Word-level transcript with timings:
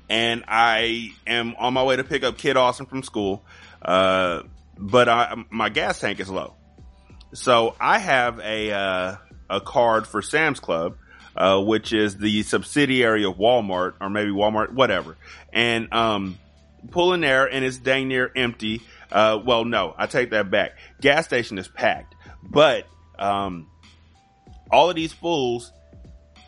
and 0.09 0.45
I 0.47 1.11
am 1.27 1.55
on 1.59 1.73
my 1.73 1.83
way 1.83 1.97
to 1.97 2.03
pick 2.03 2.23
up 2.23 2.37
Kid 2.37 2.55
Austin 2.57 2.85
from 2.85 3.03
school. 3.03 3.43
Uh, 3.81 4.43
but 4.77 5.09
I, 5.09 5.43
my 5.49 5.69
gas 5.69 5.99
tank 5.99 6.19
is 6.19 6.29
low. 6.29 6.55
So 7.33 7.75
I 7.79 7.99
have 7.99 8.39
a, 8.39 8.71
uh, 8.71 9.17
a 9.49 9.61
card 9.61 10.07
for 10.07 10.21
Sam's 10.21 10.59
Club, 10.59 10.97
uh, 11.35 11.61
which 11.61 11.93
is 11.93 12.17
the 12.17 12.43
subsidiary 12.43 13.25
of 13.25 13.35
Walmart 13.35 13.93
or 14.01 14.09
maybe 14.09 14.31
Walmart, 14.31 14.71
whatever. 14.71 15.17
And, 15.51 15.93
um, 15.93 16.37
pull 16.91 17.13
in 17.13 17.21
there 17.21 17.45
and 17.45 17.65
it's 17.65 17.77
dang 17.77 18.07
near 18.07 18.31
empty. 18.35 18.81
Uh, 19.11 19.39
well, 19.43 19.65
no, 19.65 19.93
I 19.97 20.07
take 20.07 20.31
that 20.31 20.49
back. 20.51 20.77
Gas 21.01 21.25
station 21.25 21.57
is 21.57 21.67
packed, 21.67 22.15
but, 22.43 22.87
um, 23.19 23.67
all 24.71 24.89
of 24.89 24.95
these 24.95 25.13
fools 25.13 25.71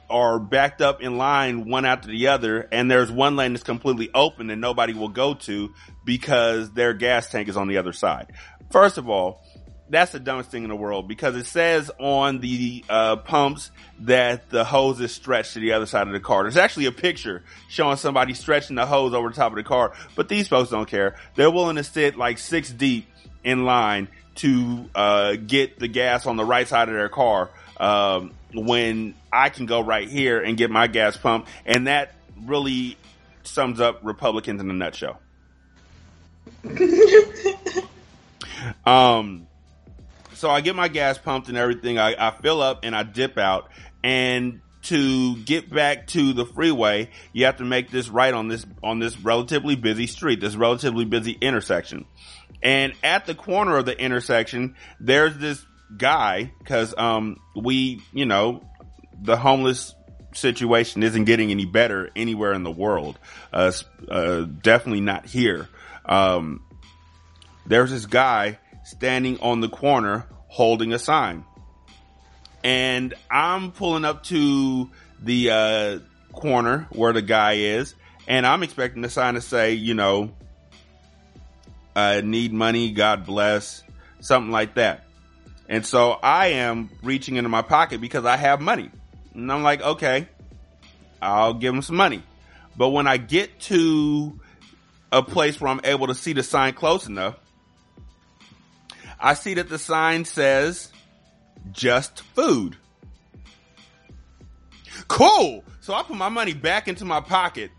are 0.10 0.40
backed 0.40 0.82
up 0.82 1.02
in 1.02 1.18
line 1.18 1.70
one 1.70 1.86
after 1.86 2.08
the 2.08 2.28
other 2.28 2.68
and 2.72 2.90
there's 2.90 3.12
one 3.12 3.36
lane 3.36 3.54
that's 3.54 3.64
completely 3.64 4.10
open 4.14 4.50
and 4.50 4.62
nobody 4.62 4.94
will 4.94 5.10
go 5.10 5.34
to 5.34 5.74
because 6.06 6.72
their 6.72 6.94
gas 6.94 7.30
tank 7.30 7.50
is 7.50 7.58
on 7.58 7.68
the 7.68 7.78
other 7.78 7.94
side. 7.94 8.32
First 8.72 8.98
of 8.98 9.10
all, 9.10 9.42
that's 9.90 10.12
the 10.12 10.20
dumbest 10.20 10.52
thing 10.52 10.64
in 10.64 10.70
the 10.70 10.76
world 10.76 11.08
because 11.08 11.36
it 11.36 11.46
says 11.46 11.90
on 12.00 12.40
the 12.40 12.84
uh, 12.90 13.16
pumps 13.18 13.72
that 14.02 14.50
the 14.50 14.64
hose 14.64 15.00
is 15.00 15.12
stretched 15.12 15.54
to 15.54 15.60
the 15.60 15.74
other 15.74 15.86
side 15.86 16.08
of 16.08 16.14
the 16.14 16.20
car. 16.20 16.44
There's 16.44 16.58
actually 16.58 16.86
a 16.86 16.92
picture 16.92 17.44
showing 17.70 17.98
somebody 17.98 18.34
stretching 18.34 18.76
the 18.76 18.86
hose 18.86 19.14
over 19.14 19.30
the 19.30 19.36
top 19.36 19.52
of 19.52 19.56
the 19.56 19.64
car, 19.64 19.94
but 20.16 20.30
these 20.30 20.48
folks 20.48 20.70
don't 20.70 20.88
care. 20.88 21.16
They're 21.36 21.52
willing 21.52 21.78
to 21.78 21.84
sit 21.84 22.18
like 22.18 22.38
six 22.38 22.70
deep 22.70 23.08
in 23.44 23.66
line 23.66 24.10
to 24.36 24.90
uh, 24.94 25.36
get 25.36 25.80
the 25.80 25.88
gas 25.88 26.26
on 26.26 26.38
the 26.38 26.46
right 26.46 26.68
side 26.68 26.90
of 26.90 26.96
their 26.96 27.10
car 27.10 27.50
um, 27.78 28.34
when 28.54 29.16
I 29.32 29.50
can 29.50 29.66
go 29.66 29.82
right 29.82 30.08
here 30.10 30.40
and 30.42 30.58
get 30.58 30.70
my 30.70 30.88
gas 30.88 31.18
pump, 31.18 31.48
and 31.66 31.88
that 31.88 32.14
really 32.46 32.98
sums 33.44 33.80
up 33.80 34.00
Republicans 34.04 34.62
in 34.62 34.70
a 34.70 34.74
nutshell. 34.74 35.20
um 38.86 39.48
so 40.38 40.50
I 40.50 40.62
get 40.62 40.76
my 40.76 40.88
gas 40.88 41.18
pumped 41.18 41.50
and 41.50 41.58
everything. 41.58 41.98
I, 41.98 42.16
I 42.18 42.32
fill 42.32 42.62
up 42.62 42.80
and 42.84 42.96
I 42.96 43.04
dip 43.04 43.38
out. 43.38 43.70
And 44.04 44.62
to 44.84 45.36
get 45.38 45.70
back 45.70 46.08
to 46.08 46.34
the 46.34 46.46
freeway, 46.46 47.10
you 47.34 47.46
have 47.46 47.58
to 47.58 47.66
make 47.66 47.92
this 47.92 48.08
right 48.10 48.34
on 48.34 48.48
this, 48.48 48.66
on 48.84 49.00
this 49.00 49.20
relatively 49.20 49.76
busy 49.76 50.08
street, 50.08 50.40
this 50.40 50.56
relatively 50.56 51.06
busy 51.06 51.32
intersection. 51.42 52.06
And 52.64 52.94
at 53.04 53.26
the 53.26 53.36
corner 53.36 53.78
of 53.78 53.86
the 53.86 54.00
intersection, 54.00 54.76
there's 55.00 55.38
this 55.38 55.66
guy, 55.96 56.54
cause, 56.66 56.94
um, 56.98 57.38
we, 57.56 58.02
you 58.14 58.26
know, 58.26 58.64
the 59.22 59.38
homeless 59.38 59.94
situation 60.34 61.04
isn't 61.04 61.26
getting 61.26 61.52
any 61.52 61.66
better 61.66 62.10
anywhere 62.16 62.54
in 62.54 62.64
the 62.64 62.72
world. 62.72 63.18
Uh, 63.52 63.72
uh, 64.10 64.42
definitely 64.42 65.02
not 65.02 65.26
here. 65.26 65.68
Um, 66.06 66.64
there's 67.66 67.92
this 67.92 68.06
guy 68.06 68.60
standing 68.88 69.38
on 69.42 69.60
the 69.60 69.68
corner 69.68 70.26
holding 70.48 70.94
a 70.94 71.00
sign. 71.00 71.44
And 72.64 73.14
I'm 73.30 73.72
pulling 73.72 74.06
up 74.06 74.24
to 74.26 74.90
the 75.22 75.52
uh, 75.52 76.00
corner 76.32 76.88
where 76.92 77.12
the 77.12 77.22
guy 77.22 77.54
is, 77.54 77.96
and 78.28 78.48
I'm 78.48 78.64
expecting 78.64 79.02
the 79.02 79.10
sign 79.10 79.34
to 79.34 79.42
say, 79.42 79.74
you 79.74 79.94
know, 79.94 80.32
uh, 81.98 82.22
need 82.24 82.54
money, 82.54 82.92
God 82.92 83.26
bless, 83.26 83.84
something 84.22 84.52
like 84.52 84.76
that. 84.76 85.04
And 85.68 85.86
so 85.86 86.12
I 86.12 86.48
am 86.48 86.90
reaching 87.04 87.36
into 87.36 87.50
my 87.50 87.64
pocket 87.64 88.00
because 88.00 88.24
I 88.24 88.38
have 88.38 88.62
money. 88.62 88.90
And 89.34 89.52
I'm 89.52 89.64
like, 89.64 89.82
okay, 89.82 90.30
I'll 91.22 91.56
give 91.56 91.74
him 91.74 91.82
some 91.82 91.98
money. 91.98 92.24
But 92.78 92.90
when 92.90 93.06
I 93.06 93.18
get 93.18 93.60
to 93.62 94.40
a 95.12 95.22
place 95.22 95.60
where 95.60 95.70
I'm 95.70 95.82
able 95.84 96.08
to 96.08 96.16
see 96.16 96.32
the 96.32 96.44
sign 96.44 96.74
close 96.74 97.08
enough, 97.08 97.36
I 99.20 99.34
see 99.34 99.56
that 99.56 99.70
the 99.70 99.80
sign 99.80 100.26
says 100.26 100.92
just 101.72 102.22
food. 102.22 102.78
Cool. 105.08 105.64
So 105.82 105.94
I 105.94 106.04
put 106.04 106.18
my 106.18 106.30
money 106.30 106.54
back 106.54 106.88
into 106.88 107.06
my 107.06 107.22
pocket 107.22 107.72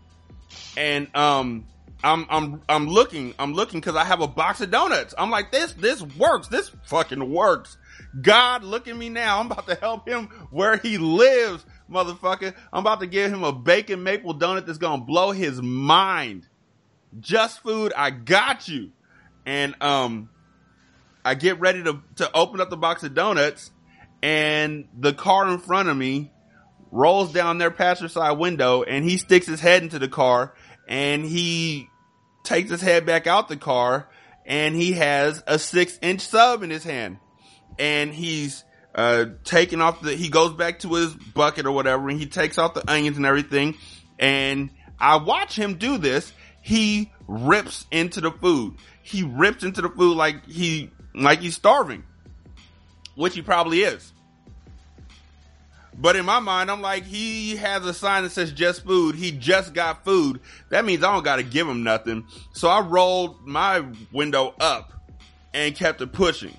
and, 0.75 1.13
um, 1.15 1.65
I'm, 2.01 2.25
I'm, 2.29 2.61
I'm 2.69 2.87
looking, 2.87 3.33
I'm 3.37 3.53
looking 3.53 3.81
cause 3.81 3.95
I 3.95 4.05
have 4.05 4.21
a 4.21 4.27
box 4.27 4.61
of 4.61 4.71
donuts. 4.71 5.13
I'm 5.17 5.29
like, 5.29 5.51
this, 5.51 5.73
this 5.73 6.01
works. 6.01 6.47
This 6.47 6.71
fucking 6.85 7.29
works. 7.29 7.77
God, 8.21 8.63
look 8.63 8.87
at 8.87 8.95
me 8.95 9.09
now. 9.09 9.39
I'm 9.39 9.47
about 9.47 9.67
to 9.67 9.75
help 9.75 10.07
him 10.07 10.27
where 10.49 10.77
he 10.77 10.97
lives, 10.97 11.65
motherfucker. 11.91 12.55
I'm 12.71 12.79
about 12.79 13.01
to 13.01 13.07
give 13.07 13.31
him 13.31 13.43
a 13.43 13.51
bacon 13.51 14.01
maple 14.01 14.33
donut 14.33 14.65
that's 14.65 14.77
going 14.77 15.01
to 15.01 15.05
blow 15.05 15.31
his 15.31 15.61
mind. 15.61 16.47
Just 17.19 17.61
food. 17.63 17.91
I 17.95 18.11
got 18.11 18.67
you. 18.67 18.91
And, 19.45 19.75
um, 19.81 20.29
I 21.23 21.35
get 21.35 21.59
ready 21.59 21.83
to, 21.83 22.01
to 22.17 22.31
open 22.35 22.61
up 22.61 22.69
the 22.69 22.77
box 22.77 23.03
of 23.03 23.13
donuts 23.13 23.71
and 24.21 24.87
the 24.97 25.13
car 25.13 25.47
in 25.47 25.59
front 25.59 25.89
of 25.89 25.97
me 25.97 26.31
rolls 26.91 27.31
down 27.31 27.57
their 27.57 27.71
passenger 27.71 28.09
side 28.09 28.37
window 28.37 28.83
and 28.83 29.05
he 29.05 29.17
sticks 29.17 29.45
his 29.45 29.59
head 29.59 29.83
into 29.83 29.99
the 29.99 30.07
car 30.07 30.53
and 30.87 31.23
he 31.23 31.87
takes 32.43 32.69
his 32.69 32.81
head 32.81 33.05
back 33.05 33.27
out 33.27 33.47
the 33.47 33.57
car 33.57 34.09
and 34.45 34.75
he 34.75 34.93
has 34.93 35.43
a 35.45 35.59
six 35.59 35.99
inch 36.01 36.21
sub 36.21 36.63
in 36.63 36.69
his 36.69 36.83
hand. 36.83 37.17
And 37.77 38.13
he's 38.13 38.63
uh 38.95 39.25
taking 39.43 39.81
off 39.81 40.01
the 40.01 40.15
he 40.15 40.29
goes 40.29 40.53
back 40.53 40.79
to 40.79 40.93
his 40.95 41.13
bucket 41.13 41.67
or 41.67 41.71
whatever 41.71 42.09
and 42.09 42.19
he 42.19 42.25
takes 42.25 42.57
off 42.57 42.73
the 42.73 42.89
onions 42.89 43.17
and 43.17 43.25
everything. 43.25 43.77
And 44.17 44.71
I 44.99 45.17
watch 45.17 45.55
him 45.57 45.75
do 45.75 45.97
this. 45.97 46.33
He 46.61 47.11
rips 47.27 47.85
into 47.91 48.19
the 48.19 48.31
food. 48.31 48.75
He 49.01 49.23
rips 49.23 49.63
into 49.63 49.81
the 49.81 49.89
food 49.89 50.17
like 50.17 50.45
he 50.45 50.91
like 51.23 51.39
he's 51.39 51.55
starving, 51.55 52.03
which 53.15 53.35
he 53.35 53.41
probably 53.41 53.81
is. 53.81 54.13
But 55.99 56.15
in 56.15 56.25
my 56.25 56.39
mind, 56.39 56.71
I'm 56.71 56.81
like, 56.81 57.03
he 57.03 57.57
has 57.57 57.85
a 57.85 57.93
sign 57.93 58.23
that 58.23 58.31
says 58.31 58.53
just 58.53 58.85
food. 58.85 59.15
He 59.15 59.31
just 59.31 59.73
got 59.73 60.05
food. 60.05 60.39
That 60.69 60.85
means 60.85 61.03
I 61.03 61.11
don't 61.13 61.23
got 61.23 61.37
to 61.37 61.43
give 61.43 61.67
him 61.67 61.83
nothing. 61.83 62.25
So 62.53 62.69
I 62.69 62.79
rolled 62.79 63.45
my 63.45 63.83
window 64.13 64.55
up 64.61 64.93
and 65.53 65.75
kept 65.75 65.99
it 66.01 66.13
pushing. 66.13 66.55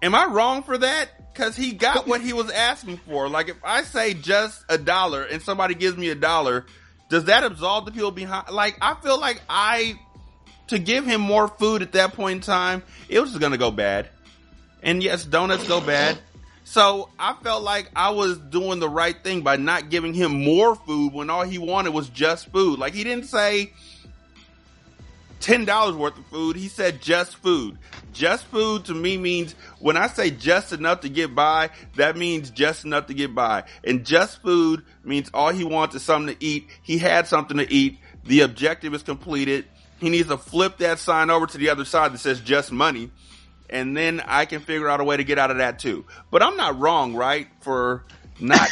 Am 0.00 0.14
I 0.14 0.26
wrong 0.26 0.62
for 0.62 0.78
that? 0.78 1.34
Cause 1.34 1.56
he 1.56 1.72
got 1.72 2.06
what 2.06 2.20
he 2.20 2.34
was 2.34 2.50
asking 2.50 2.98
for. 2.98 3.26
Like 3.28 3.48
if 3.48 3.56
I 3.64 3.84
say 3.84 4.12
just 4.12 4.64
a 4.68 4.76
dollar 4.76 5.22
and 5.22 5.40
somebody 5.40 5.74
gives 5.74 5.96
me 5.96 6.10
a 6.10 6.14
dollar, 6.14 6.66
does 7.08 7.24
that 7.24 7.42
absolve 7.42 7.86
the 7.86 7.90
people 7.90 8.10
behind? 8.10 8.50
Like 8.50 8.76
I 8.82 8.94
feel 8.96 9.18
like 9.18 9.40
I 9.48 9.98
to 10.72 10.78
give 10.78 11.06
him 11.06 11.20
more 11.20 11.48
food 11.48 11.82
at 11.82 11.92
that 11.92 12.14
point 12.14 12.36
in 12.36 12.40
time, 12.42 12.82
it 13.08 13.20
was 13.20 13.36
going 13.38 13.52
to 13.52 13.58
go 13.58 13.70
bad. 13.70 14.08
And 14.82 15.02
yes, 15.02 15.24
donuts 15.24 15.66
go 15.68 15.80
bad. 15.80 16.18
So 16.64 17.10
I 17.18 17.34
felt 17.42 17.62
like 17.62 17.90
I 17.94 18.10
was 18.10 18.38
doing 18.38 18.80
the 18.80 18.88
right 18.88 19.16
thing 19.22 19.42
by 19.42 19.56
not 19.56 19.90
giving 19.90 20.14
him 20.14 20.44
more 20.44 20.74
food 20.74 21.12
when 21.12 21.28
all 21.28 21.42
he 21.42 21.58
wanted 21.58 21.92
was 21.92 22.08
just 22.08 22.48
food. 22.48 22.78
Like 22.78 22.94
he 22.94 23.04
didn't 23.04 23.26
say 23.26 23.72
$10 25.40 25.96
worth 25.96 26.16
of 26.16 26.26
food. 26.26 26.56
He 26.56 26.68
said 26.68 27.02
just 27.02 27.36
food. 27.36 27.78
Just 28.12 28.44
food 28.46 28.84
to 28.86 28.94
me 28.94 29.18
means 29.18 29.54
when 29.80 29.96
I 29.96 30.06
say 30.06 30.30
just 30.30 30.72
enough 30.72 31.00
to 31.00 31.08
get 31.08 31.34
by, 31.34 31.70
that 31.96 32.16
means 32.16 32.50
just 32.50 32.84
enough 32.84 33.06
to 33.08 33.14
get 33.14 33.34
by. 33.34 33.64
And 33.84 34.06
just 34.06 34.40
food 34.40 34.84
means 35.04 35.30
all 35.34 35.50
he 35.50 35.64
wants 35.64 35.94
is 35.94 36.02
something 36.02 36.34
to 36.34 36.44
eat. 36.44 36.68
He 36.82 36.98
had 36.98 37.26
something 37.26 37.56
to 37.56 37.70
eat. 37.70 37.98
The 38.24 38.42
objective 38.42 38.94
is 38.94 39.02
completed. 39.02 39.66
He 40.02 40.10
needs 40.10 40.26
to 40.26 40.36
flip 40.36 40.78
that 40.78 40.98
sign 40.98 41.30
over 41.30 41.46
to 41.46 41.58
the 41.58 41.68
other 41.68 41.84
side 41.84 42.12
that 42.12 42.18
says 42.18 42.40
just 42.40 42.72
money. 42.72 43.12
And 43.70 43.96
then 43.96 44.20
I 44.26 44.46
can 44.46 44.60
figure 44.60 44.88
out 44.88 45.00
a 45.00 45.04
way 45.04 45.16
to 45.16 45.22
get 45.22 45.38
out 45.38 45.52
of 45.52 45.58
that 45.58 45.78
too. 45.78 46.04
But 46.28 46.42
I'm 46.42 46.56
not 46.56 46.80
wrong, 46.80 47.14
right? 47.14 47.46
For 47.60 48.04
not 48.40 48.68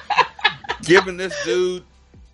giving 0.82 1.16
this 1.16 1.34
dude 1.46 1.82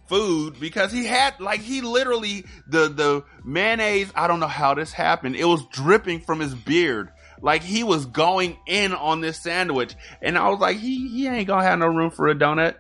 food 0.09 0.59
because 0.59 0.91
he 0.91 1.07
had 1.07 1.39
like 1.39 1.61
he 1.61 1.83
literally 1.83 2.47
the 2.67 2.89
the 2.89 3.25
mayonnaise. 3.45 4.11
I 4.17 4.27
don't 4.27 4.41
know 4.41 4.49
how 4.49 4.75
this 4.75 4.93
happened. 4.93 5.37
It 5.37 5.45
was 5.45 5.65
dripping 5.67 6.23
from 6.23 6.41
his 6.41 6.53
beard. 6.53 7.11
Like 7.41 7.63
he 7.63 7.85
was 7.85 8.07
going 8.07 8.57
in 8.67 8.93
on 8.93 9.21
this 9.21 9.41
sandwich, 9.41 9.95
and 10.21 10.37
I 10.37 10.49
was 10.49 10.59
like, 10.59 10.79
he 10.79 11.09
he 11.09 11.29
ain't 11.29 11.47
gonna 11.47 11.63
have 11.63 11.79
no 11.79 11.87
room 11.87 12.11
for 12.11 12.27
a 12.27 12.35
donut. 12.35 12.75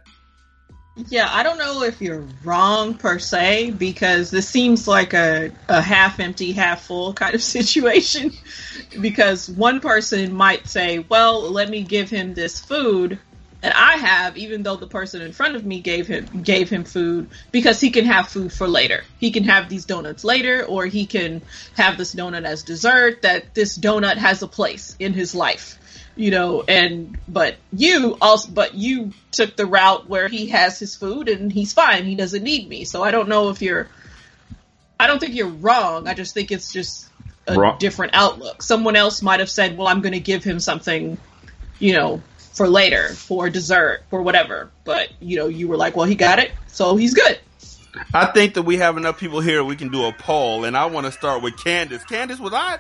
Yeah, 0.97 1.29
I 1.31 1.43
don't 1.43 1.59
know 1.59 1.83
if 1.85 2.03
you're 2.03 2.27
wrong 2.45 2.95
per 2.95 3.19
se 3.19 3.71
because 3.73 4.31
this 4.31 4.49
seems 4.49 4.89
like 4.89 5.15
a, 5.15 5.51
a 5.69 5.81
half 5.81 6.21
empty, 6.21 6.53
half 6.53 6.83
full 6.85 7.15
kind 7.15 7.35
of 7.35 7.43
situation. 7.57 8.33
because 9.01 9.49
one 9.49 9.81
person 9.81 10.33
might 10.35 10.69
say, 10.69 10.99
well, 10.99 11.51
let 11.51 11.71
me 11.71 11.83
give 11.83 12.11
him 12.11 12.35
this 12.35 12.61
food 12.61 13.19
that 13.63 13.77
I 13.77 13.97
have, 13.99 14.37
even 14.37 14.63
though 14.63 14.77
the 14.77 14.87
person 14.87 15.21
in 15.23 15.33
front 15.33 15.55
of 15.55 15.65
me 15.65 15.81
gave 15.81 16.07
him 16.07 16.43
gave 16.43 16.71
him 16.71 16.85
food 16.85 17.31
because 17.53 17.81
he 17.81 17.91
can 17.91 18.07
have 18.07 18.29
food 18.29 18.53
for 18.53 18.67
later. 18.67 19.05
He 19.19 19.31
can 19.31 19.45
have 19.45 19.69
these 19.69 19.85
donuts 19.85 20.25
later, 20.25 20.65
or 20.65 20.87
he 20.87 21.07
can 21.07 21.43
have 21.77 21.99
this 21.99 22.15
donut 22.15 22.45
as 22.45 22.63
dessert. 22.63 23.23
That 23.23 23.55
this 23.55 23.79
donut 23.79 24.17
has 24.17 24.43
a 24.43 24.49
place 24.49 24.97
in 24.99 25.13
his 25.13 25.35
life 25.35 25.80
you 26.21 26.31
know, 26.31 26.63
and 26.69 27.17
but 27.27 27.57
you 27.73 28.19
also, 28.21 28.51
but 28.53 28.75
you 28.75 29.13
took 29.33 29.57
the 29.57 29.65
route 29.65 30.07
where 30.07 30.29
he 30.29 30.49
has 30.49 30.79
his 30.79 30.95
food 30.95 31.31
and 31.31 31.51
he's 31.51 31.73
fine. 31.73 32.05
He 32.05 32.15
doesn't 32.15 32.43
need 32.43 32.69
me. 32.69 32.85
So 32.85 33.03
I 33.03 33.11
don't 33.11 33.31
know 33.31 33.49
if 33.49 33.63
you're. 33.63 33.89
I 34.99 35.07
don't 35.07 35.19
think 35.19 35.35
you're 35.35 35.49
wrong. 35.49 36.07
I 36.07 36.13
just 36.13 36.35
think 36.35 36.53
it's 36.53 36.75
just 36.75 37.09
a 37.47 37.55
wrong. 37.55 37.79
different 37.79 38.15
outlook. 38.15 38.63
Someone 38.63 38.97
else 38.97 39.23
might 39.23 39.41
have 39.41 39.49
said, 39.49 39.79
"Well, 39.79 39.89
I'm 39.89 40.03
going 40.03 40.13
to 40.13 40.21
give 40.21 40.45
him 40.45 40.61
something, 40.61 41.17
you 41.79 41.95
know, 41.95 42.23
for 42.37 42.69
later, 42.69 43.09
for 43.09 43.49
dessert, 43.49 44.03
for 44.11 44.21
whatever." 44.21 44.71
But 44.85 45.09
you 45.21 45.39
know, 45.39 45.49
you 45.49 45.69
were 45.69 45.79
like, 45.79 45.97
"Well, 45.97 46.07
he 46.07 46.17
got 46.17 46.39
it, 46.39 46.51
so 46.67 46.97
he's 46.97 47.15
good." 47.15 47.41
I 48.13 48.27
think 48.27 48.55
that 48.55 48.65
we 48.65 48.77
have 48.77 48.99
enough 48.99 49.19
people 49.19 49.41
here. 49.41 49.65
We 49.65 49.75
can 49.75 49.89
do 49.89 50.05
a 50.05 50.13
poll, 50.13 50.67
and 50.67 50.77
I 50.77 50.85
want 50.85 51.07
to 51.07 51.13
start 51.13 51.43
with 51.43 51.55
Candice. 51.55 52.03
Candice, 52.03 52.39
was 52.39 52.53
I 52.53 52.79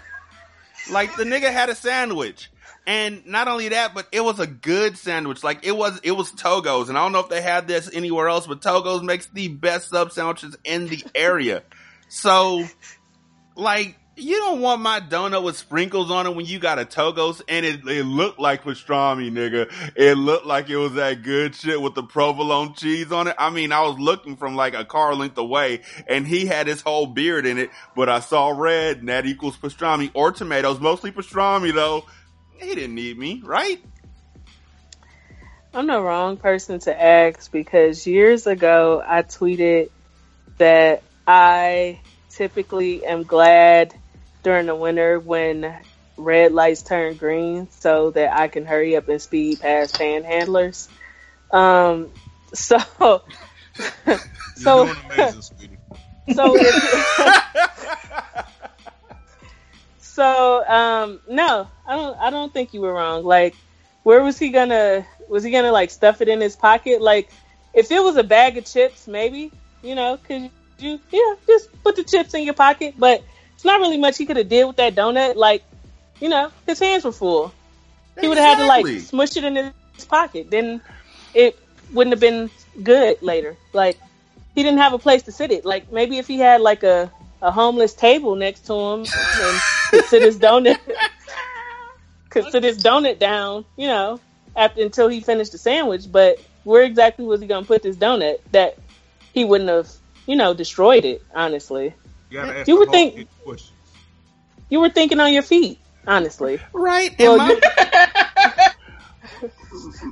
like 0.92 1.16
the 1.16 1.24
nigga 1.24 1.50
had 1.50 1.70
a 1.70 1.74
sandwich? 1.74 2.50
And 2.86 3.26
not 3.26 3.46
only 3.46 3.68
that, 3.68 3.94
but 3.94 4.08
it 4.10 4.22
was 4.22 4.40
a 4.40 4.46
good 4.46 4.96
sandwich. 4.96 5.44
Like 5.44 5.64
it 5.64 5.76
was, 5.76 6.00
it 6.02 6.12
was 6.12 6.32
Togo's. 6.32 6.88
And 6.88 6.98
I 6.98 7.02
don't 7.02 7.12
know 7.12 7.20
if 7.20 7.28
they 7.28 7.42
had 7.42 7.68
this 7.68 7.90
anywhere 7.92 8.28
else, 8.28 8.46
but 8.46 8.62
Togo's 8.62 9.02
makes 9.02 9.26
the 9.26 9.48
best 9.48 9.90
sub 9.90 10.12
sandwiches 10.12 10.56
in 10.64 10.86
the 10.88 11.04
area. 11.14 11.62
So, 12.08 12.64
like, 13.54 13.96
you 14.20 14.36
don't 14.36 14.60
want 14.60 14.82
my 14.82 15.00
donut 15.00 15.42
with 15.42 15.56
sprinkles 15.56 16.10
on 16.10 16.26
it 16.26 16.34
when 16.34 16.46
you 16.46 16.58
got 16.58 16.78
a 16.78 16.84
Togo's 16.84 17.42
and 17.48 17.64
it, 17.64 17.86
it 17.86 18.04
looked 18.04 18.38
like 18.38 18.64
pastrami, 18.64 19.30
nigga. 19.30 19.70
It 19.96 20.14
looked 20.14 20.46
like 20.46 20.68
it 20.68 20.76
was 20.76 20.94
that 20.94 21.22
good 21.22 21.54
shit 21.54 21.80
with 21.80 21.94
the 21.94 22.02
provolone 22.02 22.74
cheese 22.74 23.12
on 23.12 23.28
it. 23.28 23.36
I 23.38 23.50
mean, 23.50 23.72
I 23.72 23.82
was 23.82 23.98
looking 23.98 24.36
from 24.36 24.56
like 24.56 24.74
a 24.74 24.84
car 24.84 25.14
length 25.14 25.38
away 25.38 25.82
and 26.06 26.26
he 26.26 26.46
had 26.46 26.66
his 26.66 26.80
whole 26.82 27.06
beard 27.06 27.46
in 27.46 27.58
it, 27.58 27.70
but 27.96 28.08
I 28.08 28.20
saw 28.20 28.50
red 28.50 28.98
and 28.98 29.08
that 29.08 29.26
equals 29.26 29.56
pastrami 29.56 30.10
or 30.14 30.32
tomatoes, 30.32 30.80
mostly 30.80 31.12
pastrami 31.12 31.72
though. 31.72 32.04
He 32.60 32.74
didn't 32.74 32.94
need 32.94 33.18
me, 33.18 33.40
right? 33.44 33.82
I'm 35.72 35.86
the 35.86 36.00
wrong 36.00 36.36
person 36.36 36.80
to 36.80 37.02
ask 37.02 37.50
because 37.50 38.06
years 38.06 38.46
ago 38.46 39.02
I 39.06 39.22
tweeted 39.22 39.90
that 40.58 41.02
I 41.26 42.00
typically 42.28 43.04
am 43.04 43.22
glad 43.22 43.94
during 44.42 44.66
the 44.66 44.74
winter 44.74 45.18
when 45.18 45.78
red 46.16 46.52
lights 46.52 46.82
turn 46.82 47.14
green 47.16 47.70
so 47.70 48.10
that 48.10 48.32
I 48.36 48.48
can 48.48 48.66
hurry 48.66 48.96
up 48.96 49.08
and 49.08 49.22
speed 49.22 49.60
past 49.60 49.94
panhandlers. 49.94 50.88
Um, 51.50 52.10
so, 52.54 52.78
so, 54.56 54.82
amazing, 54.82 55.42
so, 56.32 56.56
So 60.12 60.66
um, 60.66 61.20
no, 61.28 61.68
I 61.86 61.94
don't. 61.94 62.18
I 62.18 62.30
don't 62.30 62.52
think 62.52 62.74
you 62.74 62.80
were 62.80 62.92
wrong. 62.92 63.24
Like, 63.24 63.54
where 64.02 64.22
was 64.22 64.38
he 64.38 64.50
gonna? 64.50 65.06
Was 65.28 65.44
he 65.44 65.52
gonna 65.52 65.70
like 65.70 65.90
stuff 65.90 66.20
it 66.20 66.28
in 66.28 66.40
his 66.40 66.56
pocket? 66.56 67.00
Like, 67.00 67.30
if 67.74 67.90
it 67.92 68.02
was 68.02 68.16
a 68.16 68.24
bag 68.24 68.58
of 68.58 68.64
chips, 68.64 69.06
maybe 69.06 69.52
you 69.82 69.94
know, 69.94 70.18
cause 70.28 70.50
you 70.78 70.98
yeah, 71.10 71.34
just 71.46 71.68
put 71.84 71.94
the 71.94 72.02
chips 72.02 72.34
in 72.34 72.42
your 72.42 72.54
pocket. 72.54 72.94
But 72.98 73.22
it's 73.54 73.64
not 73.64 73.78
really 73.78 73.98
much 73.98 74.18
he 74.18 74.26
could 74.26 74.36
have 74.36 74.48
did 74.48 74.64
with 74.64 74.76
that 74.76 74.96
donut. 74.96 75.36
Like, 75.36 75.62
you 76.20 76.28
know, 76.28 76.50
his 76.66 76.80
hands 76.80 77.04
were 77.04 77.12
full. 77.12 77.54
He 78.20 78.26
would 78.26 78.36
have 78.36 78.58
exactly. 78.58 78.82
had 78.82 78.82
to 78.82 78.90
like 78.90 79.00
smush 79.02 79.36
it 79.36 79.44
in 79.44 79.72
his 79.94 80.04
pocket. 80.06 80.50
Then 80.50 80.80
it 81.34 81.56
wouldn't 81.92 82.12
have 82.12 82.20
been 82.20 82.50
good 82.82 83.22
later. 83.22 83.56
Like, 83.72 83.96
he 84.56 84.64
didn't 84.64 84.80
have 84.80 84.92
a 84.92 84.98
place 84.98 85.22
to 85.22 85.32
sit 85.32 85.52
it. 85.52 85.64
Like, 85.64 85.92
maybe 85.92 86.18
if 86.18 86.26
he 86.26 86.38
had 86.38 86.60
like 86.60 86.82
a 86.82 87.12
a 87.42 87.50
homeless 87.50 87.94
table 87.94 88.36
next 88.36 88.66
to 88.66 88.74
him 88.74 89.00
and 89.00 89.60
could 89.90 90.04
sit 90.04 90.22
his 90.22 90.38
donut 90.38 90.78
could 92.30 92.50
sit 92.50 92.62
his 92.62 92.82
donut 92.82 93.18
down, 93.18 93.64
you 93.76 93.88
know, 93.88 94.20
after 94.56 94.82
until 94.82 95.08
he 95.08 95.20
finished 95.20 95.52
the 95.52 95.58
sandwich. 95.58 96.10
But 96.10 96.38
where 96.64 96.82
exactly 96.84 97.24
was 97.24 97.40
he 97.40 97.46
gonna 97.46 97.66
put 97.66 97.82
this 97.82 97.96
donut 97.96 98.38
that 98.52 98.78
he 99.32 99.44
wouldn't 99.44 99.68
have, 99.68 99.90
you 100.26 100.36
know, 100.36 100.54
destroyed 100.54 101.04
it? 101.04 101.22
Honestly, 101.34 101.94
you, 102.30 102.64
you 102.66 102.78
would 102.78 102.90
think 102.90 103.28
you 104.68 104.80
were 104.80 104.90
thinking 104.90 105.20
on 105.20 105.32
your 105.32 105.42
feet. 105.42 105.78
Honestly, 106.06 106.58
right? 106.72 107.14
Well, 107.18 107.36
my, 107.36 107.60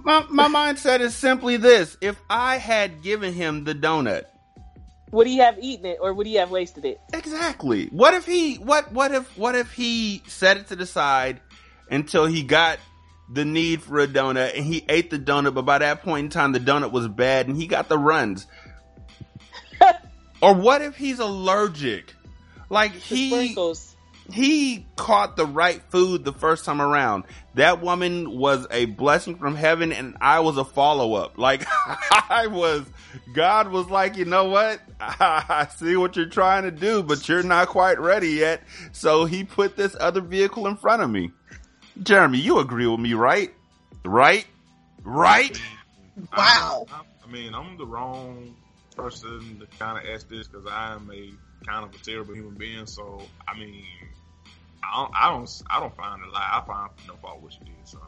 my, 0.05 0.27
my 0.29 0.49
mindset 0.49 1.01
is 1.01 1.15
simply 1.15 1.57
this: 1.57 1.97
if 2.03 2.21
I 2.29 2.59
had 2.59 3.03
given 3.03 3.33
him 3.33 3.65
the 3.65 3.75
donut 3.75 4.27
would 5.11 5.27
he 5.27 5.39
have 5.39 5.59
eaten 5.61 5.87
it 5.87 5.99
or 6.01 6.13
would 6.13 6.27
he 6.27 6.35
have 6.35 6.51
wasted 6.51 6.85
it? 6.85 7.01
Exactly. 7.13 7.87
What 7.87 8.15
if 8.15 8.27
he 8.27 8.57
what 8.57 8.93
what 8.93 9.13
if 9.13 9.37
what 9.37 9.55
if 9.55 9.73
he 9.73 10.23
set 10.27 10.57
it 10.57 10.69
to 10.69 10.77
the 10.77 10.87
side 10.87 11.41
until 11.91 12.27
he 12.27 12.43
got 12.43 12.79
the 13.31 13.45
need 13.45 13.83
for 13.83 14.01
a 14.01 14.07
donut 14.07 14.57
and 14.57 14.65
he 14.65 14.85
ate 14.89 15.11
the 15.11 15.19
donut, 15.19 15.55
but 15.55 15.63
by 15.63 15.79
that 15.79 16.03
point 16.03 16.25
in 16.25 16.31
time 16.31 16.53
the 16.53 16.61
donut 16.61 16.93
was 16.93 17.09
bad 17.09 17.49
and 17.49 17.57
he 17.57 17.67
got 17.67 17.89
the 17.89 17.99
runs. 17.99 18.47
or 20.43 20.55
what 20.55 20.83
if 20.83 20.97
he's 20.97 21.19
allergic? 21.19 22.15
Like 22.71 22.93
he 22.93 23.31
sprinkles 23.31 23.88
he 24.31 24.87
caught 24.97 25.37
the 25.37 25.47
right 25.47 25.81
food 25.91 26.25
the 26.25 26.33
first 26.33 26.65
time 26.65 26.83
around. 26.83 27.25
That 27.55 27.81
woman 27.81 28.39
was 28.39 28.67
a 28.71 28.85
blessing 28.85 29.37
from 29.37 29.57
heaven 29.57 29.93
and 29.93 30.17
I 30.21 30.41
was 30.41 30.59
a 30.59 30.65
follow 30.65 31.15
up. 31.15 31.39
Like 31.39 31.65
I 32.31 32.47
was, 32.47 32.85
God 33.33 33.71
was 33.71 33.89
like, 33.89 34.17
you 34.17 34.27
know 34.27 34.51
what? 34.51 34.81
I 35.01 35.69
see 35.77 35.97
what 35.97 36.17
you're 36.17 36.27
trying 36.27 36.65
to 36.65 36.71
do, 36.71 37.03
but 37.03 37.27
you're 37.29 37.43
not 37.43 37.69
quite 37.69 37.99
ready 37.99 38.31
yet. 38.31 38.63
So 38.93 39.25
he 39.25 39.45
put 39.45 39.77
this 39.77 39.97
other 39.99 40.21
vehicle 40.21 40.67
in 40.67 40.77
front 40.77 41.03
of 41.03 41.11
me. 41.11 41.31
Jeremy, 42.03 42.39
you 42.39 42.59
agree 42.59 42.87
with 42.87 43.01
me, 43.01 43.15
right? 43.15 43.53
Right? 44.05 44.47
Right? 45.03 45.61
Wow. 46.37 46.87
I, 46.93 47.01
I 47.25 47.31
mean, 47.31 47.55
I'm 47.55 47.77
the 47.79 47.87
wrong 47.87 48.55
person 48.95 49.61
to 49.61 49.79
kind 49.79 49.99
of 49.99 50.15
ask 50.15 50.29
this 50.29 50.47
because 50.49 50.67
I 50.67 50.95
am 50.95 51.11
a 51.13 51.33
kind 51.67 51.85
of 51.85 51.99
a 51.99 52.05
terrible 52.05 52.35
human 52.35 52.55
being. 52.55 52.87
So, 52.87 53.23
I 53.47 53.59
mean, 53.59 53.85
I 54.83 55.03
don't, 55.03 55.13
I 55.15 55.31
don't, 55.31 55.63
I 55.71 55.81
don't 55.81 55.97
find 55.97 56.23
a 56.23 56.31
lie. 56.31 56.49
I 56.53 56.67
find 56.67 56.91
no 57.07 57.15
fault 57.17 57.43
what 57.43 57.53
she 57.53 57.61
did. 57.61 57.75
So, 57.85 57.99
I 57.99 58.07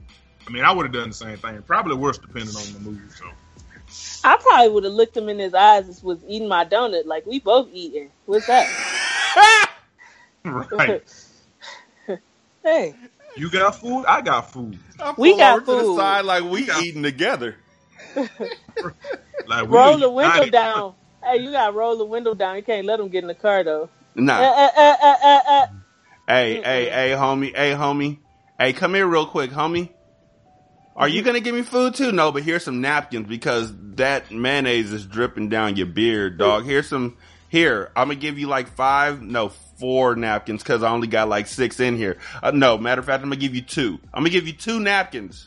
mean, 0.00 0.08
I, 0.46 0.50
mean, 0.50 0.64
I 0.64 0.72
would 0.72 0.86
have 0.86 0.92
done 0.92 1.08
the 1.08 1.14
same 1.14 1.36
thing. 1.38 1.62
Probably 1.62 1.94
worse 1.94 2.18
depending 2.18 2.54
on 2.56 2.72
the 2.72 2.80
movie. 2.80 3.10
So. 3.10 3.26
I 4.24 4.36
probably 4.36 4.68
would 4.70 4.84
have 4.84 4.92
looked 4.92 5.16
him 5.16 5.28
in 5.28 5.38
his 5.38 5.54
eyes 5.54 5.86
and 5.86 6.02
was 6.02 6.18
eating 6.26 6.48
my 6.48 6.64
donut 6.64 7.06
like 7.06 7.26
we 7.26 7.38
both 7.38 7.68
eating. 7.72 8.10
What's 8.26 8.46
that? 8.46 9.70
right. 10.44 11.02
hey. 12.62 12.94
You 13.36 13.50
got 13.50 13.76
food. 13.76 14.04
I 14.06 14.22
got 14.22 14.50
food. 14.50 14.78
we 15.16 15.36
got 15.36 15.64
food. 15.64 15.80
To 15.80 15.86
the 15.86 15.96
side 15.96 16.24
like 16.24 16.44
we 16.44 16.68
eating 16.80 17.02
together. 17.02 17.56
like 19.46 19.68
roll 19.68 19.98
the 19.98 20.10
window 20.10 20.46
down. 20.46 20.94
Hey, 21.22 21.42
you 21.42 21.50
gotta 21.52 21.72
roll 21.72 21.98
the 21.98 22.04
window 22.04 22.34
down. 22.34 22.56
You 22.56 22.62
can't 22.62 22.86
let 22.86 22.98
them 22.98 23.08
get 23.08 23.24
in 23.24 23.28
the 23.28 23.34
car 23.34 23.62
though. 23.62 23.90
Nah. 24.16 24.40
Uh, 24.40 24.68
uh, 24.76 24.96
uh, 25.02 25.66
hey, 26.26 26.62
hey, 26.62 26.88
hey, 26.88 27.10
homie, 27.10 27.54
hey, 27.54 27.72
homie, 27.72 28.18
hey, 28.58 28.72
come 28.72 28.94
here 28.94 29.06
real 29.06 29.26
quick, 29.26 29.50
homie. 29.50 29.90
Are 30.96 31.06
you 31.06 31.20
gonna 31.20 31.40
give 31.40 31.54
me 31.54 31.60
food 31.60 31.94
too? 31.94 32.10
No, 32.12 32.32
but 32.32 32.42
here's 32.42 32.64
some 32.64 32.80
napkins 32.80 33.28
because 33.28 33.70
that 33.96 34.30
mayonnaise 34.30 34.90
is 34.90 35.04
dripping 35.04 35.50
down 35.50 35.76
your 35.76 35.86
beard, 35.86 36.38
dog. 36.38 36.64
Here's 36.64 36.88
some. 36.88 37.18
Here, 37.48 37.92
I'm 37.94 38.08
gonna 38.08 38.18
give 38.18 38.38
you 38.38 38.48
like 38.48 38.68
five, 38.68 39.20
no, 39.20 39.50
four 39.50 40.16
napkins 40.16 40.62
because 40.62 40.82
I 40.82 40.90
only 40.90 41.06
got 41.06 41.28
like 41.28 41.46
six 41.46 41.78
in 41.78 41.96
here. 41.98 42.16
Uh, 42.42 42.50
no, 42.50 42.78
matter 42.78 43.00
of 43.00 43.06
fact, 43.06 43.22
I'm 43.22 43.28
gonna 43.28 43.36
give 43.36 43.54
you 43.54 43.60
two. 43.60 44.00
I'm 44.14 44.22
gonna 44.22 44.30
give 44.30 44.46
you 44.46 44.54
two 44.54 44.80
napkins. 44.80 45.46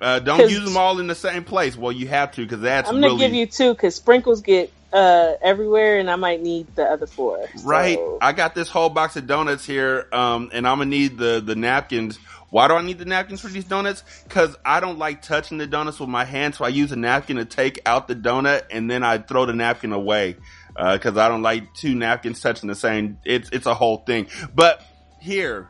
Uh, 0.00 0.20
don't 0.20 0.50
use 0.50 0.64
them 0.64 0.78
all 0.78 0.98
in 0.98 1.06
the 1.06 1.14
same 1.14 1.44
place. 1.44 1.76
Well, 1.76 1.92
you 1.92 2.08
have 2.08 2.32
to 2.32 2.42
because 2.42 2.60
that's. 2.60 2.88
I'm 2.88 2.96
gonna 2.96 3.08
really... 3.08 3.18
give 3.18 3.34
you 3.34 3.46
two 3.46 3.74
because 3.74 3.94
sprinkles 3.94 4.40
get 4.40 4.72
uh, 4.92 5.32
everywhere, 5.42 5.98
and 5.98 6.10
I 6.10 6.16
might 6.16 6.42
need 6.42 6.74
the 6.74 6.84
other 6.84 7.06
four. 7.06 7.46
Right. 7.62 7.96
So- 7.96 8.18
I 8.20 8.32
got 8.32 8.54
this 8.54 8.68
whole 8.68 8.88
box 8.88 9.16
of 9.16 9.26
donuts 9.26 9.64
here, 9.64 10.06
um, 10.12 10.50
and 10.52 10.66
I'm 10.66 10.78
gonna 10.78 10.90
need 10.90 11.18
the 11.18 11.42
the 11.44 11.54
napkins. 11.56 12.18
Why 12.50 12.66
do 12.66 12.74
I 12.74 12.82
need 12.82 12.98
the 12.98 13.04
napkins 13.04 13.42
for 13.42 13.48
these 13.48 13.64
donuts? 13.66 14.02
Because 14.24 14.56
I 14.64 14.80
don't 14.80 14.98
like 14.98 15.20
touching 15.20 15.58
the 15.58 15.66
donuts 15.66 16.00
with 16.00 16.08
my 16.08 16.24
hands, 16.24 16.56
so 16.56 16.64
I 16.64 16.68
use 16.68 16.92
a 16.92 16.96
napkin 16.96 17.36
to 17.36 17.44
take 17.44 17.80
out 17.84 18.08
the 18.08 18.16
donut, 18.16 18.62
and 18.70 18.90
then 18.90 19.02
I 19.02 19.18
throw 19.18 19.44
the 19.44 19.52
napkin 19.52 19.92
away. 19.92 20.36
Because 20.74 21.16
I 21.18 21.28
don't 21.28 21.42
like 21.42 21.74
two 21.74 21.94
napkins 21.94 22.40
touching 22.40 22.68
the 22.68 22.74
same. 22.74 23.18
It's 23.24 23.50
it's 23.50 23.66
a 23.66 23.74
whole 23.74 23.98
thing. 23.98 24.28
But 24.54 24.82
here, 25.20 25.68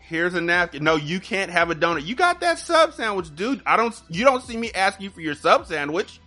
here's 0.00 0.34
a 0.34 0.40
napkin. 0.40 0.82
No, 0.84 0.96
you 0.96 1.20
can't 1.20 1.50
have 1.50 1.70
a 1.70 1.74
donut. 1.76 2.04
You 2.04 2.14
got 2.16 2.40
that 2.40 2.58
sub 2.58 2.92
sandwich, 2.92 3.34
dude. 3.34 3.62
I 3.64 3.76
don't. 3.76 3.98
You 4.10 4.24
don't 4.24 4.42
see 4.42 4.56
me 4.56 4.72
ask 4.72 5.00
you 5.00 5.10
for 5.10 5.20
your 5.20 5.34
sub 5.36 5.66
sandwich. 5.66 6.20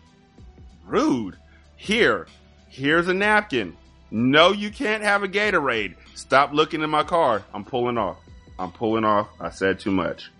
Rude. 0.85 1.35
Here, 1.77 2.27
here's 2.69 3.07
a 3.07 3.13
napkin. 3.13 3.75
No, 4.11 4.51
you 4.51 4.69
can't 4.69 5.03
have 5.03 5.23
a 5.23 5.27
Gatorade. 5.27 5.95
Stop 6.15 6.53
looking 6.53 6.81
in 6.81 6.89
my 6.89 7.03
car. 7.03 7.43
I'm 7.53 7.65
pulling 7.65 7.97
off. 7.97 8.17
I'm 8.57 8.71
pulling 8.71 9.03
off. 9.03 9.27
I 9.39 9.49
said 9.49 9.79
too 9.79 9.91
much. 9.91 10.31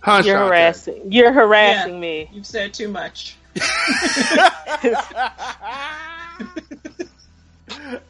Huh, 0.00 0.22
You're 0.24 0.36
Shante? 0.36 0.48
harassing. 0.48 1.12
You're 1.12 1.32
harassing 1.32 1.98
me. 2.00 2.28
You've 2.32 2.46
said 2.46 2.74
too 2.74 2.88
much. 2.88 3.36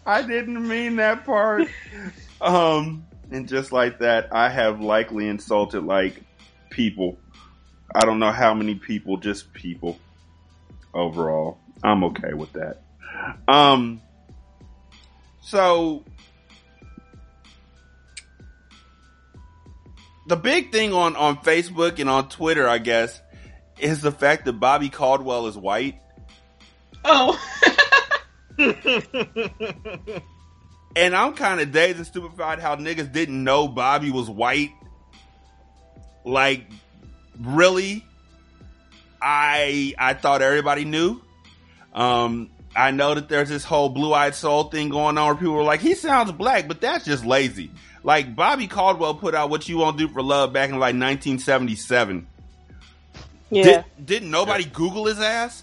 I 0.07 0.23
didn't 0.23 0.67
mean 0.67 0.97
that 0.97 1.25
part. 1.25 1.69
Um, 2.41 3.05
and 3.31 3.49
just 3.49 3.73
like 3.73 4.01
that, 4.01 4.29
I 4.35 4.49
have 4.49 4.81
likely 4.81 5.29
insulted 5.29 5.85
like 5.85 6.23
people. 6.71 7.19
I 7.95 8.01
don't 8.05 8.19
know 8.19 8.33
how 8.33 8.55
many 8.55 8.75
people, 8.75 9.17
just 9.19 9.53
people. 9.53 9.99
Overall, 10.95 11.59
I'm 11.83 12.05
okay 12.05 12.35
with 12.35 12.53
that. 12.53 12.83
Um, 13.49 14.01
so 15.41 16.05
the 20.27 20.37
big 20.37 20.73
thing 20.73 20.93
on 20.93 21.17
on 21.17 21.39
Facebook 21.39 21.99
and 21.99 22.09
on 22.09 22.29
Twitter, 22.29 22.69
I 22.69 22.79
guess, 22.79 23.21
is 23.79 24.01
the 24.01 24.13
fact 24.13 24.45
that 24.45 24.55
Bobby 24.55 24.89
Caldwell 24.89 25.47
is 25.47 25.57
white. 25.57 26.01
Oh, 27.05 27.39
And 30.95 31.17
I'm 31.17 31.33
kind 31.35 31.61
of 31.61 31.73
dazed 31.73 31.97
and 31.97 32.07
stupefied 32.07 32.59
how 32.59 32.77
niggas 32.77 33.13
didn't 33.13 33.43
know 33.43 33.67
Bobby 33.67 34.11
was 34.11 34.29
white. 34.29 34.73
Like, 36.25 36.67
really? 37.41 38.05
I 39.21 39.95
I 39.99 40.15
thought 40.15 40.43
everybody 40.43 40.85
knew. 40.85 41.21
Um, 41.93 42.51
I 42.75 42.91
know 42.91 43.15
that 43.15 43.29
there's 43.29 43.49
this 43.49 43.65
whole 43.65 43.89
blue 43.89 44.13
eyed 44.15 44.35
soul 44.35 44.65
thing 44.65 44.89
going 44.89 45.19
on 45.19 45.27
where 45.27 45.35
people 45.35 45.57
are 45.57 45.65
like, 45.65 45.81
he 45.81 45.95
sounds 45.95 46.33
black, 46.33 46.69
but 46.69 46.81
that's 46.81 47.05
just 47.05 47.25
lazy. 47.25 47.71
Like 48.03 48.35
Bobby 48.35 48.67
Caldwell 48.67 49.15
put 49.15 49.35
out 49.35 49.51
"What 49.51 49.69
You 49.69 49.79
Won't 49.79 49.97
Do 49.97 50.09
for 50.09 50.23
Love" 50.23 50.53
back 50.53 50.71
in 50.71 50.77
like 50.77 50.95
1977. 50.95 52.27
Yeah. 53.51 53.63
Did, 53.63 53.85
didn't 54.05 54.31
nobody 54.31 54.65
Google 54.65 55.07
his 55.07 55.21
ass? 55.21 55.63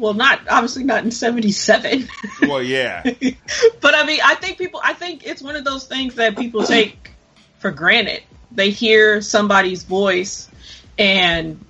well, 0.00 0.14
not 0.14 0.40
obviously 0.48 0.84
not 0.84 1.04
in 1.04 1.10
'77. 1.10 2.08
Well, 2.42 2.62
yeah. 2.62 3.02
but 3.80 3.94
I 3.94 4.04
mean, 4.06 4.20
I 4.24 4.34
think 4.34 4.56
people. 4.56 4.80
I 4.82 4.94
think 4.94 5.26
it's 5.26 5.42
one 5.42 5.56
of 5.56 5.64
those 5.64 5.86
things 5.86 6.14
that 6.14 6.36
people 6.36 6.64
take 6.64 7.10
for 7.58 7.70
granted. 7.70 8.22
They 8.50 8.70
hear 8.70 9.20
somebody's 9.20 9.84
voice, 9.84 10.48
and 10.98 11.64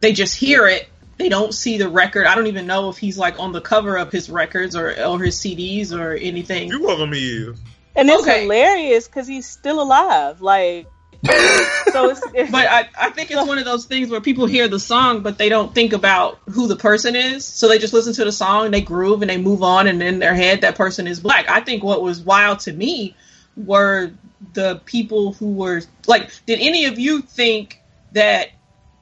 they 0.00 0.12
just 0.12 0.36
hear 0.36 0.68
it. 0.68 0.88
They 1.18 1.28
don't 1.28 1.54
see 1.54 1.78
the 1.78 1.88
record. 1.88 2.26
I 2.26 2.34
don't 2.34 2.46
even 2.48 2.66
know 2.66 2.90
if 2.90 2.98
he's 2.98 3.16
like 3.16 3.38
on 3.38 3.52
the 3.52 3.60
cover 3.60 3.96
of 3.96 4.12
his 4.12 4.28
records 4.28 4.76
or 4.76 4.90
or 5.02 5.18
his 5.20 5.36
CDs 5.38 5.92
or 5.92 6.12
anything. 6.14 6.68
You 6.68 6.88
of 6.90 6.98
them 6.98 7.12
is. 7.14 7.58
and 7.94 8.10
it's 8.10 8.22
Okay. 8.22 8.42
hilarious 8.42 9.06
because 9.06 9.26
he's 9.26 9.48
still 9.48 9.80
alive. 9.80 10.42
Like, 10.42 10.86
so 11.24 12.10
it's, 12.10 12.20
it's 12.34 12.50
But 12.50 12.66
I, 12.66 12.88
I 13.00 13.10
think 13.10 13.30
it's 13.30 13.46
one 13.46 13.58
of 13.58 13.64
those 13.64 13.86
things 13.86 14.10
where 14.10 14.20
people 14.20 14.46
hear 14.46 14.68
the 14.68 14.78
song, 14.78 15.22
but 15.22 15.38
they 15.38 15.48
don't 15.48 15.74
think 15.74 15.94
about 15.94 16.38
who 16.50 16.68
the 16.68 16.76
person 16.76 17.16
is. 17.16 17.44
So 17.46 17.68
they 17.68 17.78
just 17.78 17.94
listen 17.94 18.12
to 18.14 18.24
the 18.24 18.32
song, 18.32 18.70
they 18.70 18.82
groove, 18.82 19.22
and 19.22 19.30
they 19.30 19.38
move 19.38 19.62
on, 19.62 19.86
and 19.86 20.02
in 20.02 20.18
their 20.18 20.34
head, 20.34 20.60
that 20.60 20.74
person 20.76 21.06
is 21.06 21.20
black. 21.20 21.48
I 21.48 21.60
think 21.60 21.82
what 21.82 22.02
was 22.02 22.20
wild 22.20 22.60
to 22.60 22.72
me 22.72 23.16
were 23.56 24.12
the 24.52 24.82
people 24.84 25.32
who 25.32 25.54
were 25.54 25.80
like, 26.06 26.30
did 26.44 26.60
any 26.60 26.84
of 26.84 26.98
you 26.98 27.22
think 27.22 27.80
that 28.12 28.48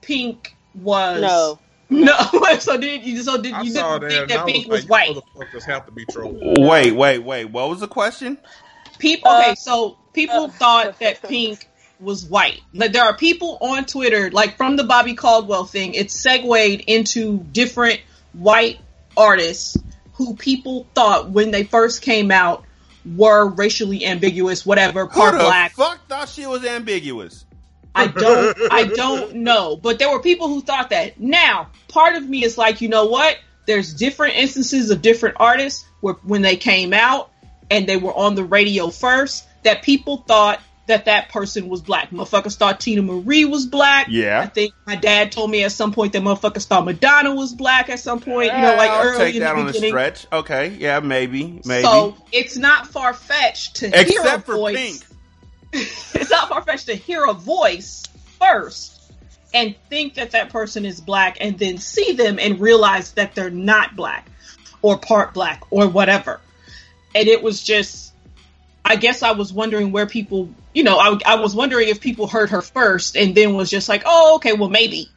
Pink 0.01 0.55
was 0.75 1.21
no. 1.23 1.59
No, 1.91 2.17
so 2.59 2.77
did 2.79 3.05
you? 3.05 3.23
So 3.23 3.41
did 3.41 3.55
you 3.65 3.71
saw 3.71 3.99
didn't 3.99 4.29
that. 4.29 4.29
think 4.29 4.29
that 4.29 4.47
Pink 4.47 4.69
was 4.69 4.83
was 4.83 4.91
like, 4.91 5.09
white? 5.09 5.25
Motherfuckers 5.25 5.65
have 5.65 5.87
to 5.87 5.93
be 5.93 6.05
trolls. 6.07 6.37
wait, 6.59 6.93
wait, 6.93 7.19
wait. 7.19 7.45
What 7.47 7.69
was 7.69 7.81
the 7.81 7.89
question? 7.89 8.39
People, 8.99 9.31
Uh, 9.31 9.41
okay, 9.43 9.55
so 9.57 9.99
people 10.13 10.45
uh, 10.45 10.49
thought 10.49 10.99
that 11.01 11.23
Pink 11.23 11.69
was 12.01 12.25
white. 12.25 12.61
Like 12.73 12.93
there 12.93 13.05
are 13.05 13.17
people 13.17 13.59
on 13.61 13.85
Twitter, 13.85 14.31
like 14.31 14.57
from 14.57 14.77
the 14.77 14.85
Bobby 14.85 15.15
Caldwell 15.15 15.65
thing, 15.65 15.95
it 15.95 16.11
segued 16.11 16.83
into 16.87 17.39
different 17.39 18.01
white 18.33 18.79
artists 19.17 19.77
who 20.15 20.35
people 20.35 20.87
thought 20.95 21.31
when 21.31 21.51
they 21.51 21.65
first 21.65 22.03
came 22.03 22.31
out 22.31 22.65
were 23.05 23.47
racially 23.49 24.05
ambiguous, 24.07 24.65
whatever, 24.65 25.07
Who 25.07 25.21
part 25.21 25.33
the 25.35 25.41
black. 25.41 25.73
fuck 25.73 26.07
thought 26.09 26.29
she 26.29 26.47
was 26.47 26.65
ambiguous? 26.65 27.44
I 27.95 28.07
don't 28.09 28.57
I 28.71 28.85
don't 28.85 29.37
know. 29.37 29.77
But 29.77 29.99
there 29.99 30.11
were 30.11 30.21
people 30.21 30.49
who 30.49 30.61
thought 30.61 30.91
that. 30.91 31.21
Now, 31.21 31.69
part 31.89 32.17
of 32.17 32.29
me 32.29 32.45
is 32.45 32.59
like, 32.59 32.81
you 32.81 32.89
know 32.89 33.07
what? 33.07 33.39
There's 33.67 33.95
different 33.95 34.37
instances 34.37 34.91
of 34.91 35.01
different 35.01 35.37
artists 35.39 35.87
where 36.01 36.15
when 36.23 36.43
they 36.43 36.57
came 36.57 36.93
out 36.93 37.31
and 37.71 37.87
they 37.87 37.97
were 37.97 38.13
on 38.13 38.35
the 38.35 38.45
radio 38.45 38.91
first 38.91 39.47
that 39.63 39.83
people 39.83 40.19
thought 40.19 40.61
that 40.87 41.07
that 41.07 41.31
person 41.31 41.69
was 41.69 41.81
black. 41.81 42.11
Motherfuckers 42.11 42.57
thought 42.57 42.79
Teena 42.81 43.03
Marie 43.03 43.47
was 43.47 43.65
black. 43.67 44.09
Yeah. 44.11 44.41
I 44.41 44.47
think 44.47 44.75
my 44.87 44.97
dad 44.97 45.33
told 45.33 45.51
me 45.51 45.65
at 45.65 45.73
some 45.73 45.93
point 45.93 46.13
that 46.13 46.23
motherfuckers 46.23 46.67
thought 46.67 46.85
Madonna 46.85 47.35
was 47.35 47.55
black 47.55 47.89
at 47.89 48.01
some 48.01 48.21
point. 48.21 48.53
You 48.53 48.61
know, 48.61 48.75
like 48.77 48.91
I'll 48.91 49.09
early 49.09 49.19
take 49.19 49.35
in 49.37 49.41
that 49.41 49.55
the 49.55 49.61
on 49.61 49.69
a 49.69 49.73
beginning. 49.73 49.91
stretch. 49.91 50.27
Okay, 50.31 50.77
yeah, 50.79 51.01
maybe, 51.01 51.61
maybe. 51.65 51.85
So 51.85 52.17
it's 52.33 52.57
not 52.57 52.87
far 52.87 53.15
fetched 53.15 53.77
to 53.77 53.89
hear 53.89 54.21
a 54.27 54.41
for 54.41 54.57
voice. 54.57 54.77
Pink. 54.77 55.14
It's 55.75 56.31
not 56.31 56.49
far 56.49 56.63
fetched 56.63 56.87
to 56.87 56.95
hear 56.95 57.25
a 57.25 57.33
voice 57.33 58.05
first 58.39 59.13
and 59.53 59.75
think 59.89 60.15
that 60.15 60.33
that 60.33 60.51
person 60.51 60.85
is 60.85 61.01
black 61.01 61.39
and 61.41 61.59
then 61.59 61.79
see 61.79 62.13
them 62.13 62.39
and 62.39 62.61
realize 62.61 63.13
that 63.13 63.35
they're 63.35 63.51
not 63.51 63.95
black 63.97 64.29
or 64.83 64.99
part 64.99 65.33
black 65.35 65.63
or 65.71 65.89
whatever. 65.89 66.41
And 67.15 67.29
it 67.29 67.43
was 67.43 67.63
just, 67.63 68.13
I 68.85 68.97
guess 68.97 69.23
I 69.23 69.33
was 69.33 69.53
wondering 69.53 69.93
where 69.93 70.07
people, 70.07 70.51
you 70.75 70.83
know, 70.83 70.99
I, 70.99 71.19
I 71.25 71.35
was 71.37 71.55
wondering 71.55 71.89
if 71.89 72.01
people 72.01 72.27
heard 72.27 72.51
her 72.51 72.63
first 72.63 73.17
and 73.17 73.35
then 73.35 73.55
was 73.55 73.71
just 73.71 73.89
like, 73.89 74.03
oh, 74.05 74.37
okay, 74.37 74.53
well, 74.53 74.69
maybe. 74.69 75.09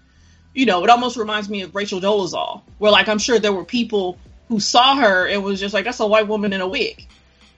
You 0.54 0.66
know, 0.66 0.84
it 0.84 0.90
almost 0.90 1.18
reminds 1.18 1.50
me 1.50 1.62
of 1.62 1.76
Rachel 1.76 2.00
Dolezal, 2.00 2.62
where 2.78 2.92
like 2.92 3.08
I'm 3.08 3.20
sure 3.20 3.40
there 3.40 3.54
were 3.54 3.66
people 3.66 4.18
who 4.48 4.60
saw 4.60 4.96
her 4.96 5.28
and 5.28 5.44
was 5.44 5.60
just 5.60 5.74
like, 5.74 5.86
that's 5.86 6.00
a 6.00 6.08
white 6.08 6.28
woman 6.28 6.54
in 6.54 6.62
a 6.62 6.68
wig. 6.68 7.06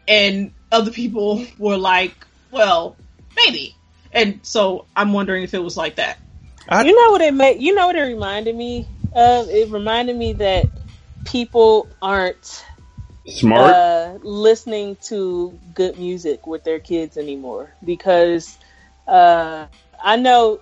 And 0.07 0.51
other 0.71 0.91
people 0.91 1.45
were 1.57 1.77
like, 1.77 2.25
well, 2.51 2.97
maybe. 3.35 3.75
And 4.11 4.39
so 4.43 4.87
I'm 4.95 5.13
wondering 5.13 5.43
if 5.43 5.53
it 5.53 5.63
was 5.63 5.77
like 5.77 5.97
that. 5.97 6.19
You 6.71 6.95
know 6.95 7.11
what 7.11 7.21
it 7.21 7.33
made? 7.33 7.61
You 7.61 7.75
know 7.75 7.87
what 7.87 7.95
it 7.95 8.03
reminded 8.03 8.55
me 8.55 8.87
of? 9.13 9.49
It 9.49 9.69
reminded 9.69 10.15
me 10.15 10.33
that 10.33 10.67
people 11.25 11.89
aren't 12.01 12.65
Smart. 13.27 13.71
uh, 13.71 14.17
listening 14.23 14.97
to 15.07 15.59
good 15.73 15.97
music 15.97 16.47
with 16.47 16.63
their 16.63 16.79
kids 16.79 17.17
anymore 17.17 17.75
because 17.83 18.57
uh, 19.07 19.67
I 20.03 20.15
know 20.17 20.59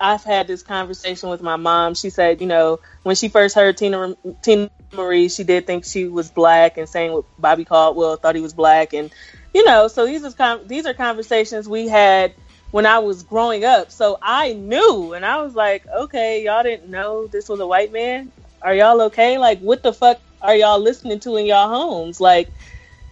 I've 0.00 0.24
had 0.24 0.46
this 0.46 0.62
conversation 0.62 1.28
with 1.30 1.42
my 1.42 1.56
mom. 1.56 1.94
She 1.94 2.10
said, 2.10 2.40
you 2.40 2.46
know, 2.46 2.78
when 3.02 3.16
she 3.16 3.28
first 3.28 3.54
heard 3.54 3.76
Tina 3.76 4.16
Teena 4.42 4.70
Marie, 4.92 5.28
she 5.28 5.44
did 5.44 5.66
think 5.66 5.84
she 5.84 6.06
was 6.08 6.30
black, 6.30 6.78
and 6.78 6.88
saying 6.88 7.12
what 7.12 7.24
Bobby 7.38 7.64
Caldwell 7.64 8.16
thought 8.16 8.36
he 8.36 8.42
was 8.42 8.54
black, 8.54 8.92
and 8.94 9.12
you 9.56 9.64
know, 9.64 9.88
so 9.88 10.04
these 10.04 10.22
are 10.22 10.32
con- 10.32 10.66
these 10.66 10.84
are 10.84 10.92
conversations 10.92 11.66
we 11.66 11.88
had 11.88 12.34
when 12.72 12.84
I 12.84 12.98
was 12.98 13.22
growing 13.22 13.64
up. 13.64 13.90
So 13.90 14.18
I 14.20 14.52
knew, 14.52 15.14
and 15.14 15.24
I 15.24 15.40
was 15.40 15.54
like, 15.54 15.86
okay, 15.88 16.44
y'all 16.44 16.62
didn't 16.62 16.90
know 16.90 17.26
this 17.26 17.48
was 17.48 17.58
a 17.60 17.66
white 17.66 17.90
man. 17.90 18.30
Are 18.60 18.74
y'all 18.74 19.00
okay? 19.04 19.38
Like, 19.38 19.60
what 19.60 19.82
the 19.82 19.94
fuck 19.94 20.20
are 20.42 20.54
y'all 20.54 20.78
listening 20.78 21.20
to 21.20 21.36
in 21.38 21.46
y'all 21.46 21.70
homes? 21.70 22.20
Like, 22.20 22.50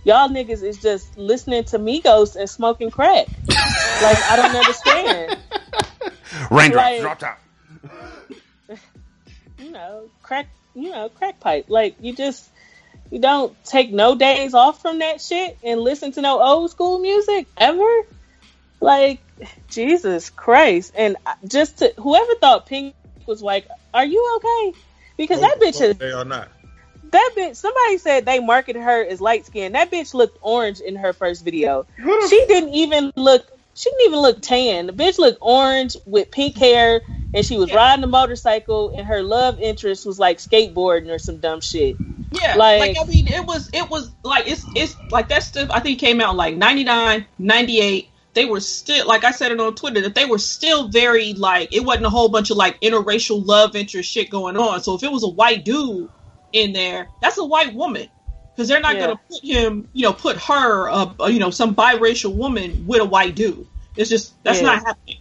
y'all 0.04 0.28
niggas 0.28 0.62
is 0.62 0.76
just 0.76 1.16
listening 1.16 1.64
to 1.64 1.78
Migos 1.78 2.36
and 2.36 2.50
smoking 2.50 2.90
crack. 2.90 3.26
like, 3.48 4.22
I 4.30 4.36
don't 4.36 4.54
understand. 4.54 5.38
Raindrops, 6.50 6.76
like- 6.76 7.00
drop 7.00 7.18
top. 7.20 7.40
You 9.58 9.70
know, 9.70 10.10
crack. 10.22 10.48
You 10.74 10.90
know, 10.90 11.08
crack 11.08 11.40
pipe. 11.40 11.66
Like, 11.68 11.96
you 12.00 12.14
just 12.14 12.50
you 13.14 13.20
don't 13.20 13.54
take 13.64 13.92
no 13.92 14.16
days 14.16 14.54
off 14.54 14.82
from 14.82 14.98
that 14.98 15.20
shit 15.20 15.56
and 15.62 15.80
listen 15.80 16.10
to 16.12 16.20
no 16.20 16.42
old 16.42 16.68
school 16.72 16.98
music 16.98 17.46
ever. 17.56 17.88
Like, 18.80 19.20
Jesus 19.70 20.30
Christ! 20.30 20.92
And 20.96 21.16
just 21.46 21.78
to 21.78 21.94
whoever 21.96 22.34
thought 22.40 22.66
Pink 22.66 22.92
was 23.24 23.40
like, 23.40 23.68
"Are 23.94 24.04
you 24.04 24.20
okay?" 24.36 24.78
Because 25.16 25.40
that 25.40 25.58
bitch 25.62 25.80
is 25.80 25.96
They 25.96 26.10
are 26.10 26.24
not. 26.24 26.48
that 27.12 27.30
bitch. 27.38 27.54
Somebody 27.54 27.98
said 27.98 28.26
they 28.26 28.40
marketed 28.40 28.82
her 28.82 29.04
as 29.04 29.20
light 29.20 29.46
skinned. 29.46 29.76
That 29.76 29.92
bitch 29.92 30.12
looked 30.12 30.36
orange 30.42 30.80
in 30.80 30.96
her 30.96 31.12
first 31.12 31.44
video. 31.44 31.86
She 32.28 32.44
didn't 32.48 32.74
even 32.74 33.12
look. 33.14 33.46
She 33.74 33.90
didn't 33.90 34.06
even 34.06 34.18
look 34.22 34.42
tan. 34.42 34.86
The 34.86 34.92
bitch 34.92 35.18
looked 35.18 35.38
orange 35.40 35.96
with 36.04 36.32
pink 36.32 36.56
hair, 36.58 37.00
and 37.34 37.44
she 37.44 37.58
was 37.58 37.68
Yeah. 37.70 37.76
riding 37.76 38.04
a 38.04 38.08
motorcycle. 38.08 38.94
And 38.96 39.06
her 39.06 39.22
love 39.22 39.58
interest 39.60 40.06
was 40.06 40.18
like 40.18 40.38
skateboarding 40.38 41.10
or 41.10 41.18
some 41.18 41.38
dumb 41.38 41.60
shit. 41.60 41.98
Yeah, 42.30 42.54
Like- 42.56 42.80
like, 42.80 42.96
I 43.00 43.04
mean, 43.06 43.28
it 43.28 43.44
was 43.46 43.68
it 43.72 43.90
was 43.90 44.10
like 44.24 44.48
it's 44.48 44.66
it's 44.74 44.96
like 45.10 45.28
that 45.28 45.42
stuff. 45.42 45.68
I 45.70 45.80
think 45.80 45.98
came 46.00 46.20
out 46.20 46.36
like 46.36 46.56
99, 46.56 47.26
98. 47.38 48.10
They 48.34 48.44
were 48.46 48.60
still 48.60 49.06
like 49.06 49.22
I 49.24 49.30
said 49.30 49.52
it 49.52 49.60
on 49.60 49.74
Twitter 49.76 50.00
that 50.02 50.14
they 50.16 50.24
were 50.24 50.38
still 50.38 50.88
very 50.88 51.34
like 51.34 51.68
it 51.72 51.84
wasn't 51.84 52.06
a 52.06 52.10
whole 52.10 52.28
bunch 52.28 52.50
of 52.50 52.56
like 52.56 52.80
interracial 52.80 53.44
love 53.46 53.76
interest 53.76 54.10
shit 54.10 54.30
going 54.30 54.56
on. 54.56 54.82
So 54.82 54.94
if 54.94 55.02
it 55.04 55.12
was 55.12 55.22
a 55.22 55.28
white 55.28 55.64
dude 55.64 56.08
in 56.52 56.72
there, 56.72 57.10
that's 57.20 57.38
a 57.38 57.44
white 57.44 57.74
woman 57.74 58.08
because 58.56 58.68
they're 58.68 58.80
not 58.80 58.94
Yeah. 58.96 59.00
gonna 59.02 59.20
put 59.30 59.44
him, 59.44 59.88
you 59.92 60.02
know, 60.02 60.12
put 60.12 60.36
her, 60.38 60.88
uh, 60.88 61.12
uh, 61.20 61.26
you 61.26 61.38
know, 61.38 61.50
some 61.50 61.74
biracial 61.76 62.34
woman 62.34 62.84
with 62.86 63.00
a 63.00 63.04
white 63.04 63.36
dude. 63.36 63.66
It's 63.96 64.10
just 64.10 64.42
that's 64.42 64.58
Yeah. 64.60 64.66
not 64.66 64.84
happening. 64.86 65.18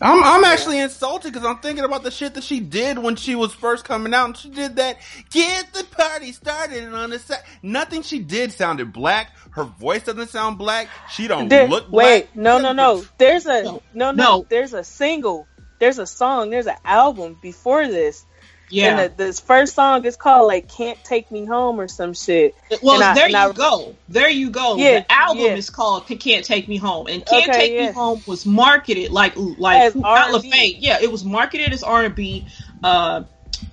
I'm 0.00 0.22
I'm 0.22 0.44
actually 0.44 0.78
insulted 0.78 1.32
because 1.32 1.46
I'm 1.46 1.58
thinking 1.58 1.84
about 1.84 2.02
the 2.02 2.10
shit 2.10 2.34
that 2.34 2.44
she 2.44 2.60
did 2.60 2.98
when 2.98 3.16
she 3.16 3.34
was 3.34 3.52
first 3.54 3.84
coming 3.84 4.12
out, 4.14 4.26
and 4.26 4.36
she 4.36 4.50
did 4.50 4.76
that 4.76 4.98
get 5.30 5.72
the 5.72 5.84
party 5.84 6.32
started 6.32 6.84
and 6.84 6.94
on 6.94 7.10
the 7.10 7.18
side. 7.18 7.42
Nothing 7.62 8.02
she 8.02 8.18
did 8.18 8.52
sounded 8.52 8.92
black. 8.92 9.30
Her 9.52 9.64
voice 9.64 10.04
doesn't 10.04 10.28
sound 10.28 10.58
black. 10.58 10.88
She 11.10 11.26
don't 11.28 11.48
There- 11.48 11.66
look 11.68 11.90
wait, 11.90 12.32
black. 12.34 12.36
no, 12.36 12.58
no, 12.58 12.72
no. 12.72 13.04
There's 13.18 13.46
a 13.46 13.62
No. 13.62 13.82
no, 13.94 14.10
no, 14.10 14.12
No. 14.12 14.46
There's 14.48 14.74
a 14.74 14.84
single. 14.84 15.46
There's 15.78 15.98
a 15.98 16.06
song. 16.06 16.50
There's 16.50 16.66
an 16.66 16.76
album 16.84 17.38
before 17.40 17.86
this. 17.88 18.24
Yeah. 18.70 18.98
And 19.00 19.12
the, 19.16 19.24
this 19.24 19.40
first 19.40 19.74
song 19.74 20.04
is 20.04 20.16
called 20.16 20.46
like 20.46 20.68
"Can't 20.68 21.02
Take 21.04 21.30
Me 21.30 21.44
Home" 21.44 21.80
or 21.80 21.88
some 21.88 22.14
shit. 22.14 22.54
Well, 22.82 22.94
And 22.96 23.04
I- 23.04 23.14
there 23.14 23.24
and 23.24 23.32
you 23.32 23.38
I- 23.38 23.52
go. 23.52 23.96
There 24.08 24.28
you 24.30 24.50
go. 24.50 24.76
Yeah, 24.76 25.00
the 25.00 25.12
album 25.12 25.44
yeah. 25.44 25.54
is 25.54 25.70
called 25.70 26.06
"Can't 26.06 26.44
Take 26.44 26.68
Me 26.68 26.76
Home," 26.76 27.06
and 27.08 27.24
"Can't 27.26 27.48
Okay, 27.48 27.58
Take 27.58 27.72
yeah. 27.72 27.86
Me 27.88 27.92
Home" 27.92 28.22
was 28.26 28.46
marketed 28.46 29.10
like 29.10 29.34
like 29.36 29.80
As 29.82 29.94
not 29.96 30.32
R&B. 30.32 30.50
LaFace. 30.50 30.76
Yeah, 30.78 30.98
it 31.02 31.10
was 31.10 31.24
marketed 31.24 31.72
as 31.72 31.82
R 31.82 32.04
and 32.04 32.14
B. 32.14 32.46
Uh, 32.82 33.24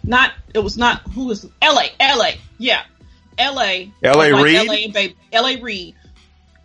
not 0.04 0.34
it 0.54 0.60
was 0.60 0.78
not 0.78 1.02
who 1.12 1.28
was 1.28 1.46
L.A. 1.62 1.90
L.A. 2.00 2.38
Yeah, 2.58 2.82
L.A. 3.38 3.92
L.A. 4.04 4.32
like 4.34 4.44
Reid? 4.44 4.68
L.A. 4.68 4.84
and 4.86 4.94
baby 4.94 5.16
L.A. 5.32 5.58
Reid 5.62 5.96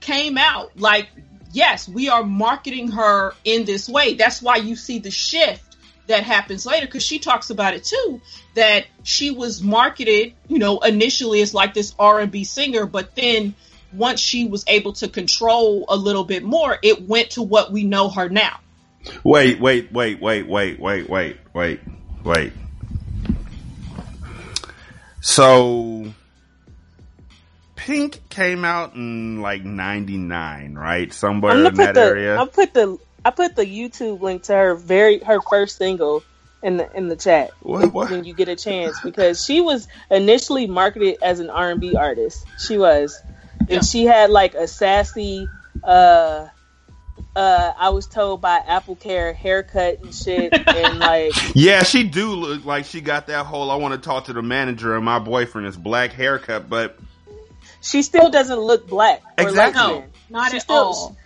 came 0.01 0.39
out 0.39 0.79
like 0.79 1.09
yes, 1.53 1.87
we 1.89 2.09
are 2.09 2.23
marketing 2.25 2.93
her 2.93 3.35
in 3.45 3.65
this 3.65 3.89
way. 3.89 4.15
That's 4.15 4.41
why 4.41 4.57
you 4.57 4.75
see 4.75 4.99
the 5.01 5.11
shift 5.11 5.72
that 6.09 6.25
happens 6.25 6.66
later 6.66 6.87
because 6.87 7.02
she 7.02 7.18
talks 7.18 7.50
about 7.50 7.75
it 7.75 7.85
too 7.85 8.21
that 8.54 8.87
she 9.02 9.30
was 9.30 9.62
marketed 9.62 10.35
you 10.49 10.59
know 10.59 10.80
initially 10.80 11.40
as 11.40 11.54
like 11.54 11.75
this 11.75 11.94
r&b 11.99 12.44
singer 12.44 12.87
but 12.87 13.14
then 13.14 13.54
once 13.92 14.21
she 14.21 14.49
was 14.49 14.64
able 14.66 14.92
to 14.92 15.09
control 15.09 15.85
a 15.88 15.97
little 15.97 16.25
bit 16.25 16.42
more 16.42 16.76
it 16.82 17.02
went 17.02 17.30
to 17.30 17.42
what 17.42 17.71
we 17.71 17.85
know 17.85 18.09
her 18.09 18.28
now 18.28 18.59
Wait, 19.25 19.61
wait, 19.61 19.92
wait, 19.92 20.21
wait, 20.21 20.49
wait, 20.49 20.80
wait, 20.80 21.09
wait, 21.09 21.38
wait, 21.54 21.80
wait. 22.25 22.52
So, 25.21 26.12
Pink 27.76 28.28
came 28.28 28.64
out 28.64 28.94
in 28.94 29.40
like 29.40 29.64
'99, 29.64 30.75
right? 30.75 31.12
Somewhere 31.12 31.52
I'm 31.52 31.59
in 31.59 31.64
gonna 31.64 31.76
that 31.76 31.87
put 31.87 31.94
the 31.94 32.00
area. 32.06 32.37
I 32.38 32.47
put 32.47 32.75
the 32.75 32.99
I 33.25 33.31
put 33.31 33.55
the 33.57 33.64
YouTube 33.64 34.21
link 34.21 34.45
to 34.45 34.52
her 34.55 34.75
very 34.75 35.19
her 35.21 35.41
first 35.49 35.76
single 35.79 36.23
in 36.62 36.76
the 36.76 36.97
in 36.97 37.09
the 37.09 37.17
chat 37.17 37.50
What- 37.61 37.93
what? 37.93 38.11
when 38.11 38.25
you 38.25 38.35
get 38.35 38.49
a 38.49 38.57
chance 38.57 38.97
because 39.02 39.45
she 39.45 39.61
was 39.61 39.88
initially 40.11 40.67
marketed 40.67 41.17
as 41.23 41.41
an 41.41 41.50
R&B 41.50 41.97
artist. 41.97 42.45
She 42.59 42.79
was, 42.79 43.21
and 43.69 43.85
she 43.85 44.05
had 44.07 44.31
like 44.31 44.55
a 44.55 44.67
sassy. 44.67 45.49
uh 45.85 46.49
uh, 47.35 47.73
I 47.79 47.88
was 47.91 48.07
told 48.07 48.43
by 48.43 48.59
Apple 48.59 48.95
Care 48.95 49.33
haircut 49.33 50.00
and 50.02 50.14
shit, 50.14 50.52
and 50.52 50.99
like 50.99 51.33
Yeah, 51.55 51.83
she 51.83 52.05
do 52.05 52.29
look 52.35 52.67
like 52.67 52.85
she 52.85 53.00
got 53.00 53.26
that 53.29 53.47
whole 53.47 53.71
"I 53.71 53.76
want 53.76 53.95
to 53.95 54.00
talk 54.00 54.26
to 54.26 54.35
the 54.35 54.43
manager 54.43 54.95
and 54.97 55.05
my 55.05 55.19
boyfriend 55.19 55.67
is 55.67 55.76
black" 55.76 56.12
haircut, 56.12 56.69
but 56.69 56.99
she 57.81 58.03
still 58.03 58.29
doesn't 58.31 58.59
look 58.59 58.87
black 58.87 59.23
or 59.38 59.49
Exactly. 59.49 59.81
no 59.83 60.05
not 60.29 60.51
She 60.51 60.57
at 60.59 60.62
still- 60.62 60.77
all 60.77 61.16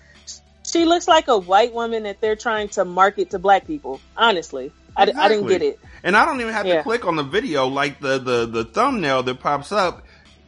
She 0.77 0.85
looks 0.85 1.09
like 1.09 1.29
a 1.29 1.39
white 1.39 1.73
woman 1.73 2.05
that 2.05 2.21
they're 2.21 2.37
trying 2.37 2.69
to 2.71 2.85
market 2.85 3.31
to 3.31 3.39
black 3.39 3.67
people. 3.67 4.01
Honestly, 4.17 4.73
I 4.97 5.07
didn't 5.07 5.47
get 5.47 5.63
it. 5.63 5.79
and 6.03 6.17
I 6.17 6.25
don't 6.25 6.41
even 6.41 6.53
have 6.53 6.67
to 6.67 6.83
click 6.83 7.05
on 7.07 7.17
the 7.17 7.23
video 7.23 7.67
like 7.67 8.01
the 8.01 8.19
the 8.19 8.47
the 8.47 8.65
thumbnail 8.65 9.23
that 9.25 9.41
pops 9.41 9.73
up. 9.73 10.05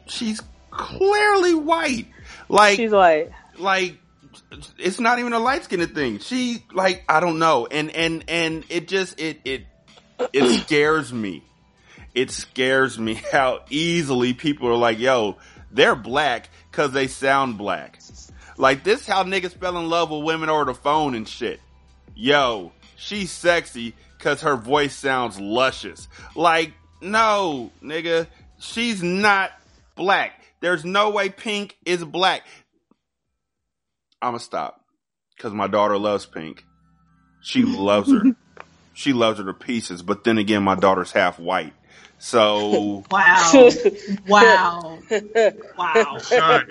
She's 0.06 0.40
clearly 0.70 1.54
white, 1.54 2.06
like 2.48 2.76
She's 2.76 2.92
white. 2.92 3.30
like 3.58 3.98
it's 4.78 5.00
not 5.00 5.18
even 5.18 5.32
a 5.32 5.38
light 5.38 5.64
skinned 5.64 5.94
thing. 5.94 6.18
She 6.18 6.64
like 6.72 7.04
I 7.08 7.20
don't 7.20 7.38
know, 7.38 7.66
and 7.66 7.90
and 7.90 8.24
and 8.28 8.64
it 8.68 8.88
just 8.88 9.20
it 9.20 9.40
it 9.44 9.66
it 10.32 10.60
scares 10.66 11.12
me. 11.12 11.42
It 12.14 12.30
scares 12.30 12.98
me 12.98 13.14
how 13.32 13.60
easily 13.70 14.34
people 14.34 14.68
are 14.68 14.76
like, 14.76 14.98
"Yo, 14.98 15.36
they're 15.70 15.94
black 15.96 16.48
because 16.70 16.92
they 16.92 17.06
sound 17.06 17.58
black." 17.58 17.98
Like 18.58 18.82
this, 18.84 19.06
how 19.06 19.22
niggas 19.22 19.54
fell 19.54 19.78
in 19.78 19.88
love 19.88 20.10
with 20.10 20.24
women 20.24 20.50
over 20.50 20.64
the 20.64 20.74
phone 20.74 21.14
and 21.14 21.26
shit. 21.26 21.60
Yo, 22.14 22.72
she's 22.96 23.30
sexy 23.30 23.94
because 24.18 24.42
her 24.42 24.56
voice 24.56 24.94
sounds 24.94 25.40
luscious. 25.40 26.08
Like, 26.34 26.72
no, 27.00 27.70
nigga, 27.82 28.26
she's 28.58 29.02
not 29.02 29.52
black. 29.94 30.32
There's 30.60 30.84
no 30.84 31.10
way 31.10 31.28
Pink 31.28 31.76
is 31.86 32.04
black. 32.04 32.42
I'ma 34.20 34.38
stop 34.38 34.84
because 35.36 35.52
my 35.52 35.68
daughter 35.68 35.96
loves 35.96 36.26
Pink. 36.26 36.64
She 37.40 37.62
loves 37.62 38.10
her. 38.10 38.22
she 38.92 39.12
loves 39.12 39.38
her 39.38 39.44
to 39.44 39.54
pieces. 39.54 40.02
But 40.02 40.24
then 40.24 40.38
again, 40.38 40.64
my 40.64 40.74
daughter's 40.74 41.12
half 41.12 41.38
white, 41.38 41.72
so 42.18 43.04
wow 43.10 43.78
wow 44.26 44.98
wow 45.78 46.18
Son, 46.18 46.68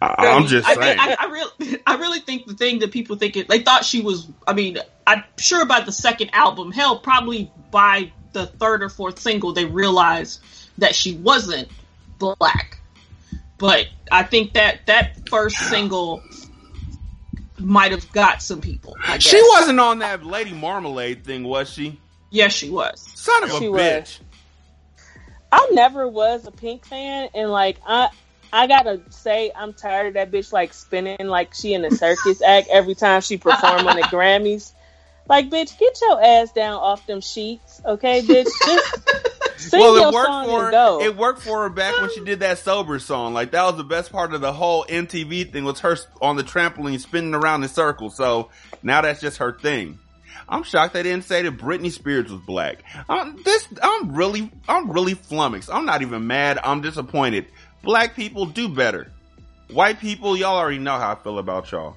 I, 0.00 0.28
I'm 0.28 0.46
just 0.46 0.68
I, 0.68 0.74
saying. 0.74 0.98
I, 1.00 1.16
I, 1.18 1.26
really, 1.26 1.78
I 1.86 1.96
really 1.96 2.20
think 2.20 2.46
the 2.46 2.54
thing 2.54 2.78
that 2.80 2.92
people 2.92 3.16
think 3.16 3.36
it, 3.36 3.48
they 3.48 3.60
thought 3.60 3.84
she 3.84 4.00
was. 4.00 4.28
I 4.46 4.52
mean, 4.52 4.78
I'm 5.06 5.24
sure 5.38 5.66
by 5.66 5.80
the 5.80 5.92
second 5.92 6.30
album, 6.32 6.70
hell, 6.70 7.00
probably 7.00 7.50
by 7.70 8.12
the 8.32 8.46
third 8.46 8.82
or 8.82 8.88
fourth 8.88 9.18
single, 9.18 9.52
they 9.52 9.64
realized 9.64 10.40
that 10.78 10.94
she 10.94 11.14
wasn't 11.14 11.68
black. 12.18 12.78
But 13.58 13.88
I 14.12 14.22
think 14.22 14.52
that 14.52 14.86
that 14.86 15.28
first 15.28 15.56
single 15.56 16.22
might 17.58 17.90
have 17.90 18.10
got 18.12 18.40
some 18.40 18.60
people. 18.60 18.96
I 19.04 19.14
guess. 19.14 19.24
she 19.24 19.42
wasn't 19.54 19.80
on 19.80 19.98
that 19.98 20.24
Lady 20.24 20.52
Marmalade 20.52 21.24
thing, 21.24 21.42
was 21.42 21.68
she? 21.70 22.00
Yes, 22.30 22.52
she 22.52 22.70
was. 22.70 23.00
Son 23.00 23.42
of 23.42 23.50
a 23.50 23.70
was. 23.70 23.80
bitch. 23.80 24.18
I 25.50 25.70
never 25.72 26.06
was 26.06 26.46
a 26.46 26.50
Pink 26.50 26.84
fan, 26.84 27.30
and 27.34 27.50
like 27.50 27.78
I, 27.86 28.10
I 28.52 28.66
gotta 28.66 29.00
say, 29.10 29.52
I'm 29.54 29.72
tired 29.72 30.08
of 30.08 30.14
that 30.14 30.30
bitch 30.30 30.52
like 30.52 30.72
spinning 30.72 31.26
like 31.26 31.54
she 31.54 31.74
in 31.74 31.84
a 31.84 31.90
circus 31.90 32.40
act 32.42 32.68
every 32.70 32.94
time 32.94 33.20
she 33.20 33.36
perform 33.36 33.86
on 33.86 33.96
the 33.96 34.02
Grammys. 34.02 34.72
Like, 35.28 35.50
bitch, 35.50 35.78
get 35.78 36.00
your 36.00 36.22
ass 36.22 36.52
down 36.52 36.80
off 36.80 37.06
them 37.06 37.20
sheets, 37.20 37.82
okay, 37.84 38.22
bitch? 38.22 38.46
Just 38.64 39.70
sing 39.70 39.80
well, 39.80 39.98
your 39.98 40.08
it 40.08 40.14
worked 40.14 40.26
song 40.26 40.46
for 40.46 40.50
and 40.50 40.60
her. 40.60 40.70
go. 40.70 41.02
It 41.02 41.16
worked 41.16 41.42
for 41.42 41.62
her 41.64 41.68
back 41.68 42.00
when 42.00 42.08
she 42.10 42.24
did 42.24 42.40
that 42.40 42.58
sober 42.58 42.98
song. 42.98 43.34
Like 43.34 43.50
that 43.50 43.64
was 43.64 43.76
the 43.76 43.84
best 43.84 44.10
part 44.10 44.32
of 44.32 44.40
the 44.40 44.52
whole 44.52 44.84
MTV 44.86 45.52
thing 45.52 45.64
was 45.64 45.80
her 45.80 45.96
on 46.22 46.36
the 46.36 46.44
trampoline 46.44 46.98
spinning 47.00 47.34
around 47.34 47.62
in 47.62 47.68
circles. 47.68 48.16
So 48.16 48.50
now 48.82 49.02
that's 49.02 49.20
just 49.20 49.38
her 49.38 49.52
thing. 49.52 49.98
I'm 50.48 50.62
shocked 50.62 50.94
they 50.94 51.02
didn't 51.02 51.24
say 51.24 51.42
that 51.42 51.58
Britney 51.58 51.90
Spears 51.90 52.30
was 52.30 52.40
black. 52.46 52.82
I'm, 53.08 53.42
this, 53.42 53.68
I'm 53.82 54.14
really, 54.14 54.50
I'm 54.66 54.90
really 54.90 55.14
flummoxed. 55.14 55.68
I'm 55.70 55.84
not 55.84 56.00
even 56.02 56.26
mad. 56.26 56.58
I'm 56.62 56.80
disappointed. 56.80 57.46
Black 57.82 58.14
people 58.14 58.46
do 58.46 58.68
better. 58.68 59.10
White 59.70 60.00
people, 60.00 60.36
y'all 60.36 60.56
already 60.56 60.78
know 60.78 60.98
how 60.98 61.12
I 61.12 61.14
feel 61.16 61.38
about 61.38 61.70
y'all. 61.70 61.96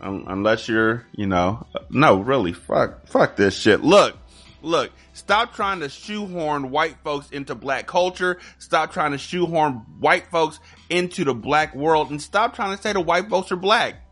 Um, 0.00 0.24
unless 0.28 0.68
you're, 0.68 1.06
you 1.12 1.26
know, 1.26 1.66
no, 1.90 2.20
really, 2.20 2.52
fuck, 2.52 3.06
fuck 3.08 3.36
this 3.36 3.58
shit. 3.58 3.82
Look, 3.82 4.16
look, 4.62 4.92
stop 5.14 5.54
trying 5.54 5.80
to 5.80 5.88
shoehorn 5.88 6.70
white 6.70 6.96
folks 7.02 7.30
into 7.30 7.54
black 7.54 7.86
culture. 7.86 8.38
Stop 8.58 8.92
trying 8.92 9.12
to 9.12 9.18
shoehorn 9.18 9.72
white 9.98 10.26
folks 10.26 10.60
into 10.90 11.24
the 11.24 11.34
black 11.34 11.74
world 11.74 12.10
and 12.10 12.20
stop 12.20 12.54
trying 12.54 12.76
to 12.76 12.82
say 12.82 12.92
the 12.92 13.00
white 13.00 13.28
folks 13.28 13.50
are 13.52 13.56
black. 13.56 14.02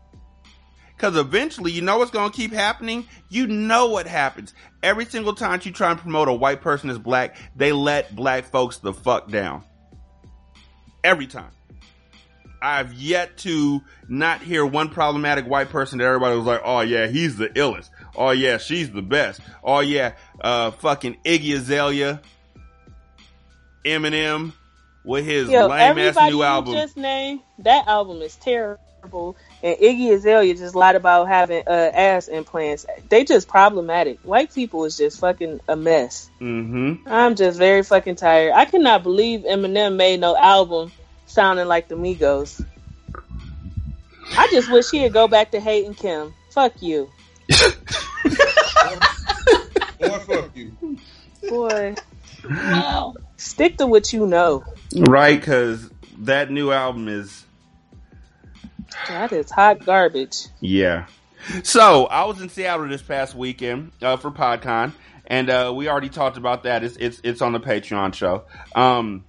Cause 0.97 1.17
eventually, 1.17 1.73
you 1.73 1.81
know 1.81 1.97
what's 1.97 2.11
gonna 2.11 2.31
keep 2.31 2.53
happening? 2.53 3.05
You 3.29 3.47
know 3.47 3.87
what 3.87 4.07
happens. 4.07 4.53
Every 4.81 5.03
single 5.05 5.33
time 5.33 5.59
you 5.63 5.71
try 5.71 5.91
and 5.91 5.99
promote 5.99 6.29
a 6.29 6.33
white 6.33 6.61
person 6.61 6.89
as 6.89 6.97
black, 6.97 7.35
they 7.53 7.73
let 7.73 8.15
black 8.15 8.45
folks 8.45 8.77
the 8.77 8.93
fuck 8.93 9.29
down. 9.29 9.63
Every 11.05 11.27
time. 11.27 11.51
I've 12.59 12.93
yet 12.93 13.37
to 13.39 13.79
not 14.07 14.41
hear 14.41 14.65
one 14.65 14.89
problematic 14.89 15.45
white 15.45 15.69
person 15.69 15.99
that 15.99 16.05
everybody 16.05 16.35
was 16.35 16.47
like, 16.47 16.61
oh 16.65 16.79
yeah, 16.81 17.05
he's 17.05 17.37
the 17.37 17.49
illest. 17.49 17.91
Oh 18.15 18.31
yeah, 18.31 18.57
she's 18.57 18.89
the 18.89 19.03
best. 19.03 19.39
Oh 19.63 19.81
yeah, 19.81 20.13
uh, 20.41 20.71
fucking 20.71 21.17
Iggy 21.23 21.53
Azalea, 21.57 22.21
Eminem, 23.85 24.53
with 25.03 25.25
his 25.25 25.47
Yo, 25.47 25.67
lame 25.67 25.99
ass 25.99 26.17
new 26.31 26.41
album. 26.41 26.73
just 26.73 26.97
named, 26.97 27.41
that 27.59 27.87
album 27.87 28.23
is 28.23 28.35
terrible. 28.35 28.83
And 29.63 29.77
Iggy 29.77 30.13
Azalea 30.13 30.53
just 30.55 30.75
lied 30.75 30.95
about 30.95 31.27
having 31.27 31.63
uh, 31.67 31.71
ass 31.93 32.27
implants. 32.27 32.85
They 33.09 33.23
just 33.23 33.47
problematic. 33.47 34.19
White 34.23 34.53
people 34.53 34.85
is 34.85 34.97
just 34.97 35.19
fucking 35.19 35.59
a 35.67 35.75
mess. 35.75 36.29
Mm-hmm. 36.41 37.07
I'm 37.07 37.35
just 37.35 37.57
very 37.57 37.83
fucking 37.83 38.15
tired. 38.15 38.53
I 38.53 38.65
cannot 38.65 39.03
believe 39.03 39.41
Eminem 39.41 39.95
made 39.95 40.19
no 40.19 40.35
album 40.37 40.91
sounding 41.25 41.67
like 41.67 41.87
the 41.87 41.95
Migos. 41.95 42.63
I 44.37 44.47
just 44.51 44.71
wish 44.71 44.89
he'd 44.91 45.13
go 45.13 45.27
back 45.27 45.51
to 45.51 45.59
hating 45.59 45.93
Kim. 45.93 46.33
Fuck 46.51 46.81
you, 46.81 47.09
Boy, 49.99 50.19
fuck 50.19 50.55
you. 50.55 50.97
boy. 51.49 51.95
Stick 53.37 53.77
to 53.77 53.87
what 53.87 54.11
you 54.13 54.25
know. 54.25 54.63
Right, 54.95 55.39
because 55.39 55.89
that 56.19 56.49
new 56.49 56.71
album 56.71 57.07
is 57.07 57.44
That 59.07 59.31
is 59.31 59.51
hot 59.51 59.85
garbage. 59.85 60.47
Yeah. 60.59 61.07
So 61.63 62.05
I 62.05 62.25
was 62.25 62.41
in 62.41 62.49
Seattle 62.49 62.87
this 62.87 63.01
past 63.01 63.35
weekend 63.35 63.91
uh, 64.01 64.17
for 64.17 64.31
PodCon, 64.31 64.93
and 65.27 65.49
uh, 65.49 65.73
we 65.75 65.87
already 65.87 66.09
talked 66.09 66.37
about 66.37 66.63
that. 66.63 66.83
It's 66.83 66.97
it's 66.97 67.21
it's 67.23 67.41
on 67.41 67.53
the 67.53 67.59
Patreon 67.59 68.13
show. 68.13 68.45
Um, 68.73 69.25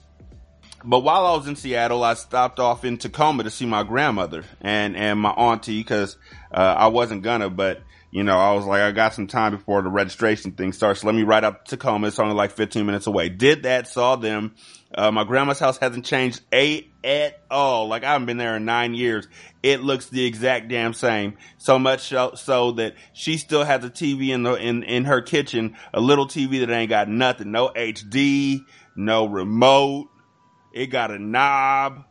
but 0.84 1.00
while 1.00 1.26
I 1.26 1.36
was 1.36 1.46
in 1.48 1.56
Seattle, 1.56 2.04
I 2.04 2.14
stopped 2.14 2.60
off 2.60 2.84
in 2.84 2.96
Tacoma 2.96 3.42
to 3.42 3.50
see 3.50 3.66
my 3.66 3.82
grandmother 3.82 4.44
and 4.60 4.96
and 4.96 5.20
my 5.20 5.30
auntie 5.30 5.80
because 5.80 6.16
uh, 6.52 6.74
I 6.78 6.86
wasn't 6.88 7.22
gonna, 7.22 7.50
but 7.50 7.82
you 8.10 8.22
know 8.22 8.38
I 8.38 8.52
was 8.52 8.64
like 8.64 8.82
I 8.82 8.92
got 8.92 9.12
some 9.12 9.26
time 9.26 9.52
before 9.52 9.82
the 9.82 9.90
registration 9.90 10.52
thing 10.52 10.72
starts. 10.72 11.00
So 11.00 11.08
let 11.08 11.16
me 11.16 11.22
ride 11.22 11.44
up 11.44 11.64
to 11.66 11.76
Tacoma. 11.76 12.06
It's 12.06 12.18
only 12.18 12.34
like 12.34 12.52
15 12.52 12.86
minutes 12.86 13.06
away. 13.06 13.28
Did 13.28 13.64
that, 13.64 13.88
saw 13.88 14.16
them. 14.16 14.54
Uh, 14.96 15.10
my 15.10 15.24
grandma's 15.24 15.58
house 15.58 15.76
hasn't 15.76 16.06
changed 16.06 16.40
a 16.54 16.88
at 17.04 17.38
all. 17.50 17.86
Like 17.86 18.02
I 18.02 18.12
haven't 18.12 18.26
been 18.26 18.38
there 18.38 18.56
in 18.56 18.64
nine 18.64 18.94
years. 18.94 19.28
It 19.62 19.82
looks 19.82 20.06
the 20.06 20.24
exact 20.24 20.68
damn 20.68 20.94
same. 20.94 21.36
So 21.58 21.78
much 21.78 22.08
so, 22.08 22.32
so 22.34 22.72
that 22.72 22.94
she 23.12 23.36
still 23.36 23.62
has 23.62 23.84
a 23.84 23.90
TV 23.90 24.30
in 24.30 24.42
the 24.42 24.54
in 24.54 24.82
in 24.84 25.04
her 25.04 25.20
kitchen, 25.20 25.76
a 25.92 26.00
little 26.00 26.26
TV 26.26 26.60
that 26.60 26.70
ain't 26.70 26.88
got 26.88 27.08
nothing, 27.10 27.50
no 27.52 27.68
HD, 27.68 28.60
no 28.96 29.26
remote. 29.26 30.08
It 30.72 30.86
got 30.86 31.10
a 31.10 31.18
knob. 31.18 32.04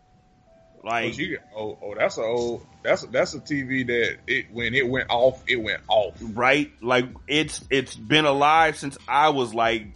Oh, 0.78 0.88
Like 0.88 1.20
oh, 1.56 1.80
oh, 1.82 1.96
that's 1.98 2.18
a 2.20 2.22
old. 2.22 2.68
That's 2.84 3.02
that's 3.08 3.34
a 3.34 3.40
TV 3.40 3.88
that 3.88 4.18
it 4.28 4.46
when 4.52 4.76
it 4.76 4.88
went 4.88 5.10
off, 5.10 5.44
it 5.48 5.56
went 5.56 5.82
off. 5.88 6.14
right? 6.22 6.72
Like 6.84 7.06
it's 7.28 7.64
it's 7.72 7.96
been 7.96 8.26
alive 8.26 8.78
since 8.78 8.96
I 9.08 9.30
was 9.30 9.56
like 9.56 9.88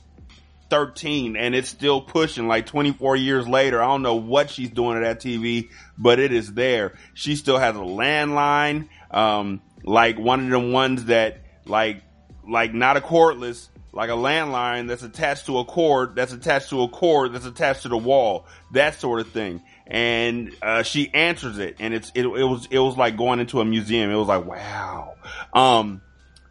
13 0.69 1.35
and 1.35 1.55
it's 1.55 1.69
still 1.69 2.01
pushing 2.01 2.47
like 2.47 2.65
24 2.65 3.15
years 3.15 3.47
later. 3.47 3.81
I 3.81 3.87
don't 3.87 4.01
know 4.01 4.15
what 4.15 4.49
she's 4.49 4.69
doing 4.69 4.95
to 4.95 5.05
that 5.05 5.19
TV, 5.19 5.69
but 5.97 6.19
it 6.19 6.31
is 6.31 6.53
there. 6.53 6.93
She 7.13 7.35
still 7.35 7.57
has 7.57 7.75
a 7.75 7.79
landline, 7.79 8.89
um, 9.11 9.61
like 9.83 10.17
one 10.19 10.45
of 10.45 10.49
them 10.49 10.71
ones 10.71 11.05
that 11.05 11.41
like, 11.65 12.03
like 12.47 12.73
not 12.73 12.97
a 12.97 13.01
cordless, 13.01 13.69
like 13.91 14.09
a 14.09 14.13
landline 14.13 14.87
that's 14.87 15.03
attached 15.03 15.47
to 15.47 15.59
a 15.59 15.65
cord, 15.65 16.15
that's 16.15 16.33
attached 16.33 16.69
to 16.69 16.83
a 16.83 16.87
cord, 16.87 17.33
that's 17.33 17.45
attached 17.45 17.83
to 17.83 17.89
the 17.89 17.97
wall, 17.97 18.45
that 18.73 18.99
sort 18.99 19.19
of 19.19 19.29
thing. 19.31 19.63
And, 19.87 20.55
uh, 20.61 20.83
she 20.83 21.11
answers 21.13 21.57
it 21.57 21.77
and 21.79 21.93
it's, 21.93 22.11
it, 22.13 22.25
it 22.25 22.43
was, 22.45 22.67
it 22.69 22.79
was 22.79 22.95
like 22.95 23.17
going 23.17 23.39
into 23.39 23.59
a 23.59 23.65
museum. 23.65 24.11
It 24.11 24.15
was 24.15 24.27
like, 24.27 24.45
wow. 24.45 25.15
Um, 25.51 26.01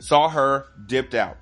saw 0.00 0.28
her, 0.28 0.66
dipped 0.86 1.14
out. 1.14 1.36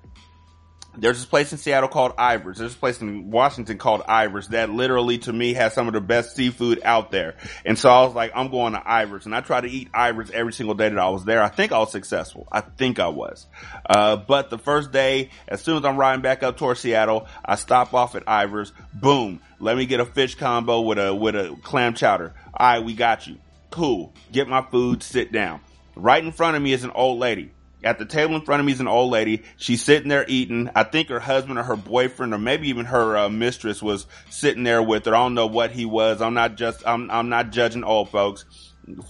There's 0.98 1.18
this 1.18 1.26
place 1.26 1.52
in 1.52 1.58
Seattle 1.58 1.88
called 1.88 2.12
Ivar's. 2.18 2.58
There's 2.58 2.72
this 2.72 2.78
place 2.78 3.00
in 3.00 3.30
Washington 3.30 3.78
called 3.78 4.02
Ivar's 4.08 4.48
that 4.48 4.70
literally 4.70 5.18
to 5.18 5.32
me 5.32 5.54
has 5.54 5.74
some 5.74 5.88
of 5.88 5.94
the 5.94 6.00
best 6.00 6.34
seafood 6.34 6.80
out 6.84 7.10
there. 7.10 7.36
And 7.64 7.78
so 7.78 7.88
I 7.88 8.04
was 8.04 8.14
like, 8.14 8.32
I'm 8.34 8.50
going 8.50 8.72
to 8.72 8.82
Ivar's 8.84 9.26
and 9.26 9.34
I 9.34 9.40
try 9.40 9.60
to 9.60 9.68
eat 9.68 9.88
Ivar's 9.94 10.30
every 10.30 10.52
single 10.52 10.74
day 10.74 10.88
that 10.88 10.98
I 10.98 11.08
was 11.08 11.24
there. 11.24 11.42
I 11.42 11.48
think 11.48 11.72
I 11.72 11.78
was 11.78 11.92
successful. 11.92 12.48
I 12.50 12.60
think 12.60 12.98
I 12.98 13.08
was. 13.08 13.46
Uh, 13.88 14.16
but 14.16 14.50
the 14.50 14.58
first 14.58 14.92
day, 14.92 15.30
as 15.48 15.60
soon 15.60 15.76
as 15.76 15.84
I'm 15.84 15.96
riding 15.96 16.22
back 16.22 16.42
up 16.42 16.56
towards 16.56 16.80
Seattle, 16.80 17.26
I 17.44 17.56
stop 17.56 17.94
off 17.94 18.14
at 18.14 18.24
Ivar's. 18.26 18.72
Boom. 18.94 19.40
Let 19.58 19.76
me 19.76 19.86
get 19.86 20.00
a 20.00 20.06
fish 20.06 20.34
combo 20.34 20.80
with 20.80 20.98
a, 20.98 21.14
with 21.14 21.34
a 21.34 21.56
clam 21.62 21.94
chowder. 21.94 22.34
All 22.54 22.66
right. 22.66 22.84
We 22.84 22.94
got 22.94 23.26
you. 23.26 23.38
Cool. 23.70 24.14
Get 24.32 24.48
my 24.48 24.62
food, 24.62 25.02
sit 25.02 25.32
down. 25.32 25.60
Right 25.94 26.24
in 26.24 26.32
front 26.32 26.56
of 26.56 26.62
me 26.62 26.72
is 26.72 26.84
an 26.84 26.90
old 26.90 27.18
lady. 27.18 27.52
At 27.84 27.98
the 27.98 28.06
table 28.06 28.34
in 28.34 28.40
front 28.40 28.60
of 28.60 28.66
me 28.66 28.72
is 28.72 28.80
an 28.80 28.88
old 28.88 29.12
lady. 29.12 29.42
She's 29.58 29.82
sitting 29.82 30.08
there 30.08 30.24
eating. 30.26 30.70
I 30.74 30.82
think 30.82 31.08
her 31.08 31.20
husband 31.20 31.58
or 31.58 31.62
her 31.62 31.76
boyfriend 31.76 32.32
or 32.32 32.38
maybe 32.38 32.70
even 32.70 32.86
her 32.86 33.16
uh, 33.16 33.28
mistress 33.28 33.82
was 33.82 34.06
sitting 34.30 34.64
there 34.64 34.82
with 34.82 35.04
her. 35.04 35.14
I 35.14 35.18
don't 35.18 35.34
know 35.34 35.46
what 35.46 35.70
he 35.70 35.84
was. 35.84 36.22
I'm 36.22 36.34
not 36.34 36.56
just, 36.56 36.86
I'm, 36.86 37.10
I'm 37.10 37.28
not 37.28 37.50
judging 37.50 37.84
old 37.84 38.10
folks. 38.10 38.44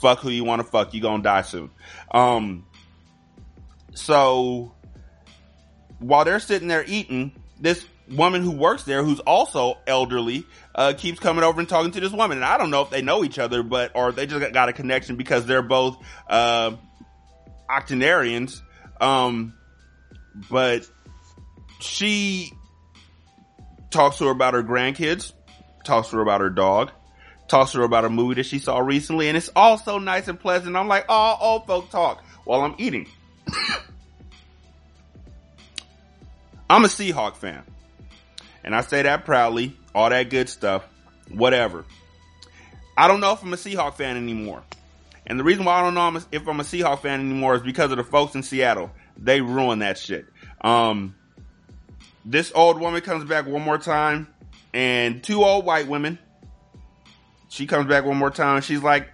Fuck 0.01 0.19
who 0.19 0.31
you 0.31 0.45
want 0.45 0.63
to 0.63 0.69
fuck. 0.69 0.95
You 0.95 1.01
gonna 1.01 1.23
die 1.23 1.43
soon. 1.43 1.71
Um, 2.11 2.67
so 3.95 4.75
while 5.99 6.25
they're 6.25 6.41
sitting 6.41 6.69
there 6.69 6.85
eating, 6.87 7.33
this 7.61 7.85
woman 8.11 8.43
who 8.43 8.51
works 8.51 8.85
there, 8.85 9.03
who's 9.03 9.21
also 9.21 9.79
elderly, 9.87 10.45
uh, 10.75 10.93
keeps 10.97 11.19
coming 11.19 11.45
over 11.45 11.61
and 11.61 11.69
talking 11.69 11.93
to 11.93 12.01
this 12.01 12.13
woman. 12.13 12.39
And 12.39 12.45
I 12.45 12.59
don't 12.59 12.71
know 12.71 12.83
if 12.83 12.91
they 12.91 13.03
know 13.03 13.25
each 13.25 13.39
other, 13.39 13.63
but, 13.63 13.93
or 13.95 14.13
they 14.13 14.27
just 14.27 14.53
got 14.53 14.69
a 14.69 14.73
connection 14.73 15.17
because 15.17 15.47
they're 15.47 15.63
both, 15.63 15.99
uh, 16.29 16.77
octogenarians. 17.69 18.63
Um, 19.01 19.55
but 20.51 20.89
she 21.81 22.53
talks 23.91 24.19
to 24.19 24.25
her 24.25 24.31
about 24.31 24.55
her 24.55 24.63
grandkids, 24.63 25.33
talks 25.85 26.09
to 26.11 26.17
her 26.17 26.23
about 26.23 26.41
her 26.41 26.51
dog, 26.51 26.91
talks 27.49 27.73
to 27.73 27.79
her 27.79 27.85
about 27.85 28.05
a 28.05 28.11
movie 28.11 28.35
that 28.35 28.47
she 28.47 28.59
saw 28.59 28.79
recently, 28.79 29.29
and 29.29 29.37
it's 29.37 29.51
all 29.55 29.79
so 29.79 29.99
nice 29.99 30.29
and 30.29 30.39
pleasant. 30.39 30.77
I'm 30.77 30.89
like, 30.89 31.07
oh, 31.09 31.37
old 31.41 31.67
folk 31.67 31.91
talk 31.91 32.23
while 32.45 32.63
I'm 32.63 32.75
eating. 32.79 33.09
I'm 36.71 36.85
a 36.85 36.89
Seahawk 36.89 37.37
fan. 37.37 37.63
And 38.65 38.75
I 38.75 38.81
say 38.81 39.03
that 39.03 39.25
proudly, 39.25 39.77
all 39.95 40.11
that 40.11 40.29
good 40.29 40.49
stuff, 40.49 40.85
whatever. 41.31 41.85
I 42.97 43.07
don't 43.09 43.21
know 43.21 43.33
if 43.33 43.43
I'm 43.43 43.53
a 43.53 43.57
Seahawk 43.57 43.95
fan 43.95 44.17
anymore. 44.17 44.63
And 45.27 45.41
the 45.41 45.45
reason 45.45 45.65
why 45.65 45.81
I 45.81 45.83
don't 45.83 45.95
know 45.95 46.21
if 46.31 46.47
I'm 46.47 46.61
a 46.61 46.63
Seahawks 46.63 47.01
fan 47.01 47.21
anymore 47.21 47.57
is 47.57 47.63
because 47.63 47.91
of 47.91 47.97
the 47.97 48.05
folks 48.05 48.35
in 48.35 48.43
Seattle. 48.43 48.91
They 49.17 49.41
ruined 49.41 49.83
that 49.83 49.99
shit. 49.99 50.27
Um, 50.61 51.15
this 52.25 52.53
old 52.55 52.81
woman 52.81 53.01
comes 53.01 53.25
back 53.25 53.47
one 53.47 53.63
more 53.63 53.79
time 53.79 54.29
and 54.73 55.23
two 55.23 55.43
old 55.43 55.65
white 55.65 55.89
women. 55.89 56.19
She 57.49 57.67
comes 57.67 57.87
back 57.87 58.05
one 58.05 58.17
more 58.17 58.31
time 58.31 58.61
she's 58.61 58.83
like, 58.83 59.09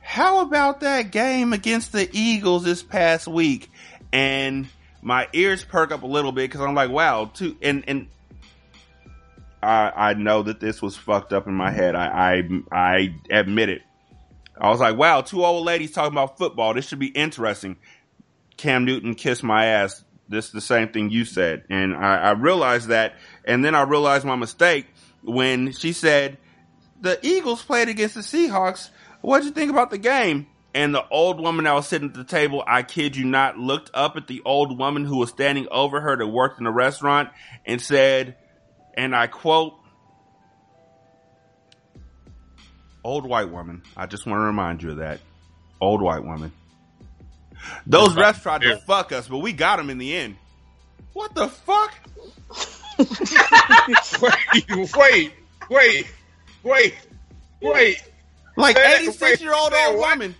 how 0.00 0.40
about 0.40 0.80
that 0.80 1.10
game 1.10 1.52
against 1.52 1.92
the 1.92 2.08
Eagles 2.12 2.64
this 2.64 2.82
past 2.82 3.26
week? 3.26 3.70
And 4.12 4.68
my 5.02 5.28
ears 5.32 5.64
perk 5.64 5.90
up 5.90 6.02
a 6.02 6.06
little 6.06 6.32
bit 6.32 6.50
because 6.50 6.60
I'm 6.60 6.74
like, 6.74 6.90
wow, 6.90 7.30
two, 7.32 7.56
and, 7.62 7.84
and 7.88 8.06
I, 9.62 9.92
I 10.10 10.14
know 10.14 10.42
that 10.42 10.60
this 10.60 10.80
was 10.80 10.96
fucked 10.96 11.32
up 11.32 11.46
in 11.46 11.54
my 11.54 11.70
head. 11.70 11.96
I, 11.96 12.42
I, 12.70 12.90
I 12.90 13.14
admit 13.30 13.68
it. 13.68 13.82
I 14.58 14.70
was 14.70 14.80
like, 14.80 14.96
wow, 14.96 15.20
two 15.20 15.44
old 15.44 15.66
ladies 15.66 15.92
talking 15.92 16.12
about 16.12 16.38
football. 16.38 16.74
This 16.74 16.86
should 16.86 16.98
be 16.98 17.08
interesting. 17.08 17.76
Cam 18.56 18.84
Newton 18.84 19.14
kissed 19.14 19.42
my 19.42 19.66
ass. 19.66 20.02
This 20.28 20.46
is 20.46 20.52
the 20.52 20.60
same 20.60 20.88
thing 20.88 21.10
you 21.10 21.24
said. 21.24 21.64
And 21.70 21.94
I, 21.94 22.16
I 22.16 22.30
realized 22.32 22.88
that. 22.88 23.14
And 23.44 23.64
then 23.64 23.74
I 23.74 23.82
realized 23.82 24.24
my 24.24 24.36
mistake 24.36 24.86
when 25.22 25.72
she 25.72 25.92
said, 25.92 26.38
the 27.00 27.18
Eagles 27.22 27.62
played 27.62 27.88
against 27.88 28.14
the 28.14 28.22
Seahawks. 28.22 28.90
What'd 29.20 29.44
you 29.44 29.52
think 29.52 29.70
about 29.70 29.90
the 29.90 29.98
game? 29.98 30.46
And 30.74 30.94
the 30.94 31.06
old 31.08 31.40
woman 31.40 31.64
that 31.64 31.74
was 31.74 31.86
sitting 31.86 32.08
at 32.08 32.14
the 32.14 32.24
table, 32.24 32.62
I 32.66 32.82
kid 32.82 33.16
you 33.16 33.24
not, 33.24 33.58
looked 33.58 33.90
up 33.94 34.16
at 34.16 34.26
the 34.26 34.42
old 34.44 34.78
woman 34.78 35.04
who 35.04 35.18
was 35.18 35.30
standing 35.30 35.68
over 35.70 36.00
her 36.00 36.16
that 36.16 36.26
worked 36.26 36.58
in 36.58 36.64
the 36.64 36.70
restaurant 36.70 37.30
and 37.64 37.80
said, 37.80 38.36
and 38.94 39.14
I 39.14 39.26
quote, 39.26 39.74
Old 43.06 43.24
white 43.24 43.52
woman. 43.52 43.82
I 43.96 44.06
just 44.06 44.26
want 44.26 44.40
to 44.40 44.44
remind 44.46 44.82
you 44.82 44.90
of 44.90 44.96
that. 44.96 45.20
Old 45.80 46.02
white 46.02 46.24
woman. 46.24 46.50
Those 47.86 48.08
refs 48.14 48.42
tried 48.42 48.62
to 48.62 48.78
fuck 48.78 49.12
us, 49.12 49.28
but 49.28 49.38
we 49.38 49.52
got 49.52 49.76
them 49.76 49.90
in 49.90 49.98
the 49.98 50.16
end. 50.16 50.34
What 51.12 51.32
the 51.32 51.46
fuck? 51.46 51.94
wait, 54.20 54.92
wait, 54.96 55.32
wait, 55.70 56.06
wait, 56.64 56.94
wait. 57.62 58.02
Like 58.56 58.76
86 58.76 59.40
year 59.40 59.54
old 59.54 59.72
old 59.72 59.98
woman. 59.98 60.34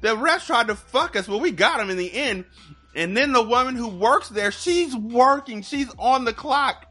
The 0.00 0.14
refs 0.14 0.46
tried 0.46 0.68
to 0.68 0.76
fuck 0.76 1.16
us, 1.16 1.26
but 1.26 1.38
we 1.38 1.50
got 1.50 1.78
them 1.78 1.90
in 1.90 1.96
the 1.96 2.12
end. 2.12 2.44
And 2.94 3.16
then 3.16 3.32
the 3.32 3.42
woman 3.42 3.74
who 3.74 3.88
works 3.88 4.28
there, 4.28 4.52
she's 4.52 4.94
working. 4.94 5.62
She's 5.62 5.92
on 5.98 6.24
the 6.24 6.32
clock. 6.32 6.87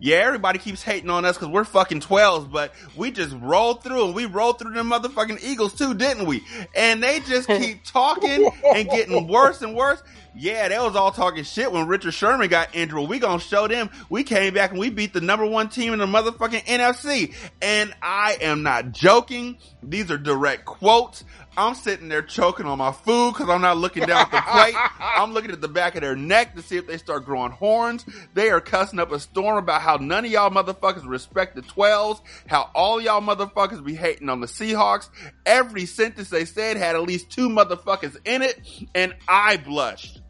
Yeah, 0.00 0.16
everybody 0.16 0.58
keeps 0.58 0.82
hating 0.82 1.10
on 1.10 1.26
us 1.26 1.36
because 1.36 1.52
we're 1.52 1.64
fucking 1.64 2.00
12s, 2.00 2.50
but 2.50 2.72
we 2.96 3.10
just 3.10 3.36
rolled 3.38 3.84
through 3.84 4.06
and 4.06 4.14
we 4.14 4.24
rolled 4.24 4.58
through 4.58 4.72
them 4.72 4.90
motherfucking 4.90 5.42
Eagles 5.42 5.74
too, 5.74 5.92
didn't 5.92 6.26
we? 6.26 6.42
And 6.74 7.02
they 7.02 7.20
just 7.20 7.46
keep 7.60 7.84
talking 7.84 8.50
and 8.74 8.88
getting 8.88 9.28
worse 9.28 9.60
and 9.60 9.74
worse. 9.76 10.02
Yeah, 10.34 10.68
they 10.68 10.78
was 10.78 10.96
all 10.96 11.12
talking 11.12 11.44
shit 11.44 11.70
when 11.72 11.86
Richard 11.86 12.12
Sherman 12.14 12.48
got 12.48 12.74
injured. 12.74 13.08
We 13.08 13.18
gonna 13.18 13.40
show 13.40 13.68
them. 13.68 13.90
We 14.08 14.24
came 14.24 14.54
back 14.54 14.70
and 14.70 14.78
we 14.78 14.90
beat 14.90 15.12
the 15.12 15.20
number 15.20 15.46
one 15.46 15.68
team 15.68 15.92
in 15.92 15.98
the 15.98 16.06
motherfucking 16.06 16.64
NFC. 16.64 17.34
And 17.60 17.94
I 18.02 18.38
am 18.40 18.62
not 18.62 18.92
joking. 18.92 19.58
These 19.82 20.10
are 20.10 20.18
direct 20.18 20.64
quotes. 20.64 21.24
I'm 21.56 21.74
sitting 21.74 22.08
there 22.08 22.22
choking 22.22 22.66
on 22.66 22.78
my 22.78 22.92
food 22.92 23.32
because 23.32 23.48
I'm 23.48 23.60
not 23.60 23.76
looking 23.76 24.06
down 24.06 24.20
at 24.22 24.30
the 24.30 24.40
plate. 24.40 24.74
I'm 25.00 25.32
looking 25.32 25.50
at 25.50 25.60
the 25.60 25.68
back 25.68 25.94
of 25.96 26.02
their 26.02 26.16
neck 26.16 26.54
to 26.54 26.62
see 26.62 26.76
if 26.76 26.86
they 26.86 26.96
start 26.96 27.24
growing 27.24 27.50
horns. 27.50 28.06
They 28.34 28.50
are 28.50 28.60
cussing 28.60 28.98
up 28.98 29.10
a 29.12 29.18
storm 29.18 29.58
about 29.58 29.82
how 29.82 29.96
none 29.96 30.24
of 30.24 30.30
y'all 30.30 30.50
motherfuckers 30.50 31.06
respect 31.06 31.56
the 31.56 31.62
12s, 31.62 32.20
how 32.46 32.70
all 32.74 33.00
y'all 33.00 33.20
motherfuckers 33.20 33.84
be 33.84 33.94
hating 33.94 34.28
on 34.28 34.40
the 34.40 34.46
Seahawks. 34.46 35.10
Every 35.44 35.86
sentence 35.86 36.30
they 36.30 36.44
said 36.44 36.76
had 36.76 36.94
at 36.94 37.02
least 37.02 37.30
two 37.30 37.48
motherfuckers 37.48 38.16
in 38.24 38.42
it, 38.42 38.58
and 38.94 39.14
I 39.28 39.56
blushed. 39.56 40.22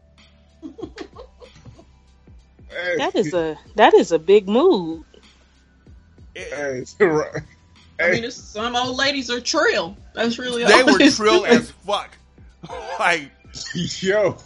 Hey, 2.69 2.97
That 2.97 3.15
is 3.15 3.33
a 3.33 3.57
that 3.75 3.93
is 3.93 4.11
a 4.11 4.19
big 4.19 4.47
move. 4.47 5.03
hey, 6.35 6.83
right. 6.99 7.41
I 7.99 8.11
mean, 8.11 8.23
it's, 8.23 8.35
some 8.35 8.75
old 8.75 8.95
ladies 8.97 9.29
are 9.29 9.41
trill. 9.41 9.95
That's 10.13 10.39
really 10.39 10.63
They 10.63 10.83
were 10.83 10.97
trill 11.11 11.45
as 11.45 11.69
fuck. 11.85 12.17
like, 12.99 13.31
yo, 13.73 14.37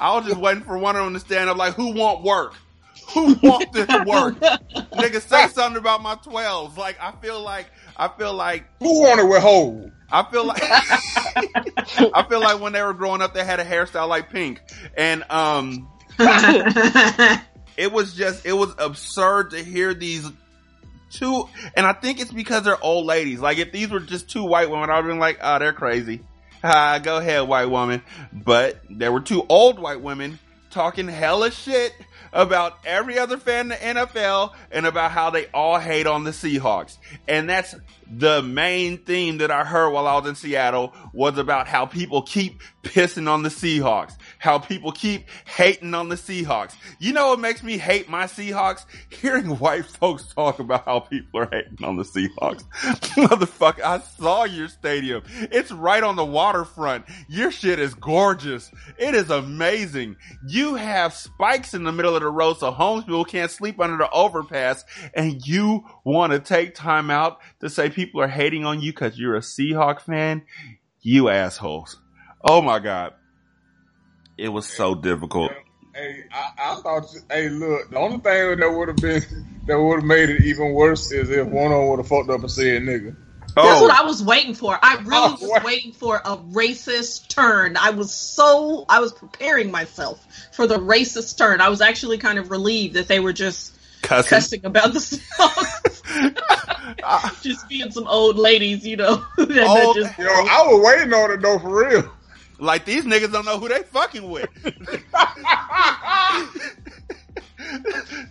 I 0.00 0.16
was 0.16 0.26
just 0.26 0.40
waiting 0.40 0.64
for 0.64 0.76
one 0.78 0.96
of 0.96 1.04
them 1.04 1.14
to 1.14 1.20
stand 1.20 1.48
up 1.48 1.56
like, 1.56 1.74
who 1.74 1.92
want 1.92 2.22
work? 2.22 2.54
Who 3.14 3.34
want 3.42 3.72
this 3.72 3.86
work? 3.88 4.34
Nigga, 4.94 5.20
say 5.20 5.46
something 5.48 5.78
about 5.78 6.02
my 6.02 6.16
12s. 6.16 6.76
Like, 6.76 7.00
I 7.00 7.12
feel 7.12 7.40
like, 7.40 7.66
I 7.96 8.08
feel 8.08 8.34
like, 8.34 8.64
who 8.80 9.02
wanted 9.02 9.26
with 9.26 9.42
hold? 9.42 9.90
I 10.10 10.22
feel 10.30 10.44
like, 10.44 10.62
I 10.62 12.26
feel 12.28 12.40
like 12.40 12.60
when 12.60 12.72
they 12.72 12.82
were 12.82 12.94
growing 12.94 13.22
up, 13.22 13.34
they 13.34 13.44
had 13.44 13.58
a 13.58 13.64
hairstyle 13.64 14.08
like 14.08 14.30
Pink. 14.30 14.60
And, 14.96 15.24
um, 15.30 15.88
it 16.18 17.92
was 17.92 18.14
just, 18.14 18.46
it 18.46 18.52
was 18.52 18.74
absurd 18.78 19.50
to 19.50 19.62
hear 19.62 19.94
these 19.94 20.30
two, 21.10 21.48
and 21.74 21.86
I 21.86 21.92
think 21.92 22.20
it's 22.20 22.32
because 22.32 22.64
they're 22.64 22.82
old 22.82 23.06
ladies. 23.06 23.40
Like, 23.40 23.58
if 23.58 23.72
these 23.72 23.90
were 23.90 24.00
just 24.00 24.30
two 24.30 24.44
white 24.44 24.70
women, 24.70 24.90
I 24.90 24.96
would 24.96 25.04
have 25.04 25.12
been 25.12 25.18
like, 25.18 25.38
oh, 25.42 25.58
they're 25.58 25.72
crazy. 25.72 26.22
Ah, 26.62 26.98
go 27.02 27.18
ahead, 27.18 27.46
white 27.48 27.66
woman. 27.66 28.02
But 28.32 28.80
there 28.90 29.12
were 29.12 29.20
two 29.20 29.44
old 29.48 29.78
white 29.78 30.00
women 30.00 30.38
talking 30.70 31.08
hella 31.08 31.50
shit 31.50 31.92
about 32.36 32.78
every 32.84 33.18
other 33.18 33.38
fan 33.38 33.60
in 33.60 33.68
the 33.68 33.74
NFL 33.76 34.54
and 34.70 34.86
about 34.86 35.10
how 35.10 35.30
they 35.30 35.46
all 35.46 35.78
hate 35.78 36.06
on 36.06 36.24
the 36.24 36.30
Seahawks. 36.30 36.98
And 37.26 37.48
that's 37.48 37.74
the 38.10 38.42
main 38.42 38.98
theme 38.98 39.38
that 39.38 39.50
I 39.50 39.64
heard 39.64 39.90
while 39.90 40.06
I 40.06 40.18
was 40.18 40.28
in 40.28 40.34
Seattle 40.34 40.94
was 41.12 41.38
about 41.38 41.66
how 41.66 41.86
people 41.86 42.22
keep 42.22 42.60
pissing 42.82 43.28
on 43.28 43.42
the 43.42 43.48
Seahawks, 43.48 44.16
how 44.38 44.58
people 44.58 44.92
keep 44.92 45.28
hating 45.44 45.94
on 45.94 46.08
the 46.08 46.14
Seahawks. 46.14 46.74
You 46.98 47.12
know 47.12 47.28
what 47.28 47.40
makes 47.40 47.62
me 47.62 47.78
hate 47.78 48.08
my 48.08 48.24
Seahawks? 48.24 48.84
Hearing 49.10 49.58
white 49.58 49.86
folks 49.86 50.32
talk 50.34 50.58
about 50.60 50.84
how 50.84 51.00
people 51.00 51.40
are 51.40 51.48
hating 51.50 51.84
on 51.84 51.96
the 51.96 52.04
Seahawks. 52.04 52.64
Motherfucker, 53.16 53.82
I 53.82 53.98
saw 53.98 54.44
your 54.44 54.68
stadium. 54.68 55.22
It's 55.50 55.72
right 55.72 56.02
on 56.02 56.16
the 56.16 56.24
waterfront. 56.24 57.06
Your 57.28 57.50
shit 57.50 57.78
is 57.78 57.94
gorgeous. 57.94 58.70
It 58.98 59.14
is 59.14 59.30
amazing. 59.30 60.16
You 60.46 60.76
have 60.76 61.12
spikes 61.12 61.74
in 61.74 61.82
the 61.82 61.92
middle 61.92 62.14
of 62.14 62.22
the 62.22 62.28
road 62.28 62.58
so 62.58 62.70
homeless 62.70 63.04
people 63.04 63.24
can't 63.24 63.50
sleep 63.50 63.80
under 63.80 63.96
the 63.96 64.10
overpass 64.10 64.84
and 65.14 65.44
you 65.46 65.84
want 66.04 66.32
to 66.32 66.38
take 66.38 66.74
time 66.74 67.10
out 67.10 67.40
to 67.60 67.68
say 67.68 67.90
people 67.96 68.20
are 68.20 68.28
hating 68.28 68.64
on 68.64 68.80
you 68.80 68.92
because 68.92 69.18
you're 69.18 69.36
a 69.36 69.40
Seahawk 69.40 70.00
fan? 70.00 70.42
You 71.00 71.30
assholes. 71.30 71.98
Oh 72.44 72.62
my 72.62 72.78
God. 72.78 73.14
It 74.38 74.50
was 74.50 74.66
so 74.66 74.94
difficult. 74.94 75.50
Hey, 75.94 76.24
I, 76.30 76.50
I 76.58 76.74
thought. 76.82 77.06
Hey, 77.30 77.48
look, 77.48 77.90
the 77.90 77.96
only 77.96 78.18
thing 78.18 78.60
that 78.60 78.70
would 78.70 78.88
have 78.88 78.96
been 78.98 79.22
that 79.66 79.80
would 79.80 79.96
have 79.96 80.04
made 80.04 80.28
it 80.28 80.42
even 80.42 80.74
worse 80.74 81.10
is 81.10 81.30
if 81.30 81.46
one 81.48 81.72
of 81.72 81.78
them 81.78 81.88
would 81.88 81.98
have 82.00 82.08
fucked 82.08 82.28
up 82.28 82.40
and 82.40 82.50
said 82.50 82.82
nigga. 82.82 83.16
That's 83.56 83.80
Oh, 83.80 83.84
what 83.84 83.98
I 83.98 84.04
was 84.04 84.22
waiting 84.22 84.54
for. 84.54 84.78
I 84.82 84.96
really 84.96 85.10
Oh, 85.12 85.38
was 85.40 85.50
what? 85.50 85.64
waiting 85.64 85.92
for 85.92 86.16
a 86.16 86.36
racist 86.36 87.28
turn. 87.28 87.78
I 87.78 87.90
was 87.90 88.12
so 88.12 88.84
I 88.90 89.00
was 89.00 89.14
preparing 89.14 89.70
myself 89.70 90.26
for 90.52 90.66
the 90.66 90.76
racist 90.78 91.38
turn. 91.38 91.62
I 91.62 91.70
was 91.70 91.80
actually 91.80 92.18
kind 92.18 92.38
of 92.38 92.50
relieved 92.50 92.94
that 92.94 93.08
they 93.08 93.18
were 93.20 93.32
just 93.32 93.75
cussing. 94.06 94.36
cussing 94.36 94.64
about 94.64 94.92
the 94.92 95.00
songs, 95.00 96.02
Uh, 97.02 97.30
just 97.42 97.68
being 97.68 97.90
some 97.90 98.06
old 98.06 98.36
ladies, 98.36 98.86
you 98.86 98.96
know. 98.96 99.16
that, 99.36 99.48
that 99.48 99.92
just, 99.94 100.18
Yo, 100.18 100.26
I 100.26 100.62
was 100.66 100.82
waiting 100.84 101.12
on 101.12 101.30
it 101.32 101.40
though 101.42 101.58
for 101.58 101.84
real. 101.88 102.10
like 102.58 102.84
these 102.84 103.04
niggas 103.04 103.32
don't 103.32 103.44
know 103.44 103.58
who 103.58 103.68
they 103.68 103.82
fucking 103.82 104.28
with. 104.28 104.48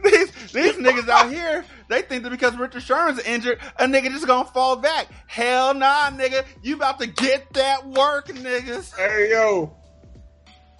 these 0.04 0.32
these 0.52 0.76
niggas 0.76 1.10
out 1.10 1.32
here, 1.32 1.66
they 1.90 2.02
think 2.02 2.24
that 2.24 2.30
because 2.30 2.56
Richard 2.58 2.82
Sherman's 2.84 3.20
injured, 3.20 3.60
a 3.78 3.86
nigga 3.86 4.10
just 4.10 4.26
gonna 4.28 4.50
fall 4.50 4.78
back. 4.78 5.08
Hell 5.28 5.74
nah, 5.74 6.10
nigga. 6.10 6.46
You 6.64 6.76
about 6.76 7.00
to 7.00 7.08
get 7.08 7.52
that 7.54 7.86
work, 7.88 8.28
niggas. 8.28 8.96
Hey, 8.96 9.32
yo, 9.32 9.76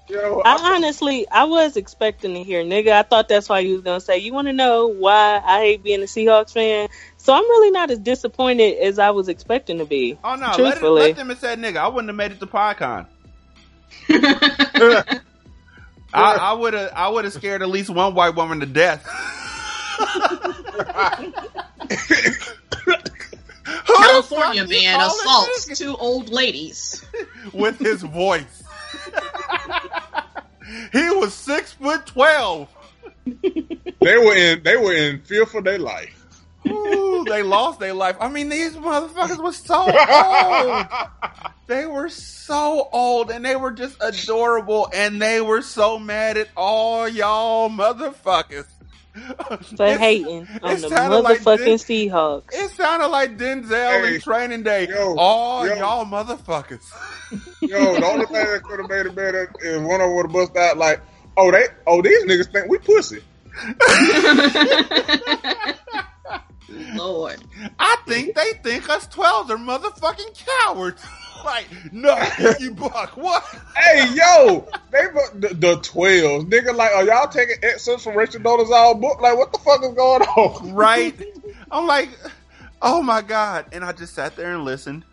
yo, 0.08 0.42
I 0.46 0.76
honestly, 0.76 1.28
I 1.30 1.46
was 1.46 1.78
expecting 1.78 2.34
to 2.34 2.44
hear 2.44 2.64
nigga. 2.64 2.92
I 2.92 3.04
thought 3.04 3.28
that's 3.28 3.50
why 3.50 3.60
you 3.60 3.74
was 3.74 3.82
gonna 3.82 4.02
say. 4.02 4.18
You 4.18 4.34
want 4.34 4.48
to 4.48 4.54
know 4.54 4.88
why 4.88 5.42
I 5.44 5.60
hate 5.62 5.84
being 5.84 6.02
a 6.02 6.06
Seahawks 6.06 6.54
fan? 6.54 6.90
So 7.18 7.34
I'm 7.34 7.44
really 7.44 7.72
not 7.72 7.92
as 7.92 8.00
disappointed 8.00 8.78
as 8.78 9.00
I 9.00 9.12
was 9.12 9.28
expecting 9.30 9.80
to 9.80 9.86
be. 9.86 10.18
Oh 10.24 10.36
no, 10.36 10.48
let, 10.48 10.54
it, 10.54 10.62
Truthfully. 10.62 11.02
let 11.02 11.16
them 11.16 11.30
have 11.30 11.40
said 11.40 11.60
nigga. 11.60 11.78
I 11.78 11.88
wouldn't 11.88 12.10
have 12.10 12.16
made 12.16 12.32
it 12.32 12.40
to 12.40 12.48
PodCon. 12.48 13.08
I, 16.14 16.36
I 16.36 16.54
would 16.54 16.74
have 16.74 16.92
I 16.96 17.10
would 17.10 17.26
have 17.26 17.34
scared 17.34 17.62
at 17.62 17.70
least 17.70 17.90
one 17.90 18.14
white 18.14 18.36
woman 18.36 18.60
to 18.62 18.66
death. 18.66 19.04
California 23.88 24.68
man 24.68 25.02
assaults 25.02 25.78
two 25.78 25.96
old 25.98 26.30
ladies. 26.30 27.04
with 27.54 27.80
his 27.80 28.02
voice. 28.02 28.64
He 30.92 31.10
was 31.12 31.34
six 31.34 31.74
foot 31.74 32.06
twelve. 32.06 32.70
they 33.26 34.18
were 34.18 34.36
in 34.36 34.64
they 34.64 34.78
were 34.78 34.94
in 34.94 35.22
fear 35.22 35.46
for 35.46 35.62
their 35.62 35.80
life. 35.80 36.22
Ooh, 36.68 37.24
they 37.28 37.44
lost 37.44 37.80
their 37.80 37.94
life. 37.94 38.18
I 38.20 38.28
mean, 38.28 38.50
these 38.50 38.76
motherfuckers 38.76 39.44
were 39.44 39.52
so 39.52 39.76
old. 39.86 40.86
They 41.68 41.86
were 41.86 42.10
so 42.10 42.90
old 42.92 43.32
and 43.32 43.44
they 43.46 43.56
were 43.56 43.72
just 43.72 43.98
adorable 44.02 44.88
and 44.94 45.22
they 45.22 45.42
were 45.42 45.62
so 45.62 46.00
mad 46.00 46.38
at 46.38 46.50
all 46.56 47.08
y'all 47.08 47.70
motherfuckers. 47.70 48.66
For 49.78 49.86
It- 49.86 50.00
hating 50.00 50.48
on 50.62 50.72
it 50.74 50.82
the 50.82 50.90
sounded 50.90 51.22
like 51.22 51.40
motherfucking 51.40 52.10
Seahawks. 52.10 52.54
It 52.54 52.72
sounded 52.72 53.08
like 53.08 53.38
Denzel 53.38 54.06
Hey, 54.06 54.16
in 54.16 54.22
Training 54.22 54.64
Day. 54.64 54.88
yo, 54.90 55.16
all 55.18 55.66
yo. 55.68 55.76
y'all 55.76 56.06
motherfuckers. 56.06 56.84
Yo, 57.62 57.96
the 57.96 58.06
only 58.06 58.26
thing 58.26 58.46
that 58.46 58.62
could 58.64 58.80
have 58.80 58.90
made 58.90 59.06
it 59.08 59.16
better 59.16 59.52
is 59.62 59.80
one 59.82 60.00
of 60.02 60.08
them 60.08 60.16
would 60.16 60.26
have 60.28 60.34
bust 60.34 60.56
out 60.58 60.78
like, 60.78 61.02
oh 61.38 61.52
they, 61.52 61.66
oh 61.88 62.02
these 62.02 62.24
niggas 62.26 62.52
think 62.52 62.68
we 62.70 62.78
pussy. 62.78 63.22
Lord. 66.96 67.44
I 67.80 67.98
think 68.08 68.36
they 68.36 68.54
think 68.64 68.90
us 68.90 69.08
12s 69.08 69.50
are 69.50 69.58
motherfucking 69.58 70.46
cowards. 70.64 71.06
like, 71.46 71.68
no, 71.94 72.18
you 72.60 72.72
buck. 72.72 73.16
What? 73.16 73.44
Hey 73.78 74.14
yo, 74.14 74.68
they 74.92 75.08
bu- 75.08 75.40
the, 75.40 75.54
the 75.54 75.76
twelves, 75.82 76.46
nigga. 76.46 76.76
Like, 76.76 76.92
are 76.92 77.06
y'all 77.06 77.28
taking 77.28 77.56
excerpts 77.64 78.04
from 78.04 78.18
Richard 78.18 78.44
Donald's 78.44 78.70
book? 79.00 79.22
Like, 79.22 79.38
what 79.38 79.54
the 79.54 79.60
fuck 79.60 79.84
is 79.84 79.94
going 79.94 80.24
on? 80.24 80.74
right? 80.74 81.16
I'm 81.72 81.88
like, 81.88 82.10
oh 82.82 83.02
my 83.02 83.22
god! 83.22 83.68
And 83.72 83.84
I 83.84 83.92
just 83.92 84.14
sat 84.14 84.36
there 84.36 84.54
and 84.54 84.66
listened, 84.66 85.04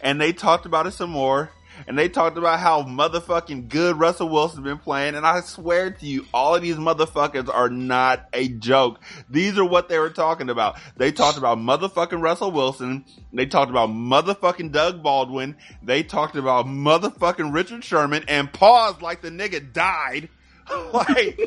and 0.00 0.20
they 0.20 0.32
talked 0.32 0.66
about 0.66 0.86
it 0.86 0.92
some 0.92 1.10
more, 1.10 1.50
and 1.86 1.98
they 1.98 2.08
talked 2.08 2.36
about 2.36 2.60
how 2.60 2.82
motherfucking 2.82 3.68
good 3.68 3.98
Russell 3.98 4.28
Wilson's 4.28 4.64
been 4.64 4.78
playing, 4.78 5.14
and 5.14 5.26
I 5.26 5.40
swear 5.40 5.90
to 5.90 6.06
you, 6.06 6.26
all 6.32 6.54
of 6.54 6.62
these 6.62 6.76
motherfuckers 6.76 7.52
are 7.52 7.68
not 7.68 8.28
a 8.32 8.48
joke. 8.48 9.00
These 9.28 9.58
are 9.58 9.64
what 9.64 9.88
they 9.88 9.98
were 9.98 10.10
talking 10.10 10.50
about. 10.50 10.78
They 10.96 11.12
talked 11.12 11.38
about 11.38 11.58
motherfucking 11.58 12.22
Russell 12.22 12.50
Wilson. 12.50 13.04
They 13.32 13.46
talked 13.46 13.70
about 13.70 13.90
motherfucking 13.90 14.72
Doug 14.72 15.02
Baldwin. 15.02 15.56
They 15.82 16.02
talked 16.02 16.36
about 16.36 16.66
motherfucking 16.66 17.52
Richard 17.54 17.84
Sherman, 17.84 18.24
and 18.28 18.52
paused 18.52 19.02
like 19.02 19.22
the 19.22 19.30
nigga 19.30 19.72
died. 19.72 20.28
like, 20.92 21.38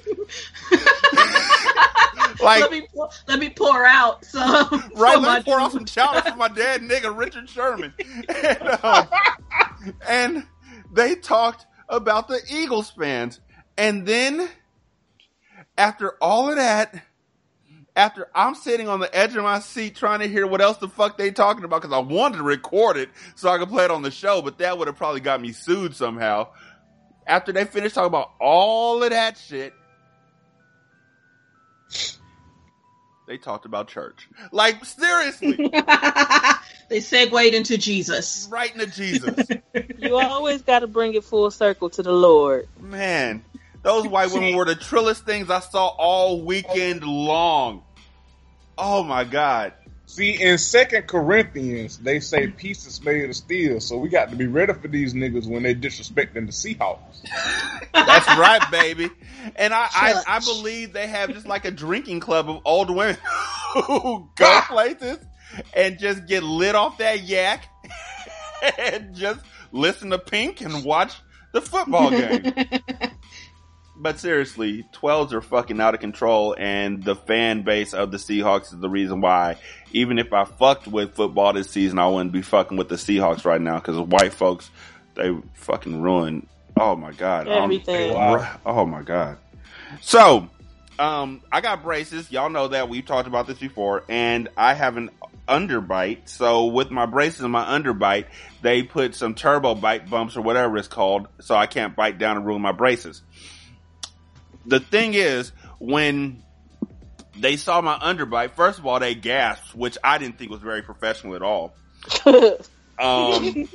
like 2.42 2.62
let 2.62 2.72
me 2.72 2.88
pour, 2.94 3.10
let 3.28 3.40
me 3.40 3.50
pour 3.50 3.86
out 3.86 4.26
some. 4.26 4.92
Right, 4.96 5.20
let 5.20 5.40
me 5.40 5.44
pour 5.44 5.60
out 5.60 5.72
some 5.72 5.86
chowder 5.86 6.22
for 6.22 6.36
my 6.38 6.48
dad, 6.50 6.82
nigga, 6.82 7.16
Richard 7.16 7.50
Sherman. 7.50 7.94
And, 8.44 8.80
um, 8.84 9.08
and 10.08 10.44
they 10.92 11.16
talked 11.16 11.66
about 11.90 12.28
the 12.28 12.42
Eagles 12.50 12.92
fans. 12.92 13.40
And 13.78 14.06
then, 14.06 14.48
after 15.78 16.16
all 16.22 16.50
of 16.50 16.58
that, 16.58 17.04
after 17.96 18.28
I'm 18.34 18.56
sitting 18.56 18.88
on 18.88 19.00
the 19.00 19.16
edge 19.16 19.36
of 19.36 19.44
my 19.44 19.60
seat 19.60 19.96
trying 19.96 20.20
to 20.20 20.28
hear 20.28 20.48
what 20.48 20.62
else 20.62 20.78
the 20.78 20.88
fuck 20.88 21.18
they 21.18 21.32
talking 21.32 21.64
about, 21.64 21.82
because 21.82 21.96
I 21.96 22.00
wanted 22.00 22.38
to 22.38 22.44
record 22.44 22.98
it 22.98 23.10
so 23.36 23.50
I 23.50 23.58
could 23.58 23.70
play 23.70 23.86
it 23.86 23.92
on 23.92 24.02
the 24.02 24.12
show, 24.12 24.42
but 24.42 24.58
that 24.60 24.78
would 24.78 24.88
have 24.88 24.98
probably 24.98 25.22
got 25.22 25.42
me 25.42 25.52
sued 25.52 25.96
somehow. 25.96 26.48
After 27.28 27.52
they 27.52 27.66
finished 27.66 27.96
talking 27.96 28.08
about 28.08 28.32
all 28.40 29.04
of 29.04 29.10
that 29.10 29.38
shit, 29.38 29.74
they 33.28 33.38
talked 33.38 33.66
about 33.66 33.88
church. 33.88 34.28
Like 34.52 34.84
seriously, 34.86 35.56
they 36.90 37.00
segued 37.00 37.54
into 37.54 37.78
Jesus. 37.78 38.48
right 38.52 38.74
into 38.74 38.88
Jesus. 38.88 39.50
You 39.98 40.18
always 40.18 40.62
got 40.62 40.80
to 40.80 40.88
bring 40.88 41.14
it 41.14 41.24
full 41.24 41.50
circle 41.50 41.90
to 41.92 42.04
the 42.04 42.12
Lord. 42.12 42.68
Man, 42.82 43.44
those 43.84 44.06
white 44.06 44.32
women 44.32 44.56
were 44.56 44.66
the 44.66 44.76
trillest 44.76 45.22
things 45.22 45.50
I 45.50 45.62
saw 45.62 45.88
all 45.88 46.42
weekend 46.42 47.04
long. 47.04 47.84
Oh 48.78 49.04
my 49.04 49.24
god. 49.24 49.74
See, 50.14 50.40
in 50.40 50.60
Second 50.60 51.08
Corinthians, 51.08 51.98
they 51.98 52.20
say 52.20 52.46
peace 52.46 52.86
is 52.86 53.04
made 53.04 53.28
of 53.28 53.36
steel, 53.36 53.80
so 53.80 53.98
we 53.98 54.10
got 54.10 54.30
to 54.30 54.36
be 54.36 54.46
ready 54.46 54.72
for 54.74 54.88
these 54.88 55.16
niggas 55.16 55.48
when 55.48 55.64
they 55.64 55.74
disrespecting 55.74 56.46
the 56.46 56.52
Seahawks. 56.52 57.00
That's 57.96 58.28
right, 58.38 58.62
baby. 58.70 59.10
And 59.56 59.74
I, 59.74 59.88
I, 59.92 60.24
I 60.28 60.40
believe 60.40 60.94
they 60.94 61.08
have 61.08 61.34
just 61.34 61.48
like 61.48 61.66
a 61.66 61.72
drinking 61.72 62.20
club 62.20 62.48
of 62.48 62.62
old 62.64 62.92
women 62.92 63.18
who 63.88 64.30
go 64.36 64.62
places 64.68 65.18
and 65.76 65.98
just 65.98 66.28
get 66.28 66.44
lit 66.44 66.76
off 66.76 67.00
that 67.00 67.24
yak 67.24 67.66
and 68.78 69.16
just 69.16 69.40
listen 69.72 70.12
to 70.12 70.20
Pink 70.20 70.62
and 70.62 70.86
watch 70.86 71.16
the 71.54 71.62
football 71.62 72.12
game. 72.12 72.54
But 73.96 74.20
seriously, 74.20 74.86
12s 74.94 75.34
are 75.34 75.42
fucking 75.42 75.80
out 75.80 75.94
of 75.94 76.00
control, 76.00 76.56
and 76.58 77.04
the 77.04 77.16
fan 77.16 77.62
base 77.62 77.94
of 77.94 78.10
the 78.12 78.18
Seahawks 78.18 78.74
is 78.74 78.80
the 78.80 78.90
reason 78.90 79.22
why. 79.22 79.58
Even 79.92 80.18
if 80.18 80.34
I 80.34 80.46
fucked 80.46 80.88
with 80.88 81.14
football 81.14 81.54
this 81.54 81.70
season, 81.70 82.00
I 82.00 82.08
wouldn't 82.08 82.32
be 82.32 82.42
fucking 82.42 82.76
with 82.76 82.90
the 82.90 82.96
Seahawks 82.96 83.46
right 83.46 83.62
now 83.62 83.76
because 83.76 84.00
white 84.00 84.34
folks, 84.34 84.72
they 85.14 85.36
fucking 85.54 86.02
ruin. 86.02 86.48
Oh 86.76 86.96
my 86.96 87.12
god! 87.12 87.48
Everything. 87.48 88.14
Wow. 88.14 88.60
Oh 88.66 88.86
my 88.88 89.04
god. 89.04 89.38
So, 90.02 90.50
um, 90.98 91.42
I 91.52 91.62
got 91.62 91.84
braces. 91.84 92.32
Y'all 92.32 92.50
know 92.50 92.70
that 92.70 92.90
we've 92.90 93.06
talked 93.06 93.28
about 93.28 93.46
this 93.46 93.60
before, 93.60 94.04
and 94.10 94.50
I 94.58 94.74
have 94.74 94.98
an 94.98 95.12
underbite. 95.48 96.30
So 96.30 96.66
with 96.66 96.92
my 96.92 97.06
braces 97.06 97.42
and 97.42 97.52
my 97.52 97.66
underbite, 97.66 98.26
they 98.62 98.84
put 98.84 99.16
some 99.16 99.36
turbo 99.36 99.76
bite 99.76 100.10
bumps 100.10 100.38
or 100.38 100.42
whatever 100.42 100.78
it's 100.78 100.88
called, 100.88 101.28
so 101.42 101.56
I 101.56 101.68
can't 101.68 101.96
bite 101.96 102.18
down 102.18 102.38
and 102.38 102.46
ruin 102.46 102.62
my 102.62 102.72
braces. 102.72 103.22
The 104.66 104.80
thing 104.80 105.14
is, 105.14 105.52
when 105.80 106.44
they 107.38 107.58
saw 107.58 107.82
my 107.82 107.98
underbite, 107.98 108.52
first 108.52 108.80
of 108.80 108.86
all, 108.86 109.00
they 109.00 109.16
gasped, 109.16 109.76
which 109.76 109.98
I 110.04 110.18
didn't 110.18 110.38
think 110.38 110.52
was 110.52 110.62
very 110.62 110.82
professional 110.82 111.36
at 111.36 111.42
all. 111.42 111.74
Um, 113.00 113.68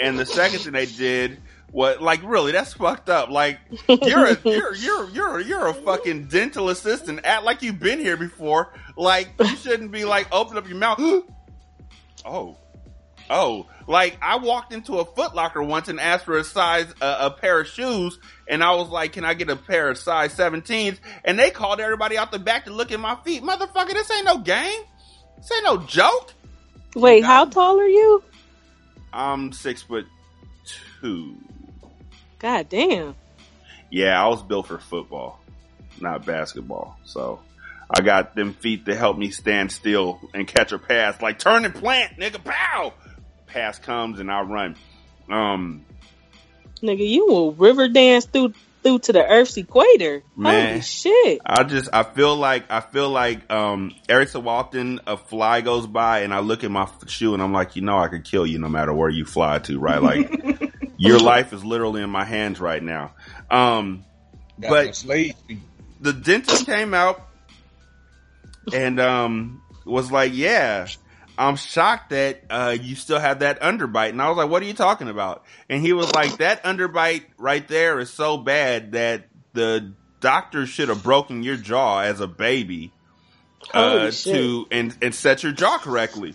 and 0.00 0.18
the 0.18 0.24
second 0.24 0.60
thing 0.60 0.72
they 0.72 0.86
did 0.86 1.42
was 1.70 2.00
like, 2.00 2.22
really, 2.24 2.52
that's 2.52 2.72
fucked 2.72 3.10
up. 3.10 3.28
Like, 3.28 3.58
you're 3.86 4.24
a 4.26 4.38
you're 4.44 4.74
you're 4.74 5.10
you're 5.10 5.40
you're 5.40 5.66
a 5.66 5.74
fucking 5.74 6.28
dental 6.28 6.70
assistant. 6.70 7.20
Act 7.24 7.44
like 7.44 7.62
you've 7.62 7.78
been 7.78 7.98
here 7.98 8.16
before. 8.16 8.72
Like, 8.96 9.28
you 9.38 9.56
shouldn't 9.56 9.92
be 9.92 10.06
like 10.06 10.28
open 10.32 10.56
up 10.56 10.66
your 10.66 10.78
mouth. 10.78 10.98
oh, 12.24 12.56
oh. 13.30 13.66
Like, 13.88 14.18
I 14.20 14.38
walked 14.38 14.72
into 14.72 14.98
a 14.98 15.04
Foot 15.04 15.34
Locker 15.36 15.62
once 15.62 15.88
and 15.88 16.00
asked 16.00 16.24
for 16.24 16.36
a 16.36 16.42
size 16.44 16.92
uh, 17.00 17.18
a 17.20 17.30
pair 17.30 17.60
of 17.60 17.68
shoes, 17.68 18.18
and 18.48 18.64
I 18.64 18.74
was 18.74 18.88
like, 18.88 19.12
"Can 19.12 19.24
I 19.24 19.34
get 19.34 19.48
a 19.48 19.54
pair 19.54 19.88
of 19.88 19.96
size 19.96 20.34
17s?" 20.34 20.98
And 21.24 21.38
they 21.38 21.50
called 21.50 21.78
everybody 21.78 22.18
out 22.18 22.32
the 22.32 22.40
back 22.40 22.64
to 22.64 22.72
look 22.72 22.90
at 22.90 22.98
my 22.98 23.16
feet. 23.24 23.44
Motherfucker, 23.44 23.92
this 23.92 24.10
ain't 24.10 24.24
no 24.24 24.38
game. 24.38 24.82
This 25.36 25.52
ain't 25.52 25.64
no 25.64 25.78
joke. 25.78 26.34
Wait, 26.96 27.24
how 27.24 27.44
tall 27.44 27.78
are 27.78 27.86
you? 27.86 28.24
I'm 29.12 29.52
six 29.52 29.82
foot 29.82 30.06
two. 31.00 31.36
God 32.38 32.68
damn. 32.68 33.14
Yeah, 33.90 34.22
I 34.22 34.28
was 34.28 34.42
built 34.42 34.66
for 34.66 34.78
football, 34.78 35.40
not 36.00 36.26
basketball. 36.26 36.98
So 37.04 37.40
I 37.88 38.00
got 38.00 38.34
them 38.34 38.52
feet 38.54 38.86
to 38.86 38.96
help 38.96 39.16
me 39.16 39.30
stand 39.30 39.70
still 39.70 40.20
and 40.34 40.46
catch 40.46 40.72
a 40.72 40.78
pass. 40.78 41.20
Like 41.22 41.38
turn 41.38 41.64
and 41.64 41.74
plant, 41.74 42.18
nigga, 42.18 42.42
pow! 42.42 42.92
Pass 43.46 43.78
comes 43.78 44.20
and 44.20 44.30
I 44.30 44.42
run. 44.42 44.76
Um, 45.30 45.84
Nigga, 46.82 47.08
you 47.08 47.26
will 47.26 47.52
river 47.52 47.88
dance 47.88 48.26
through 48.26 48.52
through 48.82 48.98
to 49.00 49.12
the 49.12 49.26
Earth's 49.26 49.56
equator. 49.56 50.22
Man. 50.36 50.68
Holy 50.68 50.80
shit. 50.82 51.40
I 51.44 51.64
just 51.64 51.88
I 51.92 52.02
feel 52.04 52.36
like 52.36 52.70
I 52.70 52.80
feel 52.80 53.08
like 53.10 53.50
um 53.50 53.94
every 54.08 54.26
so 54.26 54.46
often 54.46 55.00
a 55.06 55.16
fly 55.16 55.60
goes 55.62 55.86
by 55.86 56.20
and 56.20 56.32
I 56.34 56.40
look 56.40 56.62
at 56.64 56.70
my 56.70 56.88
shoe 57.08 57.34
and 57.34 57.42
I'm 57.42 57.52
like, 57.52 57.74
you 57.76 57.82
know, 57.82 57.98
I 57.98 58.08
could 58.08 58.24
kill 58.24 58.46
you 58.46 58.58
no 58.58 58.68
matter 58.68 58.92
where 58.92 59.08
you 59.08 59.24
fly 59.24 59.58
to, 59.60 59.78
right? 59.80 60.00
Like 60.02 60.72
your 60.98 61.18
life 61.18 61.52
is 61.52 61.64
literally 61.64 62.02
in 62.02 62.10
my 62.10 62.24
hands 62.24 62.60
right 62.60 62.82
now. 62.82 63.12
Um, 63.50 64.04
But- 64.58 64.94
some 64.94 65.08
slave 65.08 65.34
feet. 65.48 65.58
the 66.00 66.12
dentist 66.12 66.66
came 66.66 66.94
out 66.94 67.26
and 68.72 69.00
um 69.00 69.62
was 69.84 70.10
like, 70.12 70.32
"Yeah, 70.34 70.86
I'm 71.38 71.56
shocked 71.56 72.10
that 72.10 72.42
uh 72.50 72.76
you 72.80 72.94
still 72.94 73.18
have 73.18 73.40
that 73.40 73.60
underbite." 73.60 74.10
And 74.10 74.22
I 74.22 74.28
was 74.28 74.36
like, 74.36 74.48
"What 74.50 74.62
are 74.62 74.66
you 74.66 74.74
talking 74.74 75.08
about?" 75.08 75.44
And 75.68 75.82
he 75.82 75.92
was 75.92 76.12
like, 76.14 76.38
"That 76.38 76.62
underbite 76.64 77.24
right 77.38 77.66
there 77.66 77.98
is 77.98 78.10
so 78.10 78.36
bad 78.36 78.92
that 78.92 79.28
the 79.52 79.94
doctor 80.20 80.66
should 80.66 80.88
have 80.88 81.02
broken 81.02 81.42
your 81.42 81.56
jaw 81.56 82.00
as 82.00 82.20
a 82.20 82.26
baby 82.26 82.92
uh 83.74 84.10
to 84.10 84.66
and 84.70 84.96
and 85.02 85.14
set 85.14 85.42
your 85.42 85.52
jaw 85.52 85.78
correctly." 85.78 86.34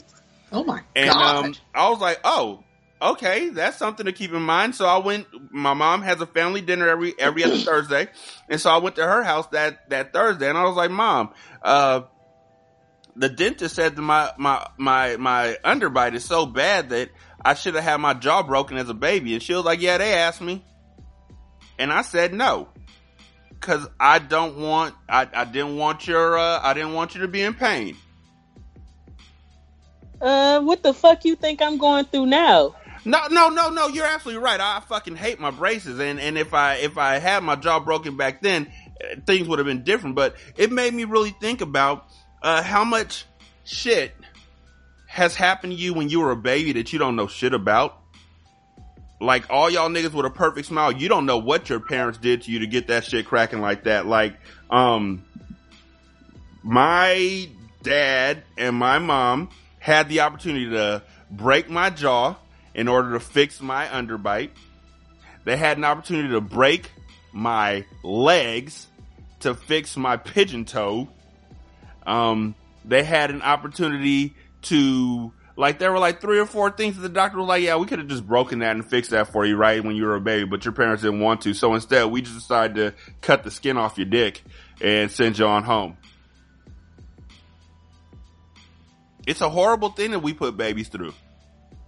Oh 0.51 0.63
my 0.63 0.81
And 0.95 1.09
god! 1.09 1.45
And 1.45 1.45
um, 1.45 1.55
I 1.73 1.89
was 1.89 1.99
like, 1.99 2.19
oh, 2.23 2.63
okay, 3.01 3.49
that's 3.49 3.77
something 3.77 4.05
to 4.05 4.11
keep 4.11 4.33
in 4.33 4.41
mind. 4.41 4.75
So 4.75 4.85
I 4.85 4.97
went. 4.97 5.27
My 5.51 5.73
mom 5.73 6.01
has 6.01 6.21
a 6.21 6.25
family 6.25 6.61
dinner 6.61 6.87
every 6.87 7.17
every 7.17 7.43
other 7.43 7.57
Thursday, 7.65 8.07
and 8.49 8.59
so 8.59 8.69
I 8.69 8.77
went 8.77 8.95
to 8.97 9.03
her 9.03 9.23
house 9.23 9.47
that 9.47 9.89
that 9.89 10.13
Thursday, 10.13 10.49
and 10.49 10.57
I 10.57 10.63
was 10.65 10.75
like, 10.75 10.91
mom, 10.91 11.33
uh, 11.61 12.01
the 13.15 13.30
dentist 13.30 13.76
said 13.76 13.95
that 13.95 14.02
my 14.02 14.32
my 14.38 14.67
my 14.78 15.17
my 15.17 15.58
underbite 15.63 16.13
is 16.13 16.26
so 16.26 16.45
bad 16.45 16.89
that 16.89 17.10
I 17.43 17.54
should 17.54 17.76
have 17.76 17.84
had 17.84 17.97
my 17.97 18.13
jaw 18.13 18.43
broken 18.43 18.78
as 18.78 18.89
a 18.89 18.93
baby, 18.93 19.34
and 19.34 19.43
she 19.43 19.54
was 19.54 19.65
like, 19.65 19.82
yeah, 19.82 19.97
they 19.97 20.13
asked 20.13 20.41
me, 20.41 20.63
and 21.78 21.91
I 21.91 22.02
said 22.02 22.34
no. 22.34 22.69
Cause 23.60 23.88
I 24.00 24.17
don't 24.17 24.58
want, 24.58 24.95
I, 25.08 25.28
I 25.32 25.45
didn't 25.45 25.78
want 25.78 26.08
your, 26.08 26.36
uh, 26.36 26.60
I 26.63 26.74
didn't 26.74 26.93
want 26.93 27.13
you 27.13 27.21
to 27.21 27.28
be 27.28 27.43
in 27.43 27.54
pain. 27.54 27.95
Uh, 30.19 30.62
what 30.62 30.82
the 30.82 30.95
fuck 30.95 31.26
you 31.26 31.36
think 31.36 31.62
I'm 31.62 31.78
going 31.78 32.06
through 32.06 32.26
now? 32.26 32.76
No, 33.06 33.28
no, 33.30 33.50
no, 33.50 33.69
no. 33.69 33.88
You're 33.88 34.06
absolutely 34.06 34.43
right. 34.43 34.60
I 34.60 34.80
fucking 34.88 35.15
hate 35.15 35.39
my 35.39 35.52
braces, 35.52 36.00
and 36.00 36.19
and 36.19 36.38
if 36.38 36.54
I 36.54 36.76
if 36.76 36.97
I 37.00 37.17
had 37.17 37.43
my 37.43 37.56
jaw 37.56 37.80
broken 37.80 38.17
back 38.17 38.41
then, 38.41 38.71
things 39.26 39.47
would 39.47 39.58
have 39.58 39.65
been 39.65 39.84
different. 39.84 40.15
But 40.15 40.36
it 40.56 40.71
made 40.71 40.93
me 40.93 41.06
really 41.06 41.32
think 41.32 41.62
about 41.62 42.08
uh, 42.41 42.62
how 42.63 42.84
much 42.84 43.25
shit 43.63 44.13
has 45.08 45.36
happened 45.36 45.73
to 45.73 45.80
you 45.80 45.93
when 45.93 46.10
you 46.10 46.21
were 46.21 46.32
a 46.32 46.36
baby 46.36 46.73
that 46.73 46.93
you 46.93 46.99
don't 46.99 47.15
know 47.15 47.27
shit 47.27 47.54
about. 47.54 47.97
Like 49.19 49.49
all 49.49 49.69
y'all 49.69 49.89
niggas 49.89 50.13
with 50.13 50.25
a 50.25 50.32
perfect 50.32 50.67
smile, 50.67 50.91
you 50.91 51.10
don't 51.10 51.25
know 51.25 51.38
what 51.38 51.69
your 51.69 51.80
parents 51.80 52.17
did 52.17 52.43
to 52.43 52.51
you 52.51 52.60
to 52.60 52.67
get 52.67 52.88
that 52.88 53.06
shit 53.06 53.25
cracking 53.27 53.62
like 53.62 53.84
that. 53.84 54.08
Like, 54.08 54.36
um, 54.69 55.23
my 56.63 57.49
dad 57.84 58.43
and 58.58 58.75
my 58.75 58.99
mom 58.99 59.49
had 59.80 60.10
the 60.10 60.21
opportunity 60.21 60.69
to 60.69 61.04
break 61.30 61.69
my 61.69 61.89
jaw 61.89 62.36
in 62.73 62.88
order 62.88 63.13
to 63.13 63.19
fix 63.19 63.62
my 63.62 63.86
underbite. 63.88 64.51
They 65.43 65.58
had 65.58 65.77
an 65.77 65.84
opportunity 65.84 66.30
to 66.30 66.41
break 66.41 66.91
my 67.32 67.86
legs 68.04 68.88
to 69.41 69.56
fix 69.56 69.97
my 69.97 70.17
pigeon 70.17 70.65
toe. 70.65 71.10
Um, 72.05 72.55
they 72.85 73.03
had 73.03 73.29
an 73.31 73.41
opportunity 73.41 74.35
to, 74.63 75.31
like, 75.55 75.79
there 75.79 75.91
were 75.91 75.99
like 75.99 76.21
three 76.21 76.39
or 76.39 76.45
four 76.45 76.71
things 76.71 76.95
that 76.95 77.01
the 77.01 77.09
doctor 77.09 77.37
was 77.37 77.47
like, 77.47 77.63
yeah, 77.63 77.75
we 77.75 77.85
could 77.85 77.99
have 77.99 78.07
just 78.07 78.27
broken 78.27 78.59
that 78.59 78.75
and 78.75 78.85
fixed 78.85 79.11
that 79.11 79.27
for 79.27 79.45
you, 79.45 79.55
right, 79.55 79.83
when 79.83 79.95
you 79.95 80.05
were 80.05 80.15
a 80.15 80.21
baby, 80.21 80.45
but 80.45 80.65
your 80.65 80.73
parents 80.73 81.03
didn't 81.03 81.19
want 81.19 81.41
to. 81.41 81.53
So 81.53 81.73
instead, 81.75 82.05
we 82.05 82.21
just 82.21 82.35
decided 82.35 82.75
to 82.75 82.93
cut 83.21 83.43
the 83.43 83.51
skin 83.51 83.77
off 83.77 83.97
your 83.97 84.07
dick 84.07 84.41
and 84.79 85.11
send 85.11 85.37
you 85.37 85.45
on 85.45 85.63
home. 85.63 85.97
It's 89.27 89.41
a 89.41 89.49
horrible 89.49 89.89
thing 89.89 90.11
that 90.11 90.19
we 90.19 90.33
put 90.33 90.57
babies 90.57 90.87
through. 90.87 91.13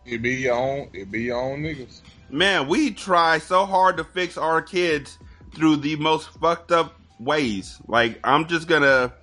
It 0.06 0.22
be 0.22 0.36
your 0.36 0.56
own. 0.56 0.90
It 0.94 1.10
be 1.10 1.24
your 1.24 1.42
own 1.42 1.64
niggas. 1.64 2.02
Man, 2.30 2.68
we 2.68 2.92
try 2.92 3.40
so 3.40 3.66
hard 3.66 3.98
to 3.98 4.04
fix 4.04 4.38
our 4.38 4.62
kids 4.62 5.18
through 5.56 5.78
the 5.78 5.96
most 5.96 6.30
fucked 6.40 6.72
up 6.72 6.94
ways. 7.20 7.80
Like, 7.88 8.20
I'm 8.24 8.48
just 8.48 8.68
gonna, 8.68 9.14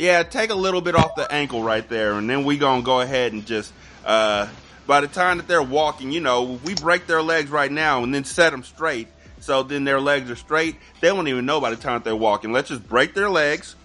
yeah, 0.00 0.22
take 0.22 0.48
a 0.48 0.54
little 0.54 0.80
bit 0.80 0.94
off 0.94 1.14
the 1.14 1.30
ankle 1.30 1.62
right 1.62 1.86
there, 1.86 2.14
and 2.14 2.28
then 2.28 2.44
we 2.44 2.56
gonna 2.56 2.82
go 2.82 3.00
ahead 3.00 3.34
and 3.34 3.46
just, 3.46 3.70
uh, 4.04 4.48
by 4.86 5.02
the 5.02 5.06
time 5.06 5.36
that 5.36 5.46
they're 5.46 5.62
walking, 5.62 6.10
you 6.10 6.20
know, 6.20 6.58
we 6.64 6.74
break 6.74 7.06
their 7.06 7.22
legs 7.22 7.50
right 7.50 7.70
now 7.70 8.02
and 8.02 8.14
then 8.14 8.24
set 8.24 8.50
them 8.50 8.64
straight. 8.64 9.08
So 9.40 9.62
then 9.62 9.84
their 9.84 10.00
legs 10.00 10.30
are 10.30 10.36
straight. 10.36 10.76
They 11.00 11.12
won't 11.12 11.28
even 11.28 11.44
know 11.44 11.60
by 11.60 11.70
the 11.70 11.76
time 11.76 11.98
that 11.98 12.04
they're 12.04 12.16
walking. 12.16 12.50
Let's 12.50 12.70
just 12.70 12.88
break 12.88 13.14
their 13.14 13.28
legs, 13.28 13.76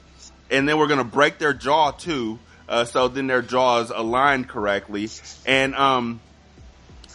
and 0.50 0.68
then 0.68 0.78
we're 0.78 0.88
gonna 0.88 1.04
break 1.04 1.38
their 1.38 1.54
jaw 1.54 1.92
too. 1.92 2.40
Uh, 2.68 2.86
so 2.86 3.10
then 3.10 3.28
their 3.28 3.42
jaws 3.42 3.92
aligned 3.94 4.48
correctly. 4.48 5.10
And, 5.46 5.76
um, 5.76 6.22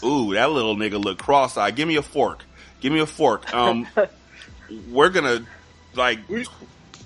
Ooh, 0.02 0.34
that 0.34 0.50
little 0.50 0.76
nigga 0.76 1.02
look 1.02 1.18
cross-eyed. 1.18 1.76
Give 1.76 1.86
me 1.86 1.96
a 1.96 2.02
fork. 2.02 2.44
Give 2.80 2.92
me 2.92 3.00
a 3.00 3.06
fork. 3.06 3.52
Um, 3.54 3.86
we're 4.90 5.10
gonna 5.10 5.44
like 5.94 6.20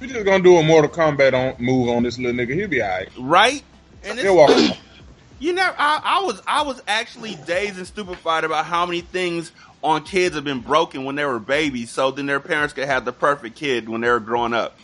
We, 0.05 0.09
we 0.09 0.15
just 0.15 0.27
gonna 0.27 0.43
do 0.43 0.59
a 0.59 0.63
Mortal 0.63 0.91
Kombat 0.91 1.33
on 1.33 1.65
move 1.65 1.89
on 1.89 2.03
this 2.03 2.19
little 2.19 2.33
nigga. 2.33 2.53
He'll 2.53 2.69
be 2.69 2.83
alright. 2.83 3.09
right. 3.19 3.63
And 4.03 4.19
He'll 4.19 4.37
walk. 4.37 4.51
you 5.39 5.55
know, 5.55 5.73
I, 5.79 6.01
I 6.05 6.25
was 6.25 6.43
I 6.47 6.63
was 6.63 6.83
actually 6.87 7.37
dazed 7.47 7.79
and 7.79 7.87
stupefied 7.87 8.45
about 8.45 8.67
how 8.67 8.85
many 8.85 9.01
things 9.01 9.51
on 9.83 10.05
kids 10.05 10.35
have 10.35 10.45
been 10.45 10.61
broken 10.61 11.05
when 11.05 11.15
they 11.15 11.25
were 11.25 11.39
babies, 11.39 11.91
so 11.91 12.11
then 12.11 12.27
their 12.27 12.41
parents 12.41 12.75
could 12.75 12.87
have 12.87 13.07
the 13.07 13.13
perfect 13.13 13.57
kid 13.57 13.89
when 13.89 14.03
they 14.03 14.11
were 14.11 14.21
growing 14.21 14.53
up. 14.53 14.77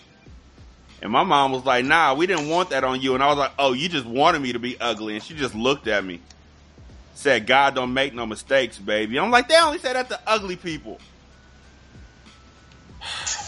And 1.03 1.13
my 1.13 1.23
mom 1.23 1.53
was 1.53 1.67
like, 1.67 1.85
"Nah, 1.85 2.15
we 2.15 2.27
didn't 2.27 2.49
want 2.49 2.71
that 2.71 2.83
on 2.83 3.03
you." 3.03 3.13
And 3.15 3.23
I 3.23 3.27
was 3.27 3.37
like, 3.37 3.53
"Oh, 3.59 3.75
you 3.75 3.91
just 3.91 4.07
wanted 4.07 4.41
me 4.41 4.55
to 4.55 4.59
be 4.59 4.81
ugly." 4.81 5.17
And 5.17 5.23
she 5.23 5.35
just 5.35 5.55
looked 5.55 5.87
at 5.87 6.03
me, 6.03 6.21
said, 7.15 7.47
"God 7.47 7.75
don't 7.75 7.93
make 7.93 8.15
no 8.15 8.25
mistakes, 8.25 8.79
baby." 8.79 9.19
I'm 9.19 9.31
like, 9.31 9.49
"They 9.49 9.61
only 9.61 9.79
say 9.81 9.93
that 9.93 10.09
to 10.09 10.19
ugly 10.27 10.57
people." 10.57 10.99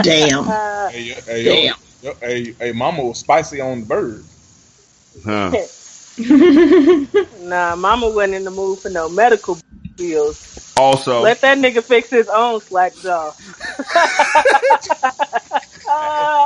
Damn. 0.00 0.48
Uh, 0.48 0.88
Hey, 0.88 1.02
yo- 1.02 1.22
hey, 1.26 1.42
yo, 1.44 1.56
Damn. 1.56 1.76
yo, 2.02 2.14
hey, 2.22 2.56
hey, 2.60 2.72
mama 2.72 3.04
was 3.04 3.18
spicy 3.20 3.60
on 3.60 3.80
the 3.80 3.86
bird. 3.86 4.24
Huh. 5.24 5.56
nah, 6.18 7.76
Mama 7.76 8.08
wasn't 8.10 8.34
in 8.34 8.44
the 8.44 8.50
mood 8.50 8.80
for 8.80 8.90
no 8.90 9.08
medical 9.08 9.60
bills. 9.98 10.36
Also, 10.76 11.18
Let 11.18 11.40
that 11.42 11.58
nigga 11.58 11.84
fix 11.84 12.10
his 12.10 12.28
own 12.28 12.60
slack 12.60 13.00
jaw. 13.02 13.32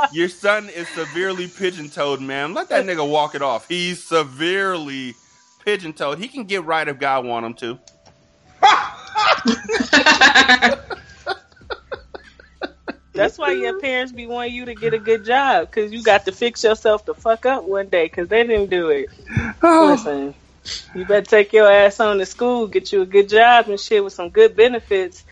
your 0.09 0.29
son 0.29 0.69
is 0.69 0.93
severely 0.93 1.47
pigeon-toed, 1.47 2.21
man. 2.21 2.53
Let 2.53 2.69
that 2.69 2.85
nigga 2.85 3.07
walk 3.09 3.35
it 3.35 3.41
off. 3.43 3.67
He's 3.67 4.03
severely 4.03 5.15
pigeon-toed. 5.65 6.19
He 6.19 6.27
can 6.29 6.45
get 6.45 6.63
right 6.65 6.87
if 6.87 6.97
God 6.99 7.25
want 7.25 7.45
him 7.45 7.53
to. 7.55 7.79
That's 13.15 13.37
why 13.37 13.53
your 13.53 13.79
parents 13.79 14.11
be 14.11 14.27
wanting 14.27 14.53
you 14.53 14.65
to 14.65 14.75
get 14.75 14.93
a 14.93 14.99
good 14.99 15.25
job 15.25 15.69
because 15.69 15.91
you 15.91 16.03
got 16.03 16.25
to 16.25 16.31
fix 16.31 16.63
yourself 16.63 17.05
the 17.05 17.13
fuck 17.13 17.45
up 17.45 17.63
one 17.63 17.87
day 17.87 18.05
because 18.05 18.27
they 18.27 18.43
didn't 18.43 18.69
do 18.69 18.89
it. 18.89 19.09
Oh. 19.63 19.91
Listen, 19.91 20.35
you 20.93 21.05
better 21.05 21.25
take 21.25 21.53
your 21.53 21.71
ass 21.71 21.99
on 21.99 22.17
to 22.17 22.25
school, 22.25 22.67
get 22.67 22.91
you 22.91 23.01
a 23.01 23.05
good 23.05 23.29
job 23.29 23.69
and 23.69 23.79
shit 23.79 24.03
with 24.03 24.13
some 24.13 24.29
good 24.29 24.55
benefits. 24.55 25.23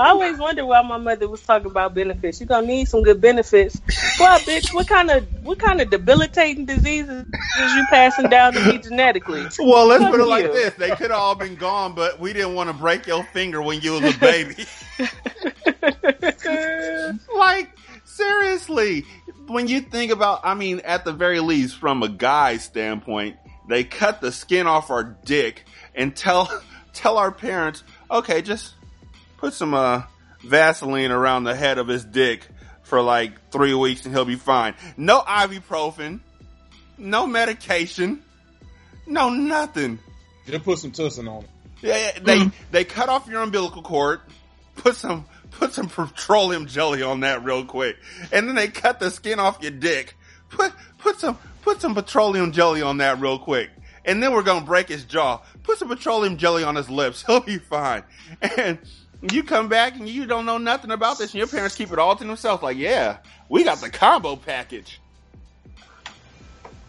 I 0.00 0.10
always 0.10 0.38
wonder 0.38 0.64
why 0.64 0.82
my 0.82 0.96
mother 0.96 1.28
was 1.28 1.42
talking 1.42 1.70
about 1.70 1.94
benefits. 1.94 2.40
You're 2.40 2.46
gonna 2.46 2.66
need 2.66 2.88
some 2.88 3.02
good 3.02 3.20
benefits. 3.20 3.80
Well, 4.18 4.38
bitch, 4.40 4.74
what 4.74 4.88
kind 4.88 5.10
of 5.10 5.26
what 5.44 5.58
kind 5.58 5.80
of 5.80 5.90
debilitating 5.90 6.64
diseases 6.64 7.26
is 7.26 7.74
you 7.74 7.84
passing 7.90 8.28
down 8.28 8.54
to 8.54 8.64
me 8.64 8.78
genetically? 8.78 9.46
Well, 9.58 9.86
let's 9.86 10.02
Fuck 10.02 10.12
put 10.12 10.20
it 10.20 10.26
like 10.26 10.44
you. 10.46 10.52
this: 10.52 10.74
they 10.74 10.90
could 10.90 11.10
have 11.10 11.20
all 11.20 11.34
been 11.34 11.56
gone, 11.56 11.94
but 11.94 12.18
we 12.18 12.32
didn't 12.32 12.54
want 12.54 12.70
to 12.70 12.74
break 12.74 13.06
your 13.06 13.24
finger 13.24 13.60
when 13.60 13.80
you 13.80 13.92
was 13.92 14.14
a 14.14 14.18
baby. 14.18 14.64
like 17.36 17.70
seriously, 18.04 19.04
when 19.46 19.68
you 19.68 19.80
think 19.80 20.12
about, 20.12 20.40
I 20.44 20.54
mean, 20.54 20.80
at 20.84 21.04
the 21.04 21.12
very 21.12 21.40
least, 21.40 21.76
from 21.76 22.02
a 22.02 22.08
guy's 22.08 22.64
standpoint, 22.64 23.36
they 23.68 23.84
cut 23.84 24.20
the 24.20 24.32
skin 24.32 24.66
off 24.66 24.90
our 24.90 25.04
dick 25.04 25.64
and 25.94 26.14
tell 26.14 26.50
tell 26.92 27.18
our 27.18 27.32
parents, 27.32 27.82
okay, 28.10 28.42
just 28.42 28.74
put 29.40 29.54
some 29.54 29.74
uh, 29.74 30.02
Vaseline 30.44 31.10
around 31.10 31.44
the 31.44 31.54
head 31.54 31.78
of 31.78 31.88
his 31.88 32.04
dick 32.04 32.46
for 32.82 33.00
like 33.00 33.50
three 33.50 33.74
weeks 33.74 34.04
and 34.04 34.14
he'll 34.14 34.24
be 34.24 34.36
fine. 34.36 34.74
No 34.96 35.20
ibuprofen, 35.20 36.20
no 36.98 37.26
medication, 37.26 38.22
no 39.06 39.30
nothing. 39.30 39.98
Just 40.46 40.64
put 40.64 40.78
some 40.78 40.92
tussin 40.92 41.28
on 41.28 41.44
it. 41.44 41.50
Yeah, 41.82 41.96
yeah, 41.96 42.18
they 42.22 42.50
they 42.70 42.84
cut 42.84 43.08
off 43.08 43.26
your 43.26 43.42
umbilical 43.42 43.82
cord, 43.82 44.20
put 44.76 44.96
some 44.96 45.24
put 45.52 45.72
some 45.72 45.88
petroleum 45.88 46.66
jelly 46.66 47.02
on 47.02 47.20
that 47.20 47.42
real 47.44 47.64
quick, 47.64 47.96
and 48.32 48.46
then 48.46 48.54
they 48.54 48.68
cut 48.68 49.00
the 49.00 49.10
skin 49.10 49.38
off 49.38 49.62
your 49.62 49.70
dick. 49.70 50.16
Put 50.50 50.72
put 50.98 51.18
some 51.20 51.38
put 51.62 51.80
some 51.80 51.94
petroleum 51.94 52.52
jelly 52.52 52.82
on 52.82 52.98
that 52.98 53.20
real 53.20 53.38
quick, 53.38 53.70
and 54.04 54.22
then 54.22 54.32
we're 54.32 54.42
gonna 54.42 54.66
break 54.66 54.88
his 54.88 55.04
jaw. 55.04 55.40
Put 55.62 55.78
some 55.78 55.88
petroleum 55.88 56.36
jelly 56.36 56.64
on 56.64 56.74
his 56.74 56.90
lips. 56.90 57.22
He'll 57.26 57.40
be 57.40 57.58
fine. 57.58 58.02
And 58.42 58.78
you 59.22 59.42
come 59.42 59.68
back 59.68 59.96
and 59.96 60.08
you 60.08 60.26
don't 60.26 60.46
know 60.46 60.58
nothing 60.58 60.90
about 60.90 61.18
this, 61.18 61.32
and 61.32 61.38
your 61.38 61.46
parents 61.48 61.74
keep 61.76 61.92
it 61.92 61.98
all 61.98 62.16
to 62.16 62.24
themselves. 62.24 62.62
Like, 62.62 62.76
yeah, 62.76 63.18
we 63.48 63.64
got 63.64 63.78
the 63.80 63.90
combo 63.90 64.36
package. 64.36 65.00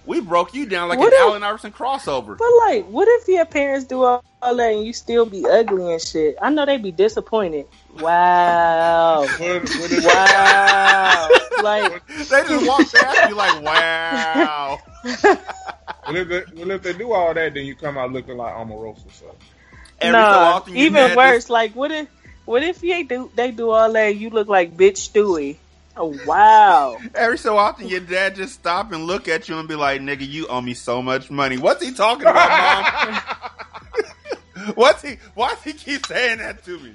We 0.06 0.20
broke 0.20 0.54
you 0.56 0.66
down 0.66 0.90
like 0.90 0.98
What 0.98 1.14
an 1.14 1.20
if- 1.20 1.20
Allen 1.28 1.44
Iverson 1.44 1.72
crossover. 1.72 2.38
But 2.38 2.50
like, 2.68 2.86
what 2.86 3.08
if 3.08 3.28
your 3.28 3.46
parents 3.46 3.86
do 3.86 4.04
all 4.04 4.24
all 4.42 4.56
that 4.56 4.72
and 4.74 4.84
you 4.84 4.92
still 4.94 5.28
be 5.28 5.46
ugly 5.48 5.92
and 5.94 6.02
shit? 6.02 6.36
I 6.42 6.50
know 6.50 6.66
they'd 6.66 6.82
be 6.82 6.92
disappointed. 6.92 7.68
Wow. 8.00 9.22
What, 9.40 9.62
what 9.62 9.92
is 9.92 10.04
Wow. 10.04 11.30
like, 11.64 12.08
They 12.08 12.24
just 12.44 12.68
walk 12.68 12.92
past 12.92 13.30
you 13.30 13.36
like, 13.36 13.62
wow. 13.62 14.80
well, 15.04 16.16
if 16.16 16.28
they, 16.28 16.44
well, 16.56 16.72
if 16.72 16.82
they 16.82 16.94
do 16.94 17.14
all 17.14 17.34
that, 17.36 17.54
then 17.54 17.66
you 17.66 17.76
come 17.76 17.98
out 18.00 18.12
looking 18.12 18.38
like 18.38 18.56
Omarosa. 18.56 19.12
So 19.12 19.36
Every 20.00 20.20
so 20.20 20.26
no, 20.26 20.38
often 20.40 20.76
even 20.78 21.16
worse. 21.16 21.44
this- 21.44 21.50
Like, 21.52 21.76
what 21.76 21.92
if 21.92 22.08
what 22.46 22.64
if 22.64 22.82
they 22.82 23.04
do 23.04 23.32
they 23.36 23.52
do 23.52 23.72
all 23.72 23.92
that? 23.94 24.16
You 24.16 24.30
look 24.30 24.48
like 24.48 24.76
bitch 24.76 25.10
Stewie. 25.10 25.58
Oh 25.98 26.18
wow. 26.26 26.98
every 27.16 27.38
so 27.38 27.58
often 27.58 27.88
your 27.88 28.00
dad 28.00 28.36
just 28.36 28.54
stop 28.54 28.92
and 28.92 29.06
look 29.06 29.28
at 29.28 29.50
you 29.50 29.58
and 29.58 29.68
be 29.68 29.76
like, 29.76 30.02
nigga, 30.02 30.28
you 30.28 30.48
owe 30.48 30.62
me 30.62 30.74
so 30.74 31.02
much 31.02 31.30
money. 31.30 31.58
What's 31.58 31.86
he 31.86 31.94
talking 31.94 32.28
about, 32.28 33.24
mom? 34.56 34.74
What's 34.76 35.02
he, 35.02 35.18
why 35.34 35.50
does 35.50 35.64
he 35.64 35.74
keep 35.74 36.06
saying 36.06 36.38
that 36.38 36.64
to 36.66 36.80
me? 36.80 36.94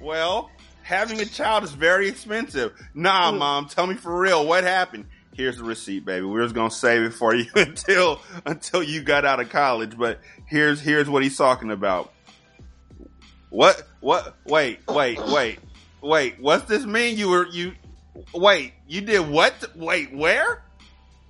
Well, 0.00 0.50
having 0.82 1.20
a 1.20 1.24
child 1.24 1.64
is 1.64 1.72
very 1.72 2.08
expensive. 2.08 2.72
Nah, 2.94 3.32
hmm. 3.32 3.38
mom, 3.38 3.68
tell 3.68 3.86
me 3.86 3.94
for 3.94 4.16
real, 4.16 4.46
what 4.46 4.64
happened? 4.64 5.06
Here's 5.34 5.58
the 5.58 5.64
receipt, 5.64 6.04
baby. 6.04 6.24
We're 6.24 6.42
just 6.42 6.54
gonna 6.54 6.70
save 6.70 7.02
it 7.02 7.14
for 7.14 7.34
you 7.34 7.46
until, 7.56 8.20
until 8.44 8.82
you 8.82 9.02
got 9.02 9.24
out 9.24 9.40
of 9.40 9.50
college, 9.50 9.96
but 9.98 10.20
here's, 10.46 10.80
here's 10.80 11.08
what 11.08 11.22
he's 11.22 11.36
talking 11.36 11.70
about. 11.70 12.12
What, 13.56 13.82
what, 14.00 14.36
wait, 14.44 14.80
wait, 14.86 15.18
wait, 15.28 15.58
wait, 16.02 16.34
what's 16.38 16.66
this 16.66 16.84
mean? 16.84 17.16
You 17.16 17.30
were, 17.30 17.46
you, 17.46 17.72
wait, 18.34 18.74
you 18.86 19.00
did 19.00 19.30
what? 19.30 19.74
Wait, 19.74 20.14
where? 20.14 20.62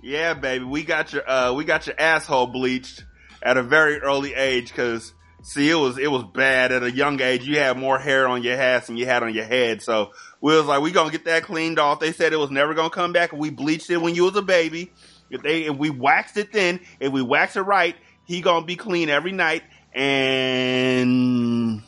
Yeah, 0.01 0.33
baby, 0.33 0.65
we 0.65 0.83
got 0.83 1.13
your, 1.13 1.29
uh, 1.29 1.53
we 1.53 1.63
got 1.63 1.87
your 1.87 1.97
asshole 1.97 2.47
bleached 2.47 3.05
at 3.41 3.55
a 3.55 3.63
very 3.63 4.01
early 4.01 4.33
age 4.33 4.67
because 4.67 5.13
see, 5.41 5.69
it 5.69 5.75
was, 5.75 5.97
it 5.97 6.11
was 6.11 6.25
bad 6.33 6.73
at 6.73 6.83
a 6.83 6.91
young 6.91 7.21
age. 7.21 7.47
You 7.47 7.59
had 7.59 7.77
more 7.77 7.97
hair 7.97 8.27
on 8.27 8.43
your 8.43 8.57
ass 8.57 8.87
than 8.87 8.97
you 8.97 9.05
had 9.05 9.23
on 9.23 9.33
your 9.33 9.45
head. 9.45 9.81
So 9.81 10.11
we 10.41 10.53
was 10.53 10.65
like, 10.65 10.81
we 10.81 10.91
gonna 10.91 11.11
get 11.11 11.23
that 11.23 11.43
cleaned 11.43 11.79
off. 11.79 12.01
They 12.01 12.11
said 12.11 12.33
it 12.33 12.39
was 12.39 12.51
never 12.51 12.73
gonna 12.73 12.89
come 12.89 13.13
back. 13.13 13.31
We 13.31 13.51
bleached 13.51 13.89
it 13.89 14.01
when 14.01 14.15
you 14.15 14.25
was 14.25 14.35
a 14.35 14.41
baby. 14.41 14.91
If 15.29 15.43
they, 15.43 15.63
if 15.63 15.77
we 15.77 15.91
waxed 15.91 16.35
it 16.35 16.51
then, 16.51 16.81
if 16.99 17.09
we 17.13 17.21
wax 17.21 17.55
it 17.55 17.61
right, 17.61 17.95
he 18.25 18.41
gonna 18.41 18.65
be 18.65 18.75
clean 18.75 19.07
every 19.07 19.31
night. 19.31 19.63
And 19.93 21.83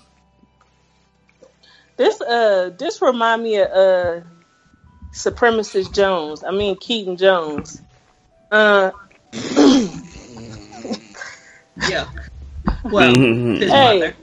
This 1.99 2.19
uh 2.21 2.71
this 2.77 3.01
remind 3.01 3.43
me 3.43 3.57
of 3.59 3.67
uh 3.69 4.21
Supremacist 5.13 5.93
Jones. 5.93 6.45
I 6.45 6.51
mean 6.51 6.77
Keaton 6.77 7.17
Jones. 7.17 7.81
Uh 8.49 8.91
Yuck. 9.33 9.91
Well, 12.85 13.13
his 13.13 13.69
Hey. 13.69 13.99
mother. 13.99 14.15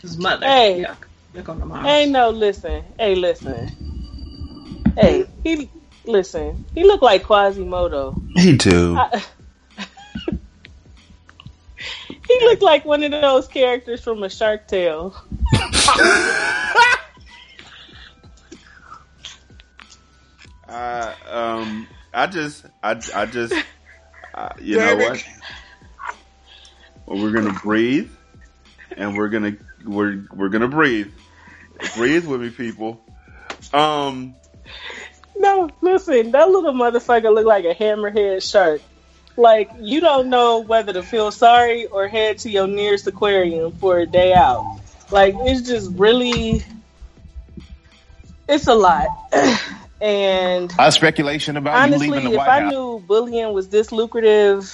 His 0.00 0.16
mother. 0.16 0.46
Hey. 0.46 0.86
Yuck. 0.88 0.96
Yuck 1.34 1.48
on 1.50 1.60
the 1.60 1.66
mom. 1.66 1.84
hey 1.84 2.06
no 2.06 2.30
listen. 2.30 2.82
Hey 2.98 3.14
listen. 3.14 4.82
Hey, 4.96 5.26
he 5.44 5.68
listen. 6.06 6.64
He 6.74 6.84
looked 6.84 7.02
like 7.02 7.24
Quasimodo. 7.24 8.18
he 8.36 8.56
too. 8.56 8.96
I- 8.98 9.22
he 12.26 12.40
looked 12.46 12.62
like 12.62 12.86
one 12.86 13.02
of 13.02 13.10
those 13.10 13.48
characters 13.48 14.02
from 14.02 14.22
a 14.22 14.30
Shark 14.30 14.66
Tale. 14.66 15.14
Uh, 20.68 21.14
um, 21.28 21.88
I 22.12 22.26
just, 22.26 22.66
I, 22.82 23.00
I 23.14 23.26
just, 23.26 23.54
uh, 24.34 24.50
you 24.60 24.76
know 24.76 24.92
it. 24.92 24.98
what? 24.98 25.24
Well, 27.06 27.18
we're 27.18 27.32
gonna 27.32 27.58
breathe, 27.62 28.10
and 28.96 29.16
we're 29.16 29.28
gonna, 29.28 29.56
we're, 29.84 30.24
we're 30.34 30.50
gonna 30.50 30.68
breathe. 30.68 31.10
Breathe 31.96 32.26
with 32.26 32.40
me, 32.40 32.50
people. 32.50 33.00
Um, 33.72 34.34
No, 35.36 35.70
listen, 35.80 36.32
that 36.32 36.50
little 36.50 36.72
motherfucker 36.72 37.32
looked 37.32 37.46
like 37.46 37.64
a 37.64 37.74
hammerhead 37.74 38.48
shark. 38.48 38.82
Like 39.36 39.70
you 39.80 40.00
don't 40.00 40.28
know 40.28 40.58
whether 40.58 40.92
to 40.92 41.02
feel 41.02 41.30
sorry 41.30 41.86
or 41.86 42.08
head 42.08 42.38
to 42.38 42.50
your 42.50 42.66
nearest 42.66 43.06
aquarium 43.06 43.70
for 43.72 43.98
a 44.00 44.06
day 44.06 44.34
out. 44.34 44.80
Like 45.10 45.34
it's 45.38 45.66
just 45.66 45.92
really, 45.92 46.62
it's 48.48 48.66
a 48.66 48.74
lot. 48.74 49.08
and 50.00 50.72
A 50.78 50.92
speculation 50.92 51.56
about 51.56 51.82
you 51.82 51.94
honestly, 51.94 51.96
leaving 51.96 52.24
the 52.24 52.30
if 52.30 52.32
White 52.32 52.48
I 52.48 52.60
House. 52.60 52.60
knew 52.60 53.00
bullying 53.06 53.52
was 53.54 53.68
this 53.70 53.92
lucrative, 53.92 54.72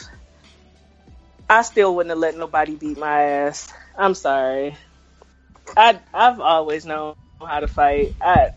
I 1.49 1.63
still 1.63 1.95
wouldn't 1.97 2.11
have 2.11 2.19
let 2.19 2.37
nobody 2.37 2.77
beat 2.77 2.99
my 2.99 3.23
ass. 3.23 3.73
I'm 3.97 4.15
sorry. 4.15 4.77
I 5.77 6.01
I've 6.15 6.41
always 6.41 6.87
known 6.87 7.15
how 7.41 7.61
to 7.61 7.69
fight. 7.69 8.17
I 8.21 8.51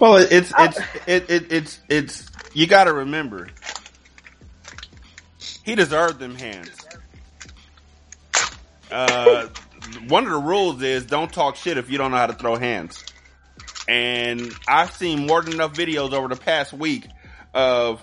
Well, 0.00 0.16
it- 0.16 0.32
it's 0.32 0.54
it's 0.58 0.80
it, 1.06 1.30
it 1.30 1.52
it's 1.52 1.80
it's 1.88 2.30
you 2.52 2.66
got 2.66 2.84
to 2.84 2.92
remember. 2.92 3.54
He 5.64 5.74
deserved 5.76 6.18
them 6.20 6.36
hands. 6.36 6.88
Uh, 8.90 9.48
one 10.08 10.24
of 10.24 10.30
the 10.30 10.38
rules 10.38 10.82
is 10.82 11.06
don't 11.06 11.32
talk 11.32 11.56
shit 11.56 11.78
if 11.78 11.90
you 11.90 11.98
don't 11.98 12.10
know 12.12 12.18
how 12.18 12.26
to 12.28 12.34
throw 12.34 12.56
hands. 12.56 13.04
And 13.92 14.50
I've 14.66 14.90
seen 14.94 15.26
more 15.26 15.42
than 15.42 15.52
enough 15.52 15.74
videos 15.74 16.14
over 16.14 16.26
the 16.28 16.40
past 16.40 16.72
week 16.72 17.06
of 17.52 18.02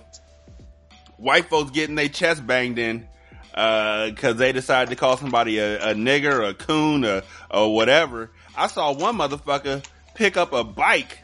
white 1.18 1.50
folks 1.50 1.72
getting 1.72 1.96
their 1.96 2.10
chest 2.10 2.46
banged 2.46 2.78
in 2.78 3.08
uh, 3.56 4.10
because 4.12 4.36
they 4.36 4.52
decided 4.52 4.92
to 4.92 4.96
call 4.96 5.18
somebody 5.18 5.58
a, 5.58 5.90
a 5.90 5.94
nigger, 5.96 6.48
a 6.48 6.54
coon, 6.54 7.04
or, 7.06 7.24
or 7.50 7.74
whatever. 7.74 8.30
I 8.56 8.68
saw 8.68 8.94
one 8.94 9.18
motherfucker 9.18 9.84
pick 10.14 10.38
up 10.38 10.54
a 10.54 10.64
bike 10.64 11.18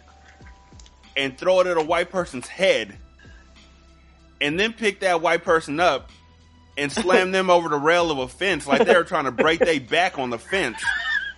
and 1.15 1.37
throw 1.37 1.59
it 1.59 1.67
at 1.67 1.77
a 1.77 1.83
white 1.83 2.09
person's 2.09 2.47
head, 2.47 2.97
and 4.41 4.59
then 4.59 4.73
pick 4.73 5.01
that 5.01 5.21
white 5.21 5.43
person 5.43 5.79
up 5.79 6.09
and 6.75 6.91
slam 6.91 7.31
them 7.33 7.51
over 7.51 7.69
the 7.69 7.77
rail 7.77 8.09
of 8.09 8.17
a 8.17 8.27
fence 8.27 8.65
like 8.65 8.83
they 8.87 8.95
were 8.95 9.03
trying 9.03 9.25
to 9.25 9.31
break 9.31 9.59
their 9.59 9.79
back 9.79 10.17
on 10.17 10.31
the 10.31 10.39
fence, 10.39 10.83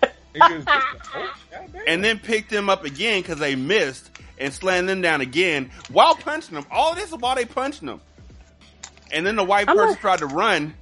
just- 0.00 0.02
oh, 0.02 0.06
goddamn. 0.06 0.27
and 1.86 2.04
then 2.04 2.18
pick 2.18 2.48
them 2.48 2.68
up 2.70 2.84
again 2.84 3.20
because 3.22 3.38
they 3.38 3.54
missed 3.56 4.10
and 4.38 4.52
slammed 4.52 4.88
them 4.88 5.00
down 5.00 5.20
again 5.20 5.70
while 5.90 6.14
punching 6.14 6.54
them. 6.54 6.66
All 6.70 6.94
this 6.94 7.10
is 7.12 7.16
while 7.16 7.34
they 7.34 7.44
punching 7.44 7.86
them. 7.86 8.00
And 9.10 9.26
then 9.26 9.36
the 9.36 9.44
white 9.44 9.68
I'm 9.68 9.76
person 9.76 9.92
not- 9.94 10.00
tried 10.00 10.18
to 10.20 10.26
run, 10.26 10.74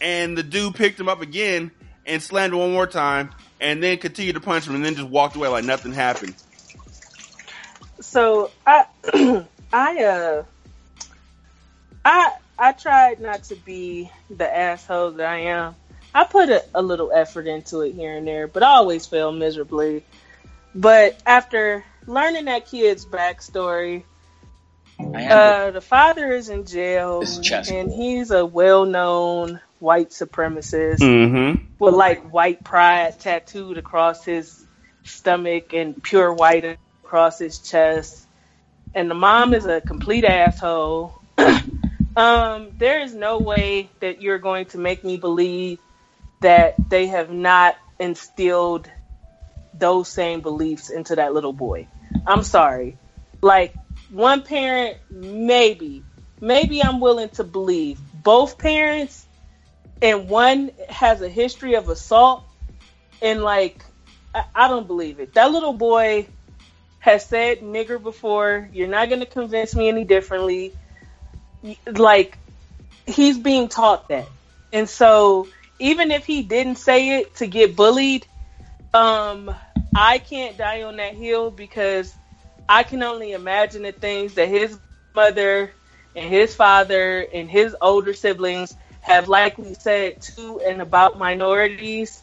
and 0.00 0.36
the 0.36 0.42
dude 0.42 0.74
picked 0.74 0.98
him 0.98 1.08
up 1.08 1.20
again 1.20 1.70
and 2.06 2.22
slammed 2.22 2.52
him 2.52 2.58
one 2.58 2.72
more 2.72 2.86
time, 2.86 3.30
and 3.60 3.82
then 3.82 3.96
continued 3.98 4.34
to 4.34 4.40
punch 4.40 4.66
him, 4.66 4.74
and 4.74 4.84
then 4.84 4.94
just 4.96 5.08
walked 5.08 5.36
away 5.36 5.48
like 5.48 5.64
nothing 5.64 5.92
happened. 5.92 6.34
so 8.00 8.50
I 8.66 8.84
I 9.72 10.02
uh 10.04 10.42
I 12.04 12.32
I 12.58 12.72
tried 12.72 13.20
not 13.20 13.44
to 13.44 13.54
be 13.56 14.10
the 14.30 14.54
asshole 14.54 15.12
that 15.12 15.26
I 15.26 15.38
am. 15.38 15.74
I 16.14 16.24
put 16.24 16.48
a, 16.48 16.64
a 16.74 16.80
little 16.82 17.10
effort 17.12 17.46
into 17.48 17.80
it 17.80 17.92
here 17.94 18.16
and 18.16 18.26
there, 18.26 18.46
but 18.46 18.62
I 18.62 18.68
always 18.76 19.04
fail 19.06 19.32
miserably. 19.32 20.04
But 20.74 21.20
after 21.26 21.84
learning 22.06 22.44
that 22.46 22.66
kid's 22.66 23.04
backstory, 23.04 24.04
uh, 24.98 25.70
the 25.72 25.80
father 25.80 26.32
is 26.32 26.48
in 26.48 26.66
jail, 26.66 27.20
This 27.20 27.38
is 27.38 27.46
chess. 27.46 27.68
and 27.70 27.90
he's 27.90 28.30
a 28.30 28.46
well-known 28.46 29.60
white 29.80 30.10
supremacist 30.10 31.00
Mm-hmm. 31.00 31.64
with 31.78 31.94
like 31.94 32.32
white 32.32 32.62
pride 32.64 33.18
tattooed 33.18 33.76
across 33.78 34.24
his 34.24 34.64
stomach 35.04 35.72
and 35.74 36.00
pure 36.02 36.32
white 36.32 36.78
across 37.04 37.38
his 37.38 37.58
chest. 37.58 38.24
And 38.94 39.10
the 39.10 39.14
mom 39.14 39.52
is 39.54 39.66
a 39.66 39.80
complete 39.80 40.24
asshole. 40.24 41.20
um, 42.16 42.70
there 42.78 43.00
is 43.02 43.14
no 43.14 43.40
way 43.40 43.90
that 44.00 44.22
you're 44.22 44.38
going 44.38 44.66
to 44.66 44.78
make 44.78 45.02
me 45.04 45.16
believe 45.16 45.78
that 46.44 46.76
they 46.90 47.08
have 47.08 47.30
not 47.30 47.76
instilled 48.00 48.90
those 49.74 50.10
same 50.12 50.42
beliefs 50.42 50.90
into 50.90 51.16
that 51.16 51.34
little 51.34 51.54
boy. 51.54 51.88
I'm 52.26 52.44
sorry. 52.44 53.00
Like 53.42 53.76
one 54.08 54.42
parent, 54.44 54.98
maybe, 55.10 56.06
maybe 56.40 56.82
I'm 56.82 57.00
willing 57.00 57.30
to 57.30 57.44
believe 57.44 58.00
both 58.12 58.58
parents 58.58 59.26
and 60.02 60.28
one 60.28 60.70
has 60.88 61.22
a 61.22 61.28
history 61.28 61.74
of 61.74 61.88
assault 61.88 62.44
and 63.22 63.42
like 63.42 63.84
I, 64.34 64.44
I 64.54 64.68
don't 64.68 64.86
believe 64.86 65.20
it 65.20 65.34
that 65.34 65.50
little 65.52 65.74
boy 65.74 66.30
has 67.00 67.28
said 67.28 67.60
nigger 67.60 68.02
before 68.02 68.68
you're 68.72 68.88
not 68.88 69.08
going 69.08 69.20
to 69.20 69.26
convince 69.26 69.74
me 69.74 69.88
any 69.88 70.04
differently 70.04 70.76
like 71.86 72.38
he's 73.06 73.38
being 73.38 73.68
taught 73.68 74.08
that 74.08 74.32
and 74.72 74.88
so 74.88 75.48
even 75.78 76.10
if 76.10 76.24
he 76.26 76.42
didn't 76.42 76.76
say 76.76 77.20
it 77.20 77.36
to 77.36 77.46
get 77.46 77.76
bullied 77.76 78.26
um 78.92 79.54
i 79.94 80.18
can't 80.18 80.56
die 80.56 80.82
on 80.82 80.96
that 80.96 81.14
hill 81.14 81.50
because 81.50 82.14
i 82.68 82.82
can 82.82 83.02
only 83.02 83.32
imagine 83.32 83.82
the 83.82 83.92
things 83.92 84.34
that 84.34 84.48
his 84.48 84.78
mother 85.14 85.72
and 86.14 86.28
his 86.28 86.54
father 86.54 87.26
and 87.32 87.50
his 87.50 87.76
older 87.80 88.14
siblings 88.14 88.76
have 89.00 89.28
likely 89.28 89.74
said 89.74 90.20
to 90.22 90.60
and 90.60 90.80
about 90.80 91.18
minorities. 91.18 92.22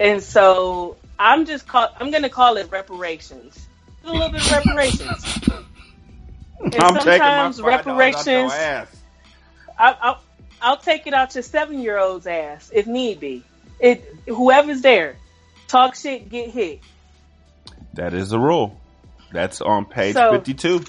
And 0.00 0.22
so 0.22 0.96
I'm 1.18 1.44
just 1.46 1.66
call 1.66 1.88
I'm 2.00 2.10
gonna 2.10 2.30
call 2.30 2.56
it 2.56 2.70
reparations. 2.70 3.68
A 4.04 4.10
little 4.10 4.30
bit 4.30 4.42
of 4.42 4.50
reparations. 4.50 5.24
And 6.72 6.74
I'm 6.78 6.98
taking 6.98 7.34
my 7.34 7.50
sometimes 7.50 7.60
$5 7.60 8.14
out 8.14 8.32
your 8.32 8.50
reparations 8.50 8.52
ass. 8.52 9.02
I, 9.78 10.16
I'll, 10.62 10.76
take 10.76 11.06
it 11.06 11.14
out 11.14 11.34
your 11.34 11.42
seven 11.42 11.80
year 11.80 11.98
old's 11.98 12.26
ass 12.26 12.70
if 12.72 12.86
need 12.86 13.20
be. 13.20 13.42
It 13.80 14.04
whoever's 14.26 14.80
there, 14.80 15.16
talk 15.68 15.94
shit, 15.94 16.28
get 16.28 16.50
hit. 16.50 16.80
That 17.94 18.14
is 18.14 18.30
the 18.30 18.38
rule. 18.38 18.80
That's 19.32 19.60
on 19.60 19.86
page 19.86 20.14
So- 20.14 20.32
52. 20.32 20.84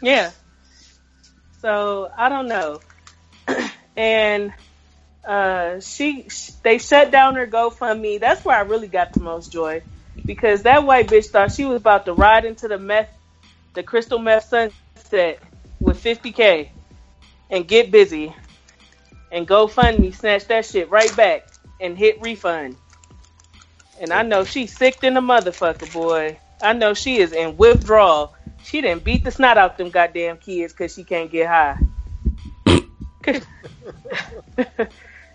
Yeah. 0.00 0.30
So 1.60 2.10
I 2.16 2.28
don't 2.28 2.48
know. 2.48 2.80
and 3.96 4.52
uh, 5.26 5.80
she, 5.80 6.28
sh 6.28 6.50
they 6.62 6.78
shut 6.78 7.10
down 7.10 7.34
her 7.34 7.46
GoFundMe. 7.46 8.20
That's 8.20 8.44
where 8.44 8.56
I 8.56 8.60
really 8.60 8.88
got 8.88 9.12
the 9.12 9.20
most 9.20 9.50
joy 9.52 9.82
because 10.24 10.62
that 10.62 10.84
white 10.84 11.08
bitch 11.08 11.26
thought 11.26 11.52
she 11.52 11.64
was 11.64 11.76
about 11.76 12.04
to 12.06 12.12
ride 12.12 12.44
into 12.44 12.68
the 12.68 12.78
meth, 12.78 13.10
the 13.74 13.82
crystal 13.82 14.18
meth 14.18 14.44
sunset 14.44 15.40
with 15.80 16.02
50k 16.02 16.70
and 17.50 17.66
get 17.66 17.90
busy 17.90 18.34
and 19.30 19.46
GoFundMe 19.46 20.14
snatch 20.14 20.46
that 20.46 20.64
shit 20.66 20.90
right 20.90 21.14
back 21.16 21.48
and 21.80 21.96
hit 21.96 22.20
refund. 22.20 22.76
And 24.00 24.12
I 24.12 24.22
know 24.22 24.44
she's 24.44 24.76
sick 24.76 25.00
than 25.00 25.16
a 25.16 25.22
motherfucker, 25.22 25.92
boy. 25.92 26.38
I 26.60 26.72
know 26.72 26.94
she 26.94 27.18
is 27.18 27.32
in 27.32 27.56
withdrawal. 27.56 28.34
She 28.64 28.80
didn't 28.80 29.04
beat 29.04 29.24
the 29.24 29.30
snot 29.30 29.58
out 29.58 29.76
them 29.78 29.90
goddamn 29.90 30.38
kids 30.38 30.72
because 30.72 30.94
she 30.94 31.04
can't 31.04 31.30
get 31.30 31.46
high. 31.48 31.78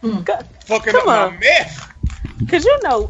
Fucking 0.01 0.93
Come 0.93 1.07
up 1.07 1.07
on. 1.07 1.33
my 1.33 1.37
meth. 1.39 1.93
Because 2.39 2.65
you 2.65 2.79
know, 2.83 3.09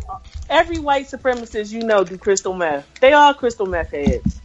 every 0.50 0.80
white 0.80 1.08
supremacist 1.08 1.72
you 1.72 1.82
know 1.82 2.04
do 2.04 2.18
crystal 2.18 2.54
meth. 2.54 2.88
They 3.00 3.14
all 3.14 3.34
crystal 3.34 3.66
meth 3.66 3.92
heads. 3.92 4.42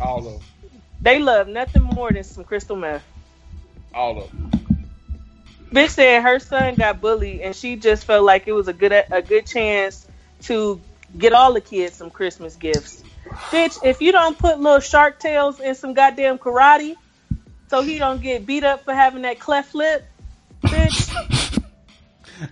All 0.00 0.18
of 0.18 0.24
them. 0.24 0.47
They 1.00 1.18
love 1.18 1.48
nothing 1.48 1.82
more 1.82 2.12
than 2.12 2.24
some 2.24 2.44
crystal 2.44 2.76
meth. 2.76 3.04
All 3.94 4.22
of 4.22 4.30
them. 4.30 4.50
Bitch 5.72 5.90
said 5.90 6.22
her 6.22 6.38
son 6.38 6.76
got 6.76 7.00
bullied 7.00 7.40
and 7.40 7.54
she 7.54 7.76
just 7.76 8.04
felt 8.04 8.24
like 8.24 8.48
it 8.48 8.52
was 8.52 8.68
a 8.68 8.72
good 8.72 8.92
a 9.10 9.22
good 9.22 9.46
chance 9.46 10.06
to 10.42 10.80
get 11.16 11.32
all 11.32 11.52
the 11.52 11.60
kids 11.60 11.94
some 11.94 12.10
Christmas 12.10 12.56
gifts. 12.56 13.04
Bitch, 13.50 13.78
if 13.84 14.00
you 14.00 14.12
don't 14.12 14.38
put 14.38 14.58
little 14.58 14.80
shark 14.80 15.18
tails 15.18 15.60
in 15.60 15.74
some 15.74 15.94
goddamn 15.94 16.38
karate 16.38 16.94
so 17.68 17.82
he 17.82 17.98
don't 17.98 18.22
get 18.22 18.46
beat 18.46 18.64
up 18.64 18.84
for 18.84 18.94
having 18.94 19.22
that 19.22 19.38
cleft 19.38 19.74
lip, 19.74 20.06
bitch. 20.64 21.14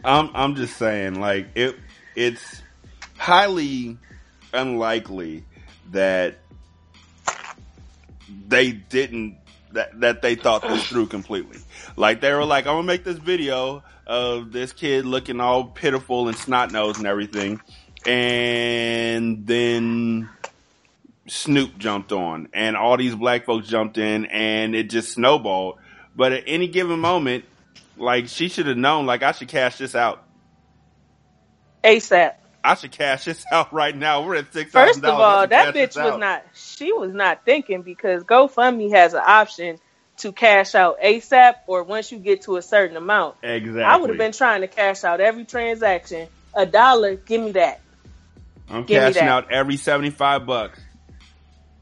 I'm 0.04 0.30
I'm 0.34 0.54
just 0.54 0.76
saying, 0.76 1.20
like 1.20 1.48
it 1.54 1.76
it's 2.14 2.62
highly 3.16 3.98
unlikely 4.52 5.44
that 5.90 6.38
they 8.48 8.72
didn't 8.72 9.38
that 9.72 10.00
that 10.00 10.22
they 10.22 10.34
thought 10.34 10.62
this 10.62 10.86
through 10.86 11.06
completely. 11.06 11.58
Like 11.96 12.20
they 12.20 12.32
were 12.32 12.44
like, 12.44 12.66
I'm 12.66 12.74
gonna 12.74 12.86
make 12.86 13.04
this 13.04 13.18
video 13.18 13.82
of 14.06 14.52
this 14.52 14.72
kid 14.72 15.06
looking 15.06 15.40
all 15.40 15.64
pitiful 15.64 16.28
and 16.28 16.36
snot 16.36 16.72
nosed 16.72 16.98
and 16.98 17.06
everything, 17.06 17.60
and 18.04 19.46
then 19.46 20.28
Snoop 21.26 21.76
jumped 21.78 22.12
on, 22.12 22.48
and 22.52 22.76
all 22.76 22.96
these 22.96 23.14
black 23.14 23.44
folks 23.44 23.68
jumped 23.68 23.98
in, 23.98 24.26
and 24.26 24.74
it 24.74 24.90
just 24.90 25.12
snowballed. 25.12 25.78
But 26.14 26.32
at 26.32 26.44
any 26.46 26.68
given 26.68 27.00
moment, 27.00 27.44
like 27.96 28.28
she 28.28 28.48
should 28.48 28.66
have 28.66 28.76
known. 28.76 29.06
Like 29.06 29.22
I 29.22 29.32
should 29.32 29.48
cash 29.48 29.78
this 29.78 29.94
out. 29.94 30.22
ASAP. 31.84 32.34
I 32.66 32.74
should 32.74 32.92
cash 32.92 33.24
this 33.24 33.44
out 33.52 33.72
right 33.72 33.96
now. 33.96 34.26
We're 34.26 34.36
at 34.36 34.52
six 34.52 34.72
First 34.72 34.98
of 34.98 35.04
all, 35.04 35.46
that 35.46 35.74
bitch 35.74 36.02
was 36.02 36.18
not. 36.18 36.44
She 36.54 36.92
was 36.92 37.12
not 37.12 37.44
thinking 37.44 37.82
because 37.82 38.24
GoFundMe 38.24 38.90
has 38.92 39.14
an 39.14 39.22
option 39.24 39.78
to 40.18 40.32
cash 40.32 40.74
out 40.74 41.00
ASAP 41.00 41.54
or 41.66 41.82
once 41.82 42.10
you 42.10 42.18
get 42.18 42.42
to 42.42 42.56
a 42.56 42.62
certain 42.62 42.96
amount. 42.96 43.36
exactly. 43.42 43.82
I 43.82 43.96
would 43.96 44.10
have 44.10 44.18
been 44.18 44.32
trying 44.32 44.62
to 44.62 44.68
cash 44.68 45.04
out 45.04 45.20
every 45.20 45.44
transaction. 45.44 46.28
A 46.54 46.64
dollar, 46.64 47.16
give 47.16 47.42
me 47.42 47.52
that. 47.52 47.80
I'm 48.68 48.84
give 48.84 49.00
cashing 49.00 49.26
that. 49.26 49.28
out 49.28 49.52
every 49.52 49.76
seventy 49.76 50.10
five 50.10 50.46
bucks. 50.46 50.80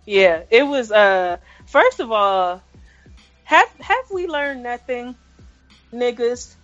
Yeah, 0.05 0.43
it 0.51 0.65
was. 0.65 0.93
Uh, 0.93 1.39
first 1.67 2.01
of 2.01 2.13
all, 2.13 2.61
have 3.45 3.73
have 3.81 4.11
we 4.13 4.27
learned 4.27 4.63
nothing, 4.63 5.15
niggas? 5.93 6.55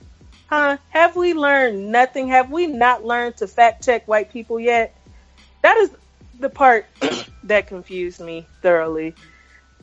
Huh? 0.50 0.78
Have 0.88 1.14
we 1.14 1.32
learned 1.32 1.92
nothing? 1.92 2.26
Have 2.28 2.50
we 2.50 2.66
not 2.66 3.04
learned 3.04 3.36
to 3.36 3.46
fact 3.46 3.84
check 3.84 4.08
white 4.08 4.32
people 4.32 4.58
yet? 4.58 4.96
That 5.62 5.76
is 5.76 5.92
the 6.40 6.50
part 6.50 6.86
that 7.44 7.68
confused 7.68 8.20
me 8.20 8.48
thoroughly. 8.60 9.14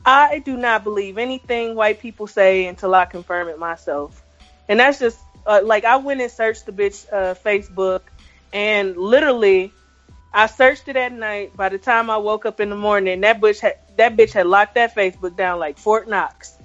I 0.04 0.40
do 0.40 0.58
not 0.58 0.84
believe 0.84 1.16
anything 1.16 1.74
white 1.74 2.00
people 2.00 2.26
say 2.26 2.66
until 2.66 2.94
I 2.94 3.06
confirm 3.06 3.48
it 3.48 3.58
myself. 3.58 4.22
And 4.68 4.78
that's 4.78 4.98
just 4.98 5.18
uh, 5.46 5.62
like 5.64 5.86
I 5.86 5.96
went 5.96 6.20
and 6.20 6.30
searched 6.30 6.66
the 6.66 6.72
bitch 6.72 7.10
uh, 7.10 7.34
Facebook, 7.34 8.02
and 8.52 8.94
literally, 8.94 9.72
I 10.34 10.48
searched 10.48 10.88
it 10.88 10.96
at 10.96 11.12
night. 11.12 11.56
By 11.56 11.70
the 11.70 11.78
time 11.78 12.10
I 12.10 12.18
woke 12.18 12.44
up 12.44 12.60
in 12.60 12.68
the 12.68 12.76
morning, 12.76 13.22
that 13.22 13.40
bitch 13.40 13.60
had 13.60 13.78
that 13.96 14.18
bitch 14.18 14.32
had 14.32 14.46
locked 14.46 14.74
that 14.74 14.94
Facebook 14.94 15.34
down 15.34 15.58
like 15.58 15.78
Fort 15.78 16.08
Knox. 16.10 16.58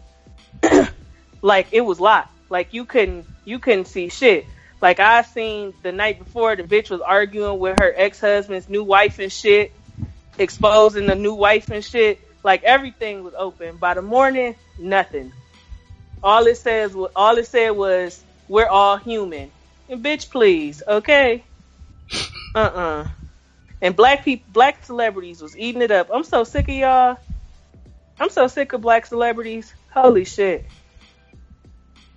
like 1.42 1.68
it 1.72 1.82
was 1.82 2.02
locked. 2.02 2.33
Like 2.54 2.74
you 2.74 2.86
couldn't 2.86 3.28
you 3.46 3.60
couldn't 3.60 3.88
see 3.88 4.10
shit. 4.10 4.46
Like 4.82 5.02
I 5.02 5.24
seen 5.24 5.74
the 5.84 5.92
night 5.92 6.20
before, 6.20 6.56
the 6.56 6.64
bitch 6.64 6.92
was 6.92 7.02
arguing 7.02 7.60
with 7.60 7.78
her 7.78 7.94
ex 7.98 8.22
husband's 8.22 8.70
new 8.70 8.86
wife 8.86 9.20
and 9.20 9.34
shit, 9.34 9.72
exposing 10.38 11.08
the 11.08 11.16
new 11.16 11.36
wife 11.36 11.72
and 11.72 11.84
shit. 11.84 12.20
Like 12.46 12.64
everything 12.64 13.24
was 13.24 13.34
open. 13.38 13.80
By 13.80 13.96
the 13.96 14.04
morning, 14.04 14.56
nothing. 14.78 15.34
All 16.24 16.46
it 16.48 16.58
says, 16.58 16.96
all 17.16 17.38
it 17.40 17.48
said 17.48 17.72
was, 17.72 18.24
"We're 18.48 18.68
all 18.70 18.98
human." 18.98 19.54
And 19.90 20.06
bitch, 20.06 20.32
please, 20.32 20.84
okay? 20.88 21.46
Uh 22.56 22.60
uh-uh. 22.60 22.82
uh 23.04 23.10
And 23.82 23.96
black 23.96 24.26
people, 24.26 24.52
black 24.54 24.86
celebrities 24.86 25.42
was 25.42 25.58
eating 25.58 25.82
it 25.84 25.92
up. 25.92 26.10
I'm 26.14 26.24
so 26.26 26.46
sick 26.46 26.70
of 26.70 26.76
y'all. 26.76 27.18
I'm 28.20 28.30
so 28.30 28.48
sick 28.48 28.74
of 28.74 28.82
black 28.82 29.08
celebrities. 29.08 29.74
Holy 29.94 30.26
shit. 30.26 30.68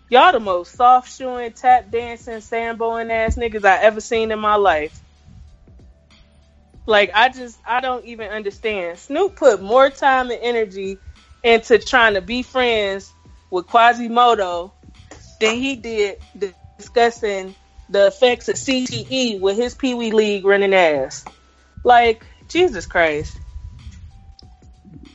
Y'all 0.09 0.33
the 0.33 0.41
most 0.41 0.77
soft 0.77 1.13
shoeing, 1.13 1.53
tap 1.53 1.91
dancing, 1.91 2.35
samboing 2.35 3.11
ass 3.11 3.37
niggas 3.37 3.65
I 3.65 3.83
ever 3.83 4.01
seen 4.01 4.31
in 4.31 4.39
my 4.39 4.55
life. 4.55 5.01
Like 6.87 7.11
I 7.15 7.29
just 7.29 7.59
I 7.67 7.81
don't 7.81 8.05
even 8.05 8.31
understand. 8.31 8.99
Snoop 8.99 9.37
put 9.37 9.61
more 9.61 9.91
time 9.91 10.31
and 10.31 10.39
energy 10.41 11.01
into 11.43 11.79
trying 11.79 12.15
to 12.15 12.21
be 12.21 12.43
friends 12.43 13.13
with 13.51 13.67
Quasimodo 13.67 14.73
than 15.41 15.57
he 15.57 15.77
did 15.77 16.19
discussing 16.79 17.57
the 17.89 18.07
effects 18.07 18.49
of 18.49 18.57
CTE 18.57 19.41
with 19.41 19.57
his 19.57 19.75
Pee 19.75 19.95
Wee 19.95 20.13
League 20.13 20.45
running 20.45 20.75
ass. 20.75 21.25
Like 21.83 22.25
Jesus 22.49 22.87
Christ. 22.87 23.37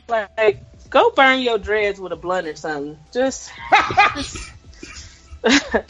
Like 0.09 0.61
go 0.89 1.11
burn 1.15 1.39
your 1.39 1.57
dreads 1.57 1.99
with 1.99 2.11
a 2.11 2.17
blunt 2.17 2.47
or 2.47 2.55
something. 2.55 2.99
Just, 3.13 3.51
just 4.15 4.50
like 5.43 5.85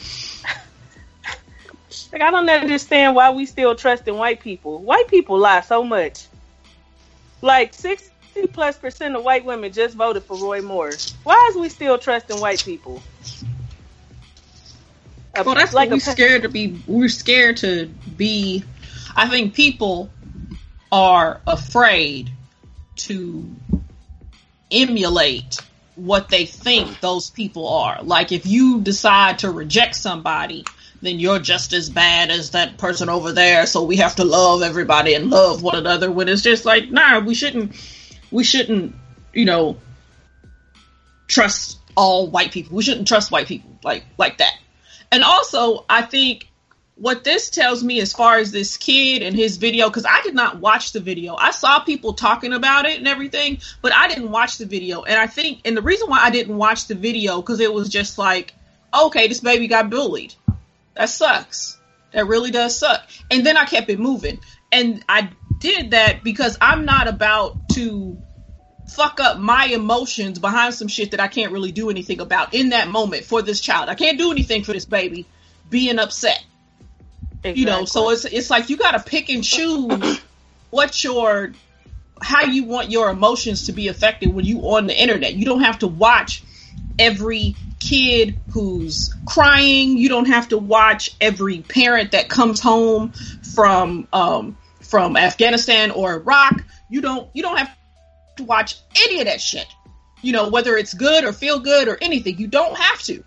I 2.12 2.30
don't 2.30 2.48
understand 2.48 3.14
why 3.14 3.30
we 3.30 3.46
still 3.46 3.74
trust 3.74 4.08
in 4.08 4.16
white 4.16 4.40
people. 4.40 4.78
White 4.78 5.08
people 5.08 5.38
lie 5.38 5.60
so 5.60 5.84
much. 5.84 6.26
Like 7.40 7.74
sixty 7.74 8.46
plus 8.52 8.78
percent 8.78 9.16
of 9.16 9.24
white 9.24 9.44
women 9.44 9.72
just 9.72 9.96
voted 9.96 10.24
for 10.24 10.36
Roy 10.36 10.62
Moore. 10.62 10.92
Why 11.24 11.48
is 11.50 11.56
we 11.56 11.68
still 11.68 11.98
trusting 11.98 12.40
white 12.40 12.64
people? 12.64 13.02
Well, 15.34 15.54
that's 15.54 15.72
like 15.72 15.90
we're 15.90 16.00
scared 16.00 16.42
to 16.42 16.48
be. 16.48 16.82
We're 16.86 17.08
scared 17.08 17.58
to 17.58 17.86
be. 18.16 18.64
I 19.16 19.28
think 19.28 19.54
people 19.54 20.10
are 20.90 21.40
afraid 21.46 22.30
to 22.96 23.50
emulate 24.70 25.58
what 25.94 26.28
they 26.28 26.46
think 26.46 27.00
those 27.00 27.30
people 27.30 27.68
are. 27.68 28.02
Like 28.02 28.32
if 28.32 28.46
you 28.46 28.80
decide 28.80 29.40
to 29.40 29.50
reject 29.50 29.96
somebody, 29.96 30.64
then 31.02 31.18
you're 31.18 31.40
just 31.40 31.72
as 31.72 31.90
bad 31.90 32.30
as 32.30 32.50
that 32.50 32.78
person 32.78 33.08
over 33.08 33.32
there. 33.32 33.66
So 33.66 33.82
we 33.82 33.96
have 33.96 34.16
to 34.16 34.24
love 34.24 34.62
everybody 34.62 35.14
and 35.14 35.30
love 35.30 35.62
one 35.62 35.76
another. 35.76 36.10
When 36.10 36.28
it's 36.28 36.42
just 36.42 36.64
like, 36.64 36.90
nah, 36.90 37.20
we 37.20 37.34
shouldn't. 37.34 37.74
We 38.30 38.44
shouldn't, 38.44 38.94
you 39.34 39.44
know, 39.44 39.76
trust 41.26 41.78
all 41.96 42.28
white 42.28 42.52
people. 42.52 42.76
We 42.76 42.82
shouldn't 42.82 43.08
trust 43.08 43.30
white 43.30 43.46
people 43.46 43.78
like 43.82 44.04
like 44.16 44.38
that. 44.38 44.54
And 45.10 45.22
also, 45.22 45.84
I 45.90 46.02
think 46.02 46.48
what 46.96 47.24
this 47.24 47.50
tells 47.50 47.82
me 47.82 48.00
as 48.00 48.12
far 48.12 48.38
as 48.38 48.52
this 48.52 48.76
kid 48.76 49.22
and 49.22 49.34
his 49.34 49.56
video 49.56 49.88
because 49.88 50.04
i 50.04 50.20
did 50.22 50.34
not 50.34 50.58
watch 50.58 50.92
the 50.92 51.00
video. 51.00 51.34
I 51.34 51.50
saw 51.50 51.80
people 51.80 52.12
talking 52.12 52.52
about 52.52 52.84
it 52.84 52.98
and 52.98 53.08
everything 53.08 53.58
but 53.80 53.92
i 53.92 54.08
didn't 54.08 54.30
watch 54.30 54.58
the 54.58 54.66
video. 54.66 55.02
And 55.02 55.18
i 55.18 55.26
think 55.26 55.62
and 55.64 55.76
the 55.76 55.82
reason 55.82 56.08
why 56.08 56.20
i 56.20 56.30
didn't 56.30 56.56
watch 56.56 56.86
the 56.86 56.94
video 56.94 57.40
because 57.40 57.60
it 57.60 57.72
was 57.72 57.88
just 57.88 58.18
like 58.18 58.54
okay 58.94 59.28
this 59.28 59.40
baby 59.40 59.68
got 59.68 59.90
bullied. 59.90 60.34
That 60.94 61.08
sucks. 61.08 61.78
That 62.12 62.26
really 62.26 62.50
does 62.50 62.78
suck. 62.78 63.08
And 63.30 63.44
then 63.44 63.56
i 63.56 63.64
kept 63.64 63.88
it 63.88 63.98
moving. 63.98 64.40
And 64.70 65.02
i 65.08 65.30
did 65.58 65.92
that 65.92 66.22
because 66.22 66.58
i'm 66.60 66.84
not 66.84 67.08
about 67.08 67.70
to 67.70 68.20
fuck 68.88 69.20
up 69.20 69.38
my 69.38 69.66
emotions 69.66 70.38
behind 70.38 70.74
some 70.74 70.88
shit 70.88 71.12
that 71.12 71.20
i 71.20 71.28
can't 71.28 71.52
really 71.52 71.72
do 71.72 71.88
anything 71.88 72.20
about 72.20 72.52
in 72.52 72.70
that 72.70 72.88
moment 72.88 73.24
for 73.24 73.40
this 73.40 73.62
child. 73.62 73.88
I 73.88 73.94
can't 73.94 74.18
do 74.18 74.30
anything 74.30 74.62
for 74.62 74.74
this 74.74 74.84
baby 74.84 75.26
being 75.70 75.98
upset 75.98 76.44
Exactly. 77.44 77.60
You 77.60 77.66
know, 77.66 77.84
so 77.84 78.10
it's 78.10 78.24
it's 78.24 78.50
like 78.50 78.70
you 78.70 78.76
got 78.76 78.92
to 78.92 79.00
pick 79.00 79.28
and 79.28 79.42
choose 79.42 80.20
what 80.70 81.02
your 81.02 81.52
how 82.20 82.44
you 82.44 82.64
want 82.64 82.90
your 82.90 83.10
emotions 83.10 83.66
to 83.66 83.72
be 83.72 83.88
affected 83.88 84.32
when 84.32 84.44
you 84.44 84.60
on 84.60 84.86
the 84.86 85.00
internet. 85.00 85.34
You 85.34 85.44
don't 85.44 85.62
have 85.62 85.80
to 85.80 85.88
watch 85.88 86.44
every 86.98 87.56
kid 87.80 88.38
who's 88.52 89.12
crying. 89.26 89.98
You 89.98 90.08
don't 90.08 90.26
have 90.26 90.50
to 90.50 90.58
watch 90.58 91.16
every 91.20 91.58
parent 91.60 92.12
that 92.12 92.28
comes 92.28 92.60
home 92.60 93.12
from 93.54 94.06
um, 94.12 94.56
from 94.80 95.16
Afghanistan 95.16 95.90
or 95.90 96.14
Iraq. 96.14 96.62
You 96.88 97.00
don't 97.00 97.28
you 97.34 97.42
don't 97.42 97.56
have 97.56 97.76
to 98.36 98.44
watch 98.44 98.76
any 99.04 99.18
of 99.20 99.26
that 99.26 99.40
shit. 99.40 99.66
You 100.22 100.32
know, 100.32 100.48
whether 100.48 100.76
it's 100.76 100.94
good 100.94 101.24
or 101.24 101.32
feel 101.32 101.58
good 101.58 101.88
or 101.88 101.98
anything. 102.00 102.38
You 102.38 102.46
don't 102.46 102.76
have 102.76 103.02
to. 103.02 103.24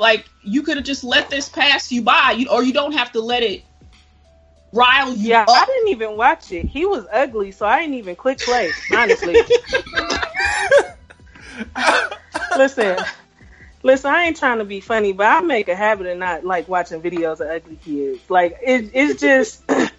Like 0.00 0.24
you 0.42 0.62
could 0.62 0.78
have 0.78 0.86
just 0.86 1.04
let 1.04 1.28
this 1.28 1.50
pass 1.50 1.92
you 1.92 2.00
by, 2.00 2.34
you, 2.38 2.48
or 2.48 2.64
you 2.64 2.72
don't 2.72 2.92
have 2.92 3.12
to 3.12 3.20
let 3.20 3.42
it 3.42 3.62
rile 4.72 5.12
you. 5.12 5.28
Yeah, 5.28 5.42
up. 5.42 5.50
I 5.50 5.66
didn't 5.66 5.88
even 5.88 6.16
watch 6.16 6.50
it. 6.52 6.68
He 6.68 6.86
was 6.86 7.04
ugly, 7.12 7.52
so 7.52 7.66
I 7.66 7.82
didn't 7.82 7.96
even 7.96 8.16
click 8.16 8.42
play. 8.42 8.72
Honestly, 8.90 9.36
listen, 12.56 13.04
listen. 13.82 14.10
I 14.10 14.24
ain't 14.24 14.38
trying 14.38 14.58
to 14.58 14.64
be 14.64 14.80
funny, 14.80 15.12
but 15.12 15.26
I 15.26 15.42
make 15.42 15.68
a 15.68 15.76
habit 15.76 16.06
of 16.06 16.16
not 16.16 16.46
like 16.46 16.66
watching 16.66 17.02
videos 17.02 17.40
of 17.40 17.50
ugly 17.50 17.76
kids. 17.76 18.30
Like 18.30 18.56
it, 18.62 18.90
it's 18.94 19.20
just. 19.20 19.62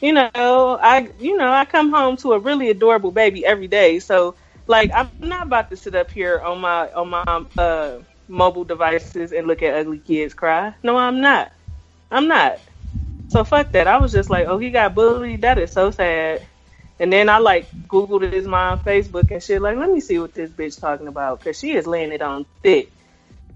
You 0.00 0.12
know, 0.12 0.78
I 0.80 1.10
you 1.18 1.36
know 1.36 1.50
I 1.50 1.64
come 1.64 1.90
home 1.90 2.16
to 2.18 2.34
a 2.34 2.38
really 2.38 2.70
adorable 2.70 3.10
baby 3.10 3.44
every 3.44 3.66
day, 3.66 3.98
so 3.98 4.36
like 4.68 4.92
I'm 4.94 5.10
not 5.18 5.48
about 5.48 5.70
to 5.70 5.76
sit 5.76 5.96
up 5.96 6.12
here 6.12 6.38
on 6.38 6.60
my 6.60 6.88
on 6.92 7.10
my 7.10 7.24
uh 7.58 7.98
mobile 8.28 8.64
devices 8.64 9.32
and 9.32 9.46
look 9.46 9.62
at 9.62 9.74
ugly 9.74 9.98
kids 9.98 10.34
cry. 10.34 10.74
No, 10.82 10.96
I'm 10.96 11.20
not. 11.20 11.52
I'm 12.10 12.28
not. 12.28 12.60
So 13.28 13.44
fuck 13.44 13.72
that. 13.72 13.86
I 13.86 13.98
was 13.98 14.12
just 14.12 14.30
like, 14.30 14.46
oh, 14.46 14.58
he 14.58 14.70
got 14.70 14.94
bullied. 14.94 15.42
That 15.42 15.58
is 15.58 15.72
so 15.72 15.90
sad. 15.90 16.42
And 16.98 17.12
then 17.12 17.28
I 17.28 17.38
like 17.38 17.70
Googled 17.88 18.32
his 18.32 18.46
mom 18.46 18.78
Facebook 18.80 19.30
and 19.30 19.42
shit. 19.42 19.62
Like, 19.62 19.76
let 19.76 19.90
me 19.90 20.00
see 20.00 20.18
what 20.18 20.34
this 20.34 20.50
bitch 20.50 20.80
talking 20.80 21.08
about 21.08 21.40
because 21.40 21.58
she 21.58 21.72
is 21.72 21.86
laying 21.86 22.12
it 22.12 22.22
on 22.22 22.46
thick. 22.62 22.90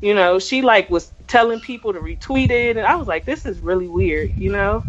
You 0.01 0.15
know, 0.15 0.39
she 0.39 0.63
like 0.63 0.91
was 0.91 1.13
telling 1.29 1.61
people 1.61 1.93
to 1.93 2.01
retweet 2.01 2.51
it, 2.51 2.77
and 2.77 2.87
I 2.87 2.97
was 2.97 3.09
like, 3.09 3.25
this 3.25 3.47
is 3.47 3.61
really 3.61 3.89
weird. 3.89 4.33
You 4.37 4.53
know. 4.53 4.85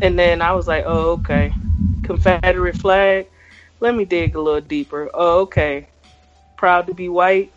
And 0.00 0.18
then 0.18 0.42
I 0.42 0.52
was 0.52 0.66
like, 0.66 0.84
oh, 0.86 1.12
okay. 1.12 1.54
Confederate 2.02 2.76
flag. 2.76 3.28
Let 3.80 3.94
me 3.94 4.04
dig 4.04 4.34
a 4.34 4.40
little 4.40 4.60
deeper. 4.60 5.10
Oh, 5.14 5.42
okay. 5.42 5.88
Proud 6.56 6.88
to 6.88 6.94
be 6.94 7.08
white. 7.08 7.51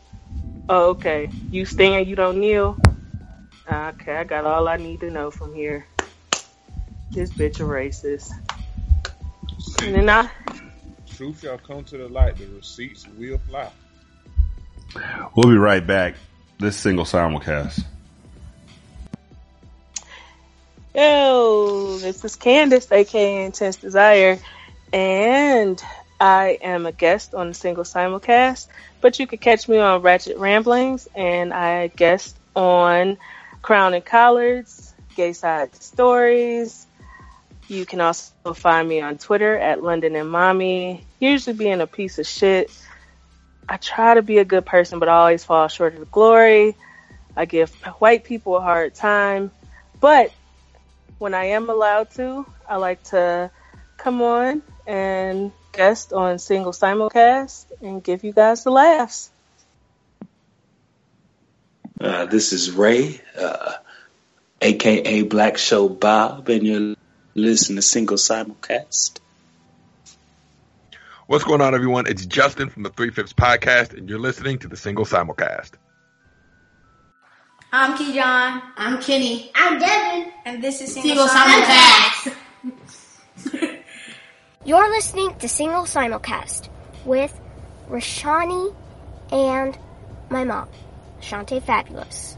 Oh, 0.68 0.90
okay. 0.90 1.30
You 1.52 1.66
stand, 1.66 2.08
you 2.08 2.16
don't 2.16 2.40
kneel. 2.40 2.78
Okay, 3.72 4.16
I 4.16 4.24
got 4.24 4.46
all 4.46 4.68
I 4.68 4.78
need 4.78 5.00
to 5.02 5.10
know 5.10 5.32
from 5.32 5.54
here. 5.54 5.88
This 7.12 7.32
bitch 7.32 7.60
a 7.60 7.64
racist. 7.64 8.32
See, 9.60 9.88
And 9.88 9.96
then 9.96 10.10
I, 10.10 10.30
truth 11.08 11.42
shall 11.42 11.58
come 11.58 11.84
to 11.86 11.98
the 11.98 12.08
light. 12.08 12.38
The 12.38 12.46
receipts 12.48 13.08
will 13.08 13.38
fly. 13.40 13.70
We'll 15.36 15.52
be 15.52 15.58
right 15.58 15.86
back. 15.86 16.16
This 16.60 16.78
single 16.78 17.06
simulcast. 17.06 17.84
yo, 20.96 21.98
this 22.00 22.24
is 22.24 22.36
Candice, 22.38 22.92
aka 22.92 23.46
Intense 23.46 23.76
Desire, 23.76 24.40
and 24.94 25.84
I 26.20 26.58
am 26.62 26.86
a 26.86 26.92
guest 26.92 27.34
on 27.34 27.54
single 27.54 27.84
simulcast. 27.84 28.68
But 29.02 29.20
you 29.20 29.28
can 29.28 29.40
catch 29.40 29.68
me 29.68 29.78
on 29.78 30.02
Ratchet 30.02 30.38
Ramblings, 30.38 31.08
and 31.16 31.54
I 31.54 31.88
guest 31.88 32.38
on 32.56 33.18
Crown 33.62 33.94
and 33.94 34.06
Collards, 34.06 34.94
Gay 35.16 35.34
Side 35.34 35.76
Stories. 35.76 36.88
You 37.68 37.86
can 37.86 38.00
also 38.00 38.54
find 38.54 38.88
me 38.88 39.02
on 39.02 39.18
Twitter 39.18 39.58
at 39.58 39.84
London 39.84 40.16
and 40.16 40.30
Mommy. 40.30 41.06
Usually 41.20 41.56
being 41.56 41.82
a 41.82 41.88
piece 41.88 42.20
of 42.20 42.28
shit. 42.28 42.72
I 43.68 43.78
try 43.78 44.14
to 44.14 44.22
be 44.22 44.38
a 44.38 44.46
good 44.46 44.66
person, 44.66 45.00
but 45.00 45.10
I 45.10 45.14
always 45.14 45.44
fall 45.44 45.68
short 45.68 45.94
of 45.94 46.00
the 46.00 46.06
glory. 46.06 46.76
I 47.36 47.46
give 47.46 47.74
white 48.00 48.24
people 48.24 48.56
a 48.56 48.62
hard 48.62 48.94
time. 48.94 49.52
but 50.00 50.32
when 51.18 51.34
I 51.34 51.46
am 51.46 51.70
allowed 51.70 52.12
to, 52.12 52.46
I 52.68 52.76
like 52.76 53.02
to 53.04 53.50
come 53.98 54.22
on 54.22 54.62
and 54.86 55.52
guest 55.72 56.14
on 56.14 56.40
single 56.40 56.72
simulcast 56.72 57.66
and 57.82 58.04
give 58.04 58.24
you 58.24 58.34
guys 58.34 58.64
the 58.64 58.72
laughs. 58.72 59.30
Uh, 62.00 62.26
this 62.26 62.52
is 62.52 62.72
Ray, 62.72 63.22
uh, 63.38 63.74
aka 64.62 65.22
Black 65.24 65.58
Show 65.58 65.88
Bob, 65.88 66.50
and 66.50 66.64
you're 66.64 66.96
listening 67.36 67.78
to 67.78 67.82
Single 67.82 68.18
Simulcast. 68.18 69.20
What's 71.28 71.46
going 71.46 71.62
on, 71.62 71.74
everyone? 71.74 72.06
It's 72.06 72.26
Justin 72.26 72.70
from 72.70 72.84
the 72.84 72.90
Three 72.90 73.12
Fifths 73.12 73.34
Podcast, 73.34 73.98
and 73.98 74.10
you're 74.10 74.20
listening 74.20 74.60
to 74.60 74.68
the 74.68 74.78
Single 74.78 75.06
Simulcast. 75.06 75.72
I'm 77.72 77.98
Kijon. 77.98 78.62
I'm 78.78 79.02
Kenny. 79.02 79.52
I'm 79.56 79.80
Devin. 79.80 80.32
And 80.46 80.64
this 80.64 80.82
is 80.82 80.94
Single, 80.94 81.28
Single 81.28 81.44
Simulcast. 81.44 82.36
Simulcast. 84.66 84.68
You're 84.68 84.90
listening 84.90 85.36
to 85.40 85.48
Single 85.48 85.84
Simulcast 85.84 86.70
with 87.06 87.40
Rashani 87.90 88.76
and 89.32 89.78
my 90.30 90.44
mom, 90.44 90.68
Shanta 91.22 91.62
Fabulous. 91.62 92.38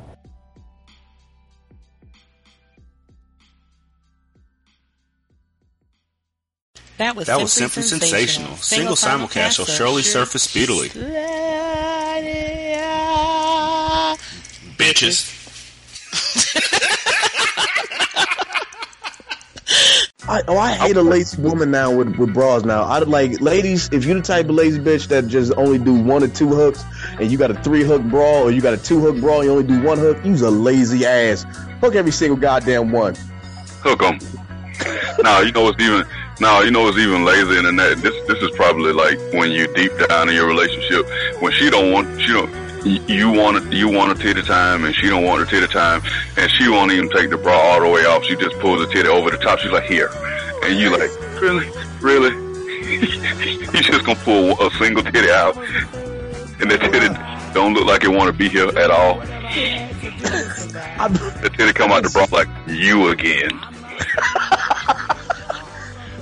That 6.97 7.15
was 7.15 7.27
That 7.27 7.33
simply 7.33 7.43
was 7.43 7.53
simply 7.53 7.83
sensational. 7.83 8.55
Single 8.57 8.95
simulcast 8.95 9.57
shall 9.57 9.65
surely 9.65 10.01
surface 10.01 10.41
speedily. 10.43 10.89
Bitches. 14.77 15.36
I, 20.29 20.43
oh, 20.49 20.57
I 20.57 20.73
hate 20.73 20.97
a 20.97 21.01
lazy 21.01 21.41
woman 21.41 21.71
now 21.71 21.95
with, 21.95 22.17
with 22.17 22.33
bras 22.33 22.65
now. 22.65 22.83
I 22.83 22.99
like 22.99 23.39
ladies. 23.39 23.87
If 23.93 24.03
you're 24.03 24.15
the 24.15 24.21
type 24.21 24.49
of 24.49 24.55
lazy 24.55 24.79
bitch 24.79 25.07
that 25.07 25.27
just 25.27 25.53
only 25.55 25.79
do 25.79 25.93
one 25.93 26.21
or 26.21 26.27
two 26.27 26.49
hooks, 26.49 26.83
and 27.17 27.31
you 27.31 27.37
got 27.37 27.49
a 27.49 27.53
three 27.53 27.83
hook 27.83 28.03
bra 28.03 28.41
or 28.41 28.51
you 28.51 28.59
got 28.59 28.73
a 28.73 28.77
two 28.77 28.99
hook 28.99 29.15
bra, 29.21 29.37
and 29.37 29.45
you 29.45 29.51
only 29.51 29.63
do 29.63 29.81
one 29.81 29.97
hook, 29.97 30.17
you's 30.25 30.41
a 30.41 30.51
lazy 30.51 31.05
ass. 31.05 31.45
Hook 31.79 31.95
every 31.95 32.11
single 32.11 32.37
goddamn 32.37 32.91
one. 32.91 33.15
Hook 33.83 34.03
'em. 34.03 34.19
no, 35.23 35.39
you 35.41 35.51
know 35.53 35.63
what's 35.63 35.81
even 35.81 36.05
no, 36.41 36.61
you 36.61 36.71
know 36.71 36.83
what's 36.83 36.97
even 36.97 37.23
lazier 37.23 37.61
than 37.61 37.77
that. 37.77 37.97
This 37.97 38.27
this 38.27 38.43
is 38.43 38.51
probably 38.57 38.91
like 38.91 39.17
when 39.31 39.51
you 39.51 39.73
deep 39.75 39.91
down 40.09 40.27
in 40.27 40.35
your 40.35 40.47
relationship 40.47 41.07
when 41.41 41.53
she 41.53 41.69
don't 41.69 41.93
want 41.93 42.21
she 42.21 42.33
don't 42.33 42.66
you 42.85 43.31
want 43.31 43.73
you 43.73 43.89
want 43.89 44.17
a 44.17 44.21
titty 44.21 44.41
time 44.41 44.85
and 44.85 44.95
she 44.95 45.07
don't 45.07 45.23
want 45.23 45.41
a 45.41 45.45
titty 45.45 45.67
time 45.67 46.01
and 46.37 46.49
she 46.51 46.67
won't 46.69 46.91
even 46.91 47.09
take 47.09 47.29
the 47.29 47.37
bra 47.37 47.53
all 47.53 47.81
the 47.81 47.89
way 47.89 48.01
off. 48.05 48.23
She 48.23 48.35
just 48.35 48.57
pulls 48.59 48.79
the 48.79 48.93
titty 48.93 49.09
over 49.09 49.29
the 49.31 49.37
top. 49.37 49.59
She's 49.59 49.71
like 49.71 49.85
here, 49.85 50.09
and 50.63 50.79
you 50.79 50.91
like 50.91 51.11
really, 51.41 51.69
really. 52.01 52.45
He's 52.97 53.85
just 53.85 54.05
gonna 54.05 54.19
pull 54.19 54.61
a 54.65 54.71
single 54.71 55.03
titty 55.03 55.29
out, 55.29 55.57
and 55.57 56.71
the 56.71 56.77
titty 56.77 57.09
don't 57.53 57.73
look 57.73 57.85
like 57.85 58.03
it 58.03 58.09
want 58.09 58.31
to 58.31 58.37
be 58.37 58.49
here 58.49 58.69
at 58.77 58.91
all. 58.91 59.19
the 61.41 61.51
titty 61.55 61.73
come 61.73 61.91
out 61.91 62.03
the 62.03 62.09
bra 62.09 62.25
like 62.31 62.47
you 62.67 63.09
again. 63.09 63.51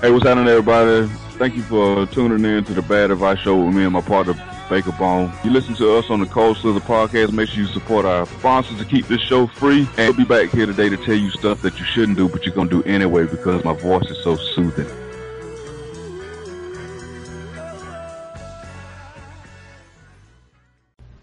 Hey, 0.02 0.12
what's 0.12 0.24
happening, 0.24 0.48
everybody? 0.50 1.08
Thank 1.40 1.56
you 1.56 1.64
for 1.64 2.06
tuning 2.06 2.46
in 2.46 2.64
to 2.66 2.74
the 2.74 2.82
Bad 2.84 3.12
Advice 3.12 3.40
Show 3.40 3.66
with 3.66 3.74
me 3.74 3.86
and 3.86 3.94
my 3.94 4.02
partner, 4.02 4.34
Baker 4.70 4.92
Bone. 4.94 5.32
You 5.44 5.52
listen 5.52 5.76
to 5.76 5.96
us 5.96 6.10
on 6.10 6.20
the 6.20 6.26
Cold 6.26 6.58
Slither 6.58 6.80
podcast. 6.80 7.32
Make 7.32 7.50
sure 7.50 7.64
you 7.64 7.68
support 7.68 8.06
our 8.06 8.26
sponsors 8.26 8.78
to 8.80 8.86
keep 8.86 9.08
this 9.08 9.22
show 9.22 9.48
free. 9.48 9.88
And 9.98 10.10
we'll 10.10 10.14
be 10.14 10.24
back 10.26 10.50
here 10.50 10.66
today 10.66 10.90
to 10.90 10.98
tell 10.98 11.16
you 11.16 11.30
stuff 11.32 11.62
that 11.62 11.80
you 11.80 11.86
shouldn't 11.86 12.18
do, 12.18 12.28
but 12.28 12.46
you're 12.46 12.56
going 12.56 12.70
to 12.70 12.82
do 12.82 12.90
anyway 12.90 13.26
because 13.26 13.64
my 13.64 13.74
voice 13.74 14.10
is 14.10 14.24
so 14.24 14.36
soothing. 14.36 14.88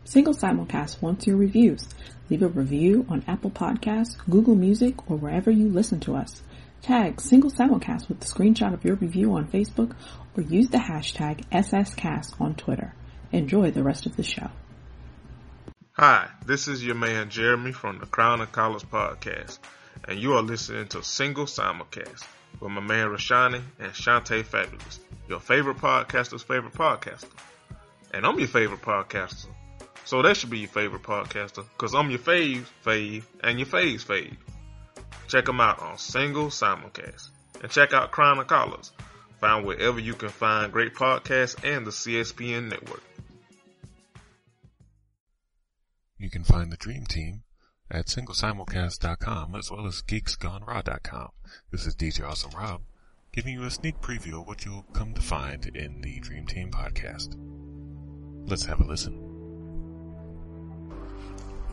Single 0.05 0.35
Simulcast 0.35 1.01
wants 1.01 1.27
your 1.27 1.39
reviews. 1.39 1.89
Leave 2.29 2.43
a 2.43 2.49
review 2.49 3.07
on 3.09 3.25
Apple 3.27 3.51
Podcasts, 3.51 4.17
Google 4.29 4.55
Music, 4.55 5.11
or 5.11 5.17
wherever 5.17 5.51
you 5.51 5.69
listen 5.69 6.01
to 6.01 6.15
us. 6.17 6.43
Tag 6.83 7.21
Single 7.21 7.51
Simulcast 7.51 8.09
with 8.09 8.21
the 8.21 8.27
screenshot 8.27 8.75
of 8.75 8.85
your 8.85 8.97
review 8.97 9.33
on 9.35 9.47
Facebook 9.47 9.95
or 10.37 10.43
use 10.43 10.69
the 10.69 10.79
hashtag 10.79 11.45
SSCast 11.51 12.41
on 12.41 12.55
Twitter. 12.57 12.95
Enjoy 13.33 13.71
the 13.71 13.83
rest 13.83 14.05
of 14.05 14.15
the 14.17 14.23
show. 14.23 14.51
Hi, 15.93 16.29
this 16.45 16.69
is 16.69 16.85
your 16.85 16.97
man 16.97 17.31
Jeremy 17.31 17.73
from 17.73 17.99
the 17.99 18.05
Crown 18.05 18.43
and 18.43 18.53
Collards 18.53 18.85
podcast, 18.85 19.59
and 20.07 20.21
you 20.21 20.35
are 20.35 20.43
listening 20.43 20.87
to 20.89 21.03
Single 21.03 21.47
Simulcast 21.47 22.27
with 22.61 22.71
my 22.71 22.83
man 22.83 23.09
Rashani 23.09 23.63
and 23.81 23.95
Shanta 23.95 24.45
Fabulous, 24.45 25.01
your 25.31 25.41
favorite 25.41 25.79
podcaster's 25.79 26.43
favorite 26.43 26.75
podcaster. 26.75 27.31
And 28.13 28.27
I'm 28.27 28.39
your 28.39 28.49
favorite 28.49 28.83
podcaster. 28.83 29.47
So 30.05 30.21
that 30.21 30.37
should 30.37 30.51
be 30.51 30.59
your 30.59 30.69
favorite 30.69 31.03
podcaster, 31.03 31.65
cause 31.79 31.95
I'm 31.95 32.11
your 32.11 32.19
fave, 32.19 32.67
fave, 32.85 33.25
and 33.43 33.59
your 33.59 33.67
fave's 33.67 34.05
fave. 34.05 34.37
Check 35.29 35.47
them 35.47 35.59
out 35.59 35.81
on 35.81 35.97
Single 35.97 36.49
Simulcast. 36.49 37.31
And 37.63 37.71
check 37.71 37.95
out 37.95 38.11
Crown 38.11 38.41
and 38.41 38.49
Collards, 38.49 38.93
found 39.41 39.65
wherever 39.65 39.99
you 39.99 40.13
can 40.13 40.29
find 40.29 40.71
great 40.71 40.95
podcasts 40.95 41.65
and 41.65 41.87
the 41.87 41.91
CSPN 41.91 42.69
network. 42.69 43.03
You 46.23 46.31
can 46.31 46.45
find 46.45 46.71
the 46.71 46.77
Dream 46.77 47.05
Team 47.05 47.43
at 47.91 48.07
singlesimulcast.com 48.07 49.57
as 49.57 49.73
well 49.73 49.89
as 49.89 50.03
geeksgoneraw.com. 50.03 51.31
This 51.73 51.85
is 51.85 51.97
DJ 51.97 52.25
Awesome 52.25 52.53
Rob 52.53 52.83
giving 53.33 53.55
you 53.55 53.65
a 53.65 53.71
sneak 53.73 54.01
preview 54.01 54.41
of 54.41 54.47
what 54.47 54.65
you'll 54.65 54.85
come 54.93 55.15
to 55.15 55.21
find 55.21 55.67
in 55.75 56.01
the 56.01 56.21
Dream 56.21 56.47
Team 56.47 56.71
podcast. 56.71 57.35
Let's 58.49 58.67
have 58.67 58.79
a 58.81 58.85
listen. 58.85 59.32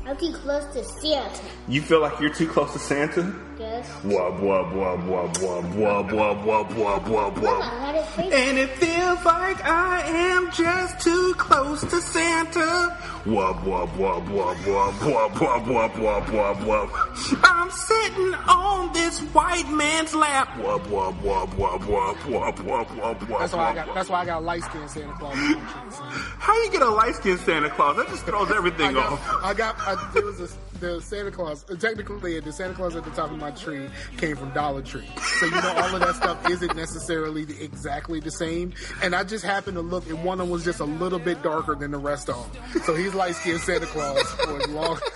I'm 0.05 0.17
too 0.17 0.33
close 0.33 0.65
to 0.73 0.83
Santa. 0.83 1.43
You 1.67 1.81
feel 1.81 2.01
like 2.01 2.19
you're 2.19 2.33
too 2.33 2.47
close 2.47 2.73
to 2.73 2.79
Santa? 2.79 3.33
Yes. 3.59 3.87
Wub, 4.03 4.39
wub, 4.39 4.71
wub, 4.73 5.05
wub, 5.05 5.33
wub, 5.35 5.73
wub, 5.73 6.09
wub, 6.09 6.43
wub, 6.43 6.69
wub, 6.69 7.03
wub, 7.03 7.35
wub. 7.35 7.81
Let 7.81 7.95
it 7.95 8.05
face 8.05 8.33
And 8.33 8.57
it 8.57 8.69
feels 8.69 9.23
like 9.25 9.63
I 9.65 10.01
am 10.07 10.51
just 10.51 11.01
too 11.01 11.35
close 11.37 11.81
to 11.81 12.01
Santa. 12.01 12.97
Wub, 13.25 13.61
wub, 13.63 13.89
wub, 13.97 14.25
wub, 14.29 14.55
wub, 14.63 14.93
wub, 14.93 15.29
wub, 15.33 15.63
wub, 15.65 15.91
wub, 15.91 16.25
wub, 16.25 16.55
wub. 16.63 17.39
I'm 17.43 17.69
sitting 17.69 18.33
on 18.47 18.93
this 18.93 19.19
white 19.33 19.69
man's 19.69 20.15
lap. 20.15 20.47
Wub, 20.55 20.79
wub, 20.85 21.19
wub, 21.19 21.49
wub, 21.49 21.79
wub, 21.79 22.15
wub, 22.15 22.55
wub, 22.55 22.87
wub, 22.87 23.19
wub. 23.19 23.39
That's 23.39 23.53
why 23.53 23.71
I 23.71 23.75
got. 23.75 23.87
wub. 23.89 23.93
That's 23.93 24.09
why 24.09 24.21
I 24.21 24.25
got 24.25 24.43
light 24.43 24.63
skinned 24.63 24.89
Santa 24.89 25.13
Claus. 25.13 25.35
How 25.35 26.63
you 26.63 26.71
get 26.71 26.81
a 26.81 26.89
light 26.89 27.15
skinned 27.15 27.39
Santa 27.41 27.69
Claus? 27.69 27.97
That 27.97 28.07
just 28.07 28.25
throws 28.25 28.51
everything 28.51 28.95
I 28.95 29.01
off. 29.01 29.43
I 29.43 29.53
got. 29.53 29.75
I, 29.79 29.98
there 30.13 30.25
was 30.25 30.39
a, 30.39 30.49
the 30.79 31.01
Santa 31.01 31.31
Claus. 31.31 31.65
uh, 31.69 31.75
Technically, 31.75 32.39
the 32.39 32.51
Santa 32.53 32.73
Claus 32.73 32.95
at 32.95 33.03
the 33.03 33.11
top 33.11 33.31
of 33.31 33.37
my 33.37 33.51
tree 33.51 33.87
came 34.17 34.35
from 34.35 34.49
Dollar 34.51 34.81
Tree. 34.81 35.07
So 35.39 35.45
you 35.45 35.51
know, 35.51 35.73
all 35.77 35.93
of 35.95 35.99
that 36.01 36.15
stuff 36.15 36.49
isn't 36.49 36.75
necessarily 36.75 37.45
the, 37.45 37.61
exactly 37.63 38.19
the 38.19 38.31
same. 38.31 38.73
And 39.03 39.13
I 39.15 39.23
just 39.23 39.43
happened 39.45 39.75
to 39.75 39.81
look, 39.81 40.07
and 40.09 40.23
one 40.23 40.39
of 40.39 40.47
them 40.47 40.51
was 40.51 40.63
just 40.65 40.79
a 40.79 40.85
little 40.85 41.19
bit 41.19 41.41
darker 41.43 41.75
than 41.75 41.91
the 41.91 41.97
rest 41.97 42.29
of 42.29 42.51
them. 42.53 42.81
So 42.83 42.95
he's 42.95 43.13
light 43.13 43.35
skinned 43.35 43.59
Santa 43.61 43.85
Claus 43.87 44.23
for 44.31 44.61
as 44.61 44.69
long. 44.69 44.99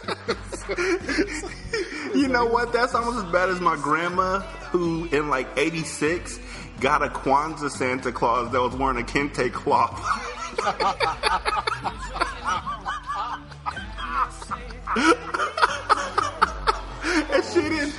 You 2.13 2.27
know 2.27 2.45
what? 2.45 2.71
That's 2.71 2.93
almost 2.93 3.25
as 3.25 3.31
bad 3.31 3.49
as 3.49 3.59
my 3.59 3.75
grandma, 3.75 4.39
who 4.69 5.05
in 5.11 5.29
like 5.29 5.47
'86 5.57 6.39
got 6.79 7.01
a 7.03 7.07
Kwanzaa 7.07 7.71
Santa 7.71 8.11
Claus 8.11 8.51
that 8.51 8.61
was 8.61 8.75
wearing 8.75 8.99
a 8.99 9.03
kente 9.05 9.51
cloth. 9.51 9.99
and 14.95 15.15
she 17.45 17.61
didn't. 17.61 17.95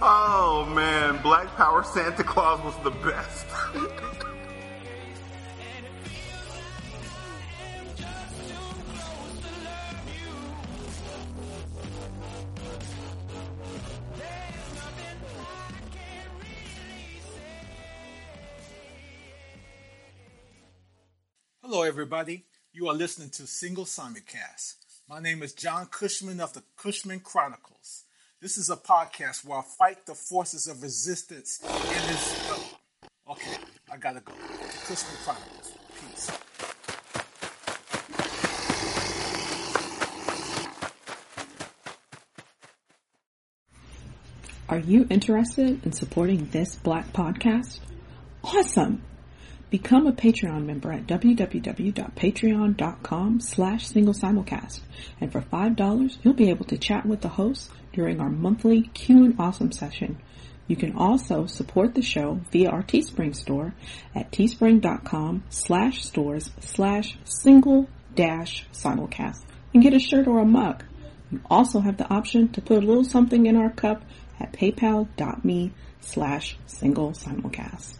oh 0.00 0.70
man, 0.74 1.20
Black 1.22 1.48
Power 1.56 1.82
Santa 1.82 2.22
Claus 2.22 2.62
was 2.64 2.76
the 2.84 2.90
best. 2.90 3.46
Hello, 21.62 21.82
everybody. 21.82 22.44
You 22.72 22.86
are 22.88 22.94
listening 22.94 23.30
to 23.30 23.46
Single 23.46 23.86
Simulcast. 23.86 24.85
My 25.08 25.20
name 25.20 25.44
is 25.44 25.52
John 25.52 25.86
Cushman 25.86 26.40
of 26.40 26.52
the 26.52 26.64
Cushman 26.76 27.20
Chronicles. 27.20 28.02
This 28.40 28.58
is 28.58 28.70
a 28.70 28.76
podcast 28.76 29.44
where 29.44 29.58
I 29.58 29.62
fight 29.62 30.04
the 30.04 30.16
forces 30.16 30.66
of 30.66 30.82
resistance 30.82 31.60
in 31.62 31.68
this. 32.08 32.50
oh, 32.50 32.78
okay, 33.30 33.56
I 33.88 33.98
gotta 33.98 34.18
go. 34.18 34.32
The 34.32 34.78
Cushman 34.84 35.16
Chronicles. 35.22 35.72
Peace. 36.00 36.30
Are 44.68 44.80
you 44.80 45.06
interested 45.08 45.86
in 45.86 45.92
supporting 45.92 46.48
this 46.50 46.74
black 46.74 47.12
podcast? 47.12 47.78
Awesome! 48.42 49.02
Become 49.68 50.06
a 50.06 50.12
Patreon 50.12 50.64
member 50.64 50.92
at 50.92 51.08
www.patreon.com 51.08 53.40
slash 53.40 53.88
single 53.88 54.14
simulcast. 54.14 54.80
And 55.20 55.32
for 55.32 55.40
$5, 55.40 56.18
you'll 56.22 56.34
be 56.34 56.50
able 56.50 56.66
to 56.66 56.78
chat 56.78 57.04
with 57.04 57.22
the 57.22 57.30
host 57.30 57.72
during 57.92 58.20
our 58.20 58.30
monthly 58.30 58.82
Q 58.82 59.24
and 59.24 59.34
Awesome 59.40 59.72
session. 59.72 60.18
You 60.68 60.76
can 60.76 60.96
also 60.96 61.46
support 61.46 61.94
the 61.94 62.02
show 62.02 62.42
via 62.52 62.70
our 62.70 62.84
Teespring 62.84 63.34
store 63.34 63.74
at 64.14 64.30
teespring.com 64.30 65.42
slash 65.48 66.04
stores 66.04 66.52
slash 66.60 67.18
single 67.24 67.88
dash 68.14 68.68
simulcast 68.72 69.42
and 69.74 69.82
get 69.82 69.94
a 69.94 69.98
shirt 69.98 70.28
or 70.28 70.38
a 70.38 70.46
mug. 70.46 70.84
You 71.30 71.40
also 71.50 71.80
have 71.80 71.96
the 71.96 72.08
option 72.08 72.48
to 72.50 72.60
put 72.60 72.82
a 72.82 72.86
little 72.86 73.04
something 73.04 73.46
in 73.46 73.56
our 73.56 73.70
cup 73.70 74.04
at 74.38 74.52
paypal.me 74.52 75.72
slash 76.00 76.56
single 76.66 77.12
simulcast. 77.12 77.96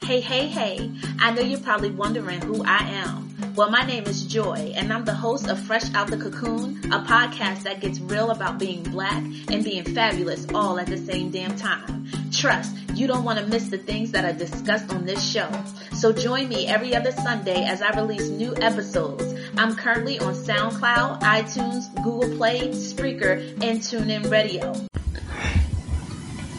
Hey, 0.00 0.20
hey, 0.20 0.46
hey. 0.46 0.90
I 1.18 1.32
know 1.32 1.42
you're 1.42 1.60
probably 1.60 1.90
wondering 1.90 2.40
who 2.40 2.64
I 2.64 2.78
am. 2.78 3.54
Well, 3.54 3.70
my 3.70 3.82
name 3.82 4.04
is 4.04 4.24
Joy, 4.24 4.72
and 4.74 4.92
I'm 4.92 5.04
the 5.04 5.12
host 5.12 5.48
of 5.48 5.58
Fresh 5.58 5.92
Out 5.92 6.08
the 6.08 6.16
Cocoon, 6.16 6.78
a 6.92 7.00
podcast 7.00 7.64
that 7.64 7.80
gets 7.80 8.00
real 8.00 8.30
about 8.30 8.58
being 8.58 8.84
black 8.84 9.22
and 9.48 9.62
being 9.64 9.84
fabulous 9.84 10.46
all 10.54 10.78
at 10.78 10.86
the 10.86 10.96
same 10.96 11.30
damn 11.30 11.56
time. 11.56 12.06
Trust, 12.32 12.74
you 12.94 13.06
don't 13.06 13.24
want 13.24 13.38
to 13.38 13.46
miss 13.46 13.68
the 13.68 13.76
things 13.76 14.12
that 14.12 14.24
are 14.24 14.32
discussed 14.32 14.90
on 14.94 15.04
this 15.04 15.28
show. 15.30 15.50
So 15.92 16.12
join 16.12 16.48
me 16.48 16.66
every 16.68 16.94
other 16.94 17.12
Sunday 17.12 17.64
as 17.64 17.82
I 17.82 17.90
release 17.90 18.28
new 18.28 18.54
episodes. 18.56 19.34
I'm 19.58 19.74
currently 19.74 20.20
on 20.20 20.32
SoundCloud, 20.32 21.20
iTunes, 21.20 21.94
Google 22.02 22.34
Play, 22.36 22.68
Spreaker, 22.68 23.40
and 23.62 23.80
TuneIn 23.80 24.30
Radio. 24.30 24.72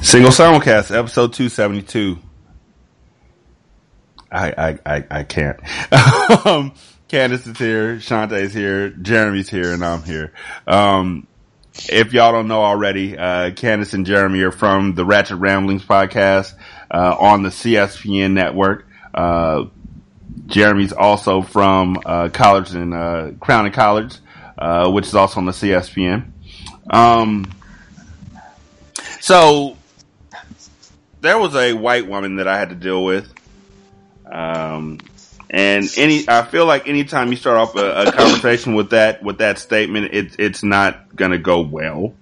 Single 0.02 0.32
simulcast, 0.32 0.96
episode 0.96 1.34
272. 1.34 2.29
I, 4.32 4.52
I, 4.52 4.80
I, 4.86 5.06
I 5.10 5.24
can't. 5.24 5.60
um, 6.46 6.74
Candice 7.10 7.48
is 7.48 7.58
here, 7.58 7.96
Shanta's 7.96 8.54
here, 8.54 8.90
Jeremy's 8.90 9.50
here, 9.50 9.74
and 9.74 9.84
I'm 9.84 10.04
here. 10.04 10.32
Um, 10.68 11.28
if 11.88 12.14
y'all 12.14 12.32
don't 12.32 12.48
know 12.48 12.62
already, 12.62 13.18
uh, 13.18 13.52
Candice 13.52 13.94
and 13.94 14.06
Jeremy 14.06 14.42
are 14.42 14.52
from 14.52 14.94
the 14.94 15.06
Ratchet 15.06 15.38
Ramblings 15.38 15.84
podcast, 15.84 16.54
uh, 16.92 17.16
on 17.20 17.44
the 17.44 17.50
CSPN 17.50 18.34
network. 18.34 18.86
Uh, 19.14 19.66
Jeremy's 20.46 20.94
also 20.94 21.42
from, 21.42 21.98
uh, 22.06 22.30
college 22.30 22.76
in, 22.76 22.94
uh, 22.94 23.32
Crown 23.40 23.66
and 23.66 23.74
Collards, 23.74 24.22
uh, 24.58 24.92
which 24.92 25.08
is 25.08 25.16
also 25.16 25.40
on 25.40 25.46
the 25.46 25.52
CSPN. 25.52 26.32
Um, 26.92 27.52
so, 29.20 29.78
there 31.22 31.38
was 31.38 31.56
a 31.56 31.74
white 31.74 32.08
woman 32.08 32.36
that 32.38 32.48
I 32.48 32.58
had 32.58 32.70
to 32.70 32.76
deal 32.76 33.04
with. 33.04 33.34
Um, 34.32 35.00
and 35.50 35.90
any, 35.98 36.26
I 36.28 36.44
feel 36.44 36.66
like 36.66 36.88
anytime 36.88 37.30
you 37.30 37.36
start 37.36 37.58
off 37.58 37.76
a, 37.76 38.08
a 38.08 38.12
conversation 38.16 38.76
with 38.76 38.92
that, 38.92 39.24
with 39.24 39.40
that 39.40 39.58
statement, 39.58 40.10
it's, 40.14 40.36
it's 40.38 40.64
not 40.64 41.16
gonna 41.16 41.40
go 41.40 41.62
well. 41.62 42.14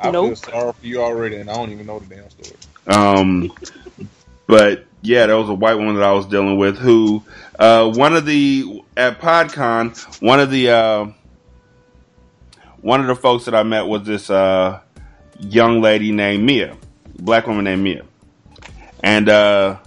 I 0.00 0.10
feel 0.10 0.36
sorry 0.36 0.72
for 0.72 0.86
you 0.86 1.02
already, 1.02 1.36
and 1.36 1.50
I 1.50 1.54
don't 1.54 1.70
even 1.70 1.86
know 1.86 1.98
the 1.98 2.14
damn 2.14 2.30
story. 2.30 2.56
Um, 2.86 3.52
but 4.46 4.86
yeah, 5.02 5.26
there 5.26 5.36
was 5.36 5.48
a 5.48 5.54
white 5.54 5.74
woman 5.74 5.96
that 5.96 6.04
I 6.04 6.12
was 6.12 6.26
dealing 6.26 6.56
with 6.56 6.78
who, 6.78 7.22
uh, 7.58 7.90
one 7.90 8.14
of 8.14 8.24
the, 8.26 8.82
at 8.96 9.20
PodCon, 9.20 10.22
one 10.22 10.40
of 10.40 10.50
the, 10.50 10.70
uh, 10.70 11.06
one 12.80 13.00
of 13.00 13.06
the 13.06 13.16
folks 13.16 13.44
that 13.46 13.54
I 13.54 13.62
met 13.62 13.86
was 13.86 14.04
this, 14.04 14.30
uh, 14.30 14.80
young 15.38 15.80
lady 15.80 16.12
named 16.12 16.44
Mia, 16.44 16.76
black 17.18 17.46
woman 17.46 17.64
named 17.64 17.82
Mia. 17.82 18.04
And, 19.02 19.28
uh, 19.28 19.78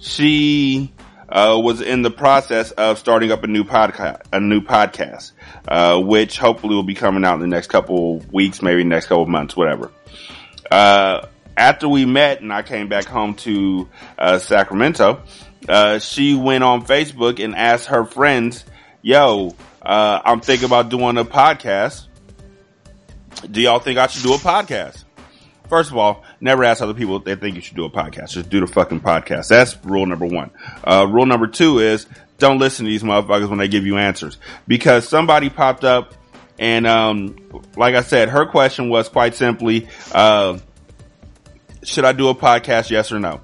she, 0.00 0.92
uh, 1.28 1.58
was 1.62 1.80
in 1.80 2.02
the 2.02 2.10
process 2.10 2.72
of 2.72 2.98
starting 2.98 3.30
up 3.30 3.44
a 3.44 3.46
new 3.46 3.64
podcast, 3.64 4.22
a 4.32 4.40
new 4.40 4.60
podcast, 4.60 5.32
uh, 5.68 6.00
which 6.00 6.38
hopefully 6.38 6.74
will 6.74 6.82
be 6.82 6.94
coming 6.94 7.24
out 7.24 7.34
in 7.34 7.40
the 7.40 7.46
next 7.46 7.68
couple 7.68 8.18
weeks, 8.32 8.62
maybe 8.62 8.82
next 8.82 9.06
couple 9.06 9.26
months, 9.26 9.56
whatever. 9.56 9.92
Uh, 10.70 11.26
after 11.56 11.88
we 11.88 12.04
met 12.04 12.40
and 12.40 12.52
I 12.52 12.62
came 12.62 12.88
back 12.88 13.04
home 13.04 13.34
to, 13.34 13.88
uh, 14.18 14.38
Sacramento, 14.38 15.22
uh, 15.68 15.98
she 15.98 16.34
went 16.34 16.64
on 16.64 16.84
Facebook 16.84 17.42
and 17.42 17.54
asked 17.54 17.86
her 17.86 18.04
friends, 18.04 18.64
yo, 19.02 19.54
uh, 19.82 20.20
I'm 20.24 20.40
thinking 20.40 20.66
about 20.66 20.88
doing 20.88 21.16
a 21.16 21.24
podcast. 21.24 22.06
Do 23.48 23.60
y'all 23.60 23.78
think 23.78 23.98
I 23.98 24.06
should 24.08 24.22
do 24.22 24.34
a 24.34 24.38
podcast? 24.38 25.04
First 25.68 25.90
of 25.90 25.96
all, 25.96 26.24
never 26.40 26.64
ask 26.64 26.82
other 26.82 26.94
people 26.94 27.16
if 27.16 27.24
they 27.24 27.34
think 27.34 27.56
you 27.56 27.60
should 27.60 27.76
do 27.76 27.84
a 27.84 27.90
podcast. 27.90 28.30
Just 28.30 28.50
do 28.50 28.60
the 28.60 28.66
fucking 28.66 29.00
podcast. 29.00 29.48
That's 29.48 29.76
rule 29.84 30.06
number 30.06 30.26
one. 30.26 30.50
Uh, 30.82 31.06
rule 31.08 31.26
number 31.26 31.46
two 31.46 31.78
is 31.78 32.06
don't 32.38 32.58
listen 32.58 32.86
to 32.86 32.90
these 32.90 33.02
motherfuckers 33.02 33.48
when 33.48 33.58
they 33.58 33.68
give 33.68 33.86
you 33.86 33.98
answers. 33.98 34.38
Because 34.66 35.08
somebody 35.08 35.50
popped 35.50 35.84
up 35.84 36.14
and, 36.58 36.86
um, 36.86 37.36
like 37.76 37.94
I 37.94 38.02
said, 38.02 38.28
her 38.28 38.46
question 38.46 38.88
was 38.90 39.08
quite 39.08 39.34
simply, 39.34 39.88
uh, 40.12 40.58
should 41.82 42.04
I 42.04 42.12
do 42.12 42.28
a 42.28 42.34
podcast? 42.34 42.90
Yes 42.90 43.12
or 43.12 43.18
no? 43.18 43.40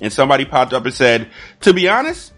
And 0.00 0.12
somebody 0.12 0.44
popped 0.44 0.72
up 0.72 0.84
and 0.84 0.94
said, 0.94 1.28
to 1.60 1.74
be 1.74 1.88
honest, 1.88 2.32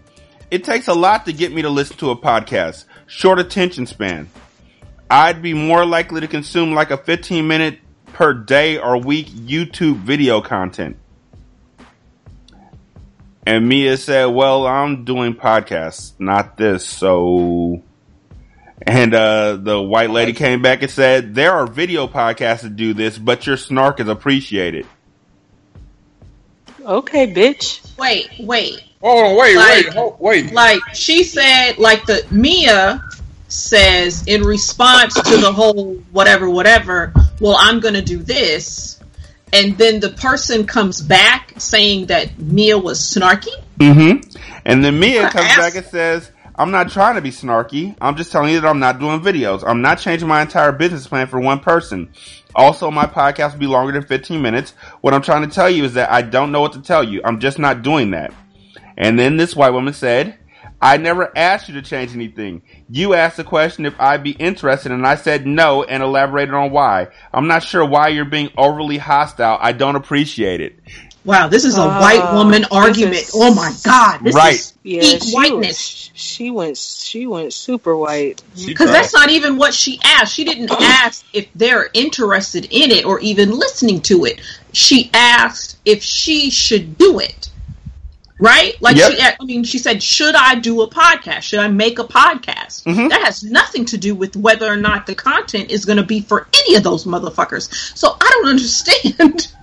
it 0.51 0.63
takes 0.63 0.87
a 0.87 0.93
lot 0.93 1.25
to 1.25 1.33
get 1.33 1.51
me 1.51 1.63
to 1.63 1.69
listen 1.69 1.97
to 1.97 2.11
a 2.11 2.15
podcast. 2.15 2.85
Short 3.07 3.39
attention 3.39 3.85
span. 3.85 4.29
I'd 5.09 5.41
be 5.41 5.53
more 5.53 5.85
likely 5.85 6.21
to 6.21 6.27
consume 6.27 6.73
like 6.73 6.91
a 6.91 6.97
15 6.97 7.47
minute 7.47 7.79
per 8.13 8.33
day 8.33 8.77
or 8.77 8.97
week 8.97 9.27
YouTube 9.27 9.97
video 9.97 10.41
content. 10.41 10.97
And 13.45 13.67
Mia 13.67 13.97
said, 13.97 14.25
well, 14.27 14.65
I'm 14.65 15.03
doing 15.03 15.33
podcasts, 15.33 16.13
not 16.17 16.55
this. 16.55 16.85
So, 16.87 17.81
and, 18.81 19.13
uh, 19.13 19.57
the 19.57 19.81
white 19.81 20.11
lady 20.11 20.31
came 20.31 20.61
back 20.61 20.81
and 20.81 20.89
said, 20.89 21.35
there 21.35 21.51
are 21.51 21.67
video 21.67 22.07
podcasts 22.07 22.61
that 22.61 22.77
do 22.77 22.93
this, 22.93 23.17
but 23.17 23.45
your 23.45 23.57
snark 23.57 23.99
is 23.99 24.07
appreciated. 24.07 24.85
Okay, 26.85 27.33
bitch. 27.33 27.97
Wait, 27.97 28.29
wait. 28.39 28.83
Oh, 29.01 29.37
wait, 29.37 29.57
Like- 29.57 29.85
wait, 29.85 29.93
hold, 29.93 30.19
wait. 30.19 30.53
Like 30.53 30.79
she 30.93 31.23
said, 31.23 31.77
like 31.77 32.05
the 32.05 32.25
Mia 32.31 33.03
says 33.49 34.23
in 34.27 34.41
response 34.43 35.13
to 35.15 35.37
the 35.37 35.51
whole 35.51 35.95
whatever, 36.11 36.49
whatever. 36.49 37.13
Well, 37.43 37.57
I'm 37.59 37.81
going 37.81 37.95
to 37.95 38.01
do 38.01 38.19
this, 38.19 39.01
and 39.51 39.77
then 39.77 39.99
the 39.99 40.11
person 40.11 40.65
comes 40.65 41.01
back 41.01 41.51
saying 41.57 42.05
that 42.05 42.39
Mia 42.39 42.77
was 42.77 43.01
snarky. 43.01 43.51
Mm-hmm. 43.79 44.37
And 44.63 44.81
then 44.81 44.97
Mia 44.97 45.29
comes 45.29 45.53
back 45.57 45.75
and 45.75 45.85
says, 45.85 46.31
I'm 46.55 46.71
not 46.71 46.89
trying 46.89 47.15
to 47.15 47.21
be 47.21 47.31
snarky. 47.31 47.97
I'm 47.99 48.15
just 48.15 48.31
telling 48.31 48.53
you 48.53 48.61
that 48.61 48.69
I'm 48.69 48.79
not 48.79 48.97
doing 48.97 49.19
videos. 49.19 49.61
I'm 49.67 49.81
not 49.81 49.99
changing 49.99 50.25
my 50.25 50.41
entire 50.41 50.71
business 50.71 51.05
plan 51.05 51.27
for 51.27 51.37
one 51.37 51.59
person. 51.59 52.13
Also, 52.55 52.89
my 52.89 53.07
podcast 53.07 53.51
will 53.51 53.59
be 53.59 53.67
longer 53.67 53.91
than 53.91 54.03
15 54.03 54.41
minutes. 54.41 54.73
What 55.01 55.13
I'm 55.13 55.21
trying 55.21 55.41
to 55.41 55.53
tell 55.53 55.69
you 55.69 55.83
is 55.83 55.95
that 55.95 56.09
I 56.09 56.21
don't 56.21 56.53
know 56.53 56.61
what 56.61 56.71
to 56.73 56.81
tell 56.81 57.03
you. 57.03 57.19
I'm 57.25 57.41
just 57.41 57.59
not 57.59 57.81
doing 57.81 58.11
that. 58.11 58.33
And 58.95 59.19
then 59.19 59.35
this 59.35 59.53
white 59.53 59.71
woman 59.71 59.93
said, 59.93 60.37
I 60.83 60.97
never 60.97 61.31
asked 61.37 61.69
you 61.69 61.75
to 61.75 61.81
change 61.81 62.13
anything. 62.13 62.61
You 62.89 63.13
asked 63.13 63.37
the 63.37 63.45
question 63.45 63.85
if 63.85 63.97
I'd 63.99 64.21
be 64.21 64.31
interested 64.31 64.91
and 64.91 65.07
I 65.07 65.15
said 65.15 65.47
no 65.47 65.83
and 65.83 66.03
elaborated 66.03 66.53
on 66.53 66.71
why. 66.71 67.07
I'm 67.33 67.47
not 67.47 67.63
sure 67.63 67.85
why 67.85 68.09
you're 68.09 68.25
being 68.25 68.49
overly 68.57 68.97
hostile. 68.97 69.57
I 69.61 69.71
don't 69.71 69.95
appreciate 69.95 70.59
it. 70.59 70.77
Wow, 71.23 71.47
this 71.47 71.63
is 71.63 71.77
a 71.77 71.87
white 71.87 72.19
oh, 72.21 72.35
woman 72.35 72.65
argument. 72.69 73.29
oh 73.33 73.53
my 73.53 73.73
god, 73.85 74.19
this 74.25 74.35
Right. 74.35 74.55
is 74.55 74.73
Yeah, 74.83 74.99
peak 75.03 75.23
she 75.23 75.31
whiteness. 75.31 76.09
Was, 76.11 76.11
she 76.21 76.51
went. 76.51 76.77
She 76.77 77.27
went 77.27 77.53
super 77.53 77.95
white. 77.95 78.41
Because 78.65 78.91
that's 78.91 79.13
not 79.13 79.29
even 79.29 79.55
what 79.57 79.73
she 79.73 80.01
asked. 80.03 80.33
She 80.33 80.43
didn't 80.43 80.69
ask 80.71 81.25
if 81.31 81.47
they're 81.55 81.89
interested 81.93 82.65
in 82.65 82.91
it 82.91 83.05
or 83.05 83.21
even 83.21 83.51
listening 83.51 84.01
to 84.01 84.25
it. 84.25 84.41
She 84.73 85.09
asked 85.13 85.77
if 85.85 86.03
she 86.03 86.49
should 86.49 86.97
do 86.97 87.19
it. 87.19 87.42
Right? 88.43 88.75
Like 88.81 88.97
Yep. 88.97 89.11
she 89.13 89.21
I 89.21 89.45
mean 89.45 89.63
she 89.63 89.77
said, 89.77 90.03
"Should 90.03 90.35
I 90.35 90.55
do 90.55 90.81
a 90.81 90.89
podcast? 90.89 91.43
Should 91.43 91.59
I 91.59 91.69
make 91.69 91.97
a 91.97 92.03
podcast?" 92.03 92.83
Mm-hmm. 92.83 93.07
That 93.07 93.21
has 93.23 93.41
nothing 93.41 93.85
to 93.85 93.97
do 93.97 94.15
with 94.15 94.35
whether 94.35 94.67
or 94.67 94.75
not 94.75 95.05
the 95.07 95.15
content 95.15 95.71
is 95.71 95.85
going 95.85 95.95
to 95.97 96.03
be 96.03 96.19
for 96.19 96.47
any 96.59 96.75
of 96.75 96.83
those 96.83 97.05
motherfuckers. 97.05 97.71
So 97.97 98.17
I 98.19 98.29
don't 98.29 98.47
understand. 98.49 99.47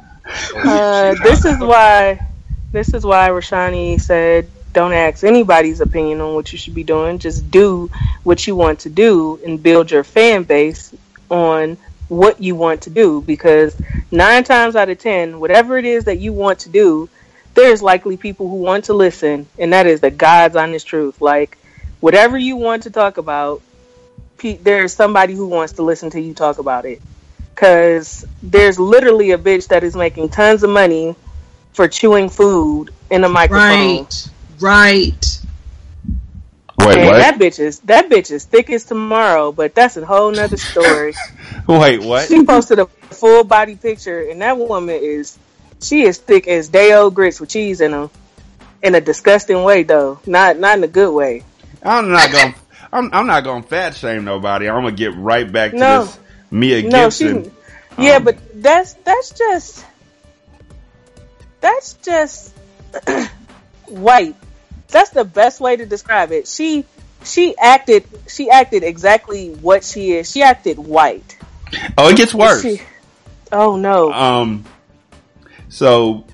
Uh, 0.55 1.14
this 1.24 1.45
is 1.45 1.59
why. 1.59 2.24
This 2.70 2.95
is 2.95 3.05
why 3.05 3.31
Rashani 3.31 4.01
said, 4.01 4.49
"Don't 4.72 4.93
ask 4.93 5.24
anybody's 5.24 5.81
opinion 5.81 6.20
on 6.20 6.35
what 6.35 6.53
you 6.53 6.59
should 6.59 6.74
be 6.74 6.85
doing. 6.85 7.18
Just 7.18 7.51
do 7.51 7.91
what 8.22 8.47
you 8.47 8.55
want 8.55 8.78
to 8.81 8.89
do 8.89 9.41
and 9.45 9.61
build 9.61 9.91
your 9.91 10.05
fan 10.05 10.45
base 10.45 10.95
on 11.31 11.76
what 12.09 12.41
you 12.41 12.55
want 12.55 12.83
to 12.83 12.91
do. 12.91 13.22
Because 13.22 13.74
nine 14.12 14.45
times 14.45 14.76
out 14.76 14.89
of 14.89 14.99
ten, 14.99 15.41
whatever 15.41 15.78
it 15.78 15.85
is 15.85 16.05
that 16.05 16.20
you 16.20 16.33
want 16.33 16.61
to 16.61 16.68
do, 16.68 17.09
there's 17.55 17.83
likely 17.83 18.17
people 18.17 18.49
who 18.49 18.57
want 18.57 18.87
to 18.87 18.95
listen, 18.95 19.49
and 19.59 19.73
that 19.73 19.87
is 19.87 20.01
the 20.01 20.11
God's 20.11 20.57
honest 20.57 20.87
truth. 20.87 21.21
Like 21.21 21.59
whatever 22.01 22.39
you 22.39 22.57
want 22.57 22.85
to 22.85 22.91
talk 22.91 23.19
about, 23.19 23.63
there's 24.63 24.95
somebody 24.95 25.35
who 25.35 25.49
wants 25.49 25.75
to 25.75 25.83
listen 25.83 26.11
to 26.11 26.21
you 26.21 26.35
talk 26.35 26.59
about 26.59 26.87
it. 26.87 27.03
because 27.55 28.25
there's 28.43 28.79
literally 28.81 29.33
a 29.33 29.39
bitch 29.39 29.69
that 29.69 29.85
is 29.85 29.95
making 29.97 30.31
tons 30.31 30.63
of 30.63 30.71
money 30.71 31.15
for 31.75 31.89
chewing 31.89 32.31
food 32.31 32.91
in 33.11 33.25
a 33.25 33.29
microphone. 33.29 34.07
Right. 34.07 34.29
Right. 34.61 35.41
Wait, 36.79 36.97
and 36.99 37.07
what? 37.09 37.19
that 37.19 37.39
bitch 37.39 37.59
is 37.61 37.81
that 37.81 38.09
bitch 38.09 38.31
is 38.31 38.45
thick 38.45 38.71
as 38.71 38.85
tomorrow, 38.85 39.53
but 39.53 39.75
that's 39.75 39.97
a 39.97 40.07
whole 40.07 40.33
nother 40.33 40.57
story. 40.57 41.15
Wait, 41.69 42.03
what? 42.03 42.29
she 42.29 42.45
posted 42.45 42.79
a 42.79 42.87
full 42.87 43.45
body 43.45 43.77
picture, 43.77 44.29
and 44.31 44.41
that 44.43 44.59
woman 44.59 44.99
is 45.03 45.39
she 45.83 46.03
is 46.03 46.18
thick 46.18 46.47
as 46.49 46.68
day 46.68 46.93
old 46.95 47.14
grits 47.14 47.41
with 47.41 47.51
cheese 47.51 47.81
in 47.81 47.91
them, 47.93 48.11
in 48.83 48.95
a 48.95 49.01
disgusting 49.01 49.62
way 49.64 49.83
though, 49.83 50.20
not 50.26 50.59
not 50.59 50.78
in 50.78 50.85
a 50.85 50.89
good 50.89 51.12
way. 51.12 51.43
I'm 51.83 52.11
not 52.11 52.31
gonna 52.33 52.55
I'm, 52.93 53.11
I'm 53.12 53.26
not 53.26 53.45
going 53.45 53.62
to 53.62 53.68
fat 53.68 53.95
shame 53.95 54.24
nobody. 54.24 54.68
I'm 54.68 54.83
gonna 54.83 54.93
get 54.93 55.14
right 55.14 55.51
back 55.51 55.70
to 55.72 55.76
No. 55.78 56.05
this 56.05 56.18
Mia 56.51 56.83
No, 56.83 57.09
she, 57.11 57.24
Gibson. 57.33 57.53
yeah, 57.99 58.18
but 58.18 58.37
that's 58.62 58.95
that's 58.95 59.31
just 59.39 59.85
that's 61.61 61.95
just 61.95 62.53
white. 63.87 64.35
That's 64.89 65.11
the 65.11 65.24
best 65.24 65.61
way 65.61 65.76
to 65.76 65.87
describe 65.87 66.33
it. 66.33 66.49
She 66.49 66.85
she 67.22 67.57
acted 67.57 68.05
she 68.28 68.51
acted 68.51 68.83
exactly 68.83 69.51
what 69.51 69.85
she 69.85 70.12
is. 70.12 70.31
She 70.31 70.43
acted 70.43 70.78
white. 70.78 71.37
oh, 71.97 72.09
it 72.09 72.16
gets 72.16 72.35
worse. 72.35 72.62
She- 72.62 72.81
oh 73.53 73.76
no. 73.76 74.12
Um, 74.12 74.64
so 75.71 76.27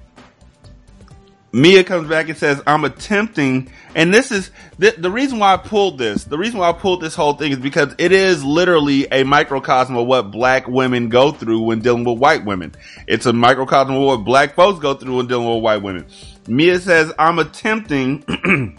Mia 1.53 1.85
comes 1.85 2.09
back 2.09 2.29
and 2.29 2.37
says, 2.37 2.61
"I'm 2.67 2.85
attempting," 2.85 3.71
and 3.95 4.13
this 4.13 4.33
is 4.33 4.51
the, 4.79 5.11
reason 5.11 5.39
why 5.39 5.55
I 5.55 5.57
pulled 5.57 5.99
this. 5.99 6.25
The 6.25 6.37
reason 6.37 6.59
why 6.59 6.71
I 6.71 6.73
pulled 6.73 7.01
this 7.01 7.15
whole 7.15 7.35
thing 7.35 7.53
is 7.53 7.59
because 7.59 7.95
it 7.99 8.13
is 8.13 8.43
literally 8.43 9.07
a 9.13 9.23
microcosm 9.23 9.97
of 9.97 10.07
what 10.07 10.31
black 10.31 10.67
women 10.67 11.09
go 11.09 11.33
through 11.33 11.61
when 11.61 11.81
dealing 11.81 12.05
with 12.05 12.19
white 12.19 12.45
women. 12.45 12.75
It's 13.07 13.27
a 13.27 13.33
microcosm 13.33 13.95
of 13.95 14.03
what 14.03 14.17
black 14.19 14.55
folks 14.55 14.81
go 14.81 14.95
through 14.95 15.17
when 15.17 15.29
dealing 15.29 15.49
with 15.49 15.63
white 15.63 15.83
women. 15.83 16.07
Mia 16.49 16.79
says, 16.81 17.13
"I'm 17.19 17.39
attempting." 17.39 18.25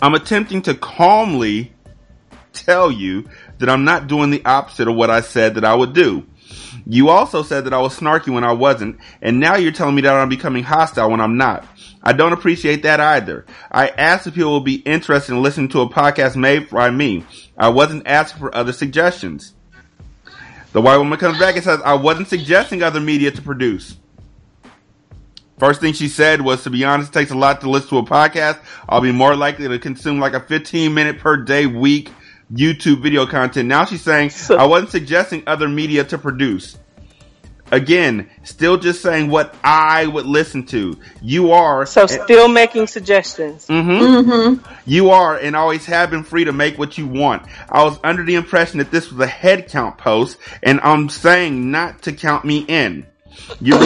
I'm 0.00 0.14
attempting 0.14 0.62
to 0.62 0.74
calmly 0.74 1.72
tell 2.52 2.90
you 2.90 3.28
that 3.58 3.68
I'm 3.68 3.84
not 3.84 4.06
doing 4.06 4.30
the 4.30 4.44
opposite 4.44 4.86
of 4.86 4.94
what 4.94 5.10
I 5.10 5.22
said 5.22 5.56
that 5.56 5.64
I 5.64 5.74
would 5.74 5.92
do. 5.92 6.24
You 6.90 7.10
also 7.10 7.42
said 7.42 7.66
that 7.66 7.74
I 7.74 7.82
was 7.82 7.98
snarky 7.98 8.32
when 8.32 8.44
I 8.44 8.52
wasn't, 8.52 8.98
and 9.20 9.38
now 9.38 9.56
you're 9.56 9.72
telling 9.72 9.94
me 9.94 10.00
that 10.00 10.14
I'm 10.14 10.30
becoming 10.30 10.64
hostile 10.64 11.10
when 11.10 11.20
I'm 11.20 11.36
not. 11.36 11.66
I 12.02 12.14
don't 12.14 12.32
appreciate 12.32 12.82
that 12.84 12.98
either. 12.98 13.44
I 13.70 13.88
asked 13.88 14.26
if 14.26 14.34
people 14.34 14.52
will 14.52 14.60
be 14.60 14.76
interested 14.76 15.34
in 15.34 15.42
listening 15.42 15.68
to 15.70 15.82
a 15.82 15.88
podcast 15.88 16.34
made 16.34 16.70
by 16.70 16.88
me. 16.90 17.26
I 17.58 17.68
wasn't 17.68 18.06
asking 18.06 18.40
for 18.40 18.54
other 18.54 18.72
suggestions. 18.72 19.52
The 20.72 20.80
white 20.80 20.96
woman 20.96 21.18
comes 21.18 21.38
back 21.38 21.56
and 21.56 21.64
says, 21.64 21.80
I 21.84 21.92
wasn't 21.92 22.28
suggesting 22.28 22.82
other 22.82 23.00
media 23.00 23.32
to 23.32 23.42
produce. 23.42 23.96
First 25.58 25.82
thing 25.82 25.92
she 25.92 26.08
said 26.08 26.40
was, 26.40 26.62
to 26.62 26.70
be 26.70 26.84
honest, 26.84 27.10
it 27.10 27.18
takes 27.18 27.30
a 27.30 27.36
lot 27.36 27.60
to 27.60 27.68
listen 27.68 27.90
to 27.90 27.98
a 27.98 28.02
podcast. 28.04 28.60
I'll 28.88 29.02
be 29.02 29.12
more 29.12 29.36
likely 29.36 29.68
to 29.68 29.78
consume 29.78 30.20
like 30.20 30.32
a 30.32 30.40
15 30.40 30.94
minute 30.94 31.18
per 31.18 31.36
day 31.36 31.66
week 31.66 32.10
YouTube 32.52 33.02
video 33.02 33.26
content. 33.26 33.68
Now 33.68 33.84
she's 33.84 34.02
saying, 34.02 34.32
I 34.50 34.66
wasn't 34.66 34.90
suggesting 34.90 35.42
other 35.46 35.68
media 35.68 36.04
to 36.04 36.18
produce. 36.18 36.78
Again, 37.70 38.30
still 38.44 38.78
just 38.78 39.02
saying 39.02 39.28
what 39.28 39.54
I 39.62 40.06
would 40.06 40.24
listen 40.24 40.64
to. 40.66 40.98
You 41.20 41.52
are. 41.52 41.84
So 41.84 42.06
still 42.06 42.48
making 42.48 42.86
suggestions. 42.86 43.66
Mm-hmm. 43.66 44.66
You 44.86 45.10
are 45.10 45.36
and 45.36 45.54
always 45.54 45.84
have 45.84 46.10
been 46.10 46.24
free 46.24 46.44
to 46.44 46.52
make 46.52 46.78
what 46.78 46.96
you 46.96 47.06
want. 47.06 47.46
I 47.68 47.84
was 47.84 47.98
under 48.02 48.24
the 48.24 48.36
impression 48.36 48.78
that 48.78 48.90
this 48.90 49.12
was 49.12 49.20
a 49.20 49.26
head 49.26 49.68
count 49.68 49.98
post, 49.98 50.38
and 50.62 50.80
I'm 50.80 51.10
saying 51.10 51.70
not 51.70 52.02
to 52.02 52.12
count 52.12 52.46
me 52.46 52.64
in. 52.68 53.06
Your, 53.60 53.80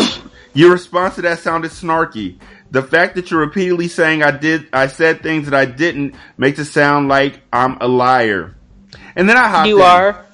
your 0.55 0.71
response 0.71 1.17
to 1.17 1.23
that 1.23 1.41
sounded 1.41 1.73
snarky. 1.73 2.39
The 2.73 2.83
fact 2.83 3.17
that 3.17 3.31
you're 3.31 3.41
repeatedly 3.41 3.87
saying 3.89 4.23
I 4.23 4.31
did, 4.31 4.67
I 4.73 4.87
said 4.87 5.23
things 5.23 5.45
that 5.45 5.55
I 5.55 5.67
didn't 5.67 6.15
makes 6.39 6.59
it 6.59 6.65
sound 6.65 7.09
like 7.09 7.41
I'm 7.53 7.77
a 7.81 7.87
liar. 7.87 8.55
And 9.15 9.29
then 9.29 9.37
I 9.37 9.49
hopped 9.49 9.69
You 9.69 9.77
in. 9.81 9.85
are. 9.85 10.25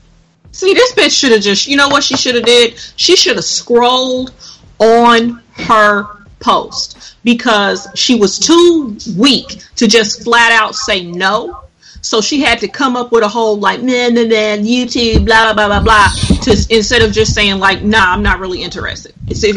See, 0.52 0.72
this 0.72 0.94
bitch 0.94 1.18
should 1.18 1.32
have 1.32 1.42
just, 1.42 1.66
you 1.66 1.76
know 1.76 1.88
what 1.88 2.04
she 2.04 2.16
should 2.16 2.36
have 2.36 2.44
did? 2.44 2.78
She 2.96 3.16
should 3.16 3.36
have 3.36 3.44
scrolled 3.44 4.32
on 4.78 5.42
her 5.54 6.06
post 6.38 7.16
because 7.24 7.88
she 7.96 8.14
was 8.14 8.38
too 8.38 8.96
weak 9.16 9.60
to 9.76 9.88
just 9.88 10.22
flat 10.22 10.52
out 10.52 10.76
say 10.76 11.04
no. 11.04 11.64
So 12.00 12.20
she 12.20 12.40
had 12.40 12.60
to 12.60 12.68
come 12.68 12.96
up 12.96 13.10
with 13.10 13.24
a 13.24 13.28
whole 13.28 13.58
like, 13.58 13.82
nah, 13.82 14.08
nah, 14.08 14.22
nah, 14.22 14.56
YouTube, 14.56 15.26
blah, 15.26 15.52
blah, 15.52 15.66
blah, 15.66 15.82
blah, 15.82 16.08
to, 16.42 16.66
instead 16.70 17.02
of 17.02 17.12
just 17.12 17.34
saying 17.34 17.58
like, 17.58 17.82
nah, 17.82 18.12
I'm 18.12 18.22
not 18.22 18.38
really 18.38 18.62
interested. 18.62 19.14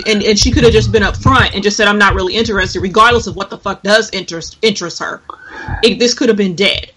And, 0.08 0.24
and 0.24 0.38
she 0.38 0.52
could 0.52 0.64
have 0.64 0.74
just 0.74 0.92
been 0.92 1.04
upfront 1.04 1.54
and 1.54 1.64
just 1.64 1.78
said, 1.78 1.88
I'm 1.88 2.00
not 2.00 2.16
really 2.16 2.36
interested, 2.36 2.82
regardless 2.82 3.28
of 3.28 3.36
what 3.36 3.50
the 3.50 3.58
fuck 3.58 3.84
does 3.84 4.10
interest, 4.12 4.58
interest 4.62 5.00
her. 5.00 5.22
It, 5.84 6.00
this 6.00 6.14
could 6.14 6.30
have 6.30 6.38
been 6.38 6.56
dead. 6.56 6.92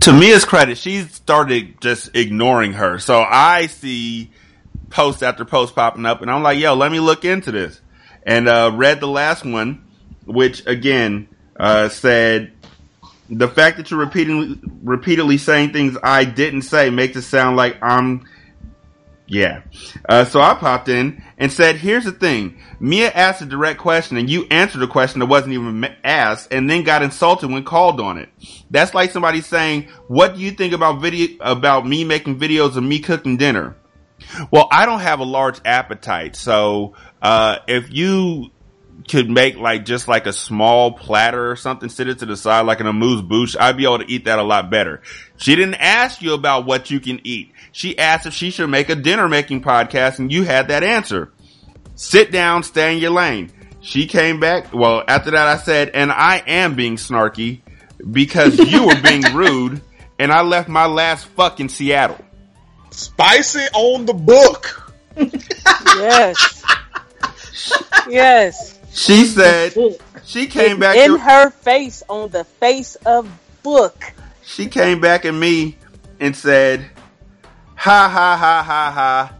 to 0.00 0.12
Mia's 0.12 0.44
credit, 0.44 0.78
she 0.78 1.02
started 1.02 1.80
just 1.80 2.14
ignoring 2.14 2.74
her. 2.74 2.98
So 2.98 3.20
I 3.20 3.66
see 3.66 4.30
post 4.90 5.22
after 5.22 5.44
post 5.44 5.74
popping 5.74 6.06
up, 6.06 6.22
and 6.22 6.30
I'm 6.30 6.42
like, 6.42 6.58
"Yo, 6.58 6.74
let 6.74 6.92
me 6.92 7.00
look 7.00 7.24
into 7.24 7.50
this." 7.50 7.80
And 8.24 8.48
uh, 8.48 8.70
read 8.74 9.00
the 9.00 9.08
last 9.08 9.44
one, 9.44 9.84
which 10.26 10.66
again 10.66 11.28
uh, 11.58 11.88
said 11.88 12.52
the 13.32 13.48
fact 13.48 13.78
that 13.78 13.90
you're 13.90 14.00
repeatedly 14.00 14.60
repeatedly 14.82 15.38
saying 15.38 15.72
things 15.72 15.96
I 16.02 16.24
didn't 16.24 16.62
say 16.62 16.90
makes 16.90 17.16
it 17.16 17.22
sound 17.22 17.56
like 17.56 17.78
I'm. 17.82 18.26
Yeah. 19.26 19.62
Uh, 20.06 20.26
so 20.26 20.42
I 20.42 20.52
popped 20.54 20.90
in 20.90 21.22
and 21.38 21.50
said, 21.50 21.76
here's 21.76 22.04
the 22.04 22.12
thing. 22.12 22.60
Mia 22.80 23.10
asked 23.10 23.40
a 23.40 23.46
direct 23.46 23.78
question 23.78 24.18
and 24.18 24.28
you 24.28 24.46
answered 24.50 24.82
a 24.82 24.86
question 24.86 25.20
that 25.20 25.26
wasn't 25.26 25.54
even 25.54 25.86
asked 26.04 26.52
and 26.52 26.68
then 26.68 26.82
got 26.82 27.02
insulted 27.02 27.50
when 27.50 27.64
called 27.64 27.98
on 27.98 28.18
it. 28.18 28.28
That's 28.70 28.92
like 28.92 29.10
somebody 29.10 29.40
saying, 29.40 29.88
what 30.06 30.34
do 30.34 30.40
you 30.40 30.50
think 30.50 30.74
about 30.74 31.00
video, 31.00 31.38
about 31.40 31.86
me 31.86 32.04
making 32.04 32.38
videos 32.38 32.76
of 32.76 32.82
me 32.82 32.98
cooking 32.98 33.38
dinner? 33.38 33.74
Well, 34.50 34.68
I 34.70 34.84
don't 34.84 35.00
have 35.00 35.20
a 35.20 35.24
large 35.24 35.60
appetite. 35.64 36.36
So, 36.36 36.94
uh, 37.22 37.58
if 37.66 37.92
you 37.92 38.50
could 39.08 39.30
make 39.30 39.56
like 39.56 39.84
just 39.84 40.08
like 40.08 40.26
a 40.26 40.32
small 40.32 40.92
platter 40.92 41.50
or 41.50 41.56
something, 41.56 41.88
sit 41.88 42.08
it 42.08 42.18
to 42.20 42.26
the 42.26 42.36
side 42.36 42.62
like 42.62 42.80
an 42.80 42.86
amuse 42.86 43.22
bouche, 43.22 43.56
I'd 43.58 43.76
be 43.76 43.84
able 43.84 44.00
to 44.00 44.10
eat 44.10 44.26
that 44.26 44.38
a 44.38 44.42
lot 44.42 44.70
better. 44.70 45.02
She 45.36 45.56
didn't 45.56 45.74
ask 45.74 46.22
you 46.22 46.34
about 46.34 46.66
what 46.66 46.90
you 46.90 47.00
can 47.00 47.20
eat. 47.24 47.52
She 47.72 47.98
asked 47.98 48.26
if 48.26 48.34
she 48.34 48.50
should 48.50 48.68
make 48.68 48.88
a 48.88 48.94
dinner 48.94 49.28
making 49.28 49.62
podcast 49.62 50.18
and 50.18 50.32
you 50.32 50.44
had 50.44 50.68
that 50.68 50.84
answer. 50.84 51.32
Sit 51.94 52.32
down, 52.32 52.62
stay 52.62 52.94
in 52.94 53.00
your 53.00 53.10
lane. 53.10 53.50
She 53.80 54.06
came 54.06 54.40
back. 54.40 54.72
Well, 54.72 55.02
after 55.06 55.32
that 55.32 55.48
I 55.48 55.56
said, 55.56 55.90
and 55.90 56.12
I 56.12 56.42
am 56.46 56.74
being 56.74 56.96
snarky 56.96 57.60
because 58.10 58.58
you 58.58 58.86
were 58.86 59.00
being 59.02 59.22
rude 59.34 59.80
and 60.18 60.30
I 60.30 60.42
left 60.42 60.68
my 60.68 60.86
last 60.86 61.26
fuck 61.26 61.60
in 61.60 61.68
Seattle. 61.68 62.18
Spicy 62.90 63.66
on 63.74 64.06
the 64.06 64.14
book. 64.14 64.92
yes. 65.16 66.62
yes. 68.08 68.78
She 68.92 69.24
said 69.24 69.74
she 70.24 70.46
came 70.46 70.78
back 70.78 70.96
in 70.96 71.12
to- 71.12 71.18
her 71.18 71.50
face 71.50 72.02
on 72.08 72.30
the 72.30 72.44
face 72.44 72.94
of 73.06 73.28
book. 73.62 74.12
She 74.44 74.66
came 74.66 75.00
back 75.00 75.24
at 75.24 75.34
me 75.34 75.76
and 76.20 76.36
said, 76.36 76.90
ha 77.74 78.08
ha 78.08 78.36
ha 78.36 78.62
ha 78.62 78.90
ha, 78.92 79.32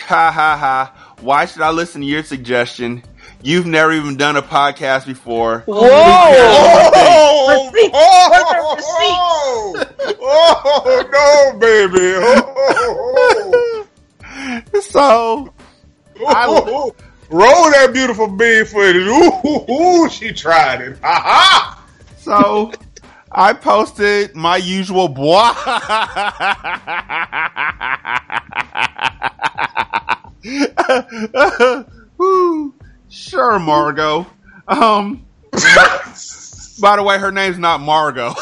ha 0.00 0.30
ha 0.30 0.56
ha. 0.56 1.14
Why 1.20 1.46
should 1.46 1.62
I 1.62 1.70
listen 1.70 2.02
to 2.02 2.06
your 2.06 2.22
suggestion? 2.22 3.02
You've 3.42 3.66
never 3.66 3.92
even 3.92 4.16
done 4.16 4.36
a 4.36 4.42
podcast 4.42 5.06
before. 5.06 5.60
Whoa! 5.66 6.90
Oh, 7.96 9.74
oh, 10.20 10.74
oh, 10.76 11.52
no, 11.52 11.58
baby. 11.58 12.14
Oh, 12.16 13.86
so, 14.80 15.52
I, 16.26 16.90
roll 17.30 17.70
that 17.70 17.90
beautiful 17.92 18.28
bean 18.28 18.64
footage. 18.64 19.02
Ooh, 19.06 19.72
ooh, 19.72 20.08
she 20.08 20.32
tried 20.32 20.80
it. 20.80 20.98
Ha 21.02 21.20
ha. 21.24 21.84
So, 22.18 22.72
I 23.30 23.52
posted 23.52 24.34
my 24.34 24.56
usual 24.56 25.08
bois. 25.08 25.54
Sure, 33.08 33.58
Margot. 33.58 34.26
Um, 34.66 35.24
by 36.80 36.96
the 36.96 37.02
way, 37.02 37.18
her 37.18 37.30
name's 37.30 37.58
not 37.58 37.80
Margot. 37.80 38.34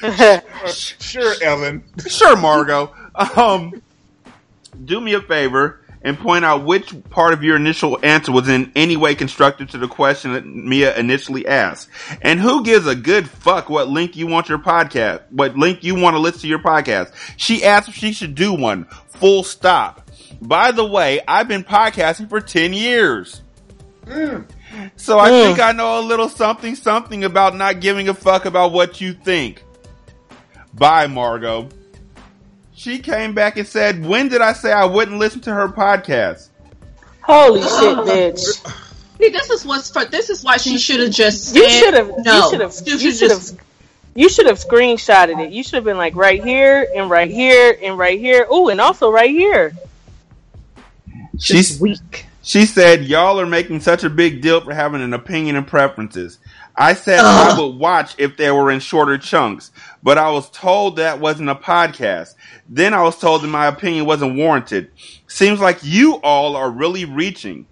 sure, 0.72 1.34
Ellen. 1.42 1.84
Sure, 2.06 2.36
Margot. 2.36 2.94
Um, 3.36 3.82
do 4.84 5.00
me 5.00 5.14
a 5.14 5.20
favor 5.20 5.79
and 6.02 6.18
point 6.18 6.44
out 6.44 6.64
which 6.64 6.94
part 7.10 7.32
of 7.34 7.42
your 7.42 7.56
initial 7.56 7.98
answer 8.02 8.32
was 8.32 8.48
in 8.48 8.72
any 8.74 8.96
way 8.96 9.14
constructive 9.14 9.70
to 9.70 9.78
the 9.78 9.88
question 9.88 10.32
that 10.32 10.46
Mia 10.46 10.96
initially 10.96 11.46
asked. 11.46 11.88
And 12.22 12.40
who 12.40 12.64
gives 12.64 12.86
a 12.86 12.94
good 12.94 13.28
fuck 13.28 13.68
what 13.68 13.88
link 13.88 14.16
you 14.16 14.26
want 14.26 14.48
your 14.48 14.58
podcast, 14.58 15.22
what 15.30 15.56
link 15.56 15.84
you 15.84 15.94
want 15.94 16.14
to 16.14 16.18
listen 16.20 16.40
to 16.42 16.48
your 16.48 16.58
podcast? 16.58 17.12
She 17.36 17.64
asked 17.64 17.88
if 17.88 17.94
she 17.94 18.12
should 18.12 18.34
do 18.34 18.54
one. 18.54 18.86
Full 19.10 19.42
stop. 19.44 20.10
By 20.40 20.72
the 20.72 20.84
way, 20.86 21.20
I've 21.28 21.48
been 21.48 21.64
podcasting 21.64 22.30
for 22.30 22.40
10 22.40 22.72
years. 22.72 23.42
So 24.96 25.18
I 25.18 25.30
Mm. 25.30 25.42
think 25.42 25.60
I 25.60 25.72
know 25.72 26.00
a 26.00 26.02
little 26.02 26.28
something 26.28 26.74
something 26.74 27.24
about 27.24 27.54
not 27.56 27.80
giving 27.80 28.08
a 28.08 28.14
fuck 28.14 28.44
about 28.46 28.72
what 28.72 29.00
you 29.00 29.12
think. 29.12 29.62
Bye, 30.72 31.06
Margot. 31.08 31.68
She 32.80 32.98
came 32.98 33.34
back 33.34 33.58
and 33.58 33.68
said, 33.68 34.06
when 34.06 34.30
did 34.30 34.40
I 34.40 34.54
say 34.54 34.72
I 34.72 34.86
wouldn't 34.86 35.18
listen 35.18 35.42
to 35.42 35.52
her 35.52 35.68
podcast? 35.68 36.48
Holy 37.20 37.60
shit, 37.60 37.68
bitch. 37.68 38.38
See, 39.18 39.28
this 39.28 39.50
is 39.50 39.66
what's 39.66 39.90
for. 39.90 40.06
This 40.06 40.30
is 40.30 40.42
why 40.42 40.56
she 40.56 40.78
should 40.78 41.00
have 41.00 41.10
just. 41.10 41.54
You 41.54 41.68
should 41.68 41.92
have. 41.92 42.10
No. 42.24 42.36
You 42.36 42.50
should 42.50 42.60
have. 42.62 42.74
You 42.86 42.98
should 42.98 43.16
should 43.16 43.30
have. 43.32 43.60
You 44.14 44.30
should 44.30 44.46
have 44.46 44.58
screenshotted 44.58 45.44
it. 45.44 45.52
You 45.52 45.62
should 45.62 45.74
have 45.74 45.84
been 45.84 45.98
like 45.98 46.16
right 46.16 46.42
here 46.42 46.88
and 46.96 47.10
right 47.10 47.30
here 47.30 47.76
and 47.82 47.98
right 47.98 48.18
here. 48.18 48.48
Ooh, 48.50 48.70
and 48.70 48.80
also 48.80 49.12
right 49.12 49.28
here. 49.28 49.76
She's 51.38 51.78
weak. 51.78 52.24
She 52.42 52.64
said, 52.64 53.04
y'all 53.04 53.38
are 53.38 53.46
making 53.46 53.80
such 53.80 54.04
a 54.04 54.10
big 54.10 54.40
deal 54.40 54.62
for 54.62 54.72
having 54.72 55.02
an 55.02 55.12
opinion 55.12 55.56
and 55.56 55.66
preferences. 55.66 56.38
I 56.80 56.94
said 56.94 57.20
I 57.20 57.60
would 57.60 57.76
watch 57.76 58.14
if 58.16 58.38
they 58.38 58.50
were 58.50 58.70
in 58.70 58.80
shorter 58.80 59.18
chunks, 59.18 59.70
but 60.02 60.16
I 60.16 60.30
was 60.30 60.48
told 60.48 60.96
that 60.96 61.20
wasn't 61.20 61.50
a 61.50 61.54
podcast. 61.54 62.36
Then 62.70 62.94
I 62.94 63.02
was 63.02 63.18
told 63.18 63.42
that 63.42 63.48
my 63.48 63.66
opinion 63.66 64.06
wasn't 64.06 64.36
warranted. 64.36 64.90
Seems 65.26 65.60
like 65.60 65.80
you 65.82 66.14
all 66.22 66.56
are 66.56 66.70
really 66.70 67.04
reaching. 67.04 67.66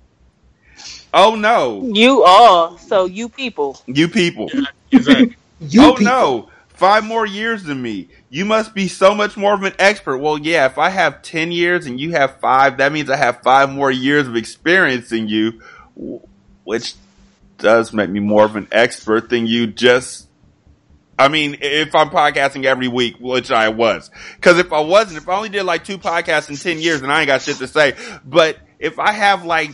Oh 1.15 1.35
no. 1.35 1.89
You 1.91 2.23
all. 2.23 2.77
So 2.77 3.07
you 3.07 3.31
people. 3.31 3.81
You 3.87 4.09
people. 4.09 4.51
Exactly. 4.93 5.37
oh 5.79 5.97
no. 5.99 6.51
Five 6.69 7.05
more 7.05 7.25
years 7.25 7.65
than 7.65 7.81
me. 7.81 8.09
You 8.29 8.45
must 8.45 8.75
be 8.75 8.89
so 8.89 9.15
much 9.15 9.39
more 9.39 9.55
of 9.55 9.63
an 9.63 9.73
expert. 9.79 10.19
Well, 10.19 10.37
yeah, 10.37 10.67
if 10.67 10.77
I 10.77 10.91
have 10.91 11.23
10 11.23 11.51
years 11.51 11.87
and 11.87 11.99
you 11.99 12.13
have 12.13 12.39
five, 12.41 12.77
that 12.77 12.93
means 12.93 13.09
I 13.09 13.17
have 13.17 13.41
five 13.43 13.71
more 13.71 13.91
years 13.91 14.29
of 14.29 14.37
experience 14.37 15.09
than 15.09 15.29
you, 15.29 15.63
which 16.65 16.95
does 17.59 17.93
make 17.93 18.11
me 18.11 18.21
more 18.21 18.45
of 18.45 18.57
an 18.57 18.69
expert 18.73 19.29
than 19.29 19.47
you 19.47 19.67
just, 19.67 20.29
I 21.19 21.29
mean, 21.29 21.59
if 21.61 21.95
I'm 21.95 22.11
podcasting 22.11 22.65
every 22.65 22.89
week, 22.89 23.17
which 23.21 23.51
I 23.51 23.69
was. 23.69 24.11
Cause 24.41 24.59
if 24.59 24.73
I 24.73 24.81
wasn't, 24.81 25.19
if 25.19 25.29
I 25.29 25.37
only 25.37 25.49
did 25.49 25.65
like 25.65 25.85
two 25.85 25.99
podcasts 25.99 26.49
in 26.49 26.57
10 26.57 26.81
years 26.81 27.03
and 27.03 27.13
I 27.13 27.21
ain't 27.21 27.27
got 27.27 27.43
shit 27.43 27.57
to 27.57 27.67
say, 27.67 27.95
but 28.25 28.59
if 28.79 28.99
I 28.99 29.13
have 29.13 29.45
like 29.45 29.71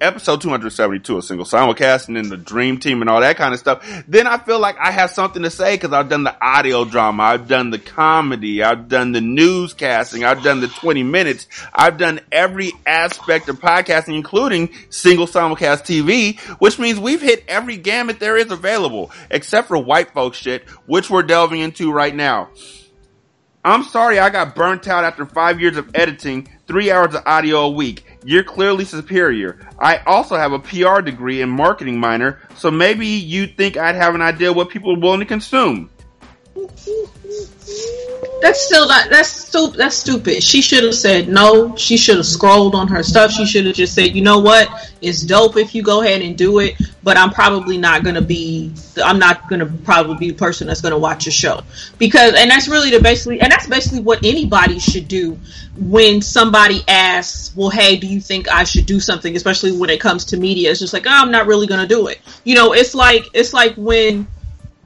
episode 0.00 0.40
272 0.40 1.16
of 1.16 1.24
single 1.24 1.46
simulcast 1.46 2.08
and 2.08 2.16
then 2.16 2.28
the 2.28 2.36
dream 2.36 2.78
team 2.78 3.00
and 3.00 3.10
all 3.10 3.20
that 3.20 3.36
kind 3.36 3.52
of 3.52 3.60
stuff, 3.60 3.84
then 4.08 4.26
I 4.26 4.38
feel 4.38 4.58
like 4.58 4.76
I 4.78 4.90
have 4.90 5.10
something 5.10 5.42
to 5.42 5.50
say 5.50 5.74
because 5.74 5.92
I've 5.92 6.08
done 6.08 6.24
the 6.24 6.36
audio 6.44 6.84
drama, 6.84 7.22
I've 7.22 7.48
done 7.48 7.70
the 7.70 7.78
comedy, 7.78 8.62
I've 8.62 8.88
done 8.88 9.12
the 9.12 9.20
newscasting, 9.20 10.24
I've 10.24 10.42
done 10.42 10.60
the 10.60 10.68
20 10.68 11.02
minutes, 11.02 11.46
I've 11.74 11.98
done 11.98 12.20
every 12.32 12.72
aspect 12.86 13.48
of 13.48 13.60
podcasting, 13.60 14.14
including 14.14 14.70
single 14.90 15.26
simulcast 15.26 15.84
TV, 15.84 16.38
which 16.60 16.78
means 16.78 16.98
we've 16.98 17.22
hit 17.22 17.44
every 17.48 17.76
gamut 17.76 18.20
there 18.20 18.36
is 18.36 18.50
available, 18.50 19.10
except 19.30 19.68
for 19.68 19.78
white 19.78 20.12
folks 20.12 20.38
shit, 20.38 20.68
which 20.86 21.10
we're 21.10 21.22
delving 21.22 21.60
into 21.60 21.92
right 21.92 22.14
now. 22.14 22.48
I'm 23.62 23.84
sorry 23.84 24.18
I 24.18 24.30
got 24.30 24.54
burnt 24.54 24.88
out 24.88 25.04
after 25.04 25.26
five 25.26 25.60
years 25.60 25.76
of 25.76 25.90
editing, 25.94 26.48
three 26.66 26.90
hours 26.90 27.14
of 27.14 27.22
audio 27.26 27.64
a 27.64 27.70
week. 27.70 28.09
You're 28.24 28.44
clearly 28.44 28.84
superior. 28.84 29.58
I 29.78 29.98
also 30.06 30.36
have 30.36 30.52
a 30.52 30.58
PR 30.58 31.00
degree 31.00 31.40
and 31.42 31.50
marketing 31.50 31.98
minor, 31.98 32.38
so 32.56 32.70
maybe 32.70 33.06
you 33.06 33.46
think 33.46 33.76
I'd 33.76 33.94
have 33.94 34.14
an 34.14 34.22
idea 34.22 34.52
what 34.52 34.68
people 34.68 34.94
are 34.94 34.98
willing 34.98 35.20
to 35.20 35.26
consume. 35.26 35.90
That's 38.40 38.60
still 38.60 38.88
not. 38.88 39.10
That's 39.10 39.50
That's 39.76 39.96
stupid. 39.96 40.42
She 40.42 40.62
should 40.62 40.84
have 40.84 40.94
said 40.94 41.28
no. 41.28 41.76
She 41.76 41.96
should 41.96 42.16
have 42.16 42.26
scrolled 42.26 42.74
on 42.74 42.88
her 42.88 43.02
stuff. 43.02 43.30
She 43.30 43.44
should 43.44 43.66
have 43.66 43.74
just 43.74 43.94
said, 43.94 44.14
you 44.14 44.22
know 44.22 44.38
what? 44.38 44.68
It's 45.02 45.22
dope 45.22 45.56
if 45.56 45.74
you 45.74 45.82
go 45.82 46.02
ahead 46.02 46.22
and 46.22 46.36
do 46.36 46.58
it, 46.58 46.74
but 47.02 47.16
I'm 47.16 47.30
probably 47.30 47.76
not 47.76 48.02
gonna 48.02 48.22
be. 48.22 48.72
I'm 49.02 49.18
not 49.18 49.48
gonna 49.48 49.66
probably 49.66 50.16
be 50.16 50.30
the 50.30 50.36
person 50.36 50.66
that's 50.66 50.80
gonna 50.80 50.98
watch 50.98 51.26
your 51.26 51.32
show 51.32 51.62
because, 51.98 52.34
and 52.34 52.50
that's 52.50 52.68
really 52.68 52.90
the 52.90 53.00
basically, 53.00 53.40
and 53.40 53.50
that's 53.50 53.66
basically 53.66 54.00
what 54.00 54.24
anybody 54.24 54.78
should 54.78 55.08
do 55.08 55.38
when 55.78 56.22
somebody 56.22 56.82
asks, 56.88 57.54
well, 57.56 57.70
hey, 57.70 57.96
do 57.96 58.06
you 58.06 58.20
think 58.20 58.48
I 58.48 58.64
should 58.64 58.86
do 58.86 59.00
something? 59.00 59.36
Especially 59.36 59.72
when 59.72 59.90
it 59.90 60.00
comes 60.00 60.24
to 60.26 60.36
media, 60.36 60.70
it's 60.70 60.80
just 60.80 60.92
like, 60.92 61.06
oh, 61.06 61.10
I'm 61.10 61.30
not 61.30 61.46
really 61.46 61.66
gonna 61.66 61.86
do 61.86 62.06
it. 62.06 62.20
You 62.44 62.54
know, 62.54 62.72
it's 62.72 62.94
like 62.94 63.24
it's 63.34 63.52
like 63.52 63.74
when 63.76 64.26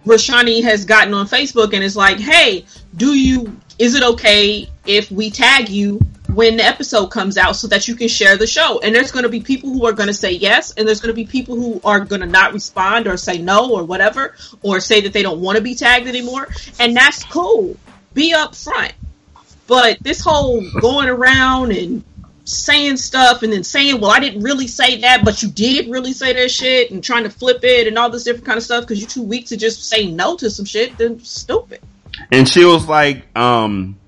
Rashani 0.07 0.63
has 0.63 0.85
gotten 0.85 1.15
on 1.15 1.27
Facebook 1.27 1.73
and 1.73 1.83
is 1.83 1.97
like, 1.97 2.19
"Hey, 2.19 2.65
do 2.97 3.15
you? 3.15 3.57
Is 3.79 3.95
it 3.95 4.03
okay 4.03 4.69
if 4.87 5.11
we 5.11 5.31
tag 5.31 5.69
you 5.69 6.01
when 6.33 6.57
the 6.57 6.65
episode 6.65 7.07
comes 7.07 7.37
out 7.37 7.57
so 7.57 7.67
that 7.69 7.89
you 7.89 7.95
can 7.95 8.09
share 8.09 8.37
the 8.37 8.47
show?" 8.47 8.81
And 8.81 8.95
there's 8.95 9.11
going 9.11 9.23
to 9.23 9.29
be 9.29 9.41
people 9.41 9.71
who 9.71 9.87
are 9.87 9.93
going 9.93 10.09
to 10.09 10.15
say 10.15 10.33
yes, 10.33 10.73
and 10.73 10.87
there's 10.87 11.01
going 11.01 11.13
to 11.13 11.15
be 11.15 11.25
people 11.27 11.57
who 11.57 11.81
are 11.85 12.01
going 12.01 12.21
to 12.21 12.27
not 12.27 12.53
respond 12.53 13.07
or 13.07 13.17
say 13.17 13.39
no 13.39 13.71
or 13.73 13.85
whatever, 13.85 14.35
or 14.63 14.81
say 14.81 15.01
that 15.03 15.13
they 15.13 15.23
don't 15.23 15.41
want 15.41 15.57
to 15.57 15.63
be 15.63 15.75
tagged 15.75 16.07
anymore, 16.07 16.49
and 16.79 16.97
that's 16.97 17.25
cool. 17.25 17.77
Be 18.13 18.33
upfront. 18.35 18.93
But 19.67 19.99
this 20.01 20.21
whole 20.21 20.63
going 20.81 21.09
around 21.09 21.73
and 21.73 22.05
saying 22.45 22.99
stuff 22.99 23.43
and 23.43 23.53
then 23.53 23.65
saying, 23.65 24.01
well, 24.01 24.11
I 24.11 24.21
didn't 24.21 24.43
really 24.43 24.67
say 24.67 25.01
that, 25.01 25.25
but 25.25 25.43
you 25.43 25.51
did 25.51 25.91
really 25.91 26.13
say 26.13 26.35
that 26.35 26.51
shit 26.51 26.91
and 26.91 27.03
trying 27.03 27.25
to 27.25 27.31
flip 27.31 27.61
it 27.63 27.87
and 27.87 27.99
all 27.99 28.11
this 28.11 28.25
different 28.25 28.45
kind 28.45 28.59
of 28.59 28.63
stuff 28.63 28.83
because 28.83 29.01
you're 29.01 29.09
too 29.09 29.23
weak 29.23 29.47
to 29.47 29.57
just 29.57 29.89
say 29.89 30.11
no 30.11 30.37
to 30.37 30.51
some 30.51 30.67
shit, 30.67 30.97
then 30.99 31.19
stupid. 31.21 31.81
And 32.31 32.49
she 32.49 32.65
was 32.65 32.87
like, 32.87 33.25
um, 33.37 33.99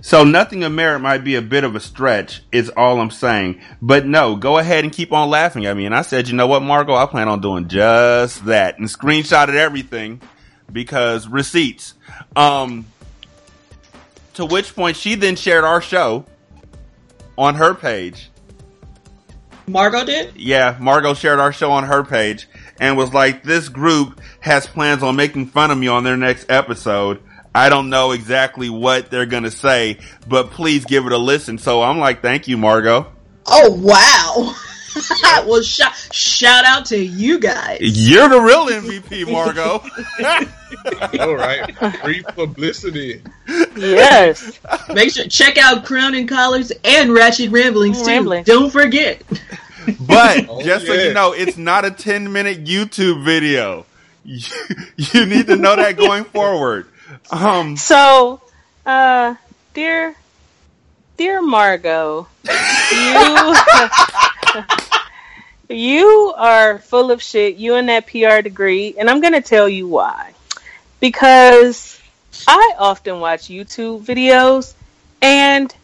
so 0.00 0.24
nothing 0.24 0.64
of 0.64 0.72
merit 0.72 1.00
might 1.00 1.24
be 1.24 1.34
a 1.34 1.42
bit 1.42 1.64
of 1.64 1.76
a 1.76 1.80
stretch, 1.80 2.42
is 2.50 2.70
all 2.70 3.00
I'm 3.00 3.10
saying. 3.10 3.60
But 3.82 4.06
no, 4.06 4.36
go 4.36 4.56
ahead 4.56 4.84
and 4.84 4.92
keep 4.92 5.12
on 5.12 5.28
laughing 5.28 5.66
at 5.66 5.76
me. 5.76 5.84
And 5.84 5.94
I 5.94 6.02
said, 6.02 6.28
you 6.28 6.34
know 6.34 6.46
what, 6.46 6.62
Margot, 6.62 6.94
I 6.94 7.04
plan 7.04 7.28
on 7.28 7.40
doing 7.40 7.68
just 7.68 8.46
that. 8.46 8.78
And 8.78 8.88
screenshotted 8.88 9.54
everything 9.54 10.22
because 10.72 11.28
receipts. 11.28 11.94
Um, 12.34 12.86
to 14.34 14.46
which 14.46 14.74
point 14.74 14.96
she 14.96 15.16
then 15.16 15.36
shared 15.36 15.64
our 15.64 15.82
show 15.82 16.24
on 17.38 17.54
her 17.54 17.72
page. 17.72 18.30
Margot 19.66 20.04
did? 20.04 20.36
Yeah, 20.36 20.76
Margot 20.80 21.14
shared 21.14 21.38
our 21.38 21.52
show 21.52 21.70
on 21.70 21.84
her 21.84 22.02
page 22.02 22.48
and 22.80 22.96
was 22.96 23.14
like, 23.14 23.42
this 23.42 23.68
group 23.68 24.20
has 24.40 24.66
plans 24.66 25.02
on 25.02 25.16
making 25.16 25.46
fun 25.46 25.70
of 25.70 25.78
me 25.78 25.88
on 25.88 26.04
their 26.04 26.16
next 26.16 26.50
episode. 26.50 27.22
I 27.54 27.68
don't 27.68 27.90
know 27.90 28.12
exactly 28.12 28.68
what 28.68 29.10
they're 29.10 29.26
gonna 29.26 29.50
say, 29.50 29.98
but 30.26 30.50
please 30.50 30.84
give 30.84 31.06
it 31.06 31.12
a 31.12 31.18
listen. 31.18 31.58
So 31.58 31.82
I'm 31.82 31.98
like, 31.98 32.22
thank 32.22 32.48
you, 32.48 32.56
Margot. 32.56 33.12
Oh, 33.46 33.70
wow. 33.72 34.54
well, 35.46 35.62
sh- 35.62 35.80
shout 36.12 36.64
out 36.64 36.86
to 36.86 36.98
you 36.98 37.38
guys. 37.38 37.78
You're 37.80 38.28
the 38.28 38.40
real 38.40 38.66
MVP, 38.66 39.30
Margot. 39.30 39.82
All 41.20 41.34
right. 41.34 41.76
Free 42.02 42.22
publicity. 42.22 43.22
Yes. 43.76 44.60
Make 44.92 45.12
sure 45.12 45.26
check 45.26 45.56
out 45.58 45.84
Crown 45.84 46.14
and 46.14 46.28
Collards 46.28 46.72
and 46.84 47.12
Ratchet 47.12 47.50
Ramblings 47.50 48.00
too. 48.02 48.06
Ramblings. 48.08 48.46
Don't 48.46 48.70
forget. 48.70 49.22
But 50.00 50.46
Oh, 50.48 50.62
just 50.62 50.86
so 50.86 50.92
you 50.92 51.14
know, 51.14 51.32
it's 51.32 51.56
not 51.56 51.84
a 51.86 51.90
10 51.90 52.30
minute 52.32 52.64
YouTube 52.64 53.24
video. 53.24 53.86
You, 54.24 54.40
you 54.96 55.24
need 55.26 55.46
to 55.46 55.56
know 55.56 55.74
that 55.76 55.96
going 55.96 56.24
forward. 56.24 56.86
Um, 57.30 57.76
So, 57.78 58.42
uh, 58.84 59.36
dear, 59.72 60.14
dear 61.16 61.40
Margot, 61.40 62.28
you, 62.44 63.54
you 65.68 66.32
are 66.36 66.78
full 66.78 67.10
of 67.10 67.22
shit. 67.22 67.56
You 67.56 67.74
and 67.74 67.88
that 67.88 68.06
PR 68.06 68.40
degree, 68.42 68.94
and 68.98 69.08
I'm 69.08 69.20
gonna 69.20 69.42
tell 69.42 69.68
you 69.68 69.88
why. 69.88 70.32
Because 71.00 72.00
I 72.46 72.74
often 72.78 73.20
watch 73.20 73.48
YouTube 73.48 74.04
videos, 74.04 74.74
and 75.20 75.74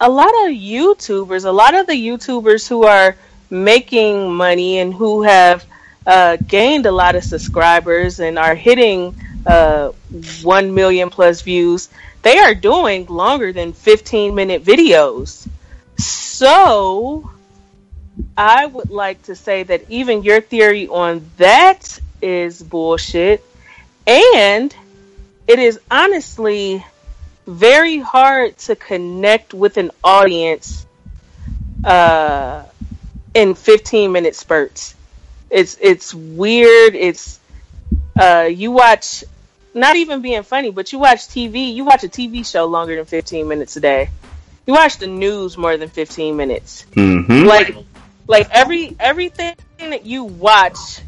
a 0.00 0.10
lot 0.10 0.28
of 0.28 0.52
YouTubers, 0.52 1.44
a 1.44 1.50
lot 1.50 1.74
of 1.74 1.86
the 1.86 1.92
YouTubers 1.92 2.68
who 2.68 2.84
are 2.84 3.16
making 3.50 4.32
money 4.32 4.78
and 4.78 4.94
who 4.94 5.22
have 5.22 5.64
uh, 6.06 6.36
gained 6.36 6.86
a 6.86 6.92
lot 6.92 7.16
of 7.16 7.24
subscribers 7.24 8.20
and 8.20 8.38
are 8.38 8.54
hitting 8.54 9.14
uh, 9.46 9.88
1 10.42 10.74
million 10.74 11.10
plus 11.10 11.42
views, 11.42 11.88
they 12.22 12.38
are 12.38 12.54
doing 12.54 13.06
longer 13.06 13.52
than 13.52 13.72
15 13.72 14.34
minute 14.34 14.64
videos. 14.64 15.46
So, 15.98 17.30
I 18.40 18.64
would 18.64 18.88
like 18.88 19.24
to 19.24 19.34
say 19.36 19.64
that 19.64 19.84
even 19.90 20.22
your 20.22 20.40
theory 20.40 20.88
on 20.88 21.30
that 21.36 22.00
is 22.22 22.62
bullshit. 22.62 23.44
And 24.06 24.74
it 25.46 25.58
is 25.58 25.78
honestly 25.90 26.82
very 27.46 27.98
hard 27.98 28.56
to 28.56 28.76
connect 28.76 29.52
with 29.52 29.76
an 29.76 29.90
audience 30.02 30.86
uh, 31.84 32.62
in 33.34 33.54
15 33.54 34.10
minute 34.10 34.34
spurts. 34.34 34.94
It's 35.50 35.76
it's 35.78 36.14
weird. 36.14 36.94
It's 36.94 37.38
uh, 38.18 38.48
you 38.50 38.70
watch 38.70 39.22
not 39.74 39.96
even 39.96 40.22
being 40.22 40.44
funny, 40.44 40.70
but 40.70 40.92
you 40.92 40.98
watch 40.98 41.28
TV. 41.28 41.74
You 41.74 41.84
watch 41.84 42.04
a 42.04 42.08
TV 42.08 42.50
show 42.50 42.64
longer 42.64 42.96
than 42.96 43.04
15 43.04 43.46
minutes 43.46 43.76
a 43.76 43.80
day, 43.80 44.08
you 44.66 44.74
watch 44.74 44.98
the 44.98 45.06
news 45.08 45.58
more 45.58 45.76
than 45.76 45.88
15 45.88 46.36
minutes. 46.36 46.86
Mm-hmm. 46.92 47.44
Like, 47.44 47.74
like 48.30 48.48
every 48.52 48.96
everything 49.00 49.56
that 49.80 50.06
you 50.06 50.22
watch, 50.22 51.00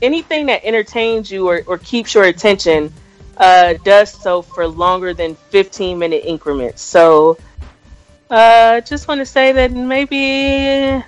anything 0.00 0.46
that 0.46 0.64
entertains 0.64 1.30
you 1.30 1.46
or, 1.46 1.62
or 1.66 1.76
keeps 1.76 2.14
your 2.14 2.24
attention, 2.24 2.90
uh, 3.36 3.74
does 3.84 4.10
so 4.10 4.40
for 4.40 4.66
longer 4.66 5.12
than 5.12 5.34
15 5.34 5.98
minute 5.98 6.24
increments. 6.24 6.80
So, 6.80 7.38
uh, 8.30 8.80
just 8.80 9.08
want 9.08 9.20
to 9.20 9.26
say 9.26 9.52
that 9.52 9.72
maybe 9.72 11.04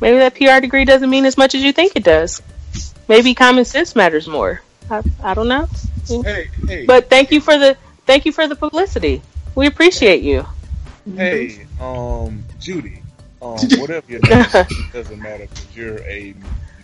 maybe 0.00 0.18
that 0.18 0.34
PR 0.34 0.60
degree 0.60 0.84
doesn't 0.84 1.08
mean 1.08 1.24
as 1.24 1.38
much 1.38 1.54
as 1.54 1.62
you 1.62 1.72
think 1.72 1.96
it 1.96 2.04
does. 2.04 2.42
Maybe 3.08 3.34
common 3.34 3.64
sense 3.64 3.96
matters 3.96 4.28
more. 4.28 4.60
I, 4.90 5.02
I 5.24 5.32
don't 5.32 5.48
know. 5.48 5.66
Hey, 6.06 6.50
hey. 6.68 6.84
But 6.84 7.08
thank 7.08 7.32
you 7.32 7.40
for 7.40 7.56
the 7.56 7.78
thank 8.04 8.26
you 8.26 8.32
for 8.32 8.46
the 8.46 8.54
publicity. 8.54 9.22
We 9.54 9.66
appreciate 9.66 10.22
you. 10.22 10.44
Hey, 11.16 11.66
um, 11.80 12.44
Judy, 12.60 13.00
um, 13.42 13.58
whatever 13.78 14.10
your 14.10 14.20
name 14.20 14.40
is, 14.40 14.54
it 14.54 14.92
doesn't 14.92 15.20
matter 15.20 15.46
because 15.46 15.76
you're 15.76 16.00
a 16.00 16.34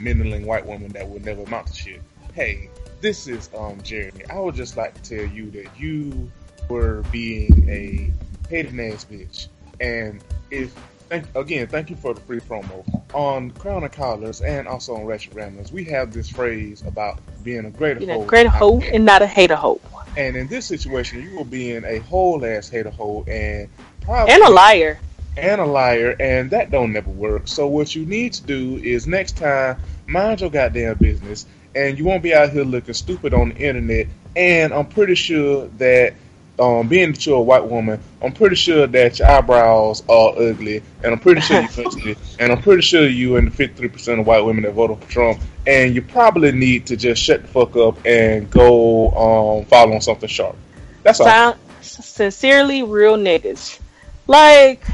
middling 0.01 0.47
white 0.47 0.67
woman 0.67 0.89
that 0.93 1.09
will 1.09 1.21
never 1.21 1.43
amount 1.43 1.69
to 1.69 1.75
shit. 1.75 2.03
Hey, 2.35 2.69
this 3.01 3.27
is 3.27 3.51
um 3.57 3.81
Jeremy. 3.83 4.25
I 4.31 4.39
would 4.39 4.55
just 4.55 4.77
like 4.77 5.01
to 5.03 5.17
tell 5.17 5.27
you 5.27 5.51
that 5.53 5.69
you 5.79 6.31
were 6.69 7.03
being 7.11 7.69
a 7.69 8.13
hating 8.49 8.81
ass 8.81 9.05
bitch, 9.05 9.49
and 9.81 10.23
if 10.51 10.75
thank 11.09 11.35
again, 11.35 11.67
thank 11.67 11.91
you 11.91 11.97
for 11.97 12.15
the 12.15 12.21
free 12.23 12.41
promo 12.41 12.85
on 13.15 13.51
Crown 13.53 13.83
and 13.85 13.93
Collards 13.93 14.41
and 14.41 14.67
also 14.67 14.95
on 14.95 15.05
Ratchet 15.05 15.35
Ramblers. 15.35 15.73
We 15.73 15.85
have 15.85 16.13
this 16.13 16.29
phrase 16.29 16.83
about 16.83 17.21
being 17.45 17.67
a 17.67 17.71
greater 17.71 18.01
know, 18.01 18.21
hoe, 18.21 18.25
great 18.25 18.47
hoe 18.47 18.81
and 18.81 19.05
not 19.05 19.23
a 19.23 19.27
hater 19.27 19.57
hoe. 19.57 19.81
And 20.17 20.37
in 20.37 20.47
this 20.47 20.67
situation, 20.67 21.23
you 21.23 21.39
were 21.39 21.45
being 21.45 21.85
a 21.85 21.99
whole 21.99 22.45
ass 22.45 22.69
hater 22.69 22.91
hoe 22.91 23.25
and 23.27 23.69
probably 24.01 24.35
And 24.35 24.43
a 24.43 24.51
liar. 24.51 24.99
And 25.37 25.61
a 25.61 25.65
liar, 25.65 26.17
and 26.21 26.51
that 26.51 26.71
don't 26.71 26.93
never 26.93 27.11
work. 27.11 27.43
So 27.47 27.67
what 27.67 27.95
you 27.95 28.05
need 28.07 28.35
to 28.35 28.43
do 28.43 28.77
is 28.77 29.07
next 29.07 29.37
time, 29.37 29.79
mind 30.07 30.41
your 30.41 30.51
goddamn 30.51 30.99
business, 30.99 31.47
and 31.75 31.99
you 31.99 32.05
won't 32.05 32.23
be 32.23 32.35
out 32.35 32.51
here 32.51 32.65
looking 32.65 32.95
stupid 32.95 33.33
on 33.33 33.51
the 33.51 33.57
internet. 33.57 34.07
And 34.37 34.73
I'm 34.73 34.87
pretty 34.87 35.15
sure 35.15 35.69
that, 35.79 36.15
um, 36.59 36.89
being 36.89 37.13
that 37.13 37.27
you're 37.27 37.39
a 37.39 37.43
white 37.43 37.65
woman, 37.65 38.01
I'm 38.23 38.33
pretty 38.33 38.57
sure 38.57 38.87
that 38.87 39.19
your 39.19 39.31
eyebrows 39.31 40.03
are 40.09 40.39
ugly, 40.39 40.83
and 41.03 41.13
I'm 41.13 41.19
pretty 41.19 41.41
sure 41.41 41.63
you're 41.63 41.87
ugly, 41.87 42.17
and 42.39 42.53
I'm 42.53 42.61
pretty 42.61 42.83
sure 42.83 43.07
you 43.07 43.37
in 43.37 43.47
the 43.47 43.51
53% 43.51 44.21
of 44.21 44.27
white 44.27 44.45
women 44.45 44.65
that 44.65 44.73
voted 44.73 44.99
for 45.03 45.11
Trump. 45.11 45.41
And 45.67 45.95
you 45.95 46.03
probably 46.03 46.51
need 46.51 46.87
to 46.87 46.97
just 46.97 47.23
shut 47.23 47.43
the 47.43 47.49
fuck 47.49 47.77
up 47.77 48.05
and 48.05 48.51
go 48.51 49.11
um, 49.11 49.65
follow 49.67 49.95
on 49.95 50.01
something 50.01 50.29
sharp. 50.29 50.57
That's 51.05 51.21
all. 51.21 51.27
Sound, 51.27 51.59
sincerely 51.81 52.83
real 52.83 53.17
niggas. 53.17 53.79
Like, 54.27 54.85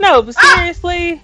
no, 0.00 0.22
but 0.22 0.34
ah! 0.38 0.54
seriously, 0.56 1.22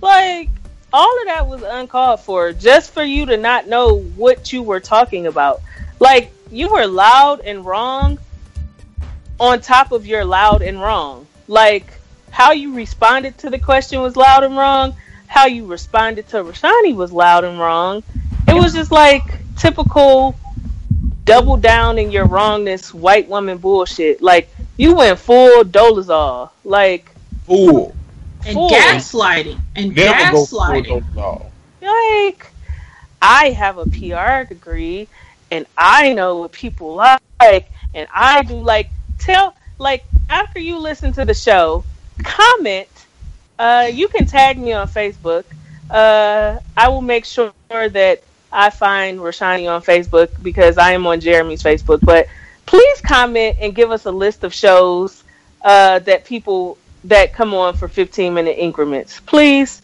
like, 0.00 0.48
all 0.92 1.20
of 1.20 1.26
that 1.26 1.46
was 1.46 1.62
uncalled 1.62 2.20
for 2.20 2.52
just 2.52 2.92
for 2.92 3.02
you 3.02 3.26
to 3.26 3.36
not 3.36 3.68
know 3.68 3.98
what 3.98 4.52
you 4.52 4.62
were 4.62 4.80
talking 4.80 5.26
about. 5.26 5.60
Like, 6.00 6.32
you 6.50 6.72
were 6.72 6.86
loud 6.86 7.40
and 7.40 7.64
wrong 7.64 8.18
on 9.38 9.60
top 9.60 9.92
of 9.92 10.06
your 10.06 10.24
loud 10.24 10.62
and 10.62 10.80
wrong. 10.80 11.26
Like, 11.46 11.86
how 12.30 12.52
you 12.52 12.74
responded 12.74 13.38
to 13.38 13.50
the 13.50 13.58
question 13.58 14.00
was 14.00 14.16
loud 14.16 14.44
and 14.44 14.56
wrong. 14.56 14.94
How 15.26 15.46
you 15.46 15.66
responded 15.66 16.28
to 16.28 16.44
Rashani 16.44 16.94
was 16.94 17.12
loud 17.12 17.44
and 17.44 17.58
wrong. 17.58 18.02
It 18.48 18.54
was 18.54 18.72
just 18.72 18.92
like 18.92 19.22
typical 19.56 20.36
double 21.24 21.56
down 21.56 21.98
in 21.98 22.12
your 22.12 22.26
wrongness 22.26 22.94
white 22.94 23.28
woman 23.28 23.58
bullshit. 23.58 24.22
Like 24.22 24.48
you 24.76 24.94
went 24.94 25.18
full 25.18 25.64
Dolezal. 25.64 26.50
Like 26.64 27.10
Fool. 27.46 27.95
And 28.46 28.54
Fool. 28.54 28.70
gaslighting. 28.70 29.58
And 29.74 29.94
Never 29.94 30.32
go 30.32 30.46
full 30.46 30.60
gaslighting. 30.60 31.14
dog. 31.14 31.46
like 31.82 32.46
I 33.20 33.50
have 33.50 33.78
a 33.78 33.86
PR 33.86 34.48
degree 34.48 35.08
and 35.50 35.66
I 35.76 36.12
know 36.14 36.38
what 36.38 36.52
people 36.52 36.94
like 36.94 37.20
and 37.94 38.06
I 38.14 38.42
do 38.44 38.54
like 38.54 38.90
tell 39.18 39.54
like 39.78 40.04
after 40.30 40.58
you 40.60 40.78
listen 40.78 41.12
to 41.14 41.24
the 41.24 41.34
show, 41.34 41.84
comment. 42.22 42.88
Uh, 43.58 43.88
you 43.92 44.08
can 44.08 44.26
tag 44.26 44.58
me 44.58 44.72
on 44.72 44.86
Facebook. 44.86 45.44
Uh, 45.90 46.58
I 46.76 46.88
will 46.88 47.00
make 47.02 47.24
sure 47.24 47.52
that 47.70 48.22
I 48.52 48.70
find 48.70 49.18
Rashani 49.18 49.70
on 49.70 49.82
Facebook 49.82 50.28
because 50.42 50.78
I 50.78 50.92
am 50.92 51.06
on 51.06 51.20
Jeremy's 51.20 51.62
Facebook. 51.62 52.00
But 52.02 52.26
please 52.66 53.00
comment 53.00 53.56
and 53.60 53.74
give 53.74 53.90
us 53.90 54.04
a 54.04 54.10
list 54.10 54.44
of 54.44 54.52
shows 54.52 55.24
uh, 55.62 56.00
that 56.00 56.24
people 56.24 56.76
that 57.08 57.32
come 57.32 57.54
on 57.54 57.76
for 57.76 57.88
15 57.88 58.34
minute 58.34 58.56
increments, 58.58 59.20
please 59.20 59.82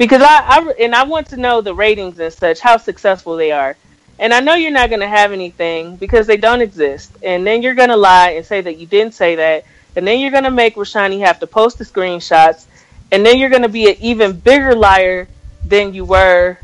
because 0.00 0.22
I, 0.22 0.38
I 0.46 0.74
and 0.80 0.94
I 0.94 1.02
want 1.02 1.26
to 1.26 1.36
know 1.36 1.60
the 1.60 1.74
ratings 1.74 2.18
and 2.18 2.32
such, 2.32 2.58
how 2.58 2.78
successful 2.78 3.36
they 3.36 3.52
are. 3.52 3.76
And 4.18 4.32
I 4.32 4.40
know 4.40 4.54
you're 4.54 4.70
not 4.70 4.88
going 4.88 5.00
to 5.00 5.08
have 5.08 5.30
anything 5.30 5.96
because 5.96 6.26
they 6.26 6.38
don't 6.38 6.62
exist. 6.62 7.12
And 7.22 7.46
then 7.46 7.60
you're 7.60 7.74
going 7.74 7.90
to 7.90 7.98
lie 7.98 8.30
and 8.30 8.46
say 8.46 8.62
that 8.62 8.78
you 8.78 8.86
didn't 8.86 9.12
say 9.12 9.34
that. 9.34 9.66
And 9.94 10.06
then 10.06 10.18
you're 10.18 10.30
going 10.30 10.44
to 10.44 10.50
make 10.50 10.76
Rashani 10.76 11.20
have 11.20 11.38
to 11.40 11.46
post 11.46 11.76
the 11.76 11.84
screenshots. 11.84 12.64
And 13.12 13.26
then 13.26 13.38
you're 13.38 13.50
going 13.50 13.60
to 13.60 13.68
be 13.68 13.90
an 13.90 13.96
even 14.00 14.40
bigger 14.40 14.74
liar 14.74 15.28
than 15.66 15.92
you 15.92 16.06
were 16.06 16.56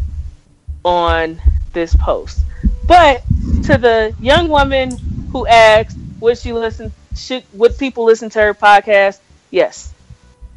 on 0.82 1.38
this 1.74 1.94
post. 1.94 2.40
But 2.88 3.22
to 3.64 3.76
the 3.76 4.14
young 4.18 4.48
woman 4.48 4.96
who 5.30 5.46
asked, 5.46 5.98
would 6.20 6.38
she 6.38 6.54
listen? 6.54 6.90
Should 7.14 7.44
would 7.52 7.76
people 7.76 8.04
listen 8.04 8.30
to 8.30 8.40
her 8.40 8.54
podcast? 8.54 9.18
Yes, 9.56 9.90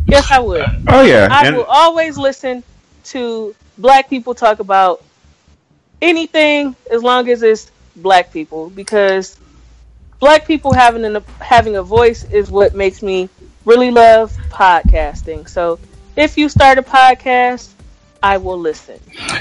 yes, 0.07 0.29
I 0.29 0.39
would. 0.39 0.65
Oh, 0.89 1.01
yeah. 1.03 1.29
I 1.31 1.47
And- 1.47 1.55
will 1.55 1.63
always 1.63 2.17
listen 2.17 2.65
to 3.05 3.55
black 3.77 4.09
people 4.09 4.35
talk 4.35 4.59
about 4.59 5.01
anything 6.01 6.75
as 6.91 7.01
long 7.01 7.29
as 7.29 7.41
it's 7.41 7.71
black 7.95 8.33
people 8.33 8.69
because 8.69 9.39
black 10.19 10.45
people 10.45 10.73
having 10.73 11.05
an, 11.05 11.23
having 11.39 11.77
a 11.77 11.81
voice 11.83 12.25
is 12.25 12.51
what 12.51 12.75
makes 12.75 13.01
me 13.01 13.29
really 13.63 13.89
love 13.89 14.35
podcasting. 14.49 15.47
So 15.47 15.79
if 16.17 16.37
you 16.37 16.49
start 16.49 16.77
a 16.77 16.81
podcast, 16.83 17.69
I 18.21 18.35
will 18.35 18.59
listen. 18.59 18.99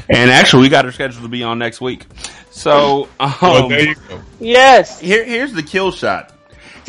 And 0.09 0.31
actually, 0.31 0.63
we 0.63 0.69
got 0.69 0.85
her 0.85 0.93
scheduled 0.93 1.25
to 1.25 1.29
be 1.29 1.43
on 1.43 1.59
next 1.59 1.81
week. 1.81 2.07
So, 2.51 3.09
um, 3.19 3.35
Well, 3.43 3.69
there 3.69 3.89
you 3.89 3.97
go. 4.09 4.21
Yes. 4.39 5.01
Here, 5.01 5.25
here's 5.25 5.53
the 5.53 5.65
kill 5.65 5.91
shot. 5.91 6.33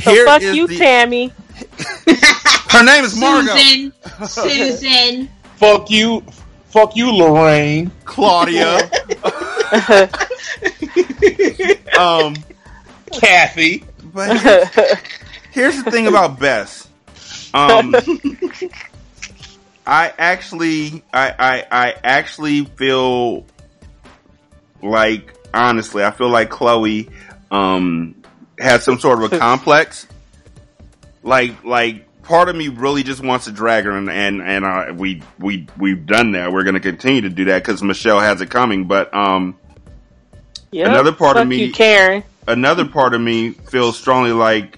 So 0.03 0.11
Here 0.11 0.25
fuck 0.25 0.43
is 0.43 0.55
you, 0.55 0.67
the- 0.67 0.77
Tammy. 0.77 1.33
Her 2.69 2.83
name 2.83 3.03
is 3.03 3.19
Margot. 3.19 3.55
Susan. 3.55 3.93
Susan. 4.27 5.29
Fuck 5.55 5.89
you. 5.89 6.23
Fuck 6.69 6.95
you, 6.95 7.11
Lorraine. 7.11 7.91
Claudia. 8.05 8.77
um, 11.99 12.35
Kathy. 13.11 13.83
But 14.13 14.39
here's, 14.39 14.97
here's 15.51 15.83
the 15.83 15.91
thing 15.91 16.07
about 16.07 16.39
Bess. 16.39 16.87
Um, 17.53 17.95
I 19.85 20.13
actually, 20.17 21.03
I, 21.11 21.33
I, 21.39 21.65
I 21.71 21.95
actually 22.03 22.65
feel 22.65 23.45
like, 24.83 25.33
honestly, 25.53 26.03
I 26.03 26.11
feel 26.11 26.29
like 26.29 26.51
Chloe, 26.51 27.09
um, 27.49 28.15
has 28.59 28.83
some 28.83 28.99
sort 28.99 29.23
of 29.23 29.33
a 29.33 29.39
complex. 29.39 30.05
Like, 31.29 31.63
like, 31.63 32.21
part 32.23 32.49
of 32.49 32.55
me 32.55 32.67
really 32.67 33.03
just 33.03 33.23
wants 33.23 33.45
to 33.45 33.51
drag 33.51 33.85
her 33.85 33.91
and, 33.91 34.09
and, 34.09 34.41
and, 34.41 34.65
uh, 34.65 34.93
we, 34.95 35.21
we, 35.39 35.67
we've 35.77 36.05
done 36.05 36.31
that. 36.33 36.51
We're 36.51 36.63
going 36.63 36.73
to 36.75 36.79
continue 36.79 37.21
to 37.21 37.29
do 37.29 37.45
that 37.45 37.63
because 37.63 37.81
Michelle 37.83 38.19
has 38.19 38.41
it 38.41 38.49
coming. 38.49 38.85
But, 38.85 39.13
um, 39.13 39.57
Yep. 40.71 40.87
another 40.87 41.11
part 41.13 41.37
of 41.37 41.47
me, 41.47 41.65
you, 41.65 41.71
Karen. 41.71 42.23
another 42.47 42.85
part 42.85 43.13
of 43.15 43.21
me 43.21 43.51
feels 43.51 43.97
strongly 43.97 44.31
like 44.33 44.77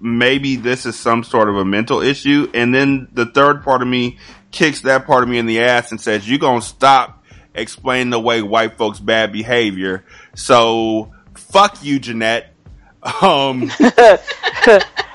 maybe 0.00 0.56
this 0.56 0.86
is 0.86 0.98
some 0.98 1.24
sort 1.24 1.48
of 1.50 1.56
a 1.56 1.64
mental 1.64 2.00
issue. 2.00 2.50
And 2.54 2.74
then 2.74 3.08
the 3.12 3.26
third 3.26 3.62
part 3.64 3.82
of 3.82 3.88
me 3.88 4.18
kicks 4.50 4.80
that 4.82 5.06
part 5.06 5.22
of 5.22 5.28
me 5.28 5.36
in 5.38 5.44
the 5.46 5.60
ass 5.60 5.90
and 5.90 6.00
says, 6.00 6.26
"You're 6.28 6.38
gonna 6.38 6.62
stop 6.62 7.22
explaining 7.54 8.12
away 8.14 8.40
white 8.40 8.78
folks' 8.78 8.98
bad 8.98 9.30
behavior. 9.32 10.04
So 10.34 11.12
fuck 11.34 11.82
you, 11.82 11.98
Jeanette. 11.98 12.54
Um, 13.22 13.70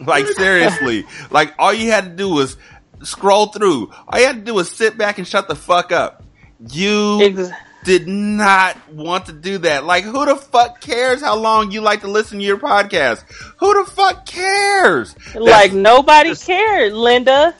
like 0.06 0.26
seriously, 0.26 1.06
like 1.30 1.54
all 1.58 1.72
you 1.72 1.90
had 1.90 2.04
to 2.04 2.10
do 2.10 2.28
was 2.28 2.56
scroll 3.02 3.46
through. 3.46 3.90
All 4.08 4.18
you 4.18 4.26
had 4.26 4.36
to 4.36 4.42
do 4.42 4.54
was 4.54 4.70
sit 4.70 4.96
back 4.98 5.18
and 5.18 5.26
shut 5.26 5.48
the 5.48 5.56
fuck 5.56 5.92
up. 5.92 6.24
You 6.70 7.50
did 7.84 8.08
not 8.08 8.76
want 8.92 9.26
to 9.26 9.32
do 9.32 9.58
that. 9.58 9.84
Like, 9.84 10.04
who 10.04 10.26
the 10.26 10.36
fuck 10.36 10.80
cares 10.80 11.20
how 11.20 11.36
long 11.36 11.70
you 11.70 11.80
like 11.80 12.00
to 12.02 12.08
listen 12.08 12.38
to 12.38 12.44
your 12.44 12.58
podcast? 12.58 13.24
Who 13.58 13.84
the 13.84 13.90
fuck 13.90 14.26
cares? 14.26 15.14
Like 15.34 15.72
nobody 15.72 16.34
cared, 16.34 16.92
Linda. 16.92 17.54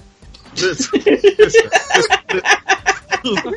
Listen, 0.56 1.01
listen, 1.05 1.70
listen, 3.24 3.55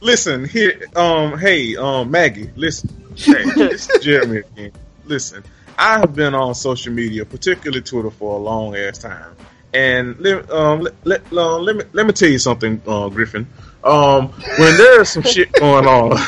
listen, 0.00 0.44
here, 0.44 0.82
um, 0.96 1.38
hey, 1.38 1.76
um, 1.76 2.10
Maggie, 2.10 2.50
listen, 2.56 2.90
hey, 3.14 3.44
this 3.54 3.88
is 3.88 4.04
Jeremy 4.04 4.38
again. 4.38 4.72
Listen, 5.04 5.44
I 5.80 5.98
have 6.00 6.14
been 6.14 6.34
on 6.34 6.54
social 6.54 6.92
media, 6.92 7.24
particularly 7.24 7.80
Twitter, 7.80 8.10
for 8.10 8.36
a 8.36 8.38
long 8.38 8.76
ass 8.76 8.98
time. 8.98 9.34
And 9.72 10.18
let, 10.20 10.50
um, 10.50 10.82
let, 10.82 10.94
let, 11.06 11.32
uh, 11.32 11.58
let 11.58 11.74
me 11.74 11.84
let 11.94 12.04
me 12.04 12.12
tell 12.12 12.28
you 12.28 12.38
something, 12.38 12.82
uh, 12.86 13.08
Griffin. 13.08 13.46
Um, 13.82 14.28
when 14.28 14.76
there's 14.76 15.08
some 15.08 15.22
shit 15.22 15.50
going 15.58 15.86
on 15.86 16.18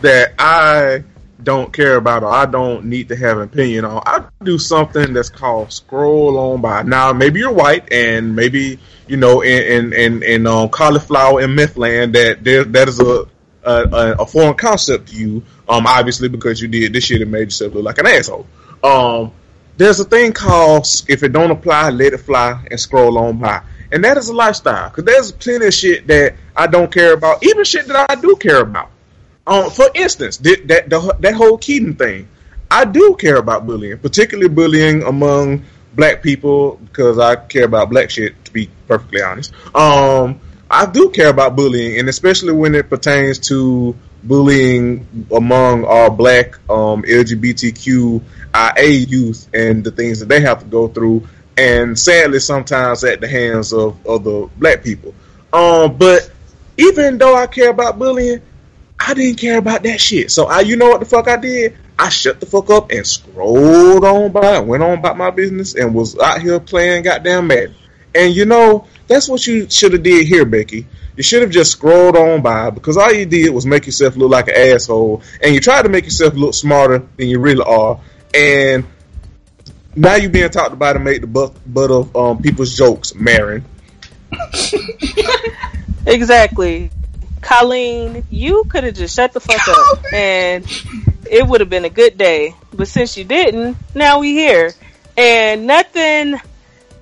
that 0.00 0.32
I 0.38 1.04
don't 1.42 1.74
care 1.74 1.96
about 1.96 2.22
or 2.22 2.30
I 2.30 2.46
don't 2.46 2.86
need 2.86 3.08
to 3.10 3.16
have 3.16 3.36
an 3.36 3.44
opinion 3.44 3.84
on, 3.84 4.02
I 4.06 4.24
do 4.42 4.56
something 4.56 5.12
that's 5.12 5.28
called 5.28 5.72
scroll 5.72 6.38
on 6.38 6.62
by. 6.62 6.82
Now, 6.82 7.12
maybe 7.12 7.40
you're 7.40 7.52
white 7.52 7.92
and 7.92 8.34
maybe 8.34 8.78
you 9.06 9.18
know 9.18 9.42
in 9.42 9.62
in 9.62 9.92
in, 9.92 10.22
in 10.22 10.46
um, 10.46 10.70
cauliflower 10.70 11.40
and 11.42 11.54
meth 11.54 11.76
land 11.76 12.14
that 12.14 12.42
there 12.42 12.64
that 12.64 12.88
is 12.88 12.98
a 13.00 13.26
a, 13.62 14.16
a 14.20 14.26
foreign 14.26 14.54
concept 14.54 15.08
to 15.08 15.16
you. 15.16 15.42
Um, 15.68 15.86
obviously 15.86 16.28
because 16.28 16.62
you 16.62 16.68
did 16.68 16.94
this 16.94 17.04
shit 17.04 17.20
and 17.20 17.30
made 17.30 17.48
yourself 17.48 17.74
look 17.74 17.84
like 17.84 17.98
an 17.98 18.06
asshole. 18.06 18.46
Um, 18.86 19.32
there's 19.76 20.00
a 20.00 20.04
thing 20.04 20.32
called 20.32 20.86
if 21.08 21.22
it 21.22 21.32
don't 21.32 21.50
apply, 21.50 21.90
let 21.90 22.12
it 22.12 22.18
fly 22.18 22.64
and 22.70 22.78
scroll 22.78 23.18
on 23.18 23.38
by. 23.38 23.62
And 23.92 24.04
that 24.04 24.16
is 24.16 24.28
a 24.28 24.34
lifestyle 24.34 24.88
because 24.88 25.04
there's 25.04 25.32
plenty 25.32 25.66
of 25.66 25.74
shit 25.74 26.06
that 26.06 26.34
I 26.54 26.66
don't 26.66 26.92
care 26.92 27.12
about, 27.14 27.42
even 27.42 27.64
shit 27.64 27.86
that 27.88 28.10
I 28.10 28.14
do 28.14 28.36
care 28.36 28.60
about. 28.60 28.90
Um, 29.46 29.70
for 29.70 29.86
instance, 29.94 30.38
that 30.38 30.66
that, 30.68 30.90
the, 30.90 31.16
that 31.20 31.34
whole 31.34 31.58
Keaton 31.58 31.94
thing, 31.94 32.28
I 32.70 32.84
do 32.84 33.16
care 33.18 33.36
about 33.36 33.66
bullying, 33.66 33.98
particularly 33.98 34.48
bullying 34.48 35.02
among 35.02 35.64
black 35.94 36.22
people 36.22 36.76
because 36.76 37.18
I 37.18 37.36
care 37.36 37.64
about 37.64 37.90
black 37.90 38.10
shit. 38.10 38.44
To 38.46 38.52
be 38.52 38.68
perfectly 38.88 39.22
honest, 39.22 39.52
um, 39.74 40.40
I 40.70 40.86
do 40.86 41.10
care 41.10 41.28
about 41.28 41.54
bullying, 41.54 41.98
and 41.98 42.08
especially 42.08 42.52
when 42.52 42.74
it 42.74 42.88
pertains 42.88 43.38
to 43.50 43.94
bullying 44.26 45.26
among 45.34 45.84
our 45.84 46.10
black 46.10 46.58
um, 46.68 47.02
LGBTQIA 47.02 48.20
youth 49.08 49.48
and 49.54 49.84
the 49.84 49.90
things 49.90 50.20
that 50.20 50.28
they 50.28 50.40
have 50.40 50.60
to 50.60 50.66
go 50.66 50.88
through, 50.88 51.26
and 51.56 51.98
sadly 51.98 52.40
sometimes 52.40 53.04
at 53.04 53.20
the 53.20 53.28
hands 53.28 53.72
of 53.72 54.06
other 54.06 54.46
black 54.58 54.82
people. 54.82 55.14
Um, 55.52 55.96
but 55.96 56.30
even 56.76 57.18
though 57.18 57.34
I 57.34 57.46
care 57.46 57.70
about 57.70 57.98
bullying, 57.98 58.42
I 58.98 59.14
didn't 59.14 59.38
care 59.38 59.58
about 59.58 59.82
that 59.84 60.00
shit. 60.00 60.30
So 60.30 60.46
I, 60.46 60.60
you 60.60 60.76
know 60.76 60.88
what 60.88 61.00
the 61.00 61.06
fuck 61.06 61.28
I 61.28 61.36
did? 61.36 61.76
I 61.98 62.08
shut 62.10 62.40
the 62.40 62.46
fuck 62.46 62.68
up 62.70 62.90
and 62.90 63.06
scrolled 63.06 64.04
on 64.04 64.32
by, 64.32 64.58
went 64.58 64.82
on 64.82 64.98
about 64.98 65.16
my 65.16 65.30
business, 65.30 65.74
and 65.74 65.94
was 65.94 66.18
out 66.18 66.42
here 66.42 66.60
playing 66.60 67.04
goddamn 67.04 67.46
Madden. 67.46 67.74
And 68.16 68.34
you 68.34 68.46
know, 68.46 68.86
that's 69.06 69.28
what 69.28 69.46
you 69.46 69.68
should 69.68 69.92
have 69.92 70.02
did 70.02 70.26
here, 70.26 70.44
Becky. 70.44 70.86
You 71.16 71.22
should 71.22 71.42
have 71.42 71.50
just 71.50 71.72
scrolled 71.72 72.16
on 72.16 72.42
by 72.42 72.70
because 72.70 72.96
all 72.96 73.12
you 73.12 73.26
did 73.26 73.50
was 73.50 73.64
make 73.66 73.86
yourself 73.86 74.16
look 74.16 74.30
like 74.30 74.48
an 74.48 74.54
asshole, 74.56 75.22
and 75.42 75.54
you 75.54 75.60
tried 75.60 75.82
to 75.82 75.88
make 75.88 76.04
yourself 76.04 76.34
look 76.34 76.54
smarter 76.54 77.06
than 77.16 77.28
you 77.28 77.38
really 77.38 77.64
are. 77.64 78.00
And 78.34 78.84
now 79.94 80.16
you're 80.16 80.30
being 80.30 80.50
talked 80.50 80.72
about 80.72 80.94
to 80.94 80.98
make 80.98 81.22
the 81.22 81.26
butt, 81.26 81.54
butt 81.72 81.90
of 81.90 82.14
um, 82.16 82.42
people's 82.42 82.76
jokes, 82.76 83.14
Marin. 83.14 83.64
Exactly. 86.06 86.90
Colleen, 87.40 88.24
you 88.30 88.64
could 88.64 88.84
have 88.84 88.94
just 88.94 89.14
shut 89.14 89.32
the 89.32 89.40
fuck 89.40 89.68
up 89.68 90.12
and 90.12 90.64
it 91.30 91.46
would 91.46 91.60
have 91.60 91.68
been 91.68 91.84
a 91.84 91.90
good 91.90 92.16
day. 92.16 92.54
But 92.72 92.88
since 92.88 93.16
you 93.16 93.24
didn't, 93.24 93.76
now 93.94 94.20
we 94.20 94.32
here. 94.32 94.72
And 95.16 95.66
nothing 95.66 96.40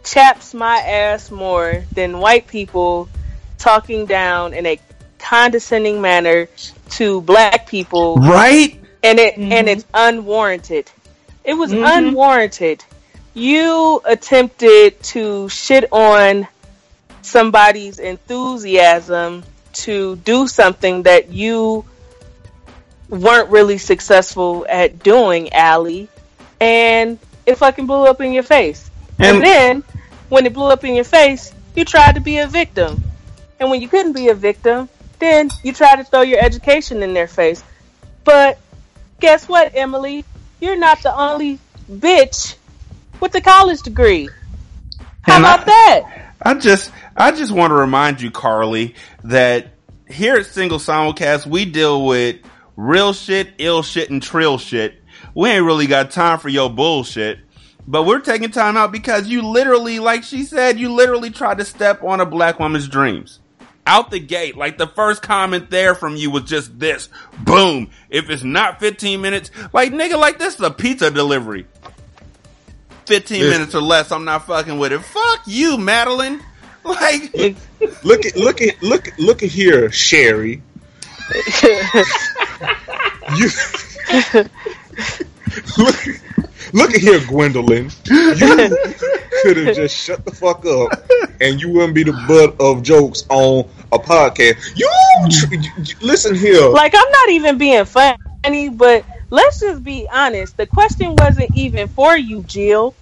chaps 0.04 0.54
my 0.54 0.76
ass 0.78 1.30
more 1.30 1.84
than 1.92 2.18
white 2.18 2.46
people 2.46 3.08
talking 3.58 4.06
down 4.06 4.54
in 4.54 4.66
a 4.66 4.78
condescending 5.18 6.00
manner 6.00 6.48
to 6.90 7.20
black 7.22 7.66
people. 7.66 8.16
Right? 8.16 8.80
And 9.02 9.18
it 9.18 9.36
and 9.36 9.68
it's 9.68 9.84
unwarranted. 9.92 10.90
It 11.44 11.54
was 11.54 11.72
Mhm. 11.72 11.98
unwarranted. 11.98 12.84
You 13.34 14.00
attempted 14.04 15.02
to 15.04 15.48
shit 15.48 15.86
on 15.92 16.46
somebody's 17.22 17.98
enthusiasm 17.98 19.44
to 19.72 20.16
do 20.16 20.46
something 20.46 21.02
that 21.02 21.30
you 21.32 21.84
weren't 23.08 23.50
really 23.50 23.78
successful 23.78 24.64
at 24.68 25.02
doing, 25.02 25.52
Allie, 25.52 26.08
and 26.60 27.18
it 27.44 27.58
fucking 27.58 27.86
blew 27.86 28.04
up 28.06 28.20
in 28.20 28.32
your 28.32 28.42
face. 28.42 28.90
And, 29.18 29.36
And- 29.36 29.44
then, 29.46 29.84
when 30.28 30.46
it 30.46 30.52
blew 30.54 30.66
up 30.66 30.84
in 30.84 30.94
your 30.94 31.04
face, 31.04 31.52
you 31.76 31.84
tried 31.84 32.14
to 32.14 32.20
be 32.20 32.38
a 32.38 32.46
victim. 32.46 33.02
And 33.60 33.70
when 33.70 33.80
you 33.80 33.88
couldn't 33.88 34.12
be 34.12 34.28
a 34.28 34.34
victim, 34.34 34.88
then 35.18 35.50
you 35.62 35.72
tried 35.72 35.96
to 35.96 36.04
throw 36.04 36.22
your 36.22 36.40
education 36.40 37.02
in 37.02 37.14
their 37.14 37.28
face. 37.28 37.62
But 38.24 38.58
guess 39.20 39.48
what, 39.48 39.72
Emily? 39.74 40.24
You're 40.60 40.76
not 40.78 41.02
the 41.02 41.14
only 41.14 41.58
bitch 41.90 42.56
with 43.20 43.34
a 43.34 43.40
college 43.40 43.82
degree. 43.82 44.28
How 45.22 45.36
And 45.36 45.46
I- 45.46 45.54
about 45.54 45.66
that? 45.66 46.02
I 46.42 46.54
just 46.54 46.90
I 47.16 47.30
just 47.30 47.52
want 47.52 47.70
to 47.70 47.74
remind 47.74 48.20
you, 48.20 48.30
Carly, 48.30 48.94
that 49.22 49.68
here 50.08 50.34
at 50.36 50.46
Single 50.46 50.78
Simulcast 50.78 51.46
we 51.46 51.64
deal 51.64 52.04
with 52.04 52.36
real 52.76 53.12
shit, 53.12 53.50
ill 53.58 53.82
shit, 53.82 54.10
and 54.10 54.22
trill 54.22 54.58
shit. 54.58 55.00
We 55.34 55.48
ain't 55.50 55.64
really 55.64 55.86
got 55.86 56.10
time 56.10 56.38
for 56.38 56.48
your 56.48 56.68
bullshit. 56.68 57.38
But 57.86 58.04
we're 58.04 58.20
taking 58.20 58.50
time 58.50 58.76
out 58.76 58.92
because 58.92 59.28
you 59.28 59.42
literally, 59.42 59.98
like 59.98 60.24
she 60.24 60.44
said, 60.44 60.78
you 60.78 60.92
literally 60.92 61.30
tried 61.30 61.58
to 61.58 61.64
step 61.64 62.02
on 62.02 62.20
a 62.20 62.26
black 62.26 62.58
woman's 62.58 62.88
dreams. 62.88 63.40
Out 63.86 64.10
the 64.10 64.18
gate, 64.18 64.56
like 64.56 64.78
the 64.78 64.86
first 64.86 65.20
comment 65.20 65.68
there 65.68 65.94
from 65.94 66.16
you 66.16 66.30
was 66.30 66.44
just 66.44 66.78
this. 66.78 67.10
Boom. 67.40 67.90
If 68.08 68.30
it's 68.30 68.42
not 68.42 68.80
15 68.80 69.20
minutes, 69.20 69.50
like 69.74 69.92
nigga, 69.92 70.18
like 70.18 70.38
this 70.38 70.54
is 70.54 70.60
a 70.62 70.70
pizza 70.70 71.10
delivery. 71.10 71.66
15 73.04 73.40
Listen. 73.40 73.52
minutes 73.52 73.74
or 73.74 73.82
less, 73.82 74.10
I'm 74.10 74.24
not 74.24 74.46
fucking 74.46 74.78
with 74.78 74.92
it. 74.92 75.00
Fuck 75.00 75.42
you, 75.46 75.76
Madeline. 75.76 76.40
Like, 76.86 77.32
look 78.02 78.26
at 78.26 78.36
look 78.36 78.60
at 78.60 78.82
look 78.82 79.08
look 79.16 79.42
at 79.42 79.48
here, 79.48 79.90
Sherry. 79.90 80.60
you 83.36 83.48
look 85.78 85.96
look 86.72 86.94
at 86.94 87.00
here, 87.00 87.20
Gwendolyn. 87.26 87.90
You 88.04 88.34
could 89.42 89.56
have 89.58 89.74
just 89.74 89.96
shut 89.96 90.24
the 90.24 90.32
fuck 90.32 90.64
up, 90.66 90.90
and 91.40 91.60
you 91.60 91.70
wouldn't 91.70 91.94
be 91.94 92.02
the 92.04 92.12
butt 92.26 92.56
of 92.60 92.82
jokes 92.82 93.24
on 93.28 93.68
a 93.92 93.98
podcast. 93.98 94.76
You 94.76 94.88
tr- 95.30 96.04
listen 96.04 96.34
here. 96.34 96.68
Like 96.68 96.94
I'm 96.96 97.10
not 97.10 97.30
even 97.30 97.58
being 97.58 97.84
funny, 97.84 98.68
but 98.70 99.04
let's 99.30 99.60
just 99.60 99.82
be 99.84 100.08
honest. 100.12 100.56
The 100.56 100.66
question 100.66 101.14
wasn't 101.16 101.50
even 101.54 101.88
for 101.88 102.16
you, 102.16 102.42
Jill. 102.44 102.94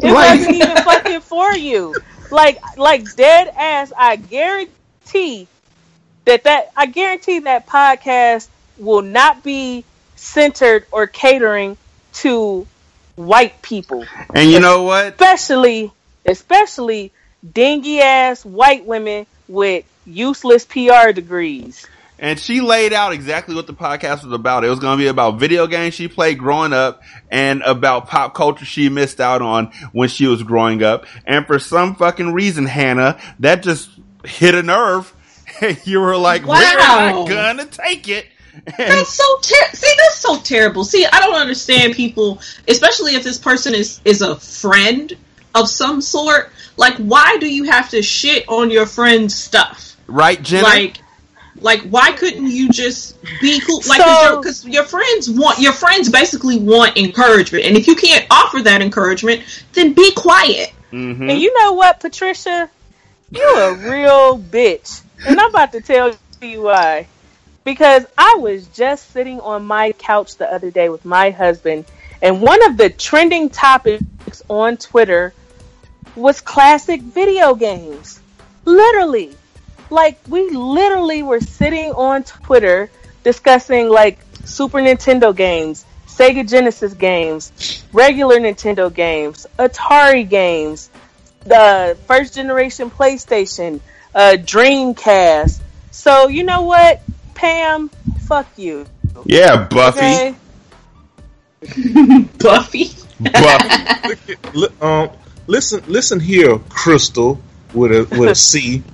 It 0.00 0.12
Right. 0.12 0.38
wasn't 0.38 0.56
even 0.56 0.76
fucking 0.78 1.20
for 1.20 1.54
you. 1.54 1.94
Like 2.30 2.58
like 2.76 3.14
dead 3.14 3.52
ass, 3.56 3.92
I 3.96 4.16
guarantee 4.16 5.48
that 6.24 6.44
that 6.44 6.70
I 6.76 6.86
guarantee 6.86 7.40
that 7.40 7.66
podcast 7.66 8.48
will 8.78 9.02
not 9.02 9.42
be 9.42 9.84
centered 10.16 10.86
or 10.92 11.06
catering 11.06 11.76
to 12.14 12.66
white 13.16 13.60
people. 13.62 14.04
And 14.34 14.50
you 14.50 14.60
know 14.60 14.82
what? 14.82 15.06
Especially 15.14 15.92
especially 16.24 17.12
dingy 17.52 18.00
ass 18.00 18.44
white 18.44 18.84
women 18.86 19.26
with 19.48 19.84
useless 20.06 20.64
PR 20.64 21.12
degrees. 21.12 21.86
And 22.18 22.38
she 22.38 22.60
laid 22.60 22.92
out 22.92 23.12
exactly 23.12 23.56
what 23.56 23.66
the 23.66 23.72
podcast 23.74 24.22
was 24.22 24.32
about. 24.32 24.64
It 24.64 24.68
was 24.68 24.78
going 24.78 24.96
to 24.96 25.02
be 25.02 25.08
about 25.08 25.40
video 25.40 25.66
games 25.66 25.94
she 25.94 26.06
played 26.06 26.38
growing 26.38 26.72
up 26.72 27.02
and 27.32 27.62
about 27.62 28.06
pop 28.06 28.32
culture 28.32 28.64
she 28.64 28.88
missed 28.88 29.20
out 29.20 29.42
on 29.42 29.72
when 29.90 30.08
she 30.08 30.28
was 30.28 30.44
growing 30.44 30.84
up. 30.84 31.06
And 31.26 31.44
for 31.44 31.58
some 31.58 31.96
fucking 31.96 32.32
reason, 32.32 32.66
Hannah, 32.66 33.20
that 33.40 33.64
just 33.64 33.90
hit 34.24 34.54
a 34.54 34.62
nerve. 34.62 35.12
you 35.84 35.98
were 36.00 36.16
like, 36.16 36.42
we're 36.42 36.50
Wow. 36.54 37.24
not 37.24 37.28
gonna 37.28 37.66
take 37.66 38.08
it. 38.08 38.26
That's 38.78 39.08
so 39.10 39.38
ter- 39.40 39.72
see 39.72 39.92
that's 39.96 40.18
so 40.18 40.38
terrible. 40.40 40.84
See, 40.84 41.06
I 41.06 41.20
don't 41.20 41.34
understand 41.34 41.94
people, 41.94 42.40
especially 42.68 43.14
if 43.14 43.24
this 43.24 43.38
person 43.38 43.74
is 43.74 44.00
is 44.04 44.22
a 44.22 44.36
friend 44.36 45.12
of 45.54 45.68
some 45.68 46.00
sort. 46.00 46.50
Like, 46.76 46.94
why 46.96 47.36
do 47.38 47.52
you 47.52 47.64
have 47.64 47.90
to 47.90 48.02
shit 48.02 48.48
on 48.48 48.70
your 48.70 48.86
friend's 48.86 49.34
stuff? 49.34 49.96
Right, 50.06 50.42
Jenna? 50.42 50.64
Like, 50.64 50.98
like 51.60 51.80
why 51.82 52.12
couldn't 52.12 52.50
you 52.50 52.70
just 52.70 53.16
be 53.40 53.60
cool? 53.60 53.80
Like, 53.86 54.00
So- 54.00 54.38
because 54.38 54.66
your, 54.66 54.84
friends 54.84 55.30
want 55.30 55.58
your 55.58 55.72
friends 55.72 56.08
basically 56.08 56.58
want 56.58 56.96
encouragement, 56.96 57.64
and 57.64 57.76
if 57.76 57.86
you 57.86 57.94
can't 57.94 58.26
offer 58.30 58.62
that 58.62 58.82
encouragement, 58.82 59.42
then 59.72 59.92
be 59.92 60.12
quiet. 60.12 60.72
Mm-hmm. 60.92 61.30
And 61.30 61.40
you 61.40 61.58
know 61.60 61.72
what, 61.72 62.00
Patricia? 62.00 62.70
you're 63.32 63.70
a 63.70 63.74
real 63.74 64.38
bitch. 64.38 65.02
And 65.26 65.40
I'm 65.40 65.48
about 65.50 65.72
to 65.72 65.80
tell 65.80 66.14
you 66.42 66.62
why. 66.62 67.06
Because 67.64 68.04
I 68.18 68.36
was 68.40 68.66
just 68.68 69.10
sitting 69.12 69.40
on 69.40 69.64
my 69.64 69.92
couch 69.92 70.36
the 70.36 70.52
other 70.52 70.70
day 70.70 70.88
with 70.88 71.04
my 71.04 71.30
husband, 71.30 71.84
and 72.20 72.40
one 72.40 72.62
of 72.64 72.76
the 72.76 72.90
trending 72.90 73.50
topics 73.50 74.42
on 74.48 74.76
Twitter 74.76 75.32
was 76.16 76.40
classic 76.40 77.00
video 77.00 77.54
games. 77.54 78.20
Literally. 78.64 79.34
Like, 79.90 80.18
we 80.28 80.50
literally 80.50 81.22
were 81.22 81.40
sitting 81.40 81.92
on 81.92 82.24
Twitter 82.24 82.90
discussing, 83.24 83.88
like, 83.88 84.18
Super 84.44 84.78
Nintendo 84.78 85.34
games, 85.34 85.84
Sega 86.06 86.48
Genesis 86.48 86.94
games, 86.94 87.84
regular 87.92 88.38
Nintendo 88.38 88.92
games, 88.92 89.46
Atari 89.58 90.28
games, 90.28 90.90
the 91.44 91.96
first 92.06 92.34
generation 92.34 92.90
PlayStation, 92.90 93.80
uh, 94.14 94.36
Dreamcast. 94.38 95.60
So 95.90 96.28
you 96.28 96.44
know 96.44 96.62
what, 96.62 97.02
Pam? 97.42 97.90
Fuck 98.28 98.46
you. 98.56 98.86
Yeah, 99.24 99.66
Buffy. 99.66 99.98
Okay? 99.98 100.34
Buffy. 102.38 102.92
Buffy. 103.18 104.36
Li- 104.54 104.68
um, 104.80 105.10
listen, 105.48 105.82
listen 105.88 106.20
here, 106.20 106.60
Crystal 106.68 107.40
with 107.74 107.90
a 107.90 108.06
with 108.16 108.30
a 108.30 108.34
C. 108.36 108.84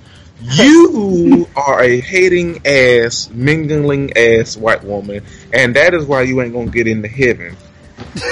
You 0.41 1.47
are 1.55 1.83
a 1.83 1.99
hating 1.99 2.65
ass, 2.65 3.29
mingling 3.29 4.17
ass 4.17 4.57
white 4.57 4.83
woman, 4.83 5.23
and 5.53 5.75
that 5.75 5.93
is 5.93 6.05
why 6.05 6.23
you 6.23 6.41
ain't 6.41 6.53
gonna 6.53 6.71
get 6.71 6.87
into 6.87 7.07
heaven. 7.07 7.55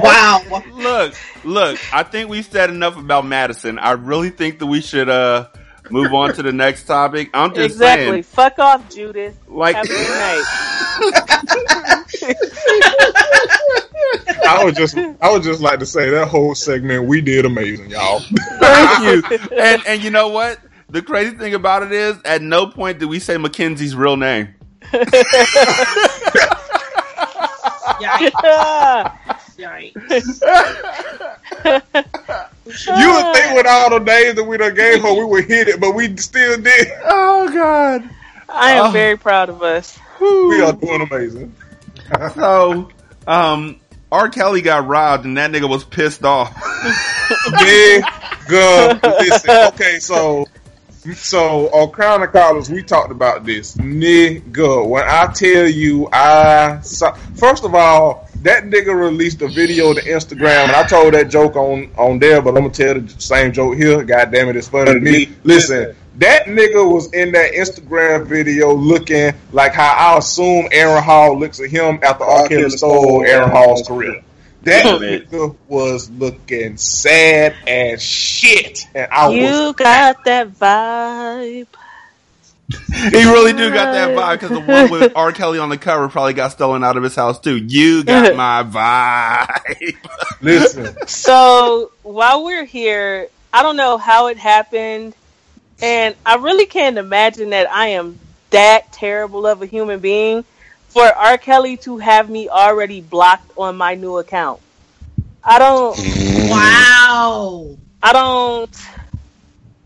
wow. 0.00 0.62
Look, 0.76 1.14
look. 1.42 1.80
I 1.92 2.04
think 2.04 2.30
we 2.30 2.42
said 2.42 2.70
enough 2.70 2.96
about 2.96 3.26
Madison. 3.26 3.80
I 3.80 3.92
really 3.92 4.30
think 4.30 4.60
that 4.60 4.66
we 4.66 4.80
should 4.80 5.08
uh 5.08 5.48
move 5.90 6.12
on 6.12 6.34
to 6.34 6.42
the 6.42 6.52
next 6.52 6.84
topic. 6.84 7.30
I'm 7.34 7.54
just 7.54 7.76
exactly. 7.76 8.06
saying. 8.06 8.22
Fuck 8.24 8.58
off, 8.58 8.94
Judith. 8.94 9.38
Like- 9.48 9.76
Have 9.76 9.84
a 9.84 9.88
good 9.88 10.08
night. 10.08 10.44
I 14.48 14.64
would 14.64 14.76
just, 14.76 14.96
I 14.96 15.30
would 15.30 15.42
just 15.42 15.60
like 15.60 15.80
to 15.80 15.86
say 15.86 16.08
that 16.10 16.28
whole 16.28 16.54
segment 16.54 17.06
we 17.06 17.20
did 17.20 17.44
amazing, 17.44 17.90
y'all. 17.90 18.20
Thank 18.60 19.00
you. 19.00 19.22
And 19.58 19.82
and 19.86 20.04
you 20.04 20.10
know 20.10 20.28
what? 20.28 20.58
The 20.88 21.02
crazy 21.02 21.36
thing 21.36 21.54
about 21.54 21.82
it 21.82 21.92
is, 21.92 22.16
at 22.24 22.42
no 22.42 22.66
point 22.66 22.98
did 22.98 23.06
we 23.06 23.18
say 23.18 23.36
Mackenzie's 23.36 23.96
real 23.96 24.16
name. 24.16 24.54
You 32.66 33.12
would 33.14 33.34
think 33.34 33.54
with 33.54 33.66
all 33.66 33.90
the 33.90 34.00
names 34.00 34.34
that 34.36 34.44
we 34.44 34.56
done 34.56 34.74
gave 34.74 35.00
her, 35.02 35.12
we 35.14 35.24
would 35.24 35.44
hit 35.44 35.68
it, 35.68 35.80
but 35.80 35.94
we 35.94 36.16
still 36.16 36.60
did. 36.60 36.88
Oh 37.04 37.48
God, 37.52 38.08
I 38.48 38.72
am 38.72 38.86
Oh. 38.86 38.90
very 38.90 39.16
proud 39.16 39.48
of 39.48 39.62
us. 39.62 39.98
we 40.20 40.60
are 40.62 40.72
doing 40.72 41.02
amazing. 41.02 41.54
so, 42.34 42.88
um, 43.26 43.80
R. 44.10 44.28
Kelly 44.28 44.62
got 44.62 44.86
robbed, 44.86 45.24
and 45.26 45.36
that 45.36 45.50
nigga 45.52 45.68
was 45.68 45.84
pissed 45.84 46.24
off. 46.24 46.54
Nigga, 47.46 49.02
listen. 49.20 49.50
Okay, 49.74 49.98
so 49.98 50.46
so 51.14 51.68
on 51.68 51.90
Crown 51.90 52.22
of 52.22 52.32
Collards, 52.32 52.70
we 52.70 52.82
talked 52.82 53.10
about 53.10 53.44
this. 53.44 53.76
Nigga, 53.76 54.86
when 54.86 55.04
I 55.06 55.32
tell 55.32 55.68
you, 55.68 56.08
I 56.12 56.80
saw, 56.80 57.12
first 57.34 57.64
of 57.64 57.74
all, 57.74 58.28
that 58.42 58.64
nigga 58.64 58.94
released 58.94 59.42
a 59.42 59.48
video 59.48 59.92
to 59.92 60.00
Instagram, 60.02 60.68
and 60.68 60.72
I 60.72 60.86
told 60.86 61.14
that 61.14 61.30
joke 61.30 61.56
on 61.56 61.90
on 61.96 62.18
there, 62.18 62.40
but 62.42 62.50
I'm 62.56 62.62
gonna 62.62 62.70
tell 62.70 63.00
the 63.00 63.20
same 63.20 63.52
joke 63.52 63.76
here. 63.76 64.02
God 64.04 64.30
damn 64.30 64.48
it, 64.48 64.56
it's 64.56 64.68
funny 64.68 64.94
to 64.94 65.00
me. 65.00 65.30
Listen. 65.44 65.94
That 66.18 66.46
nigga 66.46 66.90
was 66.90 67.12
in 67.12 67.32
that 67.32 67.52
Instagram 67.52 68.26
video 68.26 68.72
looking 68.72 69.34
like 69.52 69.74
how 69.74 70.14
I 70.14 70.16
assume 70.16 70.66
Aaron 70.72 71.02
Hall 71.02 71.38
looks 71.38 71.60
at 71.60 71.68
him 71.68 71.98
after 72.02 72.24
R. 72.24 72.48
Kelly 72.48 72.70
stole 72.70 73.22
Aaron 73.22 73.50
Hall's 73.50 73.86
career. 73.86 74.24
That 74.66 74.84
nigga 75.00 75.54
was 75.68 76.10
looking 76.10 76.76
sad 76.76 77.54
as 77.68 78.02
shit, 78.02 78.84
and 78.96 79.08
I 79.12 79.28
was 79.28 79.36
you 79.36 79.72
got 79.74 80.24
that 80.24 80.50
vibe. 80.54 81.68
he 82.68 83.24
really 83.24 83.52
do 83.52 83.70
got 83.72 83.92
that 83.92 84.16
vibe 84.16 84.40
because 84.40 84.50
the 84.50 84.60
one 84.60 84.90
with 84.90 85.12
R. 85.16 85.30
Kelly 85.30 85.60
on 85.60 85.68
the 85.68 85.78
cover 85.78 86.08
probably 86.08 86.32
got 86.32 86.50
stolen 86.50 86.82
out 86.82 86.96
of 86.96 87.04
his 87.04 87.14
house 87.14 87.38
too. 87.38 87.56
You 87.56 88.02
got 88.02 88.34
my 88.36 88.64
vibe. 88.64 89.96
Listen, 90.40 90.96
So 91.06 91.92
while 92.02 92.44
we're 92.44 92.64
here, 92.64 93.28
I 93.52 93.62
don't 93.62 93.76
know 93.76 93.98
how 93.98 94.26
it 94.26 94.36
happened, 94.36 95.14
and 95.80 96.16
I 96.26 96.36
really 96.38 96.66
can't 96.66 96.98
imagine 96.98 97.50
that 97.50 97.70
I 97.70 97.88
am 97.90 98.18
that 98.50 98.92
terrible 98.92 99.46
of 99.46 99.62
a 99.62 99.66
human 99.66 100.00
being 100.00 100.44
for 100.96 101.04
R. 101.04 101.36
Kelly 101.36 101.76
to 101.76 101.98
have 101.98 102.30
me 102.30 102.48
already 102.48 103.02
blocked 103.02 103.52
on 103.58 103.76
my 103.76 103.96
new 103.96 104.16
account. 104.16 104.62
I 105.44 105.58
don't. 105.58 106.48
Wow. 106.48 107.76
I 108.02 108.12
don't. 108.14 108.74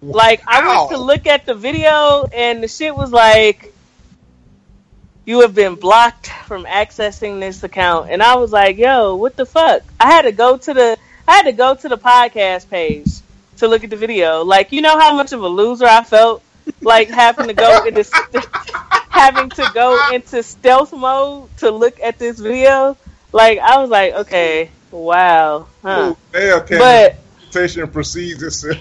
Like, 0.01 0.41
I 0.47 0.65
went 0.65 0.91
to 0.91 0.99
look 0.99 1.27
at 1.27 1.47
the 1.47 1.55
video, 1.57 2.29
and 2.33 2.63
the 2.63 2.69
shit 2.69 2.95
was 2.95 3.11
like, 3.11 3.75
you 5.25 5.41
have 5.41 5.53
been 5.53 5.75
blocked 5.75 6.29
from 6.47 6.65
accessing 6.65 7.41
this 7.41 7.65
account. 7.65 8.09
And 8.11 8.23
I 8.23 8.37
was 8.37 8.53
like, 8.53 8.79
yo, 8.79 9.17
what 9.17 9.35
the 9.35 9.47
fuck? 9.47 9.83
I 9.99 10.13
had 10.13 10.23
to 10.23 10.33
go 10.33 10.59
to 10.59 10.75
the, 10.75 10.97
I 11.27 11.33
had 11.33 11.43
to 11.47 11.53
go 11.53 11.75
to 11.75 11.89
the 11.89 11.99
podcast 11.99 12.71
page 12.71 13.11
to 13.57 13.67
look 13.67 13.83
at 13.83 13.91
the 13.91 13.97
video. 13.97 14.45
Like, 14.45 14.71
you 14.71 14.81
know 14.81 14.97
how 14.97 15.17
much 15.17 15.33
of 15.33 15.43
a 15.43 15.49
loser 15.49 15.87
I 15.87 16.05
felt? 16.05 16.41
Like 16.81 17.09
having 17.09 17.49
to 17.49 17.55
go 17.55 17.85
into, 17.85 18.05
having 19.11 19.51
to 19.51 19.71
go 19.75 20.13
into 20.13 20.43
stealth 20.43 20.93
mode 20.93 21.55
to 21.59 21.71
look 21.71 22.01
at 22.01 22.19
this 22.19 22.39
video. 22.39 22.97
Like, 23.33 23.59
I 23.59 23.79
was 23.79 23.91
like, 23.91 24.15
okay, 24.15 24.71
wow. 24.91 25.67
Huh. 25.83 26.15
Oh, 26.35 26.61
Kevin. 26.67 26.79
But- 26.79 27.17
Conversation 27.53 27.89
proceeds 27.89 28.43
itself. 28.43 28.77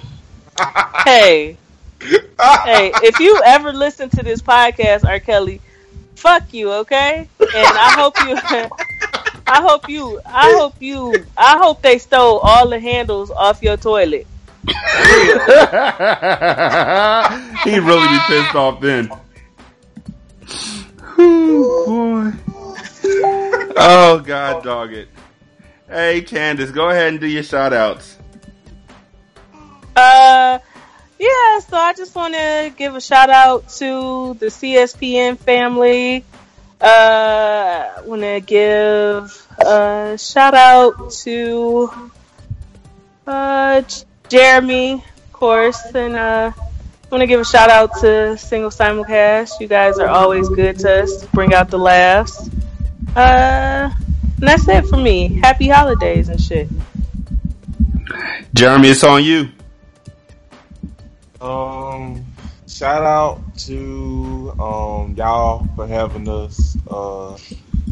hey, 1.06 1.57
hey, 1.99 2.91
if 3.03 3.19
you 3.19 3.41
ever 3.45 3.73
listen 3.73 4.10
to 4.11 4.23
this 4.23 4.41
podcast, 4.41 5.06
R. 5.06 5.19
Kelly, 5.19 5.60
fuck 6.15 6.53
you, 6.53 6.72
okay? 6.73 7.27
And 7.39 7.49
I 7.51 7.93
hope 7.93 8.15
you, 8.26 8.35
I 9.47 9.61
hope 9.61 9.89
you, 9.89 10.22
I 10.26 10.51
hope 10.53 10.76
you, 10.80 11.26
I 11.38 11.57
hope 11.57 11.81
they 11.81 11.97
stole 11.97 12.39
all 12.39 12.69
the 12.69 12.80
handles 12.80 13.31
off 13.31 13.64
your 13.64 13.77
toilet. 13.77 14.27
He'd 17.64 17.80
really 17.80 18.07
be 18.07 18.19
pissed 18.27 18.56
off 18.56 18.81
then. 18.81 19.10
Ooh, 21.19 21.84
boy. 21.86 22.31
Oh 23.76 24.22
God, 24.26 24.64
dog 24.64 24.94
it. 24.94 25.10
Hey 25.88 26.22
Candice, 26.22 26.73
go 26.73 26.90
ahead 26.90 27.07
and 27.10 27.19
do 27.19 27.27
your 27.27 27.44
shout 27.44 27.73
outs. 27.73 28.18
Uh, 29.95 30.60
yeah, 31.18 31.60
so 31.60 31.76
I 31.77 31.94
just 31.98 32.15
want 32.15 32.34
to 32.34 32.73
give 32.77 32.95
a 32.95 33.02
shout 33.02 33.30
out 33.30 33.68
to 33.69 34.34
the 34.36 34.45
CSPN 34.48 35.38
family. 35.38 36.23
Uh, 36.80 37.90
I 37.98 38.02
want 38.06 38.22
to 38.22 38.40
give 38.40 39.48
a 39.60 40.18
shout 40.18 40.53
out 40.53 41.11
to 41.23 42.11
uh, 43.27 43.81
J- 43.81 44.06
Jeremy, 44.30 44.93
of 44.93 45.34
course, 45.34 45.84
and 45.95 46.15
uh, 46.15 46.51
I 46.56 47.07
want 47.10 47.22
to 47.22 47.27
give 47.27 47.39
a 47.39 47.45
shout 47.45 47.72
out 47.72 47.99
to 48.01 48.38
Single 48.38 48.69
Simulcast. 48.69 49.60
You 49.60 49.68
guys 49.68 49.97
are 49.97 50.07
always 50.07 50.47
good 50.49 50.77
to 50.80 51.03
us, 51.03 51.26
bring 51.27 51.53
out 51.53 51.69
the 51.69 51.80
laughs. 51.80 52.47
Uh, 53.15 53.89
and 53.91 54.47
that's 54.47 54.68
it 54.68 54.85
for 54.85 54.97
me. 54.97 55.39
Happy 55.41 55.68
holidays 55.68 56.30
and 56.30 56.39
shit. 56.39 56.69
Jeremy, 58.53 58.89
it's 58.89 59.03
on 59.03 59.23
you. 59.23 59.49
Um, 61.41 62.26
shout 62.68 63.03
out 63.03 63.41
to 63.60 64.53
um 64.60 65.15
y'all 65.18 65.68
for 65.76 65.88
having 65.88 66.30
us. 66.30 66.77
Uh, 66.89 67.35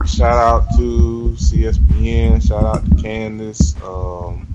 shout 0.06 0.38
out 0.38 0.68
to 0.78 1.36
CSPN. 1.38 2.48
Shout 2.48 2.64
out 2.64 2.86
to 2.86 2.92
Candice. 2.92 3.76
Um, 3.84 4.47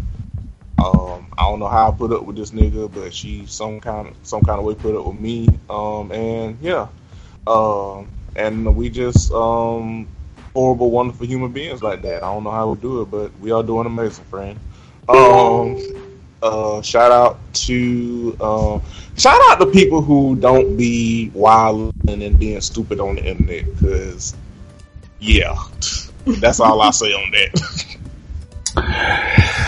um, 0.79 1.27
I 1.39 1.43
don't 1.49 1.59
know 1.59 1.69
how 1.69 1.89
I 1.89 1.95
put 1.95 2.13
up 2.13 2.25
with 2.25 2.37
this 2.37 2.51
nigga, 2.51 2.93
but 2.93 3.15
she 3.15 3.47
some 3.47 3.81
kind 3.81 4.09
of 4.09 4.17
some 4.23 4.43
kind 4.43 4.59
of 4.59 4.65
way 4.65 4.75
put 4.75 4.97
up 4.97 5.07
with 5.07 5.21
me. 5.21 5.49
Um, 5.71 6.11
and 6.13 6.59
yeah, 6.61 6.89
um, 7.47 8.09
and 8.37 8.77
we 8.77 8.89
just 8.91 9.33
um 9.33 10.09
horrible, 10.55 10.91
wonderful 10.91 11.27
human 11.27 11.53
beings 11.53 11.83
like 11.83 12.03
that. 12.03 12.23
I 12.23 12.33
don't 12.33 12.45
know 12.45 12.51
how 12.51 12.71
we 12.71 12.81
do 12.81 13.03
it, 13.03 13.11
but 13.11 13.39
we 13.41 13.51
are 13.51 13.63
doing 13.63 13.87
amazing, 13.87 14.25
friend. 14.25 14.59
Um, 15.09 15.79
uh, 16.43 16.83
shout 16.83 17.13
out 17.13 17.39
to 17.55 18.37
um, 18.41 18.83
shout 19.17 19.41
out 19.49 19.61
to 19.61 19.67
people 19.67 20.03
who 20.03 20.37
don't 20.37 20.77
be 20.77 21.31
wild 21.35 21.93
and 22.09 22.39
being 22.39 22.61
stupid 22.61 23.01
on 23.01 23.17
the 23.17 23.25
internet 23.25 23.65
because 23.75 24.35
yeah, 25.21 25.57
that's 26.41 26.61
all 26.61 26.81
I 26.81 26.91
say 26.91 27.13
on 27.13 27.31
that. 27.33 27.99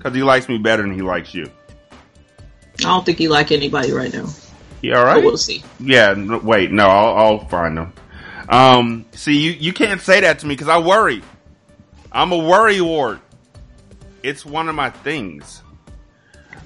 Cause 0.01 0.15
he 0.15 0.25
likes 0.25 0.49
me 0.49 0.59
better 0.59 0.83
than 0.83 0.95
he 0.95 1.03
likes 1.03 1.33
you. 1.33 1.49
I 2.81 2.83
don't 2.83 3.07
think 3.07 3.19
he 3.19 3.29
like 3.29 3.53
anybody 3.53 3.93
right 3.93 4.13
now. 4.13 4.27
Yeah, 4.83 4.99
all 4.99 5.05
right. 5.05 5.17
But 5.17 5.25
we'll 5.25 5.37
see. 5.37 5.65
Yeah, 5.81 6.15
no, 6.15 6.39
wait, 6.39 6.71
no, 6.71 6.89
I'll, 6.89 7.17
I'll 7.17 7.49
find 7.49 7.77
them. 7.77 7.93
Um, 8.49 9.05
see, 9.13 9.37
you, 9.39 9.51
you 9.53 9.73
can't 9.73 10.01
say 10.01 10.21
that 10.21 10.39
to 10.41 10.47
me 10.47 10.55
because 10.55 10.69
I 10.69 10.79
worry. 10.79 11.23
I'm 12.11 12.33
a 12.33 12.39
worry 12.39 12.81
ward. 12.81 13.21
It's 14.23 14.47
one 14.47 14.69
of 14.69 14.75
my 14.75 14.91
things. 14.91 15.63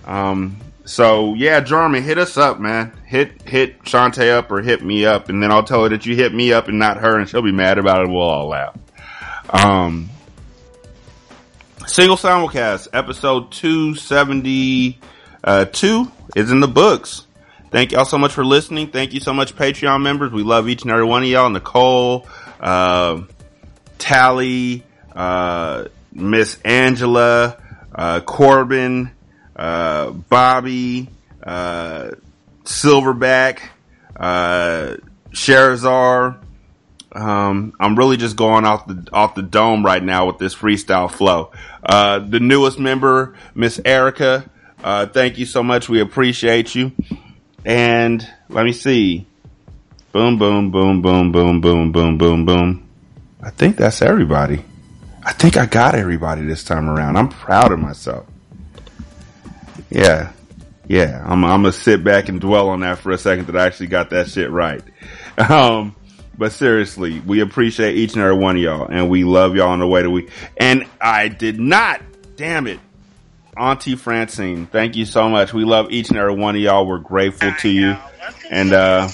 Um, 0.04 0.56
so 0.84 1.34
yeah, 1.34 1.60
Jarman, 1.60 2.02
hit 2.02 2.18
us 2.18 2.36
up, 2.36 2.58
man. 2.60 2.92
Hit, 3.06 3.40
hit 3.42 3.76
Shanta 3.84 4.30
up 4.30 4.50
or 4.50 4.60
hit 4.62 4.82
me 4.82 5.06
up 5.06 5.28
and 5.28 5.40
then 5.42 5.52
I'll 5.52 5.64
tell 5.64 5.82
her 5.84 5.90
that 5.90 6.06
you 6.06 6.16
hit 6.16 6.34
me 6.34 6.52
up 6.52 6.66
and 6.68 6.78
not 6.78 6.96
her 6.98 7.18
and 7.18 7.28
she'll 7.28 7.42
be 7.42 7.52
mad 7.52 7.78
about 7.78 8.02
it. 8.02 8.08
We'll 8.08 8.20
all 8.20 8.48
laugh. 8.48 8.76
Um, 9.50 10.08
single 11.86 12.16
simulcast 12.16 12.88
episode 12.92 13.52
272 13.52 16.12
is 16.34 16.50
in 16.50 16.60
the 16.60 16.68
books. 16.68 17.26
Thank 17.72 17.92
y'all 17.92 18.04
so 18.04 18.18
much 18.18 18.34
for 18.34 18.44
listening. 18.44 18.88
Thank 18.88 19.14
you 19.14 19.20
so 19.20 19.32
much, 19.32 19.56
Patreon 19.56 20.02
members. 20.02 20.30
We 20.30 20.42
love 20.42 20.68
each 20.68 20.82
and 20.82 20.90
every 20.90 21.06
one 21.06 21.22
of 21.22 21.28
y'all. 21.30 21.48
Nicole, 21.48 22.28
uh, 22.60 23.22
Tally, 23.96 24.84
uh, 25.16 25.84
Miss 26.12 26.58
Angela, 26.66 27.56
uh, 27.94 28.20
Corbin, 28.20 29.10
uh, 29.56 30.10
Bobby, 30.10 31.08
uh, 31.42 32.10
Silverback, 32.64 33.60
uh, 34.16 34.96
Sherazar. 35.30 36.44
Um, 37.12 37.72
I'm 37.80 37.96
really 37.96 38.18
just 38.18 38.36
going 38.36 38.66
off 38.66 38.86
the 38.86 39.08
off 39.14 39.34
the 39.34 39.42
dome 39.42 39.82
right 39.82 40.02
now 40.02 40.26
with 40.26 40.36
this 40.36 40.54
freestyle 40.54 41.10
flow. 41.10 41.52
Uh, 41.82 42.18
the 42.18 42.38
newest 42.38 42.78
member, 42.78 43.34
Miss 43.54 43.80
Erica. 43.82 44.50
Uh, 44.84 45.06
thank 45.06 45.38
you 45.38 45.46
so 45.46 45.62
much. 45.62 45.88
We 45.88 46.00
appreciate 46.00 46.74
you. 46.74 46.92
And 47.64 48.26
let 48.48 48.64
me 48.64 48.72
see. 48.72 49.26
Boom, 50.12 50.38
boom, 50.38 50.70
boom, 50.70 51.00
boom, 51.00 51.32
boom, 51.32 51.60
boom, 51.60 51.92
boom, 51.92 52.18
boom, 52.18 52.44
boom. 52.44 52.88
I 53.42 53.50
think 53.50 53.76
that's 53.76 54.02
everybody. 54.02 54.64
I 55.24 55.32
think 55.32 55.56
I 55.56 55.66
got 55.66 55.94
everybody 55.94 56.42
this 56.42 56.64
time 56.64 56.88
around. 56.88 57.16
I'm 57.16 57.28
proud 57.28 57.72
of 57.72 57.78
myself. 57.78 58.26
Yeah. 59.90 60.32
Yeah. 60.88 61.22
I'm, 61.24 61.44
I'm 61.44 61.62
gonna 61.62 61.72
sit 61.72 62.02
back 62.02 62.28
and 62.28 62.40
dwell 62.40 62.68
on 62.70 62.80
that 62.80 62.98
for 62.98 63.12
a 63.12 63.18
second 63.18 63.46
that 63.46 63.56
I 63.56 63.66
actually 63.66 63.86
got 63.86 64.10
that 64.10 64.28
shit 64.28 64.50
right. 64.50 64.82
Um, 65.38 65.96
but 66.36 66.52
seriously, 66.52 67.20
we 67.20 67.40
appreciate 67.40 67.96
each 67.96 68.12
and 68.12 68.22
every 68.22 68.36
one 68.36 68.56
of 68.56 68.62
y'all 68.62 68.86
and 68.86 69.08
we 69.08 69.24
love 69.24 69.56
y'all 69.56 69.72
in 69.72 69.80
the 69.80 69.86
way 69.86 70.02
that 70.02 70.10
we, 70.10 70.28
and 70.58 70.86
I 71.00 71.28
did 71.28 71.58
not, 71.58 72.02
damn 72.36 72.66
it. 72.66 72.80
Auntie 73.56 73.96
Francine, 73.96 74.66
thank 74.66 74.96
you 74.96 75.04
so 75.04 75.28
much. 75.28 75.52
We 75.52 75.64
love 75.64 75.90
each 75.90 76.08
and 76.08 76.18
every 76.18 76.34
one 76.34 76.56
of 76.56 76.62
y'all. 76.62 76.86
We're 76.86 76.98
grateful 76.98 77.52
to 77.60 77.68
you. 77.68 77.96
And, 78.50 78.72
uh, 78.72 79.08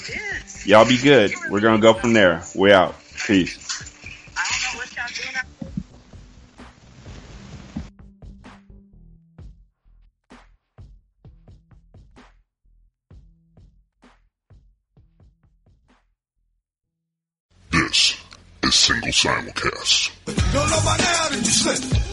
y'all 0.65 0.87
be 0.87 0.97
good. 0.97 1.33
We're 1.49 1.59
gonna 1.59 1.81
go 1.81 1.93
from 1.93 2.13
there. 2.13 2.41
We 2.55 2.71
out. 2.71 2.95
Peace. 3.25 3.57
This 17.71 18.15
is 18.63 18.75
Single 18.75 19.09
Simulcast. 19.09 20.11